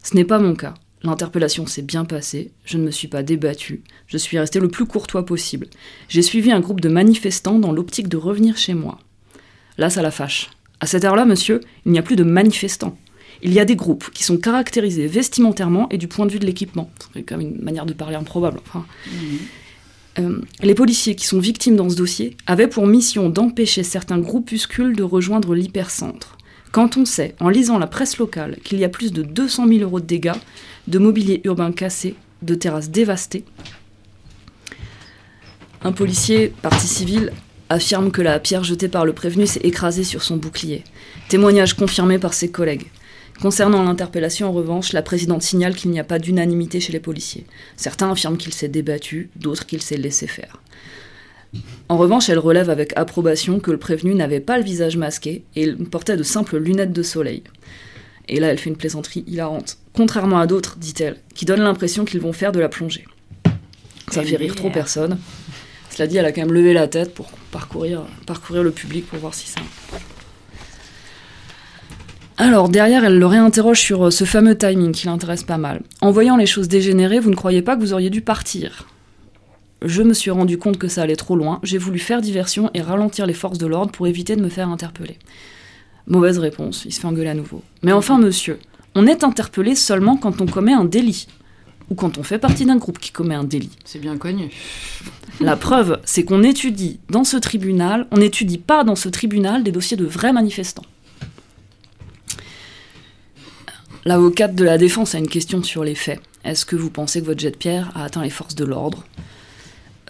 Ce 0.03 0.15
n'est 0.15 0.25
pas 0.25 0.39
mon 0.39 0.55
cas. 0.55 0.75
L'interpellation 1.03 1.67
s'est 1.67 1.83
bien 1.83 2.07
passée, 2.07 2.53
je 2.65 2.79
ne 2.79 2.85
me 2.85 2.91
suis 2.91 3.09
pas 3.09 3.23
débattue, 3.23 3.83
je 4.07 4.17
suis 4.17 4.39
resté 4.39 4.59
le 4.59 4.69
plus 4.69 4.87
courtois 4.87 5.27
possible. 5.27 5.67
J'ai 6.09 6.23
suivi 6.23 6.51
un 6.51 6.61
groupe 6.61 6.81
de 6.81 6.89
manifestants 6.89 7.59
dans 7.59 7.73
l'optique 7.73 8.09
de 8.09 8.17
revenir 8.17 8.57
chez 8.57 8.73
moi. 8.73 8.99
Là, 9.77 9.91
ça 9.91 10.01
la 10.01 10.11
fâche. 10.11 10.51
À 10.81 10.87
cette 10.87 11.05
heure-là, 11.05 11.27
monsieur, 11.27 11.61
il 11.85 11.93
n'y 11.93 11.99
a 11.99 12.03
plus 12.03 12.17
de 12.17 12.25
manifestants. 12.25 12.97
Il 13.43 13.53
y 13.53 13.61
a 13.61 13.67
des 13.67 13.77
groupes 13.77 14.11
qui 14.15 14.25
sont 14.25 14.39
caractérisés 14.39 15.07
vestimentairement 15.07 15.89
et 15.91 15.99
du 15.99 16.09
point 16.09 16.25
de 16.25 16.33
vue 16.33 16.39
de 16.39 16.47
l'équipement. 16.47 16.91
C'est 17.13 17.23
quand 17.23 17.39
une 17.39 17.61
manière 17.61 17.85
de 17.85 17.93
parler 17.93 18.17
improbable. 18.17 18.61
Enfin, 18.67 18.87
euh, 20.19 20.41
les 20.63 20.75
policiers 20.75 21.17
qui 21.17 21.27
sont 21.27 21.41
victimes 21.41 21.77
dans 21.77 21.91
ce 21.91 21.97
dossier 21.97 22.37
avaient 22.47 22.69
pour 22.69 22.87
mission 22.87 23.29
d'empêcher 23.29 23.83
certains 23.83 24.19
groupuscules 24.19 24.95
de 24.95 25.03
rejoindre 25.03 25.55
l'hypercentre. 25.55 26.39
Quand 26.71 26.97
on 26.97 27.05
sait, 27.05 27.35
en 27.41 27.49
lisant 27.49 27.79
la 27.79 27.87
presse 27.87 28.19
locale, 28.19 28.59
qu'il 28.65 28.79
y 28.79 28.85
a 28.85 28.89
plus 28.89 29.13
de 29.13 29.23
200 29.23 29.69
000 29.69 29.81
euros 29.81 30.01
de 30.01 30.07
dégâts, 30.07 30.33
de 30.89 30.99
mobilier 30.99 31.41
urbain 31.45 31.73
cassé, 31.73 32.15
de 32.43 32.55
terrasses 32.55 32.91
dévastées, 32.91 33.45
un 35.83 35.93
policier, 35.93 36.53
partie 36.63 36.87
civile, 36.87 37.33
affirme 37.69 38.11
que 38.11 38.23
la 38.23 38.39
pierre 38.39 38.65
jetée 38.65 38.89
par 38.89 39.05
le 39.05 39.13
prévenu 39.13 39.47
s'est 39.47 39.61
écrasée 39.61 40.05
sur 40.05 40.23
son 40.23 40.37
bouclier. 40.37 40.83
Témoignage 41.29 41.75
confirmé 41.75 42.19
par 42.19 42.35
ses 42.35 42.51
collègues. 42.51 42.87
Concernant 43.41 43.83
l'interpellation, 43.83 44.49
en 44.49 44.53
revanche, 44.53 44.93
la 44.93 45.03
présidente 45.03 45.43
signale 45.43 45.75
qu'il 45.75 45.91
n'y 45.91 46.01
a 46.01 46.05
pas 46.05 46.19
d'unanimité 46.19 46.81
chez 46.81 46.93
les 46.93 47.01
policiers. 47.01 47.47
Certains 47.77 48.11
affirment 48.11 48.39
qu'il 48.39 48.55
s'est 48.55 48.69
débattu, 48.69 49.31
d'autres 49.37 49.67
qu'il 49.67 49.83
s'est 49.83 49.97
laissé 49.97 50.27
faire. 50.27 50.61
En 51.89 51.97
revanche, 51.97 52.29
elle 52.29 52.39
relève 52.39 52.71
avec 52.71 52.93
approbation 52.97 53.61
que 53.61 53.71
le 53.71 53.77
prévenu 53.77 54.15
n'avait 54.15 54.41
pas 54.41 54.59
le 54.59 54.65
visage 54.65 54.97
masqué 54.97 55.45
et 55.55 55.63
il 55.63 55.77
portait 55.77 56.17
de 56.17 56.23
simples 56.23 56.59
lunettes 56.59 56.93
de 56.93 57.03
soleil. 57.03 57.43
Et 58.29 58.41
là, 58.41 58.49
elle 58.49 58.59
fait 58.59 58.71
une 58.71 58.77
plaisanterie 58.77 59.25
hilarante. 59.27 59.77
Contrairement 59.93 60.39
à 60.39 60.47
d'autres, 60.47 60.77
dit-elle, 60.79 61.17
qui 61.35 61.45
donnent 61.45 61.63
l'impression 61.63 62.05
qu'ils 62.05 62.21
vont 62.21 62.33
faire 62.33 62.53
de 62.53 62.61
la 62.61 62.69
plongée. 62.69 63.05
Ça 64.11 64.23
fait 64.23 64.37
rire 64.37 64.55
trop 64.55 64.71
personne. 64.71 65.19
Cela 65.91 66.07
dit, 66.07 66.17
elle 66.17 66.27
a 66.27 66.33
quand 66.33 66.41
même 66.41 66.53
levé 66.53 66.73
la 66.73 66.89
tête 66.89 67.15
pour 67.15 67.31
parcourir, 67.51 68.03
parcourir 68.27 68.63
le 68.63 68.71
public 68.71 69.07
pour 69.07 69.19
voir 69.19 69.35
si 69.35 69.49
ça. 69.49 69.61
Alors, 72.47 72.69
derrière, 72.69 73.05
elle 73.05 73.19
le 73.19 73.25
réinterroge 73.25 73.81
sur 73.81 74.05
euh, 74.05 74.11
ce 74.11 74.25
fameux 74.25 74.55
timing 74.55 74.93
qui 74.93 75.07
l'intéresse 75.07 75.45
pas 75.45 75.57
mal. 75.57 75.81
En 76.03 76.11
voyant 76.11 76.37
les 76.37 76.45
choses 76.45 76.69
dégénérer, 76.69 77.19
vous 77.19 77.31
ne 77.31 77.35
croyez 77.35 77.63
pas 77.63 77.75
que 77.75 77.81
vous 77.81 77.95
auriez 77.95 78.11
dû 78.11 78.21
partir 78.21 78.87
Je 79.81 80.03
me 80.03 80.13
suis 80.13 80.31
rendu 80.31 80.59
compte 80.59 80.77
que 80.77 80.87
ça 80.87 81.01
allait 81.01 81.17
trop 81.17 81.37
loin, 81.37 81.59
j'ai 81.63 81.79
voulu 81.79 81.99
faire 81.99 82.21
diversion 82.21 82.71
et 82.75 82.83
ralentir 82.83 83.25
les 83.25 83.33
forces 83.33 83.57
de 83.57 83.67
l'ordre 83.67 83.93
pour 83.93 84.07
éviter 84.09 84.37
de 84.37 84.43
me 84.43 84.51
faire 84.51 84.69
interpeller. 84.69 85.19
Mauvaise 86.07 86.37
réponse, 86.37 86.85
il 86.85 86.93
se 86.93 87.01
fait 87.01 87.07
engueuler 87.07 87.31
à 87.31 87.35
nouveau. 87.35 87.63
Mais 87.83 87.93
enfin, 87.93 88.19
monsieur, 88.19 88.59
on 88.95 89.07
est 89.07 89.25
interpellé 89.25 89.75
seulement 89.75 90.19
quand 90.19 90.43
on 90.43 90.47
commet 90.47 90.75
un 90.75 90.85
délit. 90.85 91.29
Ou 91.91 91.95
quand 91.95 92.19
on 92.19 92.23
fait 92.23 92.39
partie 92.39 92.67
d'un 92.67 92.77
groupe 92.77 92.99
qui 92.99 93.11
commet 93.11 93.35
un 93.35 93.45
délit. 93.45 93.73
C'est 93.87 94.01
bien 94.01 94.19
connu. 94.19 94.51
La 95.41 95.57
preuve, 95.57 95.99
c'est 96.05 96.25
qu'on 96.25 96.43
étudie 96.43 97.01
dans 97.09 97.25
ce 97.25 97.39
tribunal, 97.39 98.07
on 98.11 98.19
n'étudie 98.19 98.59
pas 98.59 98.85
dans 98.85 98.97
ce 98.97 99.09
tribunal 99.09 99.63
des 99.63 99.73
dossiers 99.73 99.97
de 99.97 100.05
vrais 100.05 100.35
manifestants. 100.35 100.85
L'avocate 104.07 104.55
de 104.55 104.65
la 104.65 104.77
défense 104.77 105.15
a 105.15 105.19
une 105.19 105.29
question 105.29 105.63
sur 105.63 105.83
les 105.83 105.95
faits. 105.95 106.21
Est-ce 106.45 106.67
que 106.67 106.77
vous 106.77 106.91
pensez 106.91 107.21
que 107.21 107.27
votre 107.27 107.41
jet 107.41 107.53
de 107.53 107.57
pierre 107.57 107.91
a 107.95 108.05
atteint 108.05 108.23
les 108.23 108.29
forces 108.29 108.55
de 108.55 108.67
l'ordre? 108.67 109.05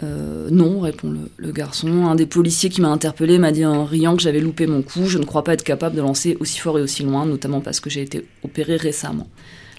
Euh, 0.03 0.49
Non, 0.51 0.81
répond 0.81 1.15
le, 1.37 1.53
garçon. 1.53 2.07
Un 2.07 2.17
des 2.17 2.27
policiers 2.27 2.71
qui 2.71 2.81
m'a 2.81 2.89
interpellé 2.89 3.39
m'a 3.39 3.53
dit 3.53 3.65
en 3.65 3.85
riant 3.85 4.17
que 4.17 4.23
j'avais 4.23 4.41
loupé 4.41 4.67
mon 4.67 4.83
coup. 4.83 5.07
Je 5.07 5.19
ne 5.19 5.25
crois 5.25 5.45
pas 5.45 5.55
être 5.55 5.63
capable 5.63 5.95
de 5.95 6.01
lancer 6.01 6.37
aussi 6.41 6.59
fort 6.59 6.77
et 6.79 6.83
aussi 6.83 7.05
loin, 7.05 7.25
notamment 7.25 7.61
parce 7.61 7.79
que 7.79 7.89
j'ai 7.89 8.03
été 8.03 8.27
opéré 8.43 8.75
récemment. 8.75 9.29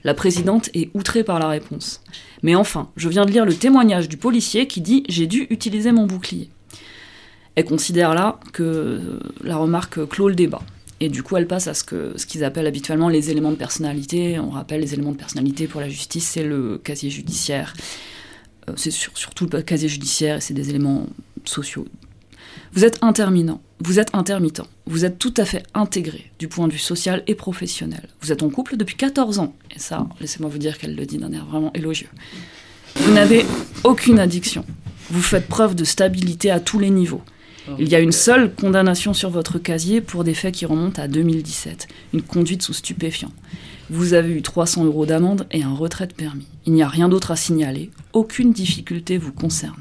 La 0.06 0.14
présidente 0.14 0.70
est 0.74 0.92
outrée 0.94 1.26
par 1.26 1.40
la 1.40 1.50
réponse. 1.50 2.02
Mais 2.42 2.56
enfin, 2.56 2.90
je 2.96 3.10
viens 3.10 3.26
de 3.26 3.32
lire 3.32 3.44
le 3.46 3.56
témoignage 3.56 4.08
du 4.08 4.16
policier 4.16 4.66
qui 4.66 4.80
dit 4.80 5.04
J'ai 5.10 5.28
dû 5.28 5.46
utiliser 5.50 5.92
mon 5.92 6.06
bouclier. 6.06 6.50
Elle 7.56 7.66
considère 7.66 8.14
là 8.14 8.40
que 8.54 8.64
euh, 8.64 9.20
la 9.44 9.58
remarque 9.58 10.08
clôt 10.08 10.30
le 10.30 10.36
débat. 10.36 10.62
Et 11.02 11.10
du 11.10 11.24
coup, 11.24 11.36
elle 11.36 11.48
passe 11.48 11.68
à 11.68 11.74
ce 11.74 11.84
que 11.84 12.14
ce 12.18 12.26
qu'ils 12.26 12.44
appellent 12.44 12.68
habituellement 12.68 13.10
les 13.10 13.30
éléments 13.30 13.52
de 13.52 13.58
personnalité. 13.58 14.40
On 14.40 14.50
rappelle 14.50 14.80
les 14.82 14.94
éléments 14.94 15.12
de 15.12 15.18
personnalité 15.18 15.68
pour 15.68 15.82
la 15.82 15.90
justice, 15.90 16.26
c'est 16.26 16.44
le 16.44 16.78
casier 16.78 17.10
judiciaire. 17.10 17.74
Euh, 18.70 18.74
c'est 18.78 18.92
sur- 18.92 19.18
surtout 19.18 19.48
le 19.52 19.62
casier 19.62 19.90
judiciaire 19.90 20.38
et 20.38 20.42
c'est 20.42 20.54
des 20.54 20.70
éléments 20.70 21.08
sociaux. 21.44 21.86
Vous 22.72 22.86
êtes 22.86 23.00
intermittent, 23.04 23.52
vous 23.80 24.00
êtes 24.00 24.10
intermittent, 24.14 24.62
vous 24.86 25.04
êtes 25.06 25.20
tout 25.20 25.34
à 25.38 25.46
fait 25.46 25.64
intégré 25.74 26.32
du 26.40 26.48
point 26.48 26.68
de 26.68 26.74
vue 26.74 26.80
social 26.80 27.24
et 27.28 27.36
professionnel. 27.36 28.08
Vous 28.22 28.32
êtes 28.32 28.44
en 28.44 28.50
couple 28.50 28.76
depuis 28.78 28.96
14 28.96 29.40
ans, 29.40 29.54
et 29.76 29.80
ça, 29.80 30.08
laissez-moi 30.22 30.50
vous 30.50 30.58
dire 30.58 30.78
qu'elle 30.78 30.96
le 30.96 31.06
dit 31.06 31.18
d'un 31.18 31.32
air 31.34 31.46
vraiment 31.46 31.72
élogieux. 31.74 32.10
Vous 32.96 33.14
n'avez 33.14 33.46
aucune 33.84 34.20
addiction. 34.20 34.66
Vous 35.10 35.22
faites 35.22 35.48
preuve 35.48 35.76
de 35.76 35.84
stabilité 35.84 36.52
à 36.52 36.60
tous 36.60 36.80
les 36.80 36.90
niveaux. 36.90 37.22
Il 37.80 37.90
y 37.90 37.96
a 37.96 38.00
une 38.00 38.12
seule 38.12 38.54
condamnation 38.54 39.14
sur 39.14 39.30
votre 39.30 39.58
casier 39.60 40.02
pour 40.02 40.24
des 40.24 40.34
faits 40.34 40.54
qui 40.54 40.66
remontent 40.66 41.02
à 41.02 41.08
2017, 41.08 41.88
une 42.14 42.22
conduite 42.22 42.62
sous 42.62 42.74
stupéfiant. 42.74 43.32
Vous 43.90 44.14
avez 44.14 44.34
eu 44.34 44.42
300 44.42 44.86
euros 44.86 45.06
d'amende 45.06 45.48
et 45.52 45.64
un 45.64 45.74
retrait 45.74 46.08
de 46.08 46.14
permis. 46.14 46.48
Il 46.66 46.74
n'y 46.74 46.84
a 46.84 46.88
rien 46.88 47.10
d'autre 47.10 47.32
à 47.32 47.36
signaler. 47.36 47.90
Aucune 48.14 48.52
difficulté 48.54 49.18
vous 49.18 49.32
concerne. 49.32 49.76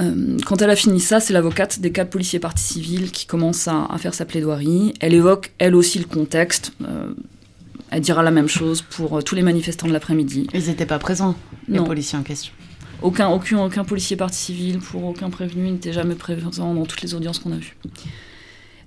Euh, 0.00 0.38
quand 0.46 0.62
elle 0.62 0.70
a 0.70 0.76
fini 0.76 1.00
ça, 1.00 1.20
c'est 1.20 1.32
l'avocate 1.32 1.80
des 1.80 1.92
quatre 1.92 2.10
policiers 2.10 2.38
partis 2.38 2.64
civils 2.64 3.10
qui 3.10 3.26
commence 3.26 3.68
à, 3.68 3.84
à 3.86 3.98
faire 3.98 4.14
sa 4.14 4.24
plaidoirie. 4.24 4.94
Elle 5.00 5.14
évoque 5.14 5.52
elle 5.58 5.74
aussi 5.74 5.98
le 5.98 6.06
contexte. 6.06 6.72
Euh, 6.82 7.12
elle 7.90 8.00
dira 8.00 8.22
la 8.22 8.30
même 8.30 8.48
chose 8.48 8.80
pour 8.80 9.18
euh, 9.18 9.22
tous 9.22 9.34
les 9.34 9.42
manifestants 9.42 9.86
de 9.86 9.92
l'après-midi. 9.92 10.46
Ils 10.54 10.66
n'étaient 10.66 10.86
pas 10.86 10.98
présents, 10.98 11.36
les 11.68 11.76
Non. 11.78 11.84
policiers 11.84 12.18
en 12.18 12.22
question. 12.22 12.52
Aucun, 13.02 13.84
policier 13.84 14.16
parti 14.16 14.38
civil, 14.38 14.78
pour 14.78 15.04
aucun 15.04 15.30
prévenu, 15.30 15.70
n'était 15.70 15.92
jamais 15.92 16.14
présent 16.14 16.74
dans 16.74 16.86
toutes 16.86 17.02
les 17.02 17.14
audiences 17.14 17.38
qu'on 17.38 17.52
a 17.52 17.56
vues. 17.56 17.76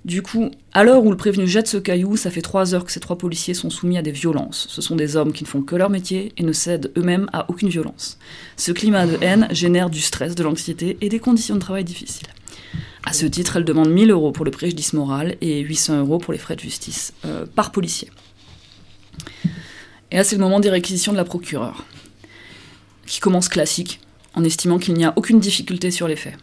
Du 0.06 0.22
coup, 0.22 0.52
à 0.72 0.84
l'heure 0.84 1.04
où 1.04 1.10
le 1.10 1.16
prévenu 1.16 1.48
jette 1.48 1.66
ce 1.66 1.78
caillou, 1.78 2.16
ça 2.16 2.30
fait 2.30 2.40
trois 2.40 2.74
heures 2.74 2.84
que 2.84 2.92
ces 2.92 3.00
trois 3.00 3.18
policiers 3.18 3.54
sont 3.54 3.70
soumis 3.70 3.98
à 3.98 4.02
des 4.02 4.12
violences. 4.12 4.68
Ce 4.70 4.80
sont 4.80 4.94
des 4.94 5.16
hommes 5.16 5.32
qui 5.32 5.42
ne 5.42 5.48
font 5.48 5.62
que 5.62 5.74
leur 5.74 5.90
métier 5.90 6.32
et 6.36 6.44
ne 6.44 6.52
cèdent 6.52 6.92
eux-mêmes 6.96 7.28
à 7.32 7.50
aucune 7.50 7.68
violence. 7.68 8.16
Ce 8.56 8.70
climat 8.70 9.06
de 9.06 9.18
haine 9.20 9.48
génère 9.50 9.90
du 9.90 10.00
stress, 10.00 10.36
de 10.36 10.44
l'anxiété 10.44 10.96
et 11.00 11.08
des 11.08 11.18
conditions 11.18 11.56
de 11.56 11.60
travail 11.60 11.82
difficiles. 11.82 12.28
À 13.04 13.12
ce 13.12 13.26
titre, 13.26 13.56
elle 13.56 13.64
demande 13.64 13.90
1000 13.90 14.12
euros 14.12 14.30
pour 14.30 14.44
le 14.44 14.52
préjudice 14.52 14.92
moral 14.92 15.36
et 15.40 15.60
800 15.60 15.98
euros 15.98 16.18
pour 16.18 16.32
les 16.32 16.38
frais 16.38 16.54
de 16.54 16.60
justice 16.60 17.12
euh, 17.24 17.44
par 17.44 17.72
policier. 17.72 18.08
Et 20.12 20.16
là, 20.16 20.24
c'est 20.24 20.36
le 20.36 20.42
moment 20.42 20.60
des 20.60 20.70
réquisitions 20.70 21.10
de 21.10 21.16
la 21.16 21.24
procureure, 21.24 21.84
qui 23.06 23.18
commence 23.18 23.48
classique, 23.48 24.00
en 24.36 24.44
estimant 24.44 24.78
qu'il 24.78 24.94
n'y 24.94 25.04
a 25.04 25.12
aucune 25.16 25.40
difficulté 25.40 25.90
sur 25.90 26.06
les 26.06 26.16
faits. 26.16 26.36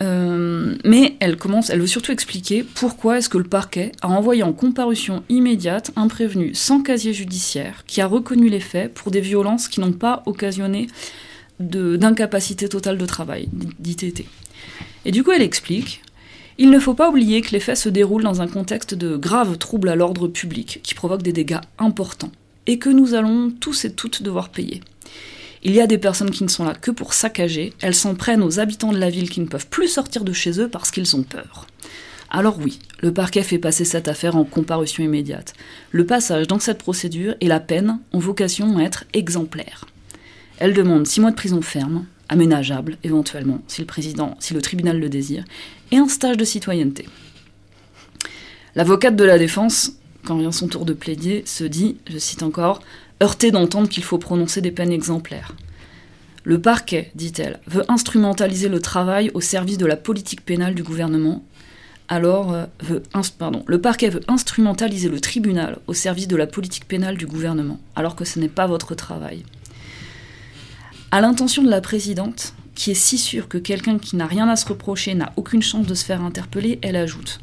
Euh, 0.00 0.76
mais 0.84 1.16
elle 1.20 1.36
commence, 1.36 1.70
elle 1.70 1.80
veut 1.80 1.86
surtout 1.86 2.12
expliquer 2.12 2.64
pourquoi 2.64 3.18
est-ce 3.18 3.28
que 3.28 3.38
le 3.38 3.44
parquet 3.44 3.92
a 4.00 4.08
envoyé 4.08 4.42
en 4.42 4.52
comparution 4.52 5.22
immédiate 5.28 5.92
un 5.96 6.08
prévenu 6.08 6.54
sans 6.54 6.82
casier 6.82 7.12
judiciaire 7.12 7.84
qui 7.86 8.00
a 8.00 8.06
reconnu 8.06 8.48
les 8.48 8.60
faits 8.60 8.92
pour 8.92 9.10
des 9.10 9.20
violences 9.20 9.68
qui 9.68 9.80
n'ont 9.80 9.92
pas 9.92 10.22
occasionné 10.26 10.88
d'incapacité 11.60 12.68
totale 12.68 12.98
de 12.98 13.06
travail, 13.06 13.48
d'ITT. 13.78 14.24
Et 15.04 15.12
du 15.12 15.22
coup, 15.22 15.30
elle 15.30 15.42
explique 15.42 16.02
il 16.58 16.70
ne 16.70 16.78
faut 16.78 16.94
pas 16.94 17.08
oublier 17.08 17.40
que 17.40 17.50
les 17.52 17.60
faits 17.60 17.78
se 17.78 17.88
déroulent 17.88 18.22
dans 18.22 18.42
un 18.42 18.46
contexte 18.46 18.94
de 18.94 19.16
graves 19.16 19.56
troubles 19.56 19.88
à 19.88 19.96
l'ordre 19.96 20.28
public 20.28 20.80
qui 20.82 20.94
provoquent 20.94 21.22
des 21.22 21.32
dégâts 21.32 21.60
importants 21.78 22.30
et 22.66 22.78
que 22.78 22.90
nous 22.90 23.14
allons 23.14 23.50
tous 23.50 23.86
et 23.86 23.92
toutes 23.92 24.22
devoir 24.22 24.50
payer. 24.50 24.82
Il 25.64 25.72
y 25.72 25.80
a 25.80 25.86
des 25.86 25.98
personnes 25.98 26.30
qui 26.30 26.42
ne 26.42 26.48
sont 26.48 26.64
là 26.64 26.74
que 26.74 26.90
pour 26.90 27.14
saccager, 27.14 27.72
elles 27.80 27.94
s'en 27.94 28.16
prennent 28.16 28.42
aux 28.42 28.58
habitants 28.58 28.92
de 28.92 28.98
la 28.98 29.10
ville 29.10 29.30
qui 29.30 29.40
ne 29.40 29.46
peuvent 29.46 29.68
plus 29.68 29.86
sortir 29.86 30.24
de 30.24 30.32
chez 30.32 30.60
eux 30.60 30.68
parce 30.68 30.90
qu'ils 30.90 31.14
ont 31.14 31.22
peur. 31.22 31.66
Alors 32.30 32.58
oui, 32.58 32.80
le 33.00 33.12
parquet 33.12 33.42
fait 33.42 33.58
passer 33.58 33.84
cette 33.84 34.08
affaire 34.08 34.36
en 34.36 34.44
comparution 34.44 35.04
immédiate. 35.04 35.52
Le 35.92 36.04
passage 36.04 36.48
dans 36.48 36.58
cette 36.58 36.78
procédure 36.78 37.34
et 37.40 37.46
la 37.46 37.60
peine 37.60 38.00
ont 38.12 38.18
vocation 38.18 38.76
à 38.78 38.82
être 38.82 39.04
exemplaires. 39.12 39.84
Elle 40.58 40.74
demande 40.74 41.06
six 41.06 41.20
mois 41.20 41.30
de 41.30 41.36
prison 41.36 41.62
ferme, 41.62 42.06
aménageable 42.28 42.96
éventuellement 43.04 43.60
si 43.68 43.82
le 43.82 43.86
président, 43.86 44.36
si 44.40 44.54
le 44.54 44.62
tribunal 44.62 44.98
le 44.98 45.08
désire, 45.08 45.44
et 45.90 45.98
un 45.98 46.08
stage 46.08 46.38
de 46.38 46.44
citoyenneté. 46.44 47.06
L'avocate 48.74 49.14
de 49.14 49.24
la 49.24 49.38
défense, 49.38 49.92
quand 50.24 50.38
vient 50.38 50.52
son 50.52 50.68
tour 50.68 50.86
de 50.86 50.94
plaider, 50.94 51.42
se 51.44 51.64
dit, 51.64 51.98
je 52.08 52.16
cite 52.18 52.42
encore, 52.42 52.80
heurtée 53.22 53.50
d'entendre 53.50 53.88
qu'il 53.88 54.04
faut 54.04 54.18
prononcer 54.18 54.60
des 54.60 54.70
peines 54.70 54.92
exemplaires. 54.92 55.54
Le 56.44 56.60
parquet, 56.60 57.12
dit-elle, 57.14 57.60
veut 57.66 57.84
instrumentaliser 57.88 58.68
le 58.68 58.80
travail 58.80 59.30
au 59.34 59.40
service 59.40 59.78
de 59.78 59.86
la 59.86 59.96
politique 59.96 60.44
pénale 60.44 60.74
du 60.74 60.82
gouvernement. 60.82 61.44
Alors, 62.08 62.52
euh, 62.52 62.66
le 63.66 63.80
parquet 63.80 64.08
veut 64.08 64.22
instrumentaliser 64.26 65.08
le 65.08 65.20
tribunal 65.20 65.78
au 65.86 65.94
service 65.94 66.26
de 66.26 66.36
la 66.36 66.48
politique 66.48 66.88
pénale 66.88 67.16
du 67.16 67.26
gouvernement, 67.26 67.80
alors 67.94 68.16
que 68.16 68.24
ce 68.24 68.40
n'est 68.40 68.48
pas 68.48 68.66
votre 68.66 68.96
travail. 68.96 69.44
À 71.12 71.20
l'intention 71.20 71.62
de 71.62 71.70
la 71.70 71.80
présidente, 71.80 72.54
qui 72.74 72.90
est 72.90 72.94
si 72.94 73.18
sûre 73.18 73.46
que 73.46 73.58
quelqu'un 73.58 73.98
qui 73.98 74.16
n'a 74.16 74.26
rien 74.26 74.48
à 74.48 74.56
se 74.56 74.66
reprocher 74.66 75.14
n'a 75.14 75.32
aucune 75.36 75.62
chance 75.62 75.86
de 75.86 75.94
se 75.94 76.04
faire 76.04 76.22
interpeller, 76.22 76.80
elle 76.82 76.96
ajoute 76.96 77.40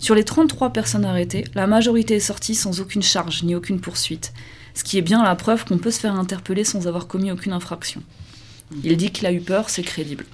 Sur 0.00 0.16
les 0.16 0.24
33 0.24 0.72
personnes 0.72 1.04
arrêtées, 1.04 1.44
la 1.54 1.68
majorité 1.68 2.14
est 2.14 2.20
sortie 2.20 2.56
sans 2.56 2.80
aucune 2.80 3.02
charge 3.02 3.44
ni 3.44 3.54
aucune 3.54 3.80
poursuite, 3.80 4.32
ce 4.74 4.84
qui 4.84 4.98
est 4.98 5.02
bien 5.02 5.22
la 5.22 5.34
preuve 5.34 5.64
qu'on 5.64 5.78
peut 5.78 5.90
se 5.90 6.00
faire 6.00 6.14
interpeller 6.14 6.64
sans 6.64 6.86
avoir 6.86 7.06
commis 7.06 7.30
aucune 7.30 7.52
infraction. 7.52 8.02
Il 8.82 8.96
dit 8.96 9.10
qu'il 9.10 9.26
a 9.26 9.32
eu 9.32 9.40
peur, 9.40 9.70
c'est 9.70 9.82
crédible. 9.82 10.26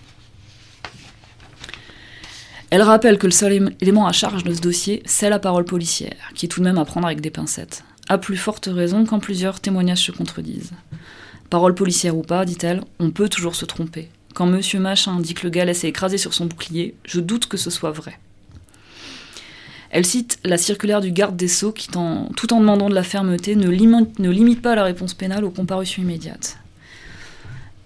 Elle 2.70 2.82
rappelle 2.82 3.18
que 3.18 3.26
le 3.26 3.32
seul 3.32 3.52
élé- 3.52 3.76
élément 3.80 4.06
à 4.06 4.12
charge 4.12 4.44
de 4.44 4.54
ce 4.54 4.60
dossier, 4.60 5.02
c'est 5.04 5.28
la 5.28 5.40
parole 5.40 5.64
policière, 5.64 6.30
qui 6.34 6.46
est 6.46 6.48
tout 6.48 6.60
de 6.60 6.64
même 6.64 6.78
à 6.78 6.84
prendre 6.84 7.06
avec 7.06 7.20
des 7.20 7.30
pincettes. 7.30 7.82
À 8.08 8.16
plus 8.16 8.36
forte 8.36 8.68
raison 8.72 9.04
quand 9.04 9.18
plusieurs 9.18 9.60
témoignages 9.60 10.04
se 10.04 10.12
contredisent. 10.12 10.72
Parole 11.50 11.74
policière 11.74 12.16
ou 12.16 12.22
pas, 12.22 12.44
dit-elle, 12.44 12.82
on 13.00 13.10
peut 13.10 13.28
toujours 13.28 13.56
se 13.56 13.64
tromper. 13.64 14.08
Quand 14.34 14.46
monsieur 14.46 14.78
Machin 14.78 15.18
dit 15.18 15.34
que 15.34 15.42
le 15.42 15.50
gars 15.50 15.74
s'est 15.74 15.88
écrasé 15.88 16.16
sur 16.16 16.32
son 16.32 16.46
bouclier, 16.46 16.94
je 17.04 17.18
doute 17.18 17.46
que 17.46 17.56
ce 17.56 17.70
soit 17.70 17.90
vrai. 17.90 18.18
Elle 19.90 20.06
cite 20.06 20.38
la 20.44 20.56
circulaire 20.56 21.00
du 21.00 21.10
garde 21.10 21.36
des 21.36 21.48
Sceaux 21.48 21.72
qui, 21.72 21.88
tout 21.88 22.52
en 22.52 22.60
demandant 22.60 22.88
de 22.88 22.94
la 22.94 23.02
fermeté, 23.02 23.56
ne 23.56 23.68
limite, 23.68 24.18
ne 24.20 24.30
limite 24.30 24.62
pas 24.62 24.76
la 24.76 24.84
réponse 24.84 25.14
pénale 25.14 25.44
aux 25.44 25.50
comparutions 25.50 26.02
immédiates. 26.02 26.58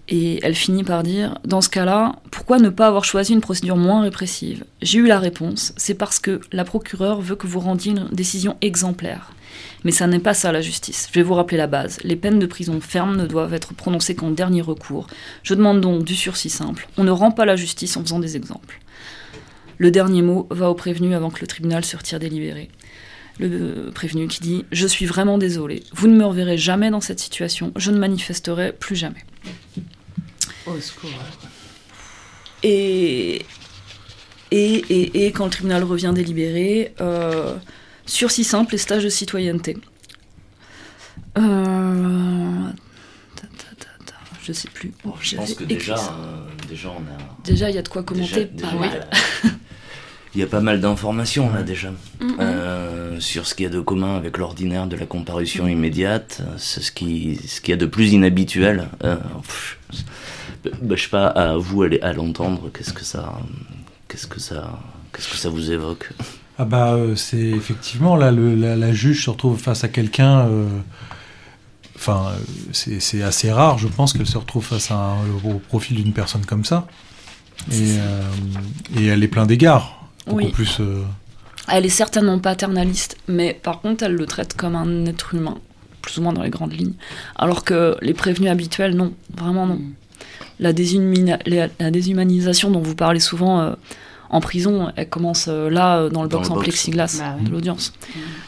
Et 0.09 0.39
elle 0.43 0.55
finit 0.55 0.85
par 0.85 1.03
dire 1.03 1.39
Dans 1.47 1.63
ce 1.63 1.71
cas-là, 1.71 2.17
pourquoi 2.31 2.59
ne 2.59 2.69
pas 2.69 2.89
avoir 2.89 3.05
choisi 3.05 3.33
une 3.33 3.41
procédure 3.41 3.79
moins 3.79 4.03
répressive? 4.03 4.65
J'ai 4.83 4.99
eu 4.99 5.07
la 5.07 5.19
réponse 5.19 5.73
c'est 5.79 5.95
parce 5.95 6.19
que 6.19 6.41
la 6.53 6.65
procureure 6.65 7.23
veut 7.23 7.37
que 7.37 7.47
vous 7.47 7.61
rendiez 7.61 7.93
une 7.93 8.09
décision 8.13 8.57
exemplaire. 8.61 9.33
Mais 9.85 9.93
ça 9.93 10.07
n'est 10.07 10.19
pas 10.19 10.35
ça 10.35 10.53
la 10.53 10.61
justice. 10.61 11.09
Je 11.11 11.19
vais 11.19 11.23
vous 11.23 11.35
rappeler 11.35 11.57
la 11.57 11.67
base. 11.67 11.99
Les 12.03 12.17
peines 12.17 12.39
de 12.39 12.47
prison 12.47 12.81
ferme 12.81 13.17
ne 13.17 13.27
doivent 13.27 13.55
être 13.55 13.73
prononcées 13.73 14.15
qu'en 14.15 14.31
dernier 14.31 14.61
recours. 14.61 15.07
Je 15.43 15.55
demande 15.55 15.81
donc 15.81 16.05
du 16.05 16.15
sursis 16.15 16.51
simple. 16.51 16.89
On 16.99 17.05
ne 17.05 17.11
rend 17.11 17.31
pas 17.31 17.45
la 17.45 17.57
justice 17.57 17.97
en 17.97 18.03
faisant 18.03 18.19
des 18.19 18.37
exemples. 18.37 18.81
Le 19.79 19.91
dernier 19.91 20.23
mot 20.23 20.47
va 20.51 20.71
au 20.71 20.75
prévenu 20.75 21.15
avant 21.15 21.31
que 21.31 21.41
le 21.41 21.47
tribunal 21.47 21.85
se 21.85 21.97
retire 21.97 22.19
délibéré. 22.21 22.69
Le 23.41 23.49
euh, 23.49 23.91
prévenu 23.91 24.29
qui 24.29 24.41
dit 24.41 24.65
Je 24.71 24.87
suis 24.87 25.07
vraiment 25.07 25.39
désolé. 25.39 25.83
Vous 25.93 26.07
ne 26.07 26.17
me 26.17 26.25
reverrez 26.25 26.57
jamais 26.59 26.91
dans 26.91 27.01
cette 27.01 27.19
situation. 27.21 27.73
Je 27.77 27.91
ne 27.91 27.99
manifesterai 27.99 28.73
plus 28.73 28.95
jamais. 28.97 29.25
Au 30.67 30.79
secours. 30.81 31.11
Et, 32.63 33.45
et, 34.51 34.75
et, 34.77 35.27
et 35.27 35.33
quand 35.33 35.45
le 35.45 35.51
tribunal 35.51 35.83
revient 35.83 36.13
délibéré, 36.15 36.95
euh, 37.01 37.57
sursis 38.07 38.45
simple 38.45 38.75
et 38.77 38.79
stage 38.79 39.05
de 39.05 39.09
citoyenneté. 39.09 39.77
Euh, 41.37 42.71
ta, 43.37 43.43
ta, 43.49 43.75
ta, 43.77 44.05
ta, 44.07 44.15
je 44.43 44.53
sais 44.53 44.69
plus. 44.69 44.93
Bon, 45.05 45.15
je 45.21 45.37
pense 45.37 45.55
que 45.55 45.65
déjà, 45.65 45.97
euh, 45.97 46.47
déjà 46.69 46.91
on 46.91 47.01
a. 47.03 47.43
Déjà, 47.45 47.69
il 47.71 47.75
y 47.75 47.79
a 47.79 47.83
de 47.83 47.89
quoi 47.89 48.03
commenter. 48.05 48.47
Déjà- 48.47 48.67
pas 48.71 48.73
déjà, 48.73 48.79
mal. 48.79 49.11
il 50.35 50.41
y 50.41 50.45
a- 50.45 50.47
pas 50.47 50.61
mal 50.61 50.81
d'informations 50.81 51.53
là 51.53 51.63
déjà 51.63 51.91
Mhm. 52.21 52.37
Euh, 52.41 53.21
sur 53.21 53.47
ce 53.47 53.55
qu'il 53.55 53.65
y 53.65 53.67
a 53.67 53.71
de 53.71 53.81
commun 53.81 54.17
avec 54.17 54.39
l'ordinaire 54.39 54.87
de 54.87 54.97
la 54.97 55.07
comparution 55.07 55.67
immédiate, 55.69 56.39
euh, 56.41 56.55
c'est 56.59 56.83
ce 56.83 56.91
qui 56.93 57.39
ce 57.47 57.61
qu'il 57.61 57.71
y 57.71 57.75
a 57.75 57.77
de 57.77 57.87
plus 57.87 58.13
inhabituel. 58.13 58.89
Euh, 59.05 59.17
pff, 59.43 59.79
bah, 60.83 60.95
je 60.97 61.03
sais 61.03 61.09
pas 61.09 61.27
à 61.27 61.57
vous 61.57 61.83
à, 61.83 62.13
l'entendre, 62.13 62.71
qu'est-ce 62.73 62.93
que 62.93 63.05
ça 63.05 63.39
qu'est-ce 64.09 64.27
que 64.27 64.41
ça 64.41 64.79
qu'est-ce 65.13 65.29
que 65.29 65.37
ça 65.37 65.49
vous 65.51 65.71
évoque? 65.71 66.11
Ah 66.59 66.65
bah 66.65 66.95
euh, 66.95 67.15
c'est 67.17 67.37
effectivement 67.39 68.17
là 68.17 68.31
le- 68.31 68.55
la, 68.55 68.77
la 68.77 68.93
juge 68.93 69.25
se 69.25 69.31
retrouve 69.31 69.59
face 69.59 69.85
à 69.85 69.89
quelqu'un. 69.89 70.47
euh, 70.49 70.69
Enfin, 71.97 72.33
c'est 72.73 73.01
c'est 73.01 73.23
assez 73.23 73.51
rare, 73.53 73.79
je 73.79 73.87
pense, 73.89 74.13
qu'elle 74.13 74.27
se 74.27 74.37
retrouve 74.37 74.65
face 74.65 74.91
à 74.91 74.95
un- 74.97 75.25
au 75.45 75.59
profil 75.59 75.97
d'une 76.03 76.13
personne 76.13 76.45
comme 76.45 76.65
ça. 76.65 76.87
Et, 77.71 77.97
euh, 77.99 78.21
et 78.99 79.07
elle 79.07 79.23
est 79.23 79.29
plein 79.29 79.47
d'égards. 79.47 80.04
Oui. 80.27 80.51
Plus, 80.53 80.79
euh, 80.81 81.03
Elle 81.69 81.87
est 81.87 81.91
certainement 81.91 82.39
paternaliste, 82.39 83.17
mais 83.29 83.55
par 83.63 83.81
contre, 83.81 84.05
elle 84.05 84.15
le 84.15 84.27
traite 84.27 84.55
comme 84.55 84.75
un 84.77 85.07
être 85.07 85.35
humain, 85.35 85.59
plus 86.03 86.19
ou 86.19 86.23
moins 86.23 86.33
dans 86.33 86.43
les 86.43 86.51
grandes 86.51 86.73
lignes. 86.73 86.95
Alors 87.37 87.65
que 87.65 87.97
les 88.03 88.15
prévenus 88.15 88.51
habituels, 88.51 88.95
non, 88.97 89.13
vraiment 89.37 89.67
non. 89.67 89.81
La, 90.61 90.73
déshumina- 90.73 91.41
la- 91.47 91.91
déshumanisation 91.91 92.71
dont 92.71 92.81
vous 92.81 92.95
parlez 92.95 93.21
souvent 93.21 93.61
euh, 93.61 93.73
en 94.31 94.41
prison, 94.41 94.91
elle 94.97 95.09
commence 95.09 95.47
euh, 95.49 95.69
là, 95.69 96.09
dans 96.09 96.23
le 96.23 96.29
Dans 96.29 96.39
box 96.39 96.49
le 96.49 96.53
en 96.53 96.55
box. 96.57 96.65
plexiglas 96.69 97.17
Bah 97.19 97.37
oui. 97.39 97.45
de 97.45 97.51
l'audience. 97.51 97.93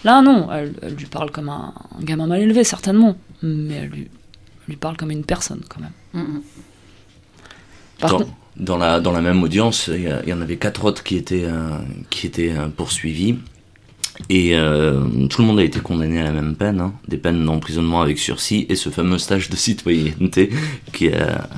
Là, 0.04 0.22
non, 0.22 0.48
elle, 0.52 0.74
elle 0.82 0.94
lui 0.94 1.06
parle 1.06 1.30
comme 1.30 1.48
un, 1.48 1.74
un 1.98 2.02
gamin 2.04 2.26
mal 2.26 2.40
élevé, 2.40 2.64
certainement, 2.64 3.16
mais 3.42 3.74
elle 3.74 3.88
lui, 3.88 4.02
elle 4.02 4.68
lui 4.68 4.76
parle 4.76 4.96
comme 4.96 5.10
une 5.10 5.24
personne, 5.24 5.60
quand 5.68 5.80
même. 5.80 5.92
Mhm. 6.14 6.42
Par 7.98 8.10
contre, 8.12 8.30
dans 8.58 8.76
la, 8.76 9.00
dans 9.00 9.12
la 9.12 9.20
même 9.20 9.42
audience, 9.42 9.90
il 9.92 10.28
y, 10.28 10.32
en 10.32 10.40
avait 10.40 10.56
quatre 10.56 10.84
autres 10.84 11.02
qui 11.02 11.16
étaient, 11.16 11.44
euh, 11.44 11.78
qui 12.10 12.26
étaient 12.26 12.52
euh, 12.52 12.68
poursuivis. 12.68 13.36
Et 14.30 14.56
euh, 14.56 15.26
tout 15.28 15.42
le 15.42 15.46
monde 15.46 15.58
a 15.58 15.62
été 15.62 15.78
condamné 15.80 16.20
à 16.20 16.24
la 16.24 16.32
même 16.32 16.56
peine, 16.56 16.80
hein, 16.80 16.94
des 17.06 17.18
peines 17.18 17.44
d'emprisonnement 17.44 18.00
avec 18.00 18.18
sursis 18.18 18.64
et 18.70 18.74
ce 18.74 18.88
fameux 18.88 19.18
stage 19.18 19.50
de 19.50 19.56
citoyenneté 19.56 20.50
qui 20.92 21.08
a, 21.08 21.48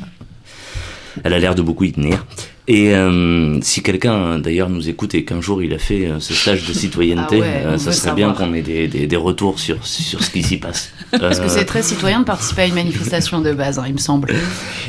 Elle 1.23 1.35
a 1.35 1.39
l'air 1.39 1.55
de 1.55 1.63
beaucoup 1.63 1.85
y 1.85 1.93
tenir. 1.93 2.27
Et 2.71 2.95
euh, 2.95 3.59
si 3.63 3.83
quelqu'un 3.83 4.39
d'ailleurs 4.39 4.69
nous 4.69 4.91
écoute 4.91 5.15
et 5.15 5.25
qu'un 5.25 5.41
jour 5.41 5.63
il 5.63 5.73
a 5.73 5.79
fait 5.79 6.05
euh, 6.07 6.21
ce 6.21 6.35
stage 6.35 6.67
de 6.69 6.75
citoyenneté, 6.75 7.37
Ah 7.39 7.41
ouais, 7.41 7.63
euh, 7.65 7.79
ça 7.79 7.93
serait 7.93 8.15
bien 8.15 8.33
qu'on 8.35 8.53
ait 8.53 8.61
des, 8.61 8.87
des, 8.89 9.07
des 9.07 9.17
retours 9.17 9.59
sur, 9.59 9.87
sur 9.87 10.23
ce 10.23 10.29
qui 10.29 10.43
s'y 10.43 10.59
passe. 10.59 10.91
Parce 11.19 11.39
que 11.41 11.47
Euh, 11.47 11.49
c'est 11.49 11.65
très 11.65 11.83
citoyen 11.83 12.21
de 12.21 12.25
participer 12.27 12.63
à 12.63 12.67
une 12.67 12.75
manifestation 12.75 13.41
de 13.41 13.53
base, 13.55 13.79
hein, 13.79 13.85
il 13.87 13.95
me 13.95 13.99
semble. 13.99 14.35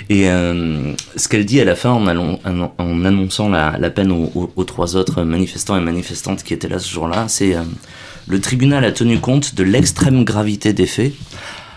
Et 0.09 0.29
euh, 0.29 0.91
ce 1.15 1.29
qu'elle 1.29 1.45
dit 1.45 1.61
à 1.61 1.65
la 1.65 1.75
fin 1.77 1.91
en, 1.91 2.05
allon- 2.07 2.39
en- 2.45 2.73
en 2.77 3.05
annonçant 3.05 3.47
la, 3.47 3.77
la 3.79 3.89
peine 3.89 4.11
aux, 4.11 4.29
aux- 4.35 4.51
aux 4.57 4.63
trois 4.65 4.97
autres 4.97 5.23
manifestants 5.23 5.77
et 5.77 5.81
manifestantes 5.81 6.43
qui 6.43 6.53
étaient 6.53 6.67
là 6.67 6.79
ce 6.79 6.89
jour-là, 6.91 7.29
c'est 7.29 7.55
euh, 7.55 7.61
le 8.27 8.41
tribunal 8.41 8.83
a 8.83 8.91
tenu 8.91 9.19
compte 9.19 9.55
de 9.55 9.63
l'extrême 9.63 10.25
gravité 10.25 10.73
des 10.73 10.85
faits. 10.85 11.13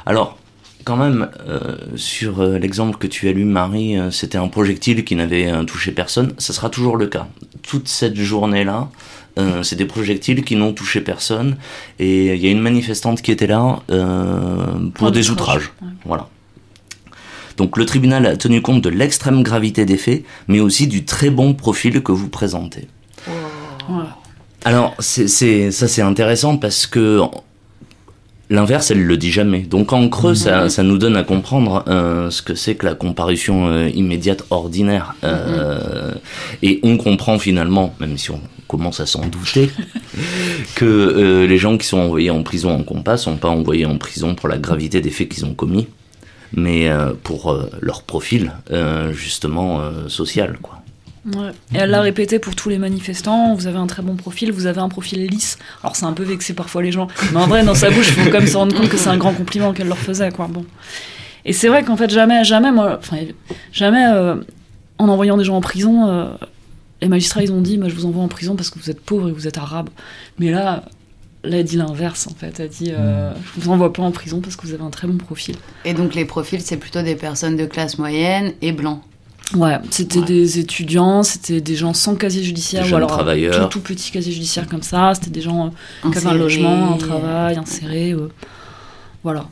Alors, 0.05 0.37
quand 0.85 0.97
même, 0.97 1.29
euh, 1.49 1.77
sur 1.97 2.41
euh, 2.41 2.59
l'exemple 2.59 2.97
que 2.99 3.07
tu 3.07 3.29
as 3.29 3.33
lu, 3.33 3.45
Marie, 3.45 3.99
euh, 3.99 4.11
c'était 4.11 4.39
un 4.39 4.49
projectile 4.49 5.05
qui 5.05 5.17
n'avait 5.17 5.51
euh, 5.51 5.65
touché 5.65 5.93
personne. 5.93 6.33
Ce 6.39 6.53
sera 6.53 6.69
toujours 6.71 6.97
le 6.97 7.07
cas. 7.07 7.27
Toute 7.63 7.89
cette 7.89 8.17
journée-là, 8.17 8.89
euh, 9.39 9.63
c'est 9.63 9.77
des 9.77 9.87
projectiles 9.87 10.43
qui 10.45 10.57
n'ont 10.57 10.73
touché 10.73 11.01
personne. 11.01 11.57
Et 11.99 12.35
il 12.35 12.41
y 12.41 12.47
a 12.47 12.51
une 12.51 12.61
manifestante 12.61 13.23
qui 13.23 13.31
était 13.33 13.47
là 13.47 13.81
euh, 13.91 14.89
pour 14.95 15.11
des 15.13 15.31
outrages. 15.31 15.73
Voilà. 16.05 16.29
Donc 17.57 17.77
le 17.77 17.85
tribunal 17.87 18.27
a 18.27 18.37
tenu 18.37 18.63
compte 18.63 18.83
de 18.83 18.89
l'extrême 18.89 19.43
gravité 19.43 19.85
des 19.85 19.97
faits, 19.99 20.25
mais 20.49 20.61
aussi 20.61 20.87
du 20.87 21.05
très 21.05 21.31
bon 21.31 21.55
profil 21.55 22.03
que 22.03 22.11
vous 22.13 22.29
présentez. 22.29 22.89
Voilà. 23.89 24.17
Alors, 24.65 24.95
c'est- 25.01 25.27
ça 25.71 25.89
c'est 25.89 26.03
intéressant 26.03 26.57
parce 26.57 26.87
que 26.87 27.21
l'inverse, 28.53 28.91
elle 28.91 29.03
le 29.03 29.17
dit 29.17 29.33
jamais. 29.33 29.61
Donc 29.61 29.93
en 29.93 30.09
creux, 30.09 30.35
ça, 30.35 30.69
ça 30.69 30.83
nous 30.83 30.99
donne 30.99 31.17
à 31.17 31.25
comprendre 31.25 31.85
euh, 31.89 32.31
ce 32.31 32.43
que 32.43 32.55
c'est 32.55 32.75
que 32.75 32.87
la 32.87 32.95
comparution 32.95 33.67
euh, 33.69 33.89
immédiate 33.89 34.45
ordinaire. 34.51 35.15
Euh, 35.25 36.13
Et 36.63 36.79
on 36.83 36.97
comprend 36.97 37.39
finalement, 37.39 37.95
même 37.99 38.19
si 38.19 38.31
on 38.31 38.41
commence 38.69 39.01
à 39.01 39.07
s'en 39.07 39.27
douter, 39.27 39.71
que 40.75 41.47
les 41.49 41.59
gens 41.59 41.79
qui 41.79 41.87
sont 41.87 41.99
envoyés 41.99 42.31
en 42.31 42.43
prison 42.43 42.71
en 42.75 42.83
compas 42.83 43.17
sont 43.17 43.37
pas 43.37 43.49
envoyés 43.49 43.87
en 43.87 43.99
prison 43.99 44.35
pour 44.35 44.49
la 44.49 44.59
gravité 44.59 45.01
des 45.01 45.11
faits 45.11 45.29
qu'ils 45.31 45.45
ont 45.45 45.55
commis, 45.55 45.89
mais 46.53 46.91
pour 47.23 47.59
leur 47.81 48.03
profil, 48.03 48.53
justement, 49.13 49.83
social, 50.09 50.59
quoi. 50.63 50.82
Ouais. 51.25 51.51
Et 51.73 51.79
elle 51.79 51.91
l'a 51.91 52.01
répété 52.01 52.41
pour 52.41 52.57
tous 52.57 52.69
les 52.69 52.79
manifestants, 52.79 53.55
vous 53.55 53.69
avez 53.69 53.79
un 53.79 53.87
très 53.87 54.03
bon 54.03 54.17
profil, 54.17 54.51
vous 54.51 54.67
avez 54.67 54.81
un 54.81 54.89
profil 54.89 55.25
lisse. 55.27 55.57
Alors 55.83 55.95
c'est 55.95 56.05
un 56.05 56.13
peu 56.13 56.25
vexé 56.25 56.53
parfois 56.53 56.83
les 56.83 56.91
gens, 56.91 57.07
mais 57.33 57.39
en 57.39 57.47
vrai 57.47 57.65
dans 57.65 57.77
sa 57.77 57.91
bouche, 57.91 58.09
il 58.09 58.15
faut 58.15 58.31
quand 58.31 58.41
même 58.41 58.49
se 58.49 58.57
rendre 58.57 58.77
compte 58.77 58.89
que 58.89 58.97
c'est 58.97 59.09
un 59.09 59.19
grand 59.19 59.33
compliment 59.33 59.73
qu'elle 59.73 59.87
leur 59.87 59.99
faisait 59.99 60.33
quoi. 60.33 60.49
Bon. 60.49 60.67
Et 61.45 61.53
c'est 61.53 61.69
vrai 61.69 61.85
qu'en 61.85 61.97
fait 61.97 62.11
jamais, 62.11 62.45
jamais 62.45 62.73
moi, 62.73 62.99
enfin 62.99 63.19
jamais 63.73 64.05
euh, 64.05 64.37
en 64.99 65.09
envoyant 65.09 65.37
des 65.37 65.45
gens 65.45 65.57
en 65.57 65.61
prison, 65.61 66.09
euh, 66.09 66.29
les 67.01 67.09
magistrats 67.09 67.43
ils 67.43 67.53
ont 67.53 67.61
dit, 67.61 67.79
moi 67.79 67.89
je 67.89 67.95
vous 67.95 68.07
envoie 68.07 68.23
en 68.23 68.29
prison 68.29 68.57
parce 68.57 68.71
que 68.71 68.81
vous 68.81 68.91
êtes 68.91 69.01
pauvre 69.01 69.29
et 69.29 69.33
vous 69.33 69.47
êtes 69.47 69.59
arabe. 69.59 69.91
Mais 70.41 70.51
là, 70.51 70.83
là 71.45 71.59
elle 71.59 71.65
dit 71.65 71.77
l'inverse 71.77 72.27
en 72.27 72.35
fait, 72.35 72.59
elle 72.59 72.69
dit, 72.69 72.91
euh, 72.91 73.33
je 73.55 73.61
vous 73.61 73.71
envoie 73.71 73.93
pas 73.93 74.03
en 74.03 74.11
prison 74.11 74.41
parce 74.41 74.57
que 74.57 74.67
vous 74.67 74.75
avez 74.75 74.83
un 74.83 74.91
très 74.91 75.07
bon 75.07 75.19
profil. 75.19 75.55
Et 75.85 75.95
donc 75.95 76.17
les 76.17 76.25
profils, 76.25 76.61
c'est 76.61 76.79
plutôt 76.79 77.03
des 77.03 77.15
personnes 77.15 77.57
de 77.57 77.67
classe 77.67 77.97
moyenne 77.97 78.55
et 78.61 78.73
blancs. 78.73 79.03
Ouais, 79.55 79.79
c'était 79.91 80.21
Ouais. 80.21 80.25
des 80.25 80.59
étudiants, 80.59 81.23
c'était 81.23 81.61
des 81.61 81.77
gens 81.77 81.93
sans 81.95 82.15
casier 82.15 82.43
judiciaire 82.43 82.85
Des 82.85 82.93
ou 82.93 82.97
alors 82.97 83.11
euh, 83.11 83.15
travailleurs. 83.15 83.69
tout, 83.69 83.79
tout 83.81 83.85
petit 83.95 84.11
casier 84.11 84.33
judiciaire 84.33 84.67
comme 84.69 84.83
ça. 84.83 85.13
C'était 85.15 85.31
des 85.31 85.43
gens 85.43 85.67
euh, 86.05 86.11
qui 86.11 86.19
avaient 86.19 86.27
un 86.29 86.35
logement, 86.35 86.95
un 86.95 86.99
travail, 86.99 87.57
insérés. 87.57 88.13
euh, 88.13 88.29
voilà. 89.23 89.49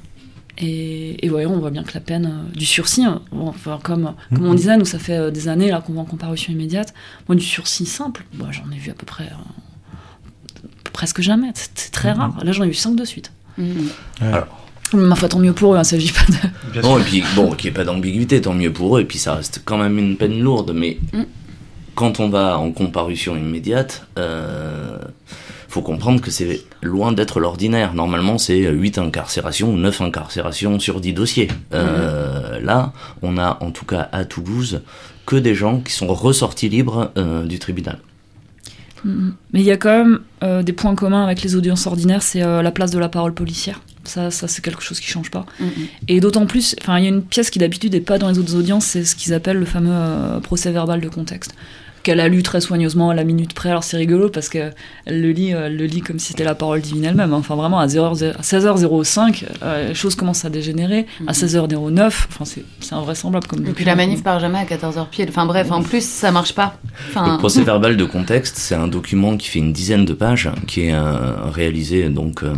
Et, 0.58 1.24
et 1.24 1.30
ouais, 1.30 1.46
on 1.46 1.58
voit 1.58 1.70
bien 1.70 1.84
que 1.84 1.92
la 1.94 2.00
peine 2.00 2.26
euh, 2.26 2.56
du 2.56 2.66
sursis, 2.66 3.04
hein, 3.04 3.22
bon, 3.32 3.48
enfin, 3.48 3.78
comme, 3.82 4.14
comme 4.34 4.44
on 4.46 4.50
Mhm. 4.50 4.56
disait, 4.56 4.76
nous 4.76 4.84
ça 4.84 4.98
fait 4.98 5.16
euh, 5.16 5.30
des 5.30 5.48
années 5.48 5.70
là 5.70 5.80
qu'on 5.80 5.94
va 5.94 6.00
en 6.02 6.04
comparution 6.04 6.52
immédiate. 6.52 6.92
Moi, 7.28 7.36
du 7.36 7.44
sursis 7.44 7.86
simple, 7.86 8.24
bah, 8.34 8.46
j'en 8.50 8.70
ai 8.70 8.76
vu 8.78 8.90
à 8.90 8.94
peu 8.94 9.06
près 9.06 9.24
euh, 9.24 10.66
presque 10.92 11.20
jamais. 11.22 11.50
C'est 11.54 11.90
très 11.90 12.12
Mhm. 12.14 12.20
rare. 12.20 12.44
Là, 12.44 12.52
j'en 12.52 12.64
ai 12.64 12.68
vu 12.68 12.74
cinq 12.74 12.94
de 12.96 13.04
suite. 13.04 13.32
Mhm. 13.58 13.88
Mais 14.20 14.32
ma 14.94 15.14
foi, 15.14 15.28
tant 15.28 15.38
mieux 15.38 15.52
pour 15.52 15.72
eux, 15.72 15.76
il 15.76 15.80
ne 15.80 15.84
s'agit 15.84 16.12
pas 16.12 16.24
de. 16.28 16.82
Sûr. 16.82 16.98
et 17.00 17.02
puis, 17.02 17.22
bon, 17.36 17.52
qu'il 17.52 17.70
n'y 17.70 17.74
ait 17.74 17.78
pas 17.78 17.84
d'ambiguïté, 17.84 18.40
tant 18.40 18.54
mieux 18.54 18.72
pour 18.72 18.96
eux, 18.96 19.00
et 19.00 19.04
puis 19.04 19.18
ça 19.18 19.34
reste 19.34 19.62
quand 19.64 19.78
même 19.78 19.98
une 19.98 20.16
peine 20.16 20.40
lourde, 20.40 20.72
mais 20.74 20.98
Mm. 21.12 21.22
quand 21.94 22.20
on 22.20 22.28
va 22.28 22.58
en 22.58 22.70
comparution 22.72 23.36
immédiate, 23.36 24.06
euh, 24.18 24.98
faut 25.68 25.82
comprendre 25.82 26.20
que 26.20 26.30
c'est 26.30 26.62
loin 26.82 27.12
d'être 27.12 27.38
l'ordinaire. 27.38 27.94
Normalement, 27.94 28.38
c'est 28.38 28.58
8 28.68 28.98
incarcérations 28.98 29.72
ou 29.72 29.76
9 29.76 30.00
incarcérations 30.00 30.80
sur 30.80 31.00
10 31.00 31.12
dossiers. 31.12 31.48
Euh, 31.72 32.58
Là, 32.60 32.92
on 33.22 33.38
a, 33.38 33.56
en 33.62 33.70
tout 33.70 33.84
cas 33.86 34.08
à 34.12 34.24
Toulouse, 34.24 34.82
que 35.26 35.36
des 35.36 35.54
gens 35.54 35.78
qui 35.80 35.92
sont 35.92 36.08
ressortis 36.08 36.68
libres 36.68 37.10
euh, 37.16 37.46
du 37.46 37.58
tribunal. 37.58 37.98
Mhm. 39.04 39.34
Mais 39.52 39.60
il 39.60 39.66
y 39.66 39.70
a 39.70 39.76
quand 39.76 39.96
même 39.96 40.20
euh, 40.42 40.62
des 40.62 40.72
points 40.72 40.94
communs 40.94 41.22
avec 41.24 41.42
les 41.42 41.54
audiences 41.56 41.86
ordinaires, 41.86 42.22
c'est 42.22 42.42
euh, 42.42 42.60
la 42.62 42.70
place 42.70 42.90
de 42.90 42.98
la 42.98 43.08
parole 43.08 43.32
policière. 43.32 43.80
Ça, 44.04 44.30
ça 44.30 44.48
c'est 44.48 44.62
quelque 44.64 44.82
chose 44.82 44.98
qui 45.00 45.08
change 45.08 45.30
pas. 45.30 45.46
Mhm. 45.60 45.70
Et 46.08 46.20
d'autant 46.20 46.46
plus, 46.46 46.74
enfin, 46.80 46.98
il 46.98 47.04
y 47.04 47.06
a 47.06 47.10
une 47.10 47.22
pièce 47.22 47.50
qui 47.50 47.58
d'habitude 47.58 47.92
n'est 47.92 48.00
pas 48.00 48.18
dans 48.18 48.28
les 48.28 48.38
autres 48.38 48.54
audiences, 48.56 48.86
c'est 48.86 49.04
ce 49.04 49.14
qu'ils 49.14 49.34
appellent 49.34 49.58
le 49.58 49.66
fameux 49.66 49.90
euh, 49.92 50.40
procès 50.40 50.70
verbal 50.72 51.00
de 51.00 51.08
contexte, 51.08 51.54
qu'elle 52.02 52.18
a 52.20 52.28
lu 52.28 52.42
très 52.42 52.62
soigneusement 52.62 53.10
à 53.10 53.14
la 53.14 53.24
minute 53.24 53.52
près. 53.52 53.68
Alors 53.68 53.84
c'est 53.84 53.98
rigolo 53.98 54.30
parce 54.30 54.48
que 54.48 54.70
elle 55.04 55.20
le 55.20 55.32
lit, 55.32 55.52
euh, 55.52 55.66
elle 55.66 55.76
le 55.76 55.84
lit 55.84 56.00
comme 56.00 56.18
si 56.18 56.28
c'était 56.28 56.44
la 56.44 56.54
parole 56.54 56.80
divine 56.80 57.04
elle-même. 57.04 57.34
hein. 57.34 57.36
Enfin 57.38 57.56
vraiment 57.56 57.78
à, 57.78 57.88
0 57.88 58.06
à 58.06 58.40
16h05, 58.40 59.44
euh, 59.62 59.88
les 59.88 59.94
choses 59.94 60.14
commencent 60.14 60.46
à 60.46 60.50
dégénérer. 60.50 61.06
À 61.26 61.32
Mhm. 61.32 61.34
16h09, 61.34 62.06
enfin 62.06 62.44
c'est 62.46 62.64
c'est 62.80 62.94
invraisemblable 62.94 63.46
comme. 63.46 63.66
Et 63.66 63.72
puis 63.72 63.84
la 63.84 63.96
manif 63.96 64.22
part 64.22 64.40
jamais 64.40 64.58
à 64.60 64.64
14h 64.64 65.08
pile. 65.10 65.26
Enfin 65.28 65.44
bref, 65.44 65.70
en 65.70 65.82
plus, 65.82 66.02
ça 66.02 66.32
marche 66.32 66.54
pas. 66.54 66.78
Enfin, 67.10 67.32
Le 67.34 67.38
procès 67.38 67.62
verbal 67.64 67.98
de 67.98 68.04
contexte, 68.06 68.56
c'est 68.56 68.74
un 68.74 68.88
document 68.88 69.36
qui 69.36 69.48
fait 69.50 69.58
une 69.58 69.74
dizaine 69.74 70.06
de 70.06 70.14
pages, 70.14 70.48
qui 70.66 70.86
est 70.86 70.94
euh, 70.94 71.34
réalisé 71.52 72.08
donc 72.08 72.42
euh, 72.42 72.54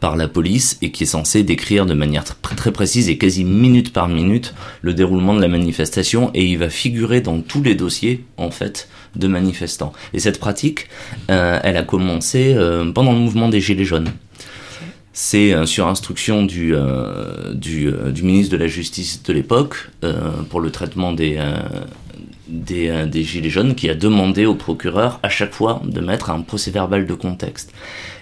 par 0.00 0.16
la 0.16 0.28
police 0.28 0.78
et 0.82 0.90
qui 0.90 1.04
est 1.04 1.06
censé 1.06 1.42
décrire 1.42 1.86
de 1.86 1.94
manière 1.94 2.24
tr- 2.24 2.54
très 2.56 2.72
précise 2.72 3.08
et 3.08 3.18
quasi 3.18 3.44
minute 3.44 3.92
par 3.92 4.08
minute 4.08 4.54
le 4.82 4.94
déroulement 4.94 5.34
de 5.34 5.40
la 5.40 5.48
manifestation 5.48 6.30
et 6.34 6.44
il 6.44 6.58
va 6.58 6.70
figurer 6.70 7.20
dans 7.20 7.40
tous 7.40 7.62
les 7.62 7.74
dossiers 7.74 8.24
en 8.36 8.50
fait 8.50 8.88
de 9.14 9.28
manifestants. 9.28 9.92
Et 10.12 10.20
cette 10.20 10.38
pratique, 10.38 10.88
euh, 11.30 11.58
elle 11.62 11.76
a 11.76 11.82
commencé 11.82 12.54
euh, 12.54 12.90
pendant 12.92 13.12
le 13.12 13.18
mouvement 13.18 13.48
des 13.48 13.60
Gilets 13.60 13.84
jaunes. 13.84 14.10
C'est 15.12 15.54
euh, 15.54 15.64
sur 15.64 15.86
instruction 15.86 16.42
du, 16.44 16.74
du, 17.54 18.22
ministre 18.22 18.52
de 18.52 18.58
la 18.58 18.66
Justice 18.66 19.22
de 19.22 19.32
l'époque 19.32 19.90
pour 20.50 20.60
le 20.60 20.70
traitement 20.70 21.12
des, 21.12 21.38
des, 22.48 22.88
euh, 22.88 23.06
des 23.06 23.22
Gilets 23.24 23.50
jaunes 23.50 23.74
qui 23.74 23.88
a 23.90 23.94
demandé 23.94 24.46
au 24.46 24.54
procureur 24.54 25.18
à 25.22 25.28
chaque 25.28 25.52
fois 25.52 25.80
de 25.84 26.00
mettre 26.00 26.30
un 26.30 26.40
procès 26.42 26.70
verbal 26.70 27.06
de 27.06 27.14
contexte. 27.14 27.72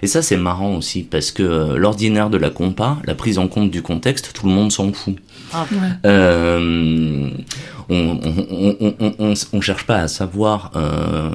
Et 0.01 0.07
ça 0.07 0.21
c'est 0.21 0.37
marrant 0.37 0.75
aussi 0.75 1.03
parce 1.03 1.31
que 1.31 1.43
euh, 1.43 1.77
l'ordinaire 1.77 2.29
de 2.29 2.37
la 2.37 2.49
compa, 2.49 2.97
la 3.05 3.15
prise 3.15 3.37
en 3.37 3.47
compte 3.47 3.71
du 3.71 3.81
contexte, 3.81 4.31
tout 4.33 4.47
le 4.47 4.51
monde 4.53 4.71
s'en 4.71 4.91
fout. 4.93 5.15
Ouais. 5.53 5.77
Euh, 6.05 7.29
on, 7.89 7.95
on, 7.95 8.45
on, 8.49 8.75
on, 8.79 8.95
on, 8.99 9.15
on- 9.19 9.33
on 9.53 9.61
cherche 9.61 9.85
pas 9.85 9.97
à 9.99 10.07
savoir 10.07 10.71
euh, 10.75 11.29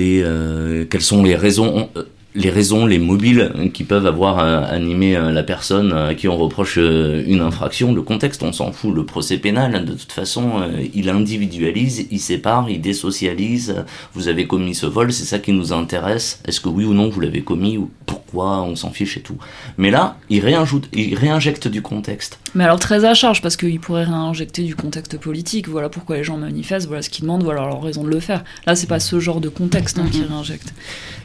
est, 0.00 0.22
euh, 0.22 0.84
quelles 0.86 1.02
sont 1.02 1.22
les 1.22 1.36
raisons, 1.36 1.88
euh, 1.96 2.04
les 2.34 2.50
raisons, 2.50 2.86
les 2.86 2.98
mobiles 2.98 3.52
qui 3.74 3.84
peuvent 3.84 4.06
avoir 4.06 4.38
euh, 4.38 4.62
animé 4.62 5.16
euh, 5.16 5.30
la 5.30 5.42
personne 5.42 5.92
à 5.92 6.14
qui 6.14 6.28
on 6.28 6.36
reproche 6.36 6.76
euh, 6.78 7.22
une 7.26 7.40
infraction. 7.40 7.94
Le 7.94 8.02
contexte, 8.02 8.42
on 8.42 8.52
s'en 8.52 8.72
fout. 8.72 8.94
Le 8.94 9.04
procès 9.04 9.38
pénal, 9.38 9.84
de 9.84 9.92
toute 9.92 10.12
façon, 10.12 10.62
euh, 10.62 10.84
il 10.94 11.10
individualise, 11.10 12.06
il 12.10 12.20
sépare, 12.20 12.70
il 12.70 12.80
désocialise. 12.80 13.84
Vous 14.14 14.28
avez 14.28 14.46
commis 14.46 14.74
ce 14.74 14.86
vol, 14.86 15.12
c'est 15.12 15.24
ça 15.24 15.38
qui 15.38 15.52
nous 15.52 15.72
intéresse. 15.72 16.40
Est-ce 16.46 16.60
que 16.60 16.68
oui 16.68 16.84
ou 16.84 16.94
non 16.94 17.08
vous 17.08 17.20
l'avez 17.20 17.42
commis 17.42 17.76
ou 17.76 17.90
pourquoi 18.06 18.62
On 18.62 18.76
s'en 18.76 18.90
fiche 18.90 19.16
et 19.18 19.22
tout. 19.22 19.36
Mais 19.76 19.90
là, 19.90 20.16
il 20.30 20.40
réinjoute, 20.40 20.88
il 20.92 21.14
réinjecte 21.14 21.68
du 21.68 21.82
contexte. 21.82 22.41
Mais 22.54 22.64
alors 22.64 22.78
très 22.78 23.04
à 23.04 23.14
charge, 23.14 23.40
parce 23.40 23.56
qu'il 23.56 23.80
pourrait 23.80 24.04
réinjecter 24.04 24.62
du 24.62 24.76
contexte 24.76 25.16
politique, 25.18 25.68
voilà 25.68 25.88
pourquoi 25.88 26.16
les 26.16 26.24
gens 26.24 26.36
manifestent, 26.36 26.86
voilà 26.86 27.02
ce 27.02 27.08
qu'ils 27.08 27.22
demandent, 27.22 27.42
voilà 27.42 27.62
leur 27.62 27.82
raison 27.82 28.04
de 28.04 28.10
le 28.10 28.20
faire. 28.20 28.44
Là, 28.66 28.76
c'est 28.76 28.86
pas 28.86 29.00
ce 29.00 29.20
genre 29.20 29.40
de 29.40 29.48
contexte 29.48 29.98
hein, 29.98 30.06
qui 30.10 30.22
réinjecte. 30.22 30.74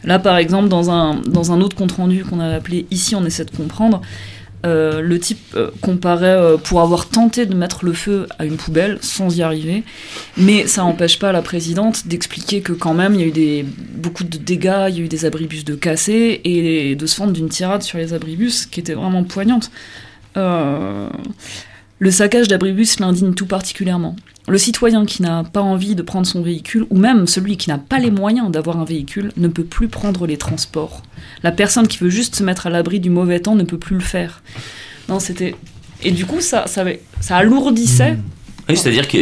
Là, 0.04 0.20
par 0.20 0.38
exemple, 0.38 0.70
dans 0.70 0.90
un, 0.90 1.16
dans 1.16 1.52
un 1.52 1.60
autre 1.62 1.76
compte-rendu 1.76 2.24
qu'on 2.24 2.40
avait 2.40 2.56
appelé 2.56 2.86
Ici, 2.92 3.16
on 3.16 3.26
essaie 3.26 3.46
de 3.46 3.52
comprendre, 3.52 4.02
euh, 4.66 5.02
le 5.02 5.20
type 5.20 5.40
euh, 5.56 5.70
comparait 5.82 6.26
euh, 6.26 6.58
pour 6.58 6.82
avoir 6.82 7.08
tenté 7.08 7.46
de 7.46 7.54
mettre 7.54 7.86
le 7.86 7.94
feu 7.94 8.26
à 8.40 8.46
une 8.46 8.58
poubelle 8.58 8.98
sans 9.02 9.38
y 9.38 9.44
arriver, 9.44 9.84
mais 10.36 10.66
ça 10.66 10.82
n'empêche 10.82 11.20
pas 11.20 11.32
la 11.32 11.44
présidente 11.44 12.08
d'expliquer 12.08 12.62
que 12.62 12.74
quand 12.74 12.96
même 12.96 13.14
il 13.14 13.22
y 13.22 13.24
a 13.24 13.28
eu 13.28 13.32
des, 13.32 13.64
beaucoup 13.64 14.24
de 14.24 14.38
dégâts, 14.38 14.88
il 14.90 14.98
y 14.98 15.02
a 15.02 15.04
eu 15.04 15.08
des 15.08 15.26
abribus 15.26 15.64
de 15.64 15.76
cassés 15.76 16.42
et 16.44 16.96
de 16.96 17.06
se 17.06 17.16
fendre 17.16 17.34
d'une 17.34 17.50
tirade 17.50 17.84
sur 17.84 18.00
les 18.00 18.14
abribus 18.14 18.66
qui 18.66 18.80
était 18.80 18.96
vraiment 18.96 19.24
poignante. 19.24 19.70
Euh, 20.38 21.10
le 22.00 22.12
saccage 22.12 22.48
d'abribus 22.48 23.00
l'indigne 23.00 23.34
tout 23.34 23.48
particulièrement. 23.48 24.16
Le 24.48 24.58
citoyen 24.58 25.06
qui 25.06 25.24
n'a 25.24 25.44
pas 25.44 25.62
envie 25.62 25.96
de 25.96 26.02
prendre 26.04 26.28
son 26.28 26.42
véhicule, 26.42 26.86
ou 26.90 26.98
même 26.98 27.28
celui 27.28 27.58
qui 27.58 27.70
n'a 27.70 27.78
pas 27.78 27.98
les 27.98 28.12
moyens 28.12 28.52
d'avoir 28.52 28.80
un 28.80 28.86
véhicule, 28.86 29.32
ne 29.36 29.48
peut 29.48 29.64
plus 29.64 29.88
prendre 29.88 30.28
les 30.28 30.38
transports. 30.38 31.02
La 31.44 31.52
personne 31.52 31.88
qui 31.88 31.98
veut 31.98 32.10
juste 32.10 32.36
se 32.36 32.44
mettre 32.44 32.68
à 32.68 32.70
l'abri 32.70 33.00
du 33.00 33.10
mauvais 33.10 33.40
temps 33.40 33.56
ne 33.56 33.64
peut 33.64 33.80
plus 33.80 33.96
le 33.96 34.02
faire. 34.02 34.42
Non, 35.10 35.20
c'était. 35.20 35.56
Et 36.04 36.12
du 36.12 36.26
coup, 36.26 36.40
ça, 36.40 36.66
ça, 36.68 36.86
alourdissait 37.36 38.18
Oui, 38.70 38.76
c'est-à-dire 38.76 39.08
que 39.08 39.18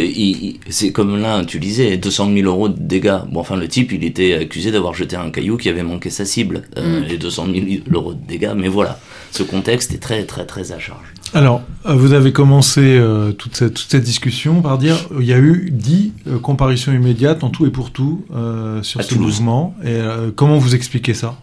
c'est 0.70 0.90
comme 0.90 1.20
là, 1.20 1.44
tu 1.44 1.60
disais, 1.60 1.96
200 1.96 2.30
000 2.34 2.46
euros 2.48 2.68
de 2.68 2.78
dégâts. 2.78 3.18
Bon, 3.30 3.40
enfin, 3.40 3.56
le 3.56 3.68
type, 3.68 3.92
il 3.92 4.02
était 4.04 4.34
accusé 4.34 4.72
d'avoir 4.72 4.92
jeté 4.94 5.14
un 5.16 5.30
caillou 5.30 5.56
qui 5.56 5.68
avait 5.68 5.84
manqué 5.84 6.10
sa 6.10 6.24
cible. 6.24 6.62
Euh, 6.76 7.00
Mm. 7.00 7.04
Les 7.08 7.18
200 7.18 7.46
000 7.52 7.66
euros 7.92 8.14
de 8.14 8.26
dégâts, 8.26 8.52
mais 8.56 8.68
voilà. 8.68 8.98
Ce 9.30 9.42
contexte 9.42 9.92
est 9.92 9.98
très, 9.98 10.24
très, 10.24 10.46
très 10.46 10.72
à 10.72 10.78
charge. 10.78 11.06
Alors, 11.34 11.62
euh, 11.86 11.94
vous 11.94 12.12
avez 12.12 12.32
commencé 12.32 12.80
euh, 12.82 13.32
toute, 13.32 13.56
cette, 13.56 13.74
toute 13.74 13.90
cette 13.90 14.02
discussion 14.04 14.62
par 14.62 14.78
dire 14.78 14.96
il 15.20 15.26
y 15.26 15.32
a 15.32 15.38
eu 15.38 15.68
10 15.72 16.12
euh, 16.28 16.38
comparutions 16.38 16.92
immédiates 16.92 17.44
en 17.44 17.50
tout 17.50 17.66
et 17.66 17.70
pour 17.70 17.90
tout 17.90 18.24
euh, 18.34 18.82
sur 18.82 19.00
À 19.00 19.02
ce 19.02 19.08
Toulouse. 19.10 19.38
mouvement. 19.40 19.74
Et 19.82 19.88
euh, 19.88 20.30
comment 20.34 20.58
vous 20.58 20.74
expliquez 20.74 21.14
ça? 21.14 21.36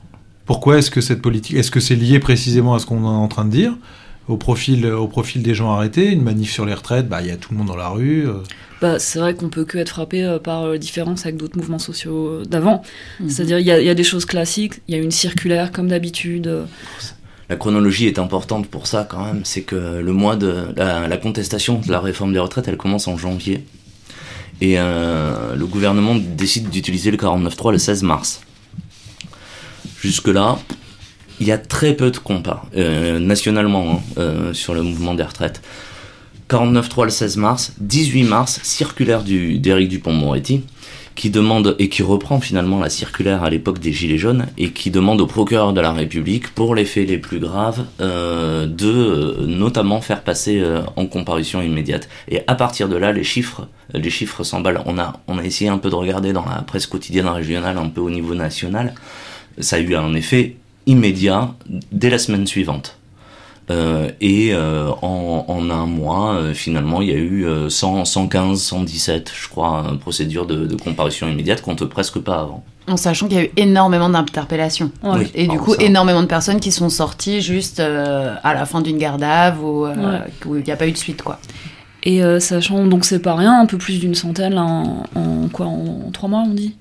Pourquoi 0.45 0.77
est-ce 0.77 0.91
que 0.91 1.01
cette 1.01 1.21
politique 1.21 1.55
Est-ce 1.55 1.71
que 1.71 1.80
c'est 1.80 1.95
lié 1.95 2.19
précisément 2.19 2.73
à 2.73 2.80
ce 2.80 2.85
qu'on 2.85 3.03
est 3.03 3.07
en 3.07 3.27
train 3.27 3.45
de 3.45 3.51
dire? 3.51 3.73
Au 4.27 4.37
profil, 4.37 4.85
au 4.87 5.07
profil 5.07 5.41
des 5.43 5.53
gens 5.53 5.71
arrêtés, 5.73 6.11
une 6.11 6.21
manif 6.23 6.51
sur 6.51 6.65
les 6.65 6.73
retraites, 6.73 7.07
bah 7.09 7.21
il 7.21 7.27
y 7.27 7.31
a 7.31 7.37
tout 7.37 7.51
le 7.51 7.57
monde 7.57 7.67
dans 7.67 7.75
la 7.75 7.89
rue. 7.89 8.27
euh, 8.27 8.35
Bah, 8.81 8.99
c'est 8.99 9.19
vrai 9.19 9.33
qu'on 9.35 9.49
peut 9.49 9.65
que 9.65 9.77
être 9.77 9.89
frappé 9.89 10.23
euh, 10.23 10.39
par 10.39 10.63
euh, 10.63 10.77
différence 10.77 11.25
avec 11.25 11.37
d'autres 11.37 11.57
mouvements 11.57 11.79
sociaux 11.79 12.43
d'avant. 12.45 12.81
Mhm. 13.19 13.29
C'est-à-dire, 13.29 13.59
il 13.59 13.65
y, 13.65 13.71
a- 13.71 13.79
il 13.81 13.85
y 13.85 13.89
a 13.89 13.95
des 13.95 14.03
choses 14.03 14.25
classiques, 14.25 14.75
il 14.87 14.95
y 14.95 14.97
a 14.97 15.01
une 15.01 15.11
circulaire 15.11 15.71
comme 15.71 15.87
d'habitude. 15.89 16.65
La 17.49 17.57
chronologie 17.57 18.07
est 18.07 18.17
importante 18.19 18.67
pour 18.67 18.87
ça 18.87 19.05
quand 19.09 19.23
même. 19.25 19.41
C'est 19.43 19.61
que 19.63 19.75
le 19.99 20.11
mois 20.13 20.35
de 20.37 20.67
la, 20.77 21.07
la 21.07 21.17
contestation 21.17 21.79
de 21.79 21.91
la 21.91 21.99
réforme 21.99 22.31
des 22.33 22.39
retraites, 22.39 22.67
elle 22.69 22.77
commence 22.77 23.07
en 23.09 23.17
janvier. 23.17 23.65
Et 24.61 24.75
euh, 24.79 25.55
le 25.55 25.65
gouvernement 25.65 26.15
décide 26.15 26.69
d'utiliser 26.69 27.11
le 27.11 27.17
49.3 27.17 27.71
le 27.73 27.77
16 27.77 28.03
mars. 28.03 28.41
Jusque-là, 30.01 30.57
il 31.39 31.47
y 31.47 31.51
a 31.51 31.57
très 31.57 31.93
peu 31.93 32.11
de 32.11 32.18
compas, 32.18 32.65
euh, 32.77 33.19
nationalement, 33.19 33.93
hein, 33.95 33.99
euh, 34.18 34.53
sur 34.53 34.73
le 34.73 34.81
mouvement 34.84 35.14
des 35.15 35.23
retraites. 35.23 35.61
49.3 36.49 37.05
le 37.05 37.10
16 37.10 37.38
mars, 37.38 37.73
18 37.80 38.23
mars, 38.23 38.60
circulaire 38.64 39.23
du- 39.23 39.57
d'Éric 39.60 39.89
Dupont-Moretti, 39.89 40.61
qui 41.15 41.30
demande, 41.30 41.76
et 41.80 41.89
qui 41.89 42.01
reprend 42.03 42.39
finalement 42.39 42.80
la 42.80 42.89
circulaire 42.89 43.43
à 43.43 43.49
l'époque 43.49 43.80
des 43.80 43.93
Gilets 43.93 44.18
jaunes, 44.18 44.47
et 44.57 44.72
qui 44.72 44.89
demande 44.91 45.22
au 45.22 45.27
procureur 45.27 45.72
de 45.73 45.80
la 45.80 45.91
République, 45.93 46.53
pour 46.53 46.73
les 46.76 46.85
faits 46.85 47.07
les 47.07 47.18
plus 47.19 47.39
graves, 47.39 47.85
euh, 48.01 48.65
de 48.68 49.45
notamment 49.45 50.01
faire 50.01 50.22
passer 50.23 50.64
en 50.95 51.05
comparution 51.05 51.61
immédiate. 51.61 52.10
Et 52.30 52.41
à 52.47 52.55
partir 52.55 52.89
de 52.89 52.95
là, 52.97 53.11
les 53.11 53.23
chiffres, 53.23 53.68
les 53.93 54.10
chiffres 54.10 54.43
s'emballent. 54.43 54.81
On 54.85 54.97
a, 54.97 55.22
on 55.27 55.38
a 55.38 55.43
essayé 55.43 55.69
un 55.69 55.77
peu 55.77 55.89
de 55.89 55.95
regarder 55.95 56.34
dans 56.34 56.45
la 56.45 56.61
presse 56.64 56.88
quotidienne 56.88 57.27
régionale, 57.27 57.77
un 57.77 57.89
peu 57.89 58.01
au 58.01 58.10
niveau 58.10 58.34
national. 58.35 58.93
Ça 59.60 59.76
a 59.76 59.80
eu 59.80 59.95
un 59.95 60.14
effet 60.15 60.55
immédiat 60.85 61.53
dès 61.91 62.10
la 62.10 62.18
semaine 62.18 62.47
suivante. 62.47 62.97
Euh, 63.72 64.10
et 64.19 64.49
euh, 64.53 64.89
en, 65.01 65.45
en 65.47 65.69
un 65.69 65.85
mois, 65.85 66.34
euh, 66.34 66.53
finalement, 66.53 67.01
il 67.01 67.07
y 67.10 67.14
a 67.14 67.18
eu 67.18 67.45
euh, 67.45 67.69
100, 67.69 68.03
115, 68.03 68.61
117, 68.61 69.31
je 69.41 69.47
crois, 69.47 69.85
procédures 70.01 70.45
de, 70.45 70.65
de 70.68 70.76
comparution 70.76 71.30
immédiate 71.30 71.61
qu'on 71.61 71.76
compte 71.76 71.85
presque 71.89 72.19
pas 72.19 72.41
avant. 72.41 72.64
En 72.89 72.97
sachant 72.97 73.27
qu'il 73.30 73.38
y 73.38 73.39
a 73.39 73.45
eu 73.45 73.51
énormément 73.55 74.10
d'interpellations. 74.10 74.91
Oui, 75.03 75.31
Et 75.34 75.45
du 75.45 75.51
alors 75.51 75.64
coup, 75.64 75.73
ça. 75.76 75.81
énormément 75.84 76.22
de 76.22 76.27
personnes 76.27 76.60
qui 76.60 76.73
sont 76.73 76.89
sorties 76.89 77.39
juste 77.41 77.80
euh, 77.80 78.35
à 78.43 78.53
la 78.53 78.65
fin 78.65 78.81
d'une 78.81 78.97
garde 78.97 79.23
à 79.23 79.51
vue 79.51 79.61
ou 79.61 79.85
Ouais. 79.85 79.93
où 80.45 80.57
il 80.57 80.64
n'y 80.65 80.72
a 80.72 80.76
pas 80.76 80.88
eu 80.88 80.91
de 80.91 80.97
suite, 80.97 81.22
quoi. 81.22 81.39
Et 82.05 82.22
euh, 82.22 82.41
sachant, 82.41 82.85
donc 82.85 83.05
c'est 83.05 83.19
pas 83.19 83.34
rien, 83.34 83.61
un 83.61 83.65
peu 83.65 83.77
plus 83.77 84.01
d'une 84.01 84.14
centaine 84.15 84.55
là, 84.55 84.64
en, 84.65 85.05
en 85.15 85.47
quoi, 85.53 85.68
en, 85.68 86.10
trois 86.11 86.27
mois 86.27 86.43
on 86.45 86.53
dit? 86.53 86.76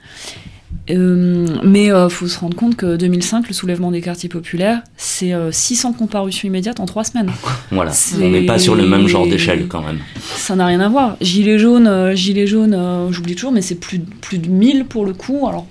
Euh, 0.91 1.47
mais 1.63 1.93
euh, 1.93 2.09
faut 2.09 2.27
se 2.27 2.39
rendre 2.39 2.57
compte 2.57 2.77
que 2.77 2.97
2005, 2.97 3.47
le 3.47 3.55
soulèvement 3.55 3.91
des 3.91 4.01
quartiers 4.01 4.29
populaires, 4.29 4.83
c'est 4.97 5.33
euh, 5.33 5.53
600 5.53 5.93
comparutions 5.93 6.49
immédiates 6.49 6.81
en 6.81 6.87
trois 6.87 7.05
semaines. 7.05 7.31
Voilà, 7.71 7.93
on 8.21 8.29
n'est 8.29 8.47
pas 8.47 8.59
sur 8.59 8.75
le 8.75 8.87
même 8.87 9.07
genre 9.07 9.27
d'échelle 9.27 9.69
quand 9.69 9.83
même. 9.83 9.99
Ça 10.21 10.57
n'a 10.57 10.67
rien 10.67 10.81
à 10.81 10.89
voir. 10.89 11.17
Gilets 11.21 11.59
jaunes, 11.59 11.87
euh, 11.87 12.15
gilets 12.15 12.47
jaunes, 12.47 12.75
euh, 12.75 13.13
j'oublie 13.13 13.35
toujours, 13.35 13.53
mais 13.53 13.63
c'est 13.63 13.77
plus, 13.77 14.01
plus 14.01 14.39
de 14.39 14.49
1000 14.49 14.85
pour 14.87 15.07
le 15.07 15.15
coup. 15.15 15.47
Alors 15.49 15.67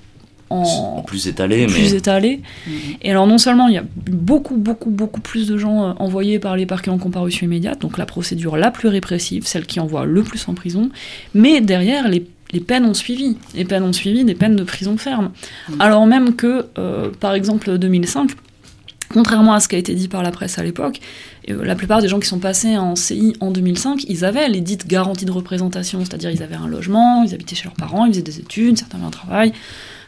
en 0.51 1.03
Plus 1.03 1.27
étalé, 1.27 1.65
mais 1.67 1.73
plus 1.73 1.93
étalé. 1.93 2.41
Et 3.01 3.11
alors 3.11 3.27
non 3.27 3.37
seulement 3.37 3.67
il 3.67 3.75
y 3.75 3.77
a 3.77 3.83
beaucoup, 4.09 4.57
beaucoup, 4.57 4.89
beaucoup 4.89 5.21
plus 5.21 5.47
de 5.47 5.57
gens 5.57 5.83
euh, 5.83 5.93
envoyés 5.97 6.39
par 6.39 6.57
les 6.57 6.65
parquets 6.65 6.89
en 6.89 6.97
comparution 6.97 7.45
immédiate, 7.45 7.81
donc 7.81 7.97
la 7.97 8.05
procédure 8.05 8.57
la 8.57 8.71
plus 8.71 8.89
répressive, 8.89 9.45
celle 9.45 9.65
qui 9.65 9.79
envoie 9.79 10.05
le 10.05 10.23
plus 10.23 10.47
en 10.47 10.53
prison, 10.53 10.89
mais 11.33 11.61
derrière 11.61 12.07
les, 12.09 12.25
les 12.51 12.59
peines 12.59 12.85
ont 12.85 12.93
suivi. 12.93 13.37
Les 13.55 13.65
peines 13.65 13.83
ont 13.83 13.93
suivi 13.93 14.23
des 14.23 14.35
peines 14.35 14.55
de 14.55 14.63
prison 14.63 14.97
ferme. 14.97 15.31
Alors 15.79 16.05
même 16.05 16.35
que, 16.35 16.65
euh, 16.77 17.09
par 17.19 17.33
exemple, 17.33 17.77
2005, 17.77 18.31
contrairement 19.13 19.53
à 19.53 19.59
ce 19.59 19.67
qui 19.67 19.75
a 19.75 19.79
été 19.79 19.93
dit 19.93 20.07
par 20.07 20.23
la 20.23 20.31
presse 20.31 20.57
à 20.57 20.63
l'époque, 20.63 20.99
euh, 21.49 21.63
la 21.65 21.75
plupart 21.75 22.01
des 22.01 22.07
gens 22.07 22.19
qui 22.19 22.27
sont 22.27 22.39
passés 22.39 22.77
en 22.77 22.95
CI 22.95 23.35
en 23.41 23.51
2005, 23.51 24.05
ils 24.07 24.23
avaient 24.25 24.47
les 24.49 24.61
dites 24.61 24.87
garanties 24.87 25.25
de 25.25 25.31
représentation, 25.31 25.99
c'est-à-dire 25.99 26.29
ils 26.31 26.43
avaient 26.43 26.55
un 26.55 26.67
logement, 26.67 27.23
ils 27.23 27.33
habitaient 27.33 27.55
chez 27.55 27.65
leurs 27.65 27.73
parents, 27.73 28.05
ils 28.05 28.11
faisaient 28.13 28.21
des 28.21 28.39
études, 28.39 28.77
certains 28.77 28.97
avaient 28.97 29.07
un 29.07 29.11
travail. 29.11 29.53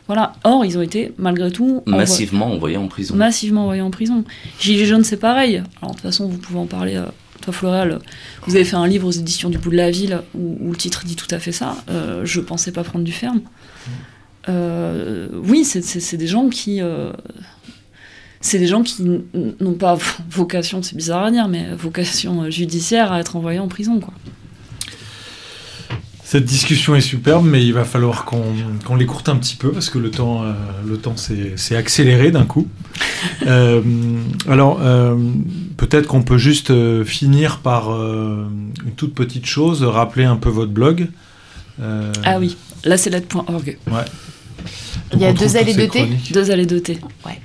Voilà. 0.08 0.34
Or, 0.44 0.66
ils 0.66 0.78
ont 0.78 0.82
été, 0.82 1.14
malgré 1.18 1.50
tout, 1.50 1.82
envoyés- 1.88 1.98
massivement 2.00 2.52
envoyé 2.52 2.76
en 2.76 2.88
prison. 2.88 3.16
massivement 3.16 3.62
envoyés 3.64 3.82
en 3.82 3.90
prison. 3.90 4.26
Gilets 4.60 4.86
jaunes, 4.86 5.06
c'est 5.06 5.16
pareil. 5.18 5.64
Alors, 5.82 5.92
de 5.92 5.96
toute 5.96 6.02
façon, 6.02 6.28
vous 6.28 6.38
pouvez 6.38 6.60
en 6.60 6.66
parler. 6.66 6.96
euh, 6.98 7.06
toi, 7.44 7.54
Floréal, 7.54 8.00
vous 8.48 8.56
avez 8.56 8.64
fait 8.66 8.76
un 8.76 8.88
livre 8.88 9.08
aux 9.08 9.12
éditions 9.12 9.50
du 9.50 9.58
bout 9.58 9.70
de 9.70 9.76
la 9.76 9.92
ville 9.92 10.22
où, 10.34 10.72
le 10.72 10.78
titre 10.78 11.04
dit 11.06 11.16
tout 11.16 11.28
à 11.30 11.40
fait 11.40 11.52
ça. 11.52 11.76
Euh, 11.90 12.22
je 12.26 12.40
pensais 12.42 12.72
pas 12.72 12.84
prendre 12.84 13.04
du 13.06 13.12
ferme. 13.12 13.42
Euh, 14.50 15.28
oui, 15.46 15.64
c'est- 15.66 16.18
des 16.18 16.28
gens 16.28 16.50
qui. 16.50 16.82
euh, 16.82 17.12
c'est 18.42 18.60
des 18.60 18.68
gens 18.68 18.84
qui 18.84 19.04
n'ont 19.04 19.74
pas 19.74 19.98
vocation, 20.30 20.82
c'est 20.84 20.96
bizarre 20.98 21.24
à 21.26 21.32
dire, 21.32 21.48
mais 21.48 21.74
vocation 21.76 22.50
judiciaire 22.52 23.12
à 23.14 23.20
être 23.22 23.36
envoyés 23.38 23.60
en 23.60 23.68
prison, 23.70 24.00
quoi. 24.02 24.14
Cette 26.34 26.46
discussion 26.46 26.96
est 26.96 27.02
superbe, 27.02 27.46
mais 27.46 27.64
il 27.64 27.74
va 27.74 27.86
falloir 27.86 28.26
qu'on 28.26 28.96
l'écourte 28.96 29.30
un 29.30 29.36
petit 29.36 29.56
peu 29.56 29.72
parce 29.72 29.92
que 29.92 30.00
le 30.00 30.10
temps, 30.10 30.42
euh, 30.42 30.54
le 30.84 30.98
temps 30.98 31.14
s'est 31.16 31.76
accéléré 31.76 32.32
d'un 32.32 32.46
coup. 32.46 32.68
Euh, 33.48 33.82
alors, 34.50 34.80
euh, 34.82 35.16
peut-être 35.78 36.08
qu'on 36.08 36.24
peut 36.24 36.38
juste 36.38 36.74
finir 37.04 37.60
par 37.60 37.92
euh, 37.92 38.46
une 38.86 38.92
toute 38.94 39.14
petite 39.14 39.46
chose, 39.46 39.84
rappeler 39.84 40.24
un 40.24 40.36
peu 40.36 40.50
votre 40.50 40.72
blog. 40.72 41.08
Euh, 41.82 42.12
Ah 42.24 42.40
oui, 42.40 42.58
là 42.84 42.98
c'est 42.98 43.10
lettre.org. 43.10 43.78
Ouais. 43.92 44.06
Il 45.14 45.20
y 45.20 45.26
a 45.26 45.34
deux 45.34 45.56
allées 45.56 45.88
chroniques. 45.88 46.34
Deux 46.34 46.52
allées 46.52 46.66
de 46.66 46.80
thé. 46.80 47.00
Ouais. 47.26 47.40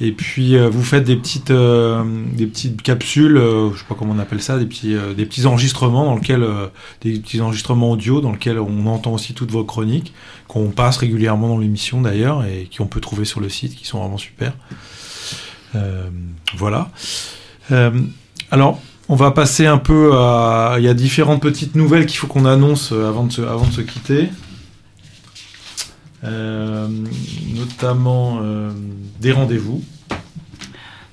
Et 0.00 0.12
puis 0.12 0.56
euh, 0.56 0.68
vous 0.68 0.82
faites 0.82 1.04
des 1.04 1.16
petites, 1.16 1.50
euh, 1.50 2.04
des 2.32 2.46
petites 2.46 2.82
capsules, 2.82 3.38
euh, 3.38 3.72
je 3.72 3.78
sais 3.78 3.84
pas 3.88 3.94
comment 3.94 4.12
on 4.14 4.18
appelle 4.18 4.42
ça, 4.42 4.58
des 4.58 4.66
petits, 4.66 4.94
des 5.16 5.24
petits 5.24 5.46
enregistrements 5.46 6.04
dans 6.04 6.16
lesquels, 6.16 6.42
euh, 6.42 6.66
des 7.00 7.18
petits 7.18 7.40
enregistrements 7.40 7.92
audio 7.92 8.20
dans 8.20 8.32
lesquels 8.32 8.58
on 8.58 8.86
entend 8.86 9.14
aussi 9.14 9.32
toutes 9.32 9.50
vos 9.50 9.64
chroniques, 9.64 10.12
qu'on 10.48 10.68
passe 10.68 10.98
régulièrement 10.98 11.48
dans 11.48 11.58
l'émission 11.58 12.02
d'ailleurs 12.02 12.44
et 12.44 12.68
qu'on 12.76 12.86
peut 12.86 13.00
trouver 13.00 13.24
sur 13.24 13.40
le 13.40 13.48
site, 13.48 13.74
qui 13.74 13.86
sont 13.86 13.98
vraiment 14.00 14.18
super. 14.18 14.52
Voilà. 16.56 16.90
Alors. 18.50 18.80
On 19.08 19.14
va 19.14 19.30
passer 19.30 19.66
un 19.66 19.78
peu 19.78 20.14
à. 20.14 20.78
Il 20.78 20.84
y 20.84 20.88
a 20.88 20.94
différentes 20.94 21.40
petites 21.40 21.76
nouvelles 21.76 22.06
qu'il 22.06 22.18
faut 22.18 22.26
qu'on 22.26 22.44
annonce 22.44 22.90
avant 22.90 23.22
de 23.22 23.30
se, 23.30 23.40
avant 23.40 23.64
de 23.64 23.72
se 23.72 23.80
quitter. 23.80 24.30
Euh, 26.26 26.88
notamment 27.54 28.38
euh, 28.42 28.70
des 29.20 29.32
rendez-vous. 29.32 29.82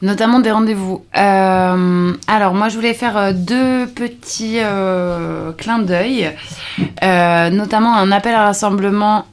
Notamment 0.01 0.39
des 0.39 0.51
rendez-vous. 0.51 1.05
Euh, 1.15 2.13
alors, 2.27 2.53
moi, 2.53 2.67
je 2.67 2.75
voulais 2.75 2.93
faire 2.93 3.33
deux 3.33 3.87
petits 3.87 4.57
clins 5.57 5.79
d'œil. 5.79 6.31
Notamment 7.01 7.95
un 7.95 8.11
appel 8.11 8.35
à 8.35 8.43
rassemblement 8.47 9.25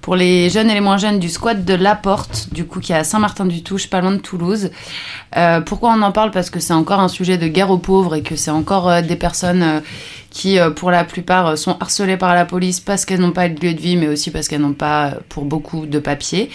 pour 0.00 0.16
les 0.16 0.48
jeunes 0.48 0.70
et 0.70 0.74
les 0.74 0.80
moins 0.80 0.96
jeunes 0.96 1.18
du 1.18 1.28
squat 1.28 1.62
de 1.62 1.74
La 1.74 1.94
Porte, 1.94 2.48
du 2.52 2.64
coup, 2.64 2.80
qui 2.80 2.92
est 2.92 2.96
à 2.96 3.04
Saint-Martin-du-Touche, 3.04 3.90
pas 3.90 4.00
loin 4.00 4.12
de 4.12 4.16
Toulouse. 4.16 4.70
Pourquoi 5.66 5.92
on 5.94 6.00
en 6.00 6.12
parle? 6.12 6.30
Parce 6.30 6.48
que 6.48 6.58
c'est 6.58 6.72
encore 6.72 7.00
un 7.00 7.08
sujet 7.08 7.36
de 7.36 7.48
guerre 7.48 7.70
aux 7.70 7.76
pauvres 7.76 8.14
et 8.14 8.22
que 8.22 8.34
c'est 8.34 8.50
encore 8.50 9.02
des 9.02 9.16
personnes 9.16 9.82
qui, 10.30 10.58
euh, 10.58 10.70
pour 10.70 10.90
la 10.90 11.04
plupart, 11.04 11.46
euh, 11.46 11.56
sont 11.56 11.76
harcelées 11.80 12.16
par 12.16 12.34
la 12.34 12.44
police 12.44 12.80
parce 12.80 13.04
qu'elles 13.04 13.20
n'ont 13.20 13.32
pas 13.32 13.48
de 13.48 13.60
lieu 13.60 13.74
de 13.74 13.80
vie, 13.80 13.96
mais 13.96 14.08
aussi 14.08 14.30
parce 14.30 14.48
qu'elles 14.48 14.60
n'ont 14.60 14.72
pas, 14.72 15.06
euh, 15.06 15.10
pour 15.28 15.44
beaucoup, 15.44 15.86
de 15.86 15.98
papiers 15.98 16.50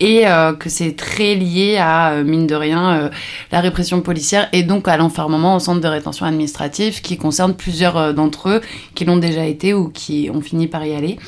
et 0.00 0.26
que 0.60 0.68
c'est 0.68 0.94
très 0.94 1.34
lié 1.34 1.76
à, 1.76 2.22
mine 2.22 2.46
de 2.46 2.54
rien, 2.54 3.10
la 3.50 3.60
répression 3.60 4.00
policière 4.00 4.48
et 4.52 4.62
donc 4.62 4.86
à 4.86 4.96
l'enfermement 4.96 5.56
au 5.56 5.58
centre 5.58 5.80
de 5.80 5.88
rétention 5.88 6.24
administrative 6.24 7.00
qui 7.00 7.16
concerne 7.16 7.52
plusieurs 7.54 8.14
d'entre 8.14 8.48
eux 8.48 8.60
qui 8.94 9.04
l'ont 9.04 9.16
déjà 9.16 9.44
été 9.44 9.74
ou 9.74 9.88
qui 9.88 10.30
ont 10.32 10.40
fini 10.40 10.68
par 10.68 10.86
y 10.86 10.94
aller. 10.94 11.18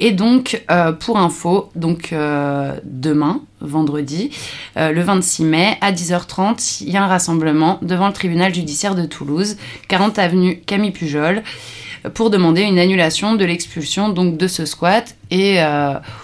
Et 0.00 0.12
donc, 0.12 0.62
euh, 0.70 0.92
pour 0.92 1.18
info, 1.18 1.70
donc 1.74 2.12
euh, 2.12 2.72
demain, 2.84 3.42
vendredi, 3.60 4.30
euh, 4.76 4.92
le 4.92 5.02
26 5.02 5.44
mai, 5.44 5.76
à 5.80 5.90
10h30, 5.90 6.84
il 6.84 6.90
y 6.90 6.96
a 6.96 7.02
un 7.02 7.08
rassemblement 7.08 7.80
devant 7.82 8.06
le 8.06 8.12
tribunal 8.12 8.54
judiciaire 8.54 8.94
de 8.94 9.04
Toulouse, 9.06 9.56
40 9.88 10.20
avenue 10.20 10.60
Camille 10.64 10.92
Pujol, 10.92 11.42
pour 12.14 12.30
demander 12.30 12.62
une 12.62 12.78
annulation 12.78 13.34
de 13.34 13.44
l'expulsion 13.44 14.08
donc 14.08 14.36
de 14.36 14.46
ce 14.46 14.64
squat 14.64 15.16
et 15.32 15.58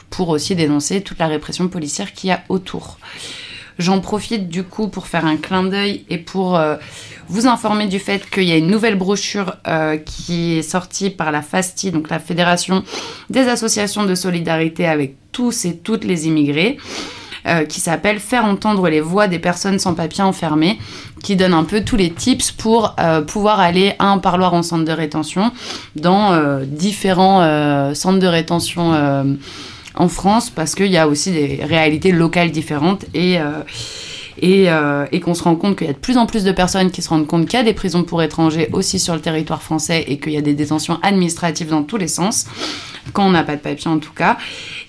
pour 0.08 0.28
aussi 0.28 0.54
dénoncer 0.54 1.00
toute 1.00 1.18
la 1.18 1.26
répression 1.26 1.66
policière 1.66 2.12
qu'il 2.12 2.30
y 2.30 2.32
a 2.32 2.44
autour. 2.48 2.98
J'en 3.80 4.00
profite 4.00 4.48
du 4.48 4.62
coup 4.62 4.86
pour 4.86 5.08
faire 5.08 5.26
un 5.26 5.36
clin 5.36 5.64
d'œil 5.64 6.04
et 6.08 6.18
pour 6.18 6.60
vous 7.28 7.46
informer 7.46 7.86
du 7.86 7.98
fait 7.98 8.28
qu'il 8.28 8.44
y 8.44 8.52
a 8.52 8.56
une 8.56 8.66
nouvelle 8.66 8.96
brochure 8.96 9.56
euh, 9.66 9.96
qui 9.96 10.58
est 10.58 10.62
sortie 10.62 11.10
par 11.10 11.32
la 11.32 11.42
FASTI, 11.42 11.90
donc 11.90 12.10
la 12.10 12.18
Fédération 12.18 12.82
des 13.30 13.48
associations 13.48 14.04
de 14.04 14.14
solidarité 14.14 14.86
avec 14.86 15.16
tous 15.32 15.64
et 15.64 15.76
toutes 15.76 16.04
les 16.04 16.26
immigrés, 16.26 16.78
euh, 17.46 17.64
qui 17.64 17.80
s'appelle 17.80 18.20
Faire 18.20 18.44
entendre 18.44 18.88
les 18.88 19.00
voix 19.00 19.28
des 19.28 19.38
personnes 19.38 19.78
sans 19.78 19.94
papier 19.94 20.22
enfermées, 20.22 20.78
qui 21.22 21.36
donne 21.36 21.54
un 21.54 21.64
peu 21.64 21.82
tous 21.82 21.96
les 21.96 22.10
tips 22.10 22.52
pour 22.52 22.94
euh, 22.98 23.22
pouvoir 23.22 23.60
aller 23.60 23.94
à 23.98 24.06
un 24.06 24.18
parloir 24.18 24.54
en 24.54 24.62
centre 24.62 24.84
de 24.84 24.92
rétention 24.92 25.52
dans 25.96 26.60
différents 26.64 27.94
centres 27.94 28.18
de 28.18 28.26
rétention 28.26 29.36
en 29.96 30.08
France, 30.08 30.50
parce 30.50 30.74
qu'il 30.74 30.90
y 30.90 30.98
a 30.98 31.06
aussi 31.08 31.32
des 31.32 31.60
réalités 31.64 32.12
locales 32.12 32.50
différentes 32.50 33.04
et 33.14 33.38
et, 34.40 34.70
euh, 34.70 35.06
et 35.12 35.20
qu'on 35.20 35.34
se 35.34 35.42
rend 35.42 35.56
compte 35.56 35.76
qu'il 35.76 35.86
y 35.86 35.90
a 35.90 35.92
de 35.92 35.98
plus 35.98 36.16
en 36.16 36.26
plus 36.26 36.44
de 36.44 36.52
personnes 36.52 36.90
qui 36.90 37.02
se 37.02 37.08
rendent 37.08 37.26
compte 37.26 37.46
qu'il 37.46 37.58
y 37.58 37.62
a 37.62 37.64
des 37.64 37.74
prisons 37.74 38.04
pour 38.04 38.22
étrangers 38.22 38.68
aussi 38.72 38.98
sur 38.98 39.14
le 39.14 39.20
territoire 39.20 39.62
français 39.62 40.04
et 40.08 40.18
qu'il 40.18 40.32
y 40.32 40.36
a 40.36 40.42
des 40.42 40.54
détentions 40.54 40.98
administratives 41.02 41.68
dans 41.68 41.82
tous 41.82 41.96
les 41.96 42.08
sens, 42.08 42.46
quand 43.12 43.26
on 43.26 43.30
n'a 43.30 43.44
pas 43.44 43.56
de 43.56 43.60
papier 43.60 43.90
en 43.90 43.98
tout 43.98 44.12
cas, 44.12 44.38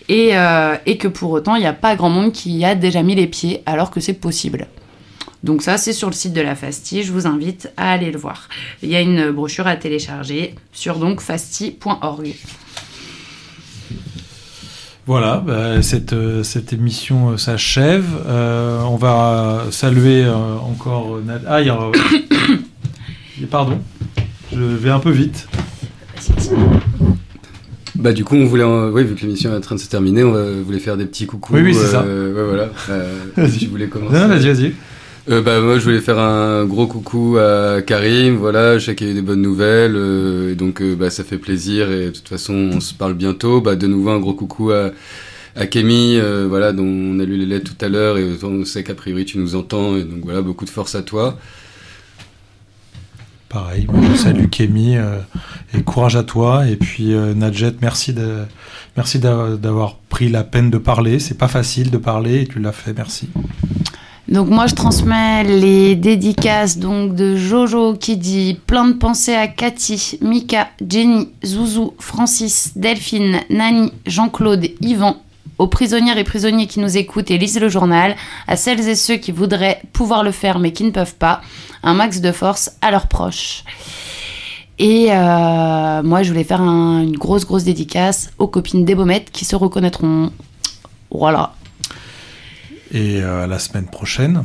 et, 0.09 0.37
euh, 0.37 0.75
que 0.99 1.07
pour 1.07 1.31
autant 1.31 1.55
il 1.55 1.61
n'y 1.61 1.67
a 1.67 1.73
pas 1.73 1.95
grand 1.95 2.09
monde 2.09 2.31
qui 2.31 2.51
y 2.51 2.65
a 2.65 2.75
déjà 2.75 3.03
mis 3.03 3.15
les 3.15 3.27
pieds 3.27 3.61
alors 3.65 3.91
que 3.91 3.99
c'est 3.99 4.13
possible. 4.13 4.67
Donc 5.43 5.61
ça 5.61 5.77
c'est 5.77 5.93
sur 5.93 6.09
le 6.09 6.15
site 6.15 6.33
de 6.33 6.41
la 6.41 6.55
FASTI, 6.55 7.03
je 7.03 7.11
vous 7.11 7.27
invite 7.27 7.71
à 7.77 7.91
aller 7.91 8.11
le 8.11 8.17
voir. 8.17 8.49
Il 8.81 8.89
y 8.89 8.95
a 8.95 9.01
une 9.01 9.31
brochure 9.31 9.67
à 9.67 9.75
télécharger 9.75 10.55
sur 10.71 10.97
donc 10.97 11.21
fasti.org. 11.21 12.33
Voilà, 15.07 15.43
bah, 15.45 15.81
cette, 15.83 16.13
euh, 16.13 16.41
cette 16.41 16.73
émission 16.73 17.31
euh, 17.31 17.37
s'achève. 17.37 18.05
Euh, 18.27 18.81
on 18.81 18.95
va 18.95 19.65
saluer 19.69 20.25
encore. 20.27 21.19
Nad- 21.23 21.43
Ah, 21.47 21.61
il 21.61 21.67
y 21.67 21.69
a. 21.69 21.77
Pardon, 23.51 23.79
je 24.51 24.59
vais 24.61 24.89
un 24.89 24.99
peu 24.99 25.11
vite. 25.11 25.47
Bah 27.95 28.11
du 28.13 28.23
coup 28.25 28.35
on 28.35 28.45
voulait, 28.45 28.63
en- 28.63 28.89
oui 28.89 29.03
vu 29.03 29.15
que 29.15 29.21
l'émission 29.21 29.53
est 29.53 29.57
en 29.57 29.61
train 29.61 29.75
de 29.75 29.79
se 29.79 29.87
terminer, 29.89 30.23
on 30.23 30.61
voulait 30.63 30.79
faire 30.79 30.97
des 30.97 31.05
petits 31.05 31.25
coucous. 31.27 31.53
Oui, 31.53 31.61
oui, 31.61 31.73
c'est 31.73 31.87
ça. 31.87 32.01
euh, 32.01 32.33
ouais, 32.33 32.43
voilà. 32.49 32.69
Euh, 32.89 33.47
si 33.49 33.65
je 33.65 33.69
voulais 33.69 33.87
commencer. 33.87 34.17
Non, 34.19 34.27
vas-y, 34.27 34.47
vas-y. 34.53 34.73
Euh, 35.27 35.41
bah 35.41 35.59
moi 35.59 35.79
je 35.79 35.85
voulais 35.85 36.01
faire 36.01 36.19
un 36.19 36.65
gros 36.65 36.85
coucou 36.85 37.37
à 37.39 37.81
Karim, 37.81 38.35
voilà, 38.35 38.77
je 38.77 38.85
sais 38.85 38.95
qu'il 38.95 39.07
y 39.07 39.09
a 39.09 39.13
eu 39.13 39.15
des 39.15 39.23
bonnes 39.23 39.41
nouvelles, 39.41 39.95
euh, 39.95 40.53
donc 40.53 40.81
euh, 40.83 40.95
bah 40.95 41.09
ça 41.09 41.23
fait 41.23 41.39
plaisir 41.39 41.91
et 41.91 42.05
de 42.07 42.11
toute 42.11 42.27
façon 42.29 42.53
on 42.53 42.79
se 42.79 42.93
parle 42.93 43.15
bientôt. 43.15 43.59
Bah 43.59 43.75
de 43.75 43.87
nouveau 43.87 44.11
un 44.11 44.19
gros 44.19 44.33
coucou 44.35 44.71
à 44.71 44.91
à 45.57 45.67
Kémy, 45.67 46.19
voilà, 46.49 46.73
dont 46.73 46.83
on 46.85 47.17
a 47.19 47.23
lu 47.23 47.37
les 47.37 47.45
lettres 47.45 47.73
tout 47.75 47.85
à 47.85 47.87
l'heure 47.89 48.17
et 48.17 48.25
on 48.43 48.65
sait 48.65 48.83
qu'a 48.83 48.93
priori 48.93 49.23
tu 49.25 49.37
nous 49.37 49.55
entends 49.55 49.95
et 49.95 50.03
donc 50.03 50.25
voilà 50.25 50.41
beaucoup 50.41 50.65
de 50.65 50.69
force 50.69 50.95
à 50.95 51.01
toi. 51.01 51.37
Pareil, 53.49 53.87
moi, 53.89 54.01
je 54.11 54.17
salue 54.17 54.47
Kémy 54.47 54.95
et 55.73 55.81
courage 55.83 56.17
à 56.17 56.23
toi. 56.23 56.67
Et 56.67 56.75
puis 56.75 57.15
Nadjet, 57.35 57.73
merci 57.81 58.13
merci 58.97 59.19
d'a- 59.19 59.55
d'avoir 59.55 59.95
pris 60.09 60.27
la 60.27 60.43
peine 60.43 60.69
de 60.69 60.77
parler. 60.77 61.19
C'est 61.19 61.37
pas 61.37 61.47
facile 61.47 61.89
de 61.89 61.97
parler 61.97 62.41
et 62.41 62.47
tu 62.47 62.59
l'as 62.59 62.73
fait. 62.73 62.93
Merci. 62.93 63.29
Donc 64.35 64.49
moi 64.49 64.67
je 64.67 64.75
transmets 64.75 65.45
les 65.45 65.95
dédicaces 65.95 66.77
donc 66.77 67.15
de 67.15 67.37
Jojo 67.37 67.93
qui 67.93 68.17
dit 68.17 68.59
plein 68.67 68.85
de 68.89 68.91
pensées 68.93 69.33
à 69.33 69.47
Cathy, 69.47 70.17
Mika, 70.21 70.67
Jenny, 70.85 71.29
Zouzou, 71.45 71.93
Francis, 71.99 72.73
Delphine, 72.75 73.39
Nani, 73.49 73.93
Jean-Claude, 74.05 74.65
Yvan, 74.81 75.15
aux 75.57 75.67
prisonnières 75.67 76.17
et 76.17 76.25
prisonniers 76.25 76.67
qui 76.67 76.81
nous 76.81 76.97
écoutent 76.97 77.31
et 77.31 77.37
lisent 77.37 77.61
le 77.61 77.69
journal, 77.69 78.17
à 78.49 78.57
celles 78.57 78.85
et 78.89 78.95
ceux 78.95 79.15
qui 79.15 79.31
voudraient 79.31 79.81
pouvoir 79.93 80.21
le 80.21 80.31
faire 80.31 80.59
mais 80.59 80.73
qui 80.73 80.83
ne 80.83 80.91
peuvent 80.91 81.15
pas, 81.15 81.39
un 81.81 81.93
max 81.93 82.19
de 82.19 82.33
force 82.33 82.71
à 82.81 82.91
leurs 82.91 83.07
proches. 83.07 83.63
Et 84.79 85.07
euh, 85.11 86.03
moi 86.03 86.23
je 86.23 86.29
voulais 86.29 86.43
faire 86.43 86.59
un- 86.61 87.03
une 87.03 87.15
grosse 87.17 87.45
grosse 87.45 87.63
dédicace 87.63 88.31
aux 88.37 88.47
copines 88.47 88.83
des 88.83 88.95
Baumettes 88.95 89.31
qui 89.31 89.45
se 89.45 89.55
reconnaîtront. 89.55 90.29
Voilà. 91.09 91.53
Et 92.93 93.21
euh, 93.21 93.43
à 93.43 93.47
la 93.47 93.59
semaine 93.59 93.85
prochaine. 93.85 94.43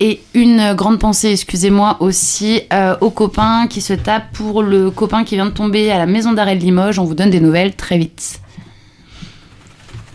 Et 0.00 0.20
une 0.34 0.74
grande 0.74 0.98
pensée, 0.98 1.30
excusez-moi, 1.30 1.98
aussi 2.00 2.62
euh, 2.72 2.96
aux 3.00 3.10
copains 3.10 3.66
qui 3.68 3.80
se 3.80 3.92
tapent 3.92 4.32
pour 4.32 4.62
le 4.62 4.90
copain 4.90 5.24
qui 5.24 5.36
vient 5.36 5.46
de 5.46 5.50
tomber 5.50 5.90
à 5.90 5.98
la 5.98 6.06
maison 6.06 6.32
d'arrêt 6.32 6.56
de 6.56 6.60
Limoges. 6.62 6.98
On 6.98 7.04
vous 7.04 7.14
donne 7.14 7.30
des 7.30 7.40
nouvelles 7.40 7.74
très 7.76 7.96
vite. 7.96 8.40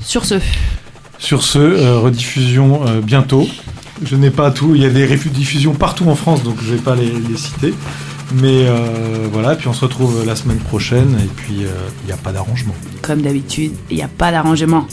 Sur 0.01 0.25
ce, 0.25 0.35
Sur 1.17 1.43
ce, 1.43 1.59
euh, 1.59 1.99
rediffusion 1.99 2.85
euh, 2.87 3.01
bientôt. 3.01 3.47
Je 4.03 4.15
n'ai 4.15 4.31
pas 4.31 4.51
tout. 4.51 4.75
Il 4.75 4.81
y 4.81 4.85
a 4.85 4.89
des 4.89 5.05
rediffusions 5.05 5.73
partout 5.73 6.07
en 6.09 6.15
France, 6.15 6.43
donc 6.43 6.57
je 6.61 6.73
vais 6.73 6.81
pas 6.81 6.95
les, 6.95 7.11
les 7.11 7.37
citer. 7.37 7.73
Mais 8.33 8.65
euh, 8.67 9.27
voilà, 9.31 9.55
puis 9.55 9.67
on 9.67 9.73
se 9.73 9.81
retrouve 9.81 10.25
la 10.25 10.35
semaine 10.35 10.59
prochaine. 10.59 11.17
Et 11.23 11.27
puis, 11.27 11.63
euh, 11.63 11.69
il 12.03 12.07
n'y 12.07 12.11
a 12.11 12.17
pas 12.17 12.31
d'arrangement. 12.31 12.75
comme 13.01 13.21
d'habitude, 13.21 13.73
il 13.89 13.97
n'y 13.97 14.03
a 14.03 14.07
pas 14.07 14.31
d'arrangement. 14.31 14.85